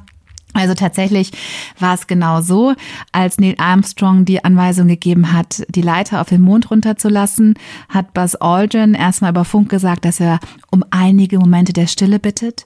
Also 0.54 0.74
tatsächlich 0.74 1.32
war 1.80 1.94
es 1.94 2.08
genau 2.08 2.42
so, 2.42 2.74
als 3.12 3.38
Neil 3.38 3.56
Armstrong 3.60 4.26
die 4.26 4.44
Anweisung 4.44 4.88
gegeben 4.88 5.32
hat, 5.32 5.64
die 5.70 5.84
Leiter 5.84 6.22
auf 6.22 6.30
den 6.30 6.42
Mond 6.42 6.72
runterzulassen, 6.72 7.54
hat 7.88 8.14
Buzz 8.14 8.36
Aldrin 8.36 8.96
erstmal 8.96 9.30
über 9.30 9.46
Funk 9.46 9.70
gesagt, 9.70 10.06
dass 10.06 10.20
er 10.20 10.40
um 10.72 10.84
einige 10.90 11.38
Momente 11.38 11.72
der 11.72 11.86
Stille 11.86 12.20
bittet 12.20 12.64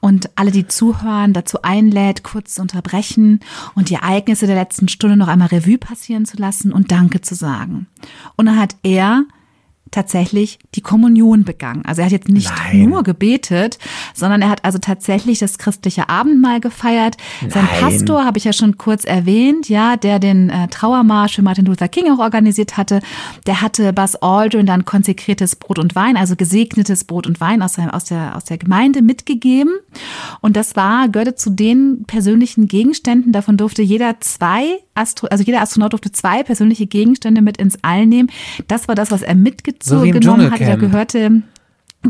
und 0.00 0.30
alle, 0.36 0.52
die 0.52 0.68
zuhören, 0.68 1.32
dazu 1.32 1.62
einlädt, 1.62 2.22
kurz 2.22 2.54
zu 2.54 2.62
unterbrechen 2.62 3.40
und 3.74 3.90
die 3.90 3.94
Ereignisse 3.94 4.46
der 4.46 4.56
letzten 4.56 4.86
Stunde 4.88 5.16
noch 5.16 5.28
einmal 5.28 5.48
Revue 5.48 5.78
passieren 5.78 6.26
zu 6.26 6.36
lassen 6.36 6.72
und 6.72 6.92
Danke 6.92 7.22
zu 7.22 7.34
sagen. 7.34 7.88
Und 8.36 8.46
dann 8.46 8.58
hat 8.58 8.76
er 8.84 9.24
tatsächlich 9.90 10.58
die 10.74 10.80
Kommunion 10.80 11.44
begangen. 11.44 11.84
Also 11.84 12.02
er 12.02 12.06
hat 12.06 12.12
jetzt 12.12 12.28
nicht 12.28 12.52
Nein. 12.72 12.88
nur 12.88 13.02
gebetet, 13.02 13.78
sondern 14.14 14.42
er 14.42 14.48
hat 14.48 14.64
also 14.64 14.78
tatsächlich 14.78 15.38
das 15.38 15.58
christliche 15.58 16.08
Abendmahl 16.08 16.60
gefeiert. 16.60 17.16
Nein. 17.40 17.50
Sein 17.50 17.68
Pastor 17.80 18.24
habe 18.24 18.38
ich 18.38 18.44
ja 18.44 18.52
schon 18.52 18.76
kurz 18.78 19.04
erwähnt, 19.04 19.68
ja, 19.68 19.96
der 19.96 20.18
den 20.18 20.50
äh, 20.50 20.68
Trauermarsch 20.68 21.36
für 21.36 21.42
Martin 21.42 21.66
Luther 21.66 21.88
King 21.88 22.10
auch 22.12 22.18
organisiert 22.18 22.76
hatte. 22.76 23.00
Der 23.46 23.62
hatte 23.62 23.92
Buzz 23.92 24.16
Aldrin 24.20 24.66
dann 24.66 24.84
konsekriertes 24.84 25.56
Brot 25.56 25.78
und 25.78 25.94
Wein, 25.94 26.16
also 26.16 26.36
gesegnetes 26.36 27.04
Brot 27.04 27.26
und 27.26 27.40
Wein 27.40 27.62
aus 27.62 27.74
der, 27.74 27.94
aus 27.94 28.04
der, 28.04 28.36
aus 28.36 28.44
der 28.44 28.58
Gemeinde 28.58 29.02
mitgegeben. 29.02 29.72
Und 30.40 30.56
das 30.56 30.76
war, 30.76 31.08
gehörte 31.08 31.34
zu 31.36 31.50
den 31.50 32.04
persönlichen 32.06 32.66
Gegenständen. 32.66 33.32
Davon 33.32 33.56
durfte 33.56 33.82
jeder 33.82 34.20
zwei, 34.20 34.80
Astro 34.96 35.28
also 35.28 35.44
jeder 35.44 35.60
Astronaut 35.60 35.92
durfte 35.92 36.12
zwei 36.12 36.42
persönliche 36.42 36.86
Gegenstände 36.86 37.42
mit 37.42 37.56
ins 37.58 37.78
All 37.82 38.06
nehmen. 38.06 38.30
Das 38.68 38.88
war 38.88 38.94
das, 38.94 39.10
was 39.10 39.22
er 39.22 39.34
mitgezogen 39.34 40.22
so 40.22 40.36
hatte. 40.50 40.64
Da 40.64 40.76
gehörte 40.76 41.42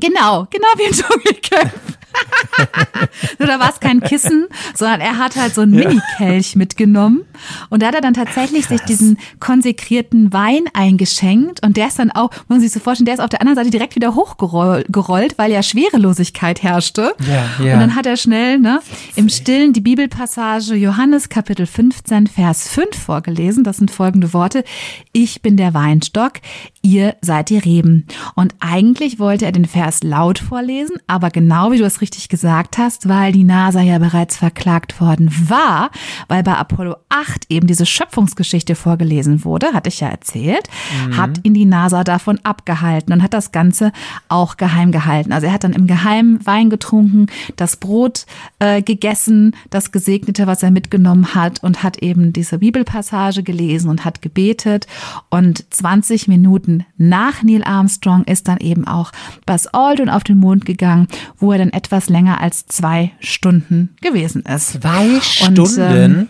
Genau, 0.01 0.47
genau 0.51 0.69
wie 0.77 0.85
im 0.85 0.93
Dschungelcamp. 0.93 1.97
Nur 3.39 3.49
da 3.49 3.61
war 3.61 3.71
es 3.71 3.81
kein 3.81 4.01
Kissen, 4.01 4.47
sondern 4.75 5.01
er 5.01 5.19
hat 5.19 5.37
halt 5.37 5.55
so 5.55 5.63
einen 5.63 5.73
Mini-Kelch 5.73 6.57
mitgenommen. 6.57 7.23
Und 7.71 7.83
da 7.83 7.89
hat 7.89 7.95
er 7.95 8.01
dann 8.01 8.15
tatsächlich 8.15 8.67
Krass. 8.67 8.79
sich 8.79 8.87
diesen 8.87 9.19
konsekrierten 9.41 10.33
Wein 10.33 10.65
eingeschenkt. 10.73 11.65
Und 11.65 11.77
der 11.77 11.89
ist 11.89 11.99
dann 11.99 12.11
auch, 12.11 12.31
muss 12.31 12.49
man 12.49 12.61
sich 12.61 12.73
so 12.73 12.81
vorstellen, 12.81 13.07
der 13.07 13.15
ist 13.15 13.21
auf 13.21 13.31
der 13.31 13.41
anderen 13.41 13.57
Seite 13.57 13.71
direkt 13.71 13.95
wieder 13.95 14.15
hochgerollt, 14.15 15.39
weil 15.39 15.53
ja 15.53 15.63
Schwerelosigkeit 15.63 16.63
herrschte. 16.63 17.15
Ja, 17.27 17.65
ja. 17.65 17.75
Und 17.75 17.81
dann 17.81 17.95
hat 17.95 18.07
er 18.07 18.17
schnell 18.17 18.59
ne, 18.59 18.81
im 19.15 19.29
Stillen 19.29 19.73
die 19.73 19.81
Bibelpassage 19.81 20.75
Johannes 20.75 21.29
Kapitel 21.29 21.67
15, 21.67 22.27
Vers 22.27 22.69
5 22.69 22.97
vorgelesen. 22.97 23.65
Das 23.65 23.79
sind 23.79 23.91
folgende 23.91 24.33
Worte. 24.33 24.65
Ich 25.13 25.43
bin 25.43 25.57
der 25.57 25.75
Weinstock, 25.75 26.35
ihr 26.83 27.17
seid 27.21 27.51
die 27.51 27.59
Reben. 27.59 28.07
Und 28.35 28.55
eigentlich 28.61 29.19
wollte 29.19 29.45
er 29.45 29.53
den 29.53 29.67
Vers 29.67 29.86
laut 30.03 30.39
vorlesen, 30.39 30.97
aber 31.07 31.31
genau 31.31 31.71
wie 31.73 31.79
du 31.79 31.85
es 31.85 32.01
richtig 32.01 32.29
gesagt 32.29 32.79
hast, 32.79 33.09
weil 33.09 33.33
die 33.33 33.45
NASA 33.45 33.81
ja 33.81 33.99
bereits 33.99 34.37
verklagt 34.37 35.01
worden 35.01 35.31
war, 35.49 35.91
weil 36.29 36.43
bei 36.43 36.55
Apollo 36.55 36.97
8 37.09 37.47
eben 37.49 37.67
diese 37.67 37.87
Schöpfungsgeschichte 37.87 38.75
vorgelesen 38.75 39.45
wurde, 39.45 39.73
hatte 39.73 39.89
ich 39.89 40.01
ja 40.01 40.09
erzählt, 40.09 40.69
mhm. 41.07 41.17
hat 41.17 41.41
ihn 41.43 41.55
die 41.55 41.65
NASA 41.65 42.05
davon 42.05 42.39
abgehalten 42.43 43.13
und 43.13 43.23
hat 43.23 43.35
das 43.35 43.53
Ganze 43.53 43.93
auch 44.29 44.57
geheim 44.57 44.93
gehalten. 44.93 45.33
Also 45.33 45.47
er 45.47 45.53
hat 45.53 45.65
dann 45.65 45.73
im 45.73 45.87
Geheimen 45.87 46.45
Wein 46.47 46.71
getrunken, 46.71 47.27
das 47.57 47.77
Brot 47.77 48.27
äh, 48.59 48.83
gegessen, 48.83 49.55
das 49.71 49.93
Gesegnete, 49.93 50.47
was 50.47 50.63
er 50.63 50.71
mitgenommen 50.71 51.35
hat 51.35 51.63
und 51.63 51.83
hat 51.83 51.99
eben 51.99 52.33
diese 52.33 52.59
Bibelpassage 52.59 53.43
gelesen 53.43 53.89
und 53.91 54.05
hat 54.05 54.23
gebetet 54.23 54.87
und 55.31 55.65
20 55.73 56.29
Minuten 56.29 56.85
nach 56.97 57.43
Neil 57.43 57.65
Armstrong 57.65 58.25
ist 58.25 58.49
dann 58.49 58.59
eben 58.59 58.87
auch 58.87 59.13
Buzz 59.45 59.69
Aldrin 59.77 60.09
auf 60.11 60.25
den 60.25 60.39
Mond 60.39 60.65
gegangen, 60.65 61.07
wo 61.39 61.53
er 61.53 61.59
dann 61.59 61.71
etwas 61.71 62.09
länger 62.09 62.41
als 62.41 62.67
zwei 62.67 63.13
Stunden 63.21 63.95
gewesen 64.01 64.43
ist. 64.43 64.81
Zwei 64.81 65.21
Stunden? 65.21 65.61
Und, 65.61 65.79
ähm, 65.79 66.29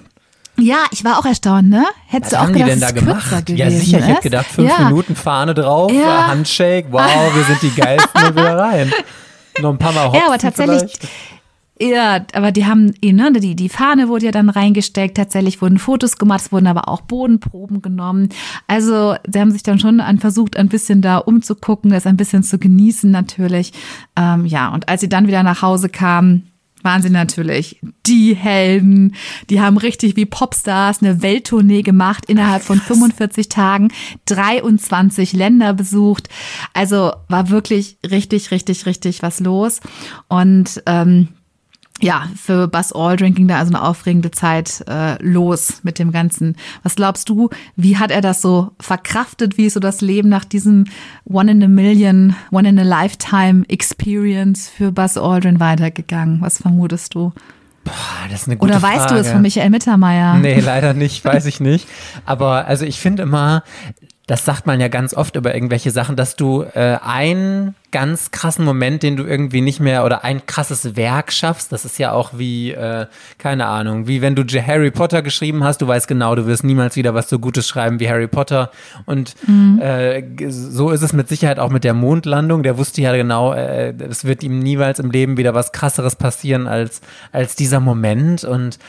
ja, 0.58 0.78
ich 0.90 1.04
war 1.04 1.18
auch 1.18 1.26
erstaunt, 1.26 1.68
ne? 1.68 1.84
Hättest 2.06 2.32
Was 2.32 2.40
du 2.40 2.44
auch 2.44 2.52
gedacht, 2.52 2.66
die 2.66 2.70
denn 2.70 2.80
da 2.80 2.90
gemacht? 2.90 3.48
Ja, 3.50 3.70
sicher, 3.70 3.98
ich 3.98 4.06
hätte 4.06 4.22
gedacht, 4.22 4.46
fünf 4.46 4.70
ja. 4.70 4.84
Minuten 4.86 5.14
Fahne 5.14 5.52
drauf, 5.52 5.92
ja. 5.92 6.28
Handshake, 6.28 6.86
wow, 6.90 7.34
wir 7.34 7.44
sind 7.44 7.62
die 7.62 7.78
Geilsten 7.78 8.24
und 8.26 8.36
wieder 8.36 8.58
rein. 8.58 8.92
Noch 9.60 9.70
ein 9.70 9.78
paar 9.78 9.92
Mal 9.92 10.06
hoppen 10.06 10.20
Ja, 10.20 10.26
aber 10.26 10.38
tatsächlich, 10.38 10.78
vielleicht. 10.78 11.08
Ja, 11.78 12.24
aber 12.32 12.52
die 12.52 12.64
haben, 12.64 12.94
ne, 13.02 13.32
die, 13.32 13.54
die 13.54 13.68
Fahne 13.68 14.08
wurde 14.08 14.26
ja 14.26 14.30
dann 14.30 14.48
reingesteckt, 14.48 15.16
tatsächlich 15.16 15.60
wurden 15.60 15.78
Fotos 15.78 16.16
gemacht, 16.16 16.40
es 16.46 16.52
wurden 16.52 16.66
aber 16.68 16.88
auch 16.88 17.02
Bodenproben 17.02 17.82
genommen. 17.82 18.30
Also 18.66 19.16
sie 19.30 19.38
haben 19.38 19.50
sich 19.50 19.62
dann 19.62 19.78
schon 19.78 20.00
an 20.00 20.18
versucht, 20.18 20.56
ein 20.56 20.68
bisschen 20.68 21.02
da 21.02 21.18
umzugucken, 21.18 21.90
das 21.90 22.06
ein 22.06 22.16
bisschen 22.16 22.42
zu 22.42 22.58
genießen 22.58 23.10
natürlich. 23.10 23.72
Ähm, 24.16 24.46
ja, 24.46 24.72
und 24.72 24.88
als 24.88 25.02
sie 25.02 25.08
dann 25.10 25.26
wieder 25.26 25.42
nach 25.42 25.60
Hause 25.60 25.90
kamen, 25.90 26.50
waren 26.82 27.02
sie 27.02 27.10
natürlich 27.10 27.80
die 28.06 28.34
Helden. 28.34 29.14
Die 29.50 29.60
haben 29.60 29.76
richtig 29.76 30.16
wie 30.16 30.24
Popstars 30.24 31.02
eine 31.02 31.20
Welttournee 31.20 31.82
gemacht, 31.82 32.24
innerhalb 32.26 32.62
von 32.62 32.80
45 32.80 33.48
Tagen 33.48 33.92
23 34.26 35.34
Länder 35.34 35.74
besucht. 35.74 36.28
Also 36.72 37.12
war 37.28 37.50
wirklich 37.50 37.98
richtig, 38.08 38.50
richtig, 38.50 38.86
richtig 38.86 39.22
was 39.22 39.40
los. 39.40 39.80
Und 40.28 40.82
ähm, 40.86 41.28
ja, 42.00 42.28
für 42.36 42.68
Buzz 42.68 42.92
Aldrin 42.92 43.34
ging 43.34 43.48
da 43.48 43.58
also 43.58 43.74
eine 43.74 43.82
aufregende 43.82 44.30
Zeit 44.30 44.84
äh, 44.86 45.20
los 45.22 45.80
mit 45.82 45.98
dem 45.98 46.12
Ganzen. 46.12 46.56
Was 46.82 46.96
glaubst 46.96 47.28
du, 47.28 47.48
wie 47.74 47.96
hat 47.96 48.10
er 48.10 48.20
das 48.20 48.42
so 48.42 48.72
verkraftet? 48.78 49.56
Wie 49.56 49.66
ist 49.66 49.74
so 49.74 49.80
das 49.80 50.00
Leben 50.02 50.28
nach 50.28 50.44
diesem 50.44 50.84
One 51.24 51.50
in 51.50 51.62
a 51.62 51.68
Million, 51.68 52.36
One 52.50 52.68
in 52.68 52.78
a 52.78 52.82
Lifetime 52.82 53.64
Experience 53.68 54.68
für 54.68 54.92
Buzz 54.92 55.16
Aldrin 55.16 55.58
weitergegangen? 55.58 56.40
Was 56.42 56.58
vermutest 56.58 57.14
du? 57.14 57.32
Boah, 57.84 57.92
das 58.30 58.42
ist 58.42 58.48
eine 58.48 58.56
gute 58.56 58.72
Oder 58.72 58.82
weißt 58.82 59.04
Frage. 59.04 59.14
du 59.14 59.20
es 59.20 59.30
von 59.30 59.40
Michael 59.40 59.70
Mittermeier? 59.70 60.34
Nee, 60.34 60.60
leider 60.60 60.92
nicht, 60.92 61.24
weiß 61.24 61.46
ich 61.46 61.60
nicht. 61.60 61.88
Aber 62.24 62.66
also 62.66 62.84
ich 62.84 62.98
finde 62.98 63.22
immer, 63.22 63.62
das 64.26 64.44
sagt 64.44 64.66
man 64.66 64.80
ja 64.80 64.88
ganz 64.88 65.14
oft 65.14 65.36
über 65.36 65.54
irgendwelche 65.54 65.92
Sachen, 65.92 66.16
dass 66.16 66.34
du 66.34 66.64
äh, 66.74 66.98
einen 67.00 67.76
ganz 67.92 68.32
krassen 68.32 68.64
Moment, 68.64 69.04
den 69.04 69.16
du 69.16 69.22
irgendwie 69.22 69.60
nicht 69.60 69.78
mehr 69.78 70.04
oder 70.04 70.24
ein 70.24 70.44
krasses 70.46 70.96
Werk 70.96 71.32
schaffst, 71.32 71.70
das 71.70 71.84
ist 71.84 71.98
ja 71.98 72.10
auch 72.10 72.32
wie, 72.36 72.72
äh, 72.72 73.06
keine 73.38 73.66
Ahnung, 73.66 74.08
wie 74.08 74.22
wenn 74.22 74.34
du 74.34 74.42
Harry 74.44 74.90
Potter 74.90 75.22
geschrieben 75.22 75.62
hast, 75.62 75.80
du 75.80 75.86
weißt 75.86 76.08
genau, 76.08 76.34
du 76.34 76.44
wirst 76.46 76.64
niemals 76.64 76.96
wieder 76.96 77.14
was 77.14 77.28
so 77.28 77.38
Gutes 77.38 77.68
schreiben 77.68 78.00
wie 78.00 78.08
Harry 78.08 78.26
Potter. 78.26 78.72
Und 79.04 79.34
mhm. 79.46 79.80
äh, 79.80 80.50
so 80.50 80.90
ist 80.90 81.02
es 81.02 81.12
mit 81.12 81.28
Sicherheit 81.28 81.60
auch 81.60 81.70
mit 81.70 81.84
der 81.84 81.94
Mondlandung. 81.94 82.64
Der 82.64 82.78
wusste 82.78 83.02
ja 83.02 83.14
genau, 83.14 83.52
äh, 83.52 83.94
es 84.08 84.24
wird 84.24 84.42
ihm 84.42 84.58
niemals 84.58 84.98
im 84.98 85.12
Leben 85.12 85.36
wieder 85.36 85.54
was 85.54 85.70
krasseres 85.70 86.16
passieren 86.16 86.66
als, 86.66 87.00
als 87.30 87.54
dieser 87.54 87.78
Moment. 87.78 88.42
Und 88.42 88.80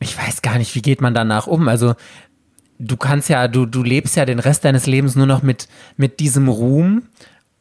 ich 0.00 0.18
weiß 0.18 0.42
gar 0.42 0.58
nicht, 0.58 0.74
wie 0.74 0.82
geht 0.82 1.00
man 1.00 1.14
danach 1.14 1.46
um? 1.46 1.68
Also 1.68 1.94
du 2.82 2.96
kannst 2.96 3.28
ja, 3.28 3.48
du, 3.48 3.66
du 3.66 3.82
lebst 3.82 4.16
ja 4.16 4.24
den 4.24 4.38
Rest 4.38 4.64
deines 4.64 4.86
Lebens 4.86 5.16
nur 5.16 5.26
noch 5.26 5.42
mit, 5.42 5.68
mit 5.96 6.20
diesem 6.20 6.48
Ruhm. 6.48 7.04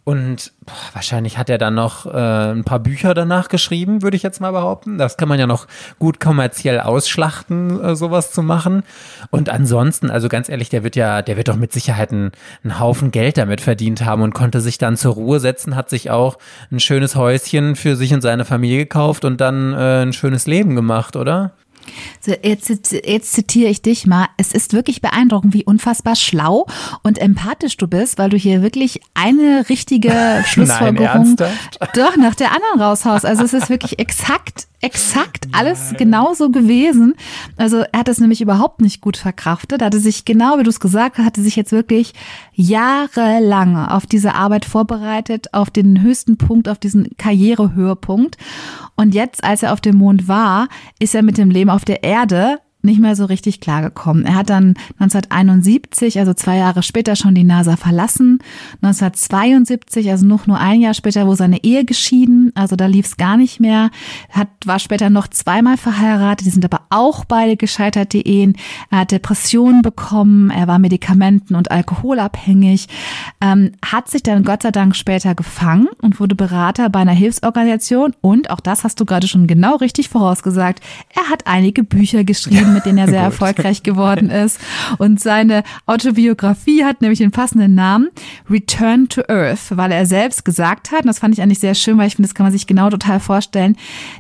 Und 0.04 0.52
boah, 0.66 0.74
wahrscheinlich 0.94 1.38
hat 1.38 1.48
er 1.48 1.60
dann 1.60 1.76
noch 1.76 2.08
äh, 2.08 2.52
ein 2.52 2.64
paar 2.64 2.80
Bücher 2.80 3.14
danach 3.14 3.50
geschrieben, 3.50 4.02
würde 4.02 4.18
ich 4.18 4.24
jetzt 4.24 4.42
mal 4.42 4.50
behaupten. 4.50 4.98
Das 4.98 5.16
kann 5.16 5.30
man 5.30 5.40
ja 5.40 5.46
noch 5.46 5.68
gut 6.00 6.20
kommerziell 6.20 6.80
ausschlachten, 6.80 7.80
äh, 7.80 7.96
sowas 7.96 8.32
zu 8.32 8.42
machen. 8.42 8.82
Und 9.30 9.50
ansonsten, 9.50 10.10
also 10.10 10.28
ganz 10.28 10.50
ehrlich, 10.50 10.70
der 10.70 10.84
wird 10.84 10.96
ja, 10.96 11.22
der 11.22 11.38
wird 11.38 11.50
doch 11.50 11.56
mit 11.56 11.72
Sicherheit 11.72 12.12
einen, 12.12 12.32
Haufen 12.80 13.12
Geld 13.12 13.38
damit 13.38 13.62
verdient 13.62 14.04
haben 14.04 14.24
und 14.24 14.34
konnte 14.34 14.60
sich 14.60 14.80
dann 14.80 14.98
zur 14.98 15.14
Ruhe 15.14 15.40
setzen, 15.40 15.76
hat 15.76 15.92
sich 15.92 16.10
auch 16.10 16.40
ein 16.72 16.80
schönes 16.80 17.16
Häuschen 17.16 17.76
für 17.76 17.96
sich 17.96 18.12
und 18.12 18.22
seine 18.22 18.44
Familie 18.44 18.80
gekauft 18.80 19.24
und 19.24 19.40
dann 19.40 19.74
äh, 19.74 20.02
ein 20.02 20.14
schönes 20.14 20.48
Leben 20.48 20.76
gemacht, 20.76 21.16
oder? 21.16 21.52
So, 22.20 22.34
jetzt, 22.44 22.70
jetzt 22.92 23.34
zitiere 23.34 23.70
ich 23.70 23.82
dich 23.82 24.06
mal. 24.06 24.28
Es 24.38 24.52
ist 24.52 24.74
wirklich 24.74 25.02
beeindruckend, 25.02 25.54
wie 25.54 25.64
unfassbar 25.64 26.16
schlau 26.16 26.68
und 27.04 27.18
empathisch 27.18 27.78
du 27.78 27.88
bist, 27.88 28.18
weil 28.18 28.30
du 28.30 28.38
hier 28.38 28.62
wirklich 28.62 29.02
eine 29.14 29.66
richtige 29.70 30.12
Schlussfolgerung 30.46 31.36
Nein, 31.38 31.60
doch 31.94 32.18
nach 32.18 32.36
der 32.36 32.52
anderen 32.52 32.82
raushaust. 32.82 33.26
Also 33.26 33.44
es 33.44 33.54
ist 33.54 33.70
wirklich 33.70 34.00
exakt 34.00 34.68
exakt 34.82 35.48
alles 35.52 35.94
genauso 35.98 36.50
gewesen. 36.50 37.14
Also 37.56 37.84
er 37.92 38.00
hat 38.00 38.08
das 38.08 38.20
nämlich 38.20 38.42
überhaupt 38.42 38.82
nicht 38.82 39.00
gut 39.00 39.16
verkraftet. 39.16 39.82
Er 39.82 39.88
hatte 39.88 40.00
sich, 40.00 40.26
genau 40.26 40.58
wie 40.58 40.64
du 40.64 40.70
es 40.70 40.80
gesagt 40.80 41.18
hast, 41.18 41.26
hatte 41.26 41.42
sich 41.42 41.56
jetzt 41.56 41.72
wirklich 41.72 42.14
jahrelang 42.54 43.78
auf 43.78 44.06
diese 44.08 44.34
Arbeit 44.34 44.66
vorbereitet, 44.66 45.54
auf 45.54 45.70
den 45.70 46.02
höchsten 46.02 46.38
Punkt, 46.38 46.68
auf 46.68 46.80
diesen 46.80 47.16
Karrierehöhepunkt. 47.18 48.38
Und 48.96 49.14
jetzt, 49.16 49.44
als 49.44 49.64
er 49.64 49.74
auf 49.74 49.82
dem 49.82 49.98
Mond 49.98 50.28
war, 50.28 50.68
ist 51.00 51.16
er 51.16 51.24
mit 51.24 51.38
dem 51.38 51.50
Leben 51.50 51.70
auf 51.70 51.86
der 51.86 52.04
Erde 52.04 52.60
nicht 52.84 53.00
mehr 53.00 53.16
so 53.16 53.26
richtig 53.26 53.60
klargekommen. 53.60 54.26
Er 54.26 54.36
hat 54.36 54.50
dann 54.50 54.76
1971, 55.00 56.20
also 56.20 56.34
zwei 56.34 56.58
Jahre 56.58 56.84
später, 56.84 57.16
schon 57.16 57.36
die 57.36 57.44
NASA 57.44 57.78
verlassen. 57.78 58.40
1972, 58.82 60.10
also 60.10 60.26
noch 60.26 60.48
nur 60.48 60.60
ein 60.60 60.82
Jahr 60.82 60.94
später, 60.94 61.28
wo 61.28 61.36
seine 61.36 61.64
Ehe 61.64 61.86
geschieden. 61.86 62.52
Also 62.56 62.76
da 62.76 62.86
lief 62.88 63.06
es 63.06 63.18
gar 63.18 63.38
nicht 63.38 63.60
mehr. 63.60 63.92
Hat, 64.30 64.48
war 64.66 64.80
später 64.80 65.10
noch 65.10 65.28
zweimal 65.28 65.78
verheiratet. 65.78 66.46
Die 66.46 66.52
sind 66.52 66.66
aber 66.66 66.82
auch 66.90 67.26
beide 67.26 67.58
gescheiterte 67.58 68.18
Ehen. 68.18 68.56
Er 68.90 69.00
hat 69.00 69.12
Depressionen 69.12 69.82
bekommen. 69.82 70.50
Er 70.50 70.68
war 70.68 70.80
medikamenten- 70.80 71.56
und 71.56 71.72
alkoholabhängig. 71.72 72.88
Ähm, 73.42 73.72
hat 73.86 74.10
sich 74.10 74.24
dann 74.24 74.44
Gott 74.44 74.64
sei 74.64 74.72
Dank 74.72 74.96
später 74.96 75.36
gefangen 75.36 75.88
und 76.02 76.20
wurde 76.20 76.36
Berater 76.36 76.90
bei 76.90 77.00
einer 77.00 77.12
Hilfsorganisation. 77.12 78.14
Und 78.22 78.50
auch 78.50 78.60
das 78.60 78.84
hast 78.84 79.00
du 79.00 79.06
gerade 79.06 79.28
schon 79.28 79.48
genau 79.48 79.76
richtig 79.76 80.10
vorausgesagt. 80.10 80.82
Er 81.16 81.30
hat 81.30 81.48
einige 81.48 81.84
Bücher 81.84 82.24
geschrieben 82.24 82.71
mit 82.74 82.86
denen 82.86 82.98
er 82.98 83.08
sehr 83.08 83.22
erfolgreich 83.22 83.84
geworden 83.84 84.30
ist. 84.30 84.60
Und 84.98 85.20
seine 85.20 85.64
Autobiografie 85.86 86.84
hat 86.84 87.02
nämlich 87.02 87.20
den 87.20 87.32
passenden 87.32 87.76
Namen 87.76 88.10
Return 88.50 89.10
to 89.10 89.22
Earth, 89.28 89.78
weil 89.78 89.92
er 89.92 90.06
selbst 90.06 90.46
gesagt 90.46 90.92
hat, 90.92 91.02
und 91.02 91.08
das 91.08 91.20
fand 91.20 91.34
ich 91.34 91.42
eigentlich 91.42 91.60
sehr 91.60 91.76
schön, 91.76 91.98
weil 91.98 92.08
ich 92.08 92.16
finde, 92.16 92.28
das 92.28 92.36
kann 92.36 92.46
man 92.46 92.54
sich 92.54 92.68
genau 92.68 92.90
total 92.90 93.20
vorstellen, 93.20 93.76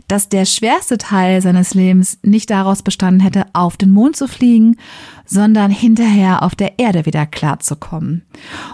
dass 0.07 0.29
der 0.29 0.45
schwerste 0.45 0.97
Teil 0.97 1.41
seines 1.41 1.73
Lebens 1.73 2.19
nicht 2.23 2.49
daraus 2.49 2.83
bestanden 2.83 3.21
hätte, 3.21 3.45
auf 3.53 3.77
den 3.77 3.91
Mond 3.91 4.15
zu 4.15 4.27
fliegen, 4.27 4.77
sondern 5.25 5.71
hinterher 5.71 6.43
auf 6.43 6.55
der 6.55 6.79
Erde 6.79 7.05
wieder 7.05 7.25
klarzukommen. 7.25 8.23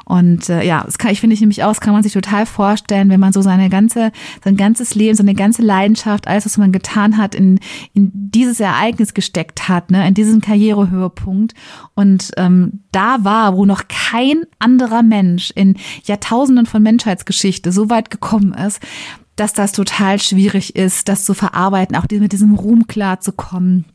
Und 0.06 0.50
äh, 0.50 0.64
ja, 0.64 0.84
das 0.84 0.98
kann 0.98 1.12
ich 1.12 1.20
finde 1.20 1.34
ich 1.34 1.42
nämlich 1.42 1.64
aus, 1.64 1.80
kann 1.80 1.94
man 1.94 2.04
sich 2.04 2.14
total 2.14 2.46
vorstellen, 2.46 3.10
wenn 3.10 3.20
man 3.20 3.34
so 3.34 3.42
seine 3.42 3.70
ganze, 3.70 4.12
sein 4.44 4.58
ganzes 4.58 4.96
Leben, 4.96 5.16
seine 5.16 5.36
ganze 5.36 5.62
Leidenschaft, 5.62 6.28
alles, 6.28 6.46
was 6.46 6.58
man 6.58 6.72
getan 6.72 7.18
hat, 7.18 7.36
in, 7.36 7.60
in 7.94 8.12
dieses 8.14 8.60
Ereignis 8.60 9.14
gesteckt 9.14 9.68
hat, 9.68 9.92
ne, 9.92 10.08
in 10.08 10.14
diesen 10.14 10.42
Karrierehöhepunkt 10.42 11.54
und 11.96 12.32
ähm, 12.38 12.82
da 12.92 13.24
war, 13.24 13.56
wo 13.56 13.66
noch 13.66 13.84
kein 13.88 14.44
anderer 14.60 15.04
Mensch 15.04 15.52
in 15.56 15.78
Jahrtausenden 16.06 16.66
von 16.66 16.82
Menschheitsgeschichte 16.82 17.72
so 17.72 17.90
weit 17.90 18.10
gekommen 18.10 18.54
ist, 18.54 18.82
dass 19.36 19.54
das 19.54 19.72
total 19.72 20.20
schwierig 20.20 20.76
ist, 20.76 21.08
das 21.08 21.24
zu 21.24 21.34
verarbeiten, 21.34 21.96
auch 21.96 22.06
mit 22.10 22.32
diesem 22.32 22.56
Ruhm 22.56 22.88
klarzukommen 22.88 23.86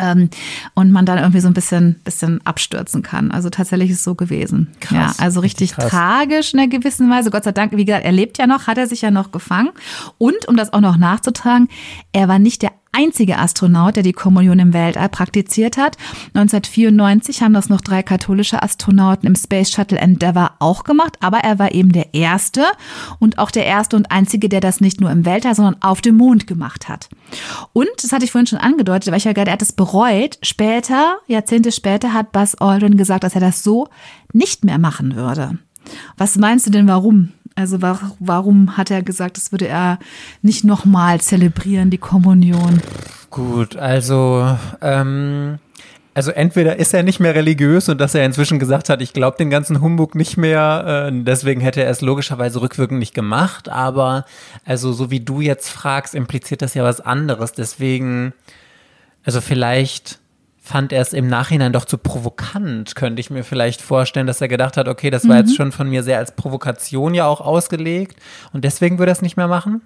ähm, 0.00 0.30
und 0.74 0.90
man 0.90 1.06
dann 1.06 1.18
irgendwie 1.18 1.40
so 1.40 1.48
ein 1.48 1.54
bisschen, 1.54 2.00
bisschen 2.04 2.44
abstürzen 2.46 3.02
kann. 3.02 3.30
Also 3.30 3.50
tatsächlich 3.50 3.90
ist 3.90 3.98
es 3.98 4.04
so 4.04 4.14
gewesen. 4.14 4.68
Krass, 4.80 5.18
ja, 5.18 5.24
also 5.24 5.40
richtig, 5.40 5.76
richtig 5.76 5.90
tragisch 5.90 6.54
in 6.54 6.60
einer 6.60 6.68
gewissen 6.68 7.10
Weise. 7.10 7.30
Gott 7.30 7.44
sei 7.44 7.52
Dank, 7.52 7.76
wie 7.76 7.84
gesagt, 7.84 8.04
er 8.04 8.12
lebt 8.12 8.38
ja 8.38 8.46
noch, 8.46 8.66
hat 8.66 8.78
er 8.78 8.86
sich 8.86 9.02
ja 9.02 9.10
noch 9.10 9.32
gefangen. 9.32 9.70
Und 10.18 10.48
um 10.48 10.56
das 10.56 10.72
auch 10.72 10.80
noch 10.80 10.96
nachzutragen, 10.96 11.68
er 12.12 12.28
war 12.28 12.38
nicht 12.38 12.62
der 12.62 12.72
einzige 12.92 13.38
Astronaut, 13.38 13.96
der 13.96 14.02
die 14.02 14.12
Kommunion 14.12 14.58
im 14.58 14.72
Weltall 14.72 15.08
praktiziert 15.08 15.76
hat. 15.76 15.96
1994 16.34 17.42
haben 17.42 17.54
das 17.54 17.68
noch 17.68 17.80
drei 17.80 18.02
katholische 18.02 18.62
Astronauten 18.62 19.26
im 19.26 19.36
Space 19.36 19.70
Shuttle 19.70 19.98
Endeavour 19.98 20.52
auch 20.58 20.84
gemacht, 20.84 21.16
aber 21.20 21.38
er 21.38 21.58
war 21.58 21.72
eben 21.72 21.92
der 21.92 22.14
erste 22.14 22.64
und 23.18 23.38
auch 23.38 23.50
der 23.50 23.66
erste 23.66 23.96
und 23.96 24.10
einzige, 24.10 24.48
der 24.48 24.60
das 24.60 24.80
nicht 24.80 25.00
nur 25.00 25.10
im 25.10 25.24
Weltall, 25.24 25.54
sondern 25.54 25.80
auf 25.82 26.00
dem 26.00 26.16
Mond 26.16 26.46
gemacht 26.46 26.88
hat. 26.88 27.08
Und, 27.72 27.88
das 28.02 28.12
hatte 28.12 28.24
ich 28.24 28.32
vorhin 28.32 28.46
schon 28.46 28.58
angedeutet, 28.58 29.10
weil 29.10 29.18
ich 29.18 29.24
ja 29.24 29.32
gerade, 29.32 29.50
er 29.50 29.54
hat 29.54 29.62
es 29.62 29.72
bereut. 29.72 30.38
Später, 30.42 31.18
Jahrzehnte 31.26 31.72
später, 31.72 32.12
hat 32.12 32.32
Buzz 32.32 32.56
Aldrin 32.58 32.96
gesagt, 32.96 33.24
dass 33.24 33.34
er 33.34 33.40
das 33.40 33.62
so 33.62 33.88
nicht 34.32 34.64
mehr 34.64 34.78
machen 34.78 35.16
würde. 35.16 35.58
Was 36.16 36.36
meinst 36.36 36.66
du 36.66 36.70
denn, 36.70 36.88
warum? 36.88 37.32
Also 37.54 37.78
warum 37.80 38.76
hat 38.76 38.90
er 38.90 39.02
gesagt, 39.02 39.36
das 39.36 39.52
würde 39.52 39.68
er 39.68 39.98
nicht 40.40 40.64
nochmal 40.64 41.20
zelebrieren, 41.20 41.90
die 41.90 41.98
Kommunion? 41.98 42.80
Gut, 43.30 43.76
also 43.76 44.56
ähm, 44.80 45.58
also 46.14 46.32
entweder 46.32 46.76
ist 46.76 46.92
er 46.92 47.02
nicht 47.02 47.20
mehr 47.20 47.34
religiös 47.34 47.88
und 47.88 48.00
dass 48.00 48.14
er 48.14 48.24
inzwischen 48.24 48.58
gesagt 48.58 48.88
hat, 48.88 49.00
ich 49.00 49.12
glaube 49.12 49.36
den 49.36 49.50
ganzen 49.50 49.80
Humbug 49.80 50.14
nicht 50.14 50.36
mehr, 50.36 51.08
äh, 51.10 51.22
deswegen 51.22 51.60
hätte 51.60 51.82
er 51.82 51.90
es 51.90 52.00
logischerweise 52.00 52.60
rückwirkend 52.60 52.98
nicht 52.98 53.14
gemacht, 53.14 53.68
aber 53.68 54.24
also 54.64 54.92
so 54.92 55.10
wie 55.10 55.20
du 55.20 55.40
jetzt 55.40 55.68
fragst, 55.68 56.14
impliziert 56.14 56.62
das 56.62 56.74
ja 56.74 56.82
was 56.82 57.00
anderes, 57.00 57.52
deswegen 57.52 58.32
also 59.24 59.40
vielleicht 59.40 60.19
fand 60.70 60.92
er 60.92 61.02
es 61.02 61.12
im 61.12 61.26
Nachhinein 61.26 61.72
doch 61.72 61.84
zu 61.84 61.98
provokant, 61.98 62.94
könnte 62.94 63.18
ich 63.18 63.28
mir 63.28 63.42
vielleicht 63.42 63.82
vorstellen, 63.82 64.28
dass 64.28 64.40
er 64.40 64.46
gedacht 64.46 64.76
hat, 64.76 64.86
okay, 64.86 65.10
das 65.10 65.26
war 65.26 65.34
mhm. 65.34 65.40
jetzt 65.40 65.56
schon 65.56 65.72
von 65.72 65.90
mir 65.90 66.04
sehr 66.04 66.18
als 66.18 66.36
Provokation 66.36 67.12
ja 67.12 67.26
auch 67.26 67.40
ausgelegt 67.40 68.20
und 68.52 68.64
deswegen 68.64 69.00
würde 69.00 69.10
er 69.10 69.14
es 69.14 69.20
nicht 69.20 69.36
mehr 69.36 69.48
machen? 69.48 69.82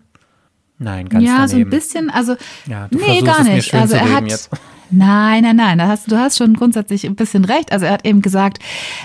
Nein, 0.78 1.08
ganz 1.08 1.24
Ja, 1.24 1.46
daneben. 1.46 1.48
so 1.48 1.56
ein 1.56 1.70
bisschen, 1.70 2.10
also 2.10 2.36
ja, 2.66 2.88
nee, 2.90 3.22
gar 3.22 3.42
nicht. 3.44 3.72
also 3.72 3.96
er 3.96 4.12
hat 4.12 4.28
jetzt. 4.28 4.50
Nein, 4.90 5.42
nein, 5.42 5.56
nein, 5.56 5.82
hast, 5.82 6.12
du 6.12 6.18
hast 6.18 6.36
schon 6.36 6.54
grundsätzlich 6.54 7.04
ein 7.04 7.16
bisschen 7.16 7.46
recht. 7.46 7.72
Also 7.72 7.86
er 7.86 7.92
hat 7.92 8.06
eben 8.06 8.20
gesagt, 8.20 8.58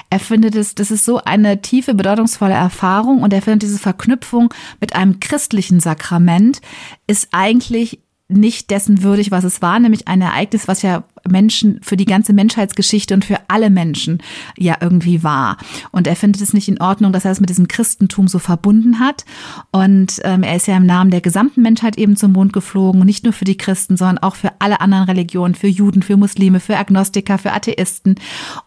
er 0.09 0.19
findet 0.19 0.53
es, 0.53 0.75
das 0.75 0.91
ist 0.91 1.05
so 1.05 1.23
eine 1.23 1.61
tiefe, 1.61 1.95
bedeutungsvolle 1.95 2.53
Erfahrung 2.53 3.23
und 3.23 3.33
er 3.33 3.41
findet 3.41 3.63
diese 3.63 3.79
Verknüpfung 3.79 4.53
mit 4.81 4.93
einem 4.93 5.21
christlichen 5.21 5.79
Sakrament 5.79 6.59
ist 7.07 7.29
eigentlich 7.31 8.01
nicht 8.27 8.69
dessen 8.69 9.01
würdig, 9.01 9.31
was 9.31 9.43
es 9.43 9.61
war, 9.61 9.79
nämlich 9.79 10.07
ein 10.07 10.21
Ereignis, 10.21 10.67
was 10.67 10.83
ja 10.83 11.03
Menschen, 11.29 11.79
für 11.81 11.97
die 11.97 12.05
ganze 12.05 12.33
Menschheitsgeschichte 12.33 13.13
und 13.13 13.25
für 13.25 13.37
alle 13.47 13.69
Menschen 13.69 14.21
ja 14.57 14.77
irgendwie 14.81 15.23
war. 15.23 15.57
Und 15.91 16.07
er 16.07 16.15
findet 16.15 16.41
es 16.41 16.53
nicht 16.53 16.67
in 16.67 16.81
Ordnung, 16.81 17.13
dass 17.13 17.25
er 17.25 17.31
es 17.31 17.39
mit 17.39 17.49
diesem 17.49 17.67
Christentum 17.67 18.27
so 18.27 18.39
verbunden 18.39 18.99
hat. 18.99 19.25
Und 19.71 20.19
ähm, 20.23 20.43
er 20.43 20.55
ist 20.55 20.67
ja 20.67 20.77
im 20.77 20.85
Namen 20.85 21.11
der 21.11 21.21
gesamten 21.21 21.61
Menschheit 21.61 21.97
eben 21.97 22.15
zum 22.15 22.33
Mond 22.33 22.53
geflogen, 22.53 23.05
nicht 23.05 23.23
nur 23.23 23.33
für 23.33 23.45
die 23.45 23.57
Christen, 23.57 23.97
sondern 23.97 24.19
auch 24.19 24.35
für 24.35 24.51
alle 24.59 24.81
anderen 24.81 25.05
Religionen, 25.05 25.55
für 25.55 25.67
Juden, 25.67 26.01
für 26.01 26.17
Muslime, 26.17 26.59
für 26.59 26.77
Agnostiker, 26.77 27.37
für 27.37 27.53
Atheisten. 27.53 28.15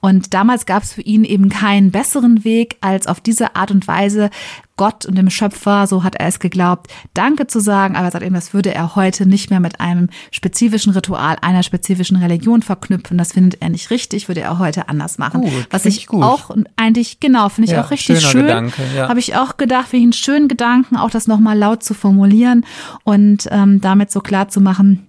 Und 0.01 0.35
damals 0.35 0.67
gab 0.67 0.83
es 0.83 0.93
für 0.93 1.03
ihn 1.03 1.25
eben 1.25 1.49
keinen 1.49 1.91
besseren 1.91 2.45
Weg, 2.45 2.77
als 2.81 3.07
auf 3.07 3.21
diese 3.21 3.57
Art 3.57 3.71
und 3.71 3.87
Weise 3.89 4.31
Gott 4.77 5.07
und 5.07 5.17
dem 5.17 5.31
Schöpfer, 5.31 5.87
so 5.87 6.03
hat 6.03 6.17
er 6.17 6.27
es 6.27 6.41
geglaubt, 6.41 6.93
Danke 7.15 7.47
zu 7.47 7.61
sagen. 7.61 7.95
Aber 7.95 8.07
er 8.07 8.11
sagt 8.11 8.25
eben, 8.25 8.35
das 8.35 8.55
würde 8.55 8.75
er 8.75 8.97
heute 8.97 9.27
nicht 9.27 9.51
mehr 9.51 9.61
mit 9.61 9.81
einem 9.81 10.09
spezifischen 10.31 10.93
Ritual 10.93 11.37
einer 11.41 11.63
spezifischen 11.63 12.17
Religion 12.17 12.52
verknüpfen. 12.61 13.17
Das 13.17 13.33
findet 13.33 13.63
er 13.63 13.71
nicht 13.71 13.91
richtig, 13.91 14.29
würde 14.29 14.43
er 14.43 14.59
heute 14.59 14.89
anders 14.91 15.17
machen. 15.17 15.41
Gut, 15.41 15.69
Was 15.71 15.87
ich 15.87 16.07
gut. 16.07 16.23
auch 16.23 16.51
eigentlich, 16.77 17.21
genau, 17.21 17.49
finde 17.49 17.71
ich 17.71 17.77
ja, 17.77 17.83
auch 17.83 17.91
richtig 17.91 18.21
schön. 18.21 18.43
Gedanke, 18.43 18.83
ja. 18.95 19.09
Habe 19.09 19.21
ich 19.21 19.35
auch 19.37 19.57
gedacht, 19.57 19.89
finde 19.89 20.01
ich 20.01 20.05
einen 20.05 20.13
schönen 20.13 20.49
Gedanken, 20.49 20.97
auch 20.97 21.11
das 21.11 21.27
nochmal 21.27 21.57
laut 21.57 21.83
zu 21.83 21.95
formulieren 21.95 22.67
und 23.05 23.49
ähm, 23.51 23.81
damit 23.81 24.11
so 24.11 24.21
klar 24.21 24.49
zu 24.49 24.61
machen, 24.61 25.07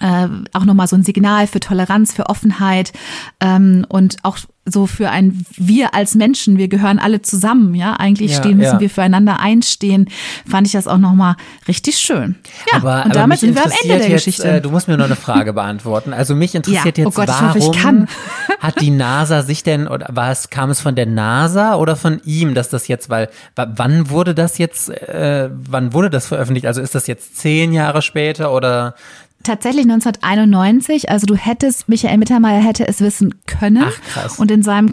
äh, 0.00 0.28
auch 0.52 0.64
nochmal 0.64 0.88
so 0.88 0.96
ein 0.96 1.02
Signal 1.02 1.46
für 1.46 1.60
Toleranz, 1.60 2.12
für 2.12 2.28
Offenheit 2.28 2.92
ähm, 3.40 3.86
und 3.88 4.16
auch 4.22 4.38
so 4.68 4.86
für 4.86 5.10
ein 5.10 5.46
Wir 5.56 5.94
als 5.94 6.16
Menschen, 6.16 6.58
wir 6.58 6.68
gehören 6.68 6.98
alle 6.98 7.22
zusammen, 7.22 7.74
ja. 7.74 7.94
Eigentlich 7.94 8.32
ja, 8.32 8.38
stehen, 8.38 8.58
müssen 8.58 8.74
ja. 8.74 8.80
wir 8.80 8.90
füreinander 8.90 9.38
einstehen. 9.38 10.08
Fand 10.46 10.66
ich 10.66 10.72
das 10.72 10.88
auch 10.88 10.98
nochmal 10.98 11.36
richtig 11.68 11.98
schön. 11.98 12.34
Ja, 12.72 12.78
aber, 12.78 12.96
und 12.96 13.12
aber 13.12 13.14
damit 13.14 13.38
sind 13.38 13.54
wir 13.54 13.64
am 13.64 13.70
Ende 13.70 13.98
der 13.98 14.08
jetzt, 14.08 14.24
Geschichte. 14.24 14.48
Äh, 14.48 14.60
du 14.60 14.70
musst 14.70 14.88
mir 14.88 14.96
noch 14.96 15.04
eine 15.04 15.16
Frage 15.16 15.52
beantworten. 15.52 16.12
Also 16.12 16.34
mich 16.34 16.54
interessiert 16.54 16.98
ja. 16.98 17.04
oh 17.04 17.08
jetzt, 17.08 17.16
Gott, 17.16 17.28
warum 17.28 17.62
hoffe, 17.62 18.06
hat 18.58 18.80
die 18.80 18.90
NASA 18.90 19.42
sich 19.42 19.62
denn, 19.62 19.86
oder 19.86 20.08
was, 20.10 20.50
kam 20.50 20.70
es 20.70 20.80
von 20.80 20.96
der 20.96 21.06
NASA 21.06 21.76
oder 21.76 21.94
von 21.94 22.20
ihm, 22.24 22.54
dass 22.54 22.68
das 22.68 22.88
jetzt, 22.88 23.08
weil, 23.08 23.28
wann 23.54 24.10
wurde 24.10 24.34
das 24.34 24.58
jetzt, 24.58 24.90
äh, 24.90 25.48
wann 25.52 25.92
wurde 25.92 26.10
das 26.10 26.26
veröffentlicht? 26.26 26.66
Also 26.66 26.80
ist 26.80 26.94
das 26.94 27.06
jetzt 27.06 27.36
zehn 27.36 27.72
Jahre 27.72 28.02
später 28.02 28.52
oder 28.52 28.94
tatsächlich 29.46 29.84
1991. 29.84 31.10
Also 31.10 31.26
du 31.26 31.34
hättest, 31.34 31.88
Michael 31.88 32.18
Mittermeier 32.18 32.60
hätte 32.60 32.86
es 32.86 33.00
wissen 33.00 33.34
können 33.46 33.84
Ach, 33.86 34.00
krass. 34.12 34.38
und 34.38 34.50
in 34.50 34.62
seinem, 34.62 34.92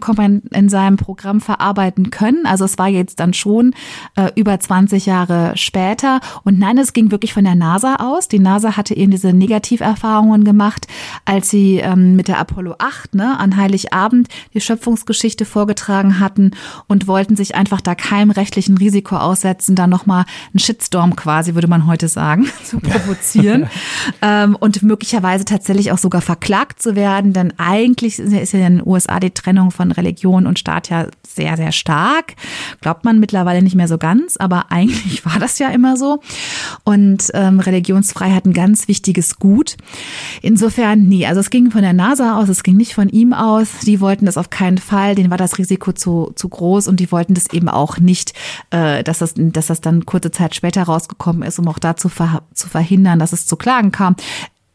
in 0.52 0.70
seinem 0.70 0.98
Programm 0.98 1.42
verarbeiten 1.42 2.12
können. 2.12 2.46
Also 2.46 2.66
es 2.66 2.78
war 2.78 2.88
jetzt 2.88 3.20
dann 3.20 3.34
schon 3.34 3.74
äh, 4.16 4.32
über 4.36 4.60
20 4.60 5.06
Jahre 5.06 5.54
später. 5.56 6.20
Und 6.44 6.60
nein, 6.60 6.78
es 6.78 6.94
ging 6.94 7.12
wirklich 7.12 7.34
von 7.34 7.44
der 7.44 7.56
NASA 7.56 7.96
aus. 7.96 8.28
Die 8.28 8.40
NASA 8.40 8.78
hatte 8.78 8.96
eben 8.96 9.12
diese 9.12 9.34
Negativerfahrungen 9.34 10.44
gemacht, 10.44 10.88
als 11.26 11.50
sie 11.50 11.78
ähm, 11.78 12.16
mit 12.16 12.28
der 12.28 12.40
Apollo 12.40 12.76
8 12.78 13.16
ne, 13.16 13.40
an 13.40 13.58
Heiligabend 13.58 14.28
die 14.54 14.62
Schöpfungsgeschichte 14.62 15.46
vorgetragen 15.46 16.20
hatten 16.20 16.52
und 16.88 17.08
wollten 17.08 17.36
sich 17.36 17.56
einfach 17.56 17.82
da 17.82 17.96
keinem 17.96 18.32
rechtlichen 18.32 18.78
Risiko 18.78 19.18
aussetzen, 19.18 19.76
dann 19.76 19.90
nochmal 19.90 20.26
einen 20.52 20.60
Shitstorm 20.60 21.16
quasi, 21.16 21.56
würde 21.56 21.68
man 21.68 21.88
heute 21.88 22.08
sagen, 22.08 22.48
zu 22.64 22.80
provozieren. 22.80 23.68
ähm, 24.44 24.56
und 24.56 24.84
möglicherweise 24.84 25.46
tatsächlich 25.46 25.92
auch 25.92 25.98
sogar 25.98 26.22
verklagt 26.22 26.82
zu 26.82 26.96
werden, 26.96 27.34
denn 27.34 27.54
eigentlich 27.58 28.20
ist 28.20 28.54
ja 28.54 28.60
in 28.68 28.78
den 28.78 28.88
USA 28.88 29.20
die 29.20 29.32
Trennung 29.32 29.72
von 29.72 29.92
Religion 29.92 30.48
und 30.48 30.60
Staat 30.60 30.90
ja 30.90 31.08
sehr, 31.28 31.58
sehr 31.58 31.72
stark. 31.72 32.36
Glaubt 32.82 33.06
man 33.06 33.20
mittlerweile 33.20 33.62
nicht 33.62 33.76
mehr 33.76 33.88
so 33.88 33.98
ganz, 33.98 34.38
aber 34.38 34.66
eigentlich 34.72 35.26
war 35.26 35.40
das 35.40 35.60
ja 35.60 35.70
immer 35.70 35.98
so. 35.98 36.22
Und 36.84 37.30
ähm, 37.34 37.60
Religionsfreiheit 37.60 38.46
ein 38.46 38.54
ganz 38.54 38.88
wichtiges 38.88 39.38
Gut. 39.38 39.78
Insofern, 40.42 41.08
nee, 41.08 41.26
also 41.26 41.40
es 41.40 41.50
ging 41.50 41.72
von 41.72 41.82
der 41.82 41.94
NASA 41.94 42.40
aus, 42.40 42.50
es 42.50 42.64
ging 42.64 42.78
nicht 42.78 42.94
von 42.94 43.10
ihm 43.10 43.34
aus. 43.34 43.70
Die 43.86 44.00
wollten 44.00 44.26
das 44.26 44.38
auf 44.38 44.50
keinen 44.50 44.78
Fall, 44.78 45.16
denen 45.16 45.32
war 45.32 45.38
das 45.38 45.58
Risiko 45.58 45.92
zu, 45.92 46.32
zu 46.36 46.50
groß 46.50 46.88
und 46.88 47.00
die 47.00 47.12
wollten 47.12 47.34
das 47.34 47.52
eben 47.52 47.70
auch 47.70 47.98
nicht, 48.00 48.34
äh, 48.72 49.04
dass, 49.04 49.20
das, 49.20 49.34
dass 49.36 49.68
das 49.68 49.82
dann 49.82 50.06
kurze 50.06 50.32
Zeit 50.32 50.56
später 50.56 50.84
rausgekommen 50.84 51.44
ist, 51.44 51.60
um 51.60 51.68
auch 51.68 51.80
dazu 51.80 52.10
ver, 52.10 52.44
zu 52.54 52.68
verhindern, 52.68 53.20
dass 53.20 53.34
es 53.34 53.46
zu 53.46 53.56
Klagen 53.56 53.92
kam 53.92 54.16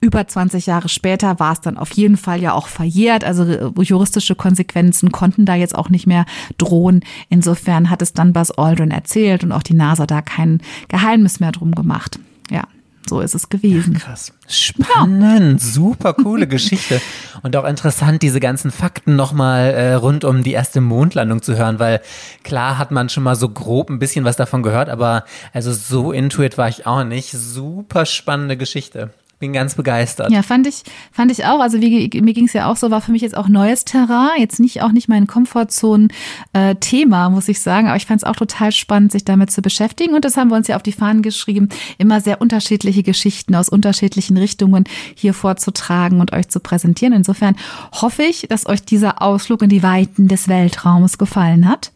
über 0.01 0.27
20 0.27 0.67
Jahre 0.67 0.89
später 0.89 1.41
war 1.41 1.53
es 1.53 1.61
dann 1.61 1.77
auf 1.77 1.91
jeden 1.93 2.17
Fall 2.17 2.41
ja 2.41 2.53
auch 2.53 2.69
verjährt. 2.69 3.25
Also 3.25 3.45
äh, 3.45 3.71
juristische 3.83 4.37
Konsequenzen 4.37 5.11
konnten 5.11 5.45
da 5.45 5.55
jetzt 5.55 5.75
auch 5.75 5.89
nicht 5.89 6.07
mehr 6.07 6.25
drohen. 6.57 7.01
Insofern 7.29 7.91
hat 7.91 8.03
es 8.03 8.13
dann 8.13 8.33
Buzz 8.33 8.53
Aldrin 8.53 8.93
erzählt 8.93 9.43
und 9.43 9.53
auch 9.53 9.63
die 9.63 9.75
NASA 9.75 10.07
da 10.07 10.23
kein 10.23 10.61
Geheimnis 10.89 11.41
mehr 11.41 11.53
drum 11.53 11.75
gemacht. 11.75 12.21
Ja. 12.51 12.65
So 13.09 13.21
ist 13.21 13.35
es 13.35 13.49
gewesen. 13.49 13.95
Ja, 13.95 14.01
krass. 14.01 14.35
Spannend, 14.47 15.63
ja. 15.63 15.67
super 15.67 16.13
coole 16.13 16.47
Geschichte. 16.47 17.01
Und 17.43 17.57
auch 17.57 17.65
interessant, 17.65 18.23
diese 18.23 18.39
ganzen 18.39 18.71
Fakten 18.71 19.17
nochmal 19.17 19.71
äh, 19.71 19.95
rund 19.95 20.25
um 20.25 20.43
die 20.43 20.53
erste 20.53 20.83
Mondlandung 20.83 21.41
zu 21.41 21.57
hören, 21.57 21.79
weil 21.79 22.03
klar 22.45 22.77
hat 22.77 22.91
man 22.91 23.09
schon 23.09 23.23
mal 23.23 23.35
so 23.35 23.49
grob 23.49 23.89
ein 23.89 23.99
bisschen 23.99 24.27
was 24.27 24.37
davon 24.37 24.63
gehört, 24.63 24.91
aber 24.91 25.25
also 25.55 25.73
so 25.73 26.13
intuit 26.13 26.59
war 26.59 26.69
ich 26.69 26.87
auch 26.87 27.03
nicht. 27.03 27.31
Super 27.31 28.05
spannende 28.05 28.59
Geschichte 28.59 29.11
bin 29.39 29.53
ganz 29.53 29.75
begeistert. 29.77 30.31
Ja, 30.31 30.43
fand 30.43 30.67
ich, 30.67 30.83
fand 31.13 31.31
ich 31.31 31.45
auch. 31.45 31.61
Also 31.61 31.81
wie, 31.81 32.11
mir 32.21 32.35
ging 32.35 32.47
es 32.47 32.53
ja 32.53 32.71
auch 32.71 32.77
so, 32.77 32.91
war 32.91 33.01
für 33.01 33.13
mich 33.13 33.23
jetzt 33.23 33.37
auch 33.37 33.49
neues 33.49 33.85
Terrain. 33.85 34.39
Jetzt 34.39 34.59
nicht 34.59 34.83
auch 34.83 34.91
nicht 34.91 35.09
mein 35.09 35.29
Komfortzonen-Thema, 35.29 37.27
äh, 37.27 37.31
muss 37.31 37.49
ich 37.49 37.61
sagen. 37.61 37.87
Aber 37.87 37.97
ich 37.97 38.07
fand 38.07 38.23
es 38.23 38.27
auch 38.27 38.35
total 38.35 38.73
spannend, 38.73 39.13
sich 39.13 39.25
damit 39.25 39.51
zu 39.51 39.63
beschäftigen. 39.63 40.15
Und 40.15 40.25
das 40.25 40.37
haben 40.37 40.51
wir 40.51 40.57
uns 40.57 40.67
ja 40.67 40.77
auf 40.77 40.83
die 40.83 40.93
Fahnen 40.93 41.23
geschrieben, 41.23 41.69
immer 41.99 42.21
sehr 42.21 42.41
unterschiedliche 42.41 43.05
Geschichten 43.05 43.55
aus 43.55 43.69
unterschiedlichen 43.69 44.37
Richtungen 44.37 44.85
hier 45.15 45.35
vorzutragen 45.35 46.21
und 46.21 46.33
euch 46.33 46.49
zu 46.49 46.59
präsentieren. 46.59 47.13
Insofern 47.13 47.55
hoffe 47.93 48.25
ich, 48.25 48.47
dass 48.49 48.67
euch 48.67 48.83
dieser 48.83 49.23
Ausflug 49.23 49.63
in 49.63 49.69
die 49.69 49.83
Weiten 49.85 50.27
des 50.27 50.49
Weltraums 50.49 51.17
gefallen 51.17 51.69
hat. 51.69 51.93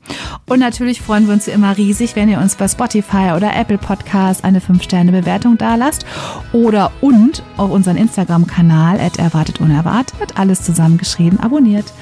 Und 0.47 0.61
natürlich 0.61 1.01
freuen 1.01 1.27
wir 1.27 1.35
uns 1.35 1.49
immer 1.49 1.77
riesig, 1.77 2.15
wenn 2.15 2.29
ihr 2.29 2.39
uns 2.39 2.55
bei 2.55 2.69
Spotify 2.69 3.33
oder 3.37 3.57
Apple 3.57 3.79
Podcast 3.79 4.45
eine 4.45 4.61
5-Sterne-Bewertung 4.61 5.59
dalasst 5.59 6.07
oder 6.53 6.93
und 7.01 7.32
und 7.33 7.43
auf 7.57 7.71
unseren 7.71 7.97
Instagram-Kanal 7.97 8.99
erwartet 9.17 9.61
unerwartet, 9.61 10.37
alles 10.37 10.63
zusammengeschrieben, 10.63 11.41
abonniert. 11.41 11.93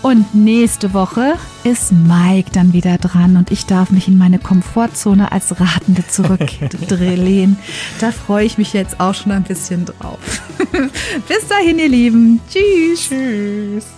Und 0.00 0.32
nächste 0.32 0.94
Woche 0.94 1.34
ist 1.64 1.90
Mike 1.90 2.50
dann 2.52 2.72
wieder 2.72 2.98
dran 2.98 3.36
und 3.36 3.50
ich 3.50 3.66
darf 3.66 3.90
mich 3.90 4.06
in 4.06 4.16
meine 4.16 4.38
Komfortzone 4.38 5.32
als 5.32 5.60
Ratende 5.60 6.06
zurückdrehen. 6.06 7.58
da 8.00 8.12
freue 8.12 8.46
ich 8.46 8.58
mich 8.58 8.72
jetzt 8.72 9.00
auch 9.00 9.14
schon 9.14 9.32
ein 9.32 9.42
bisschen 9.42 9.84
drauf. 9.84 10.18
Bis 11.28 11.48
dahin, 11.48 11.80
ihr 11.80 11.88
Lieben. 11.88 12.40
Tschüss. 12.48 13.08
Tschüss. 13.08 13.97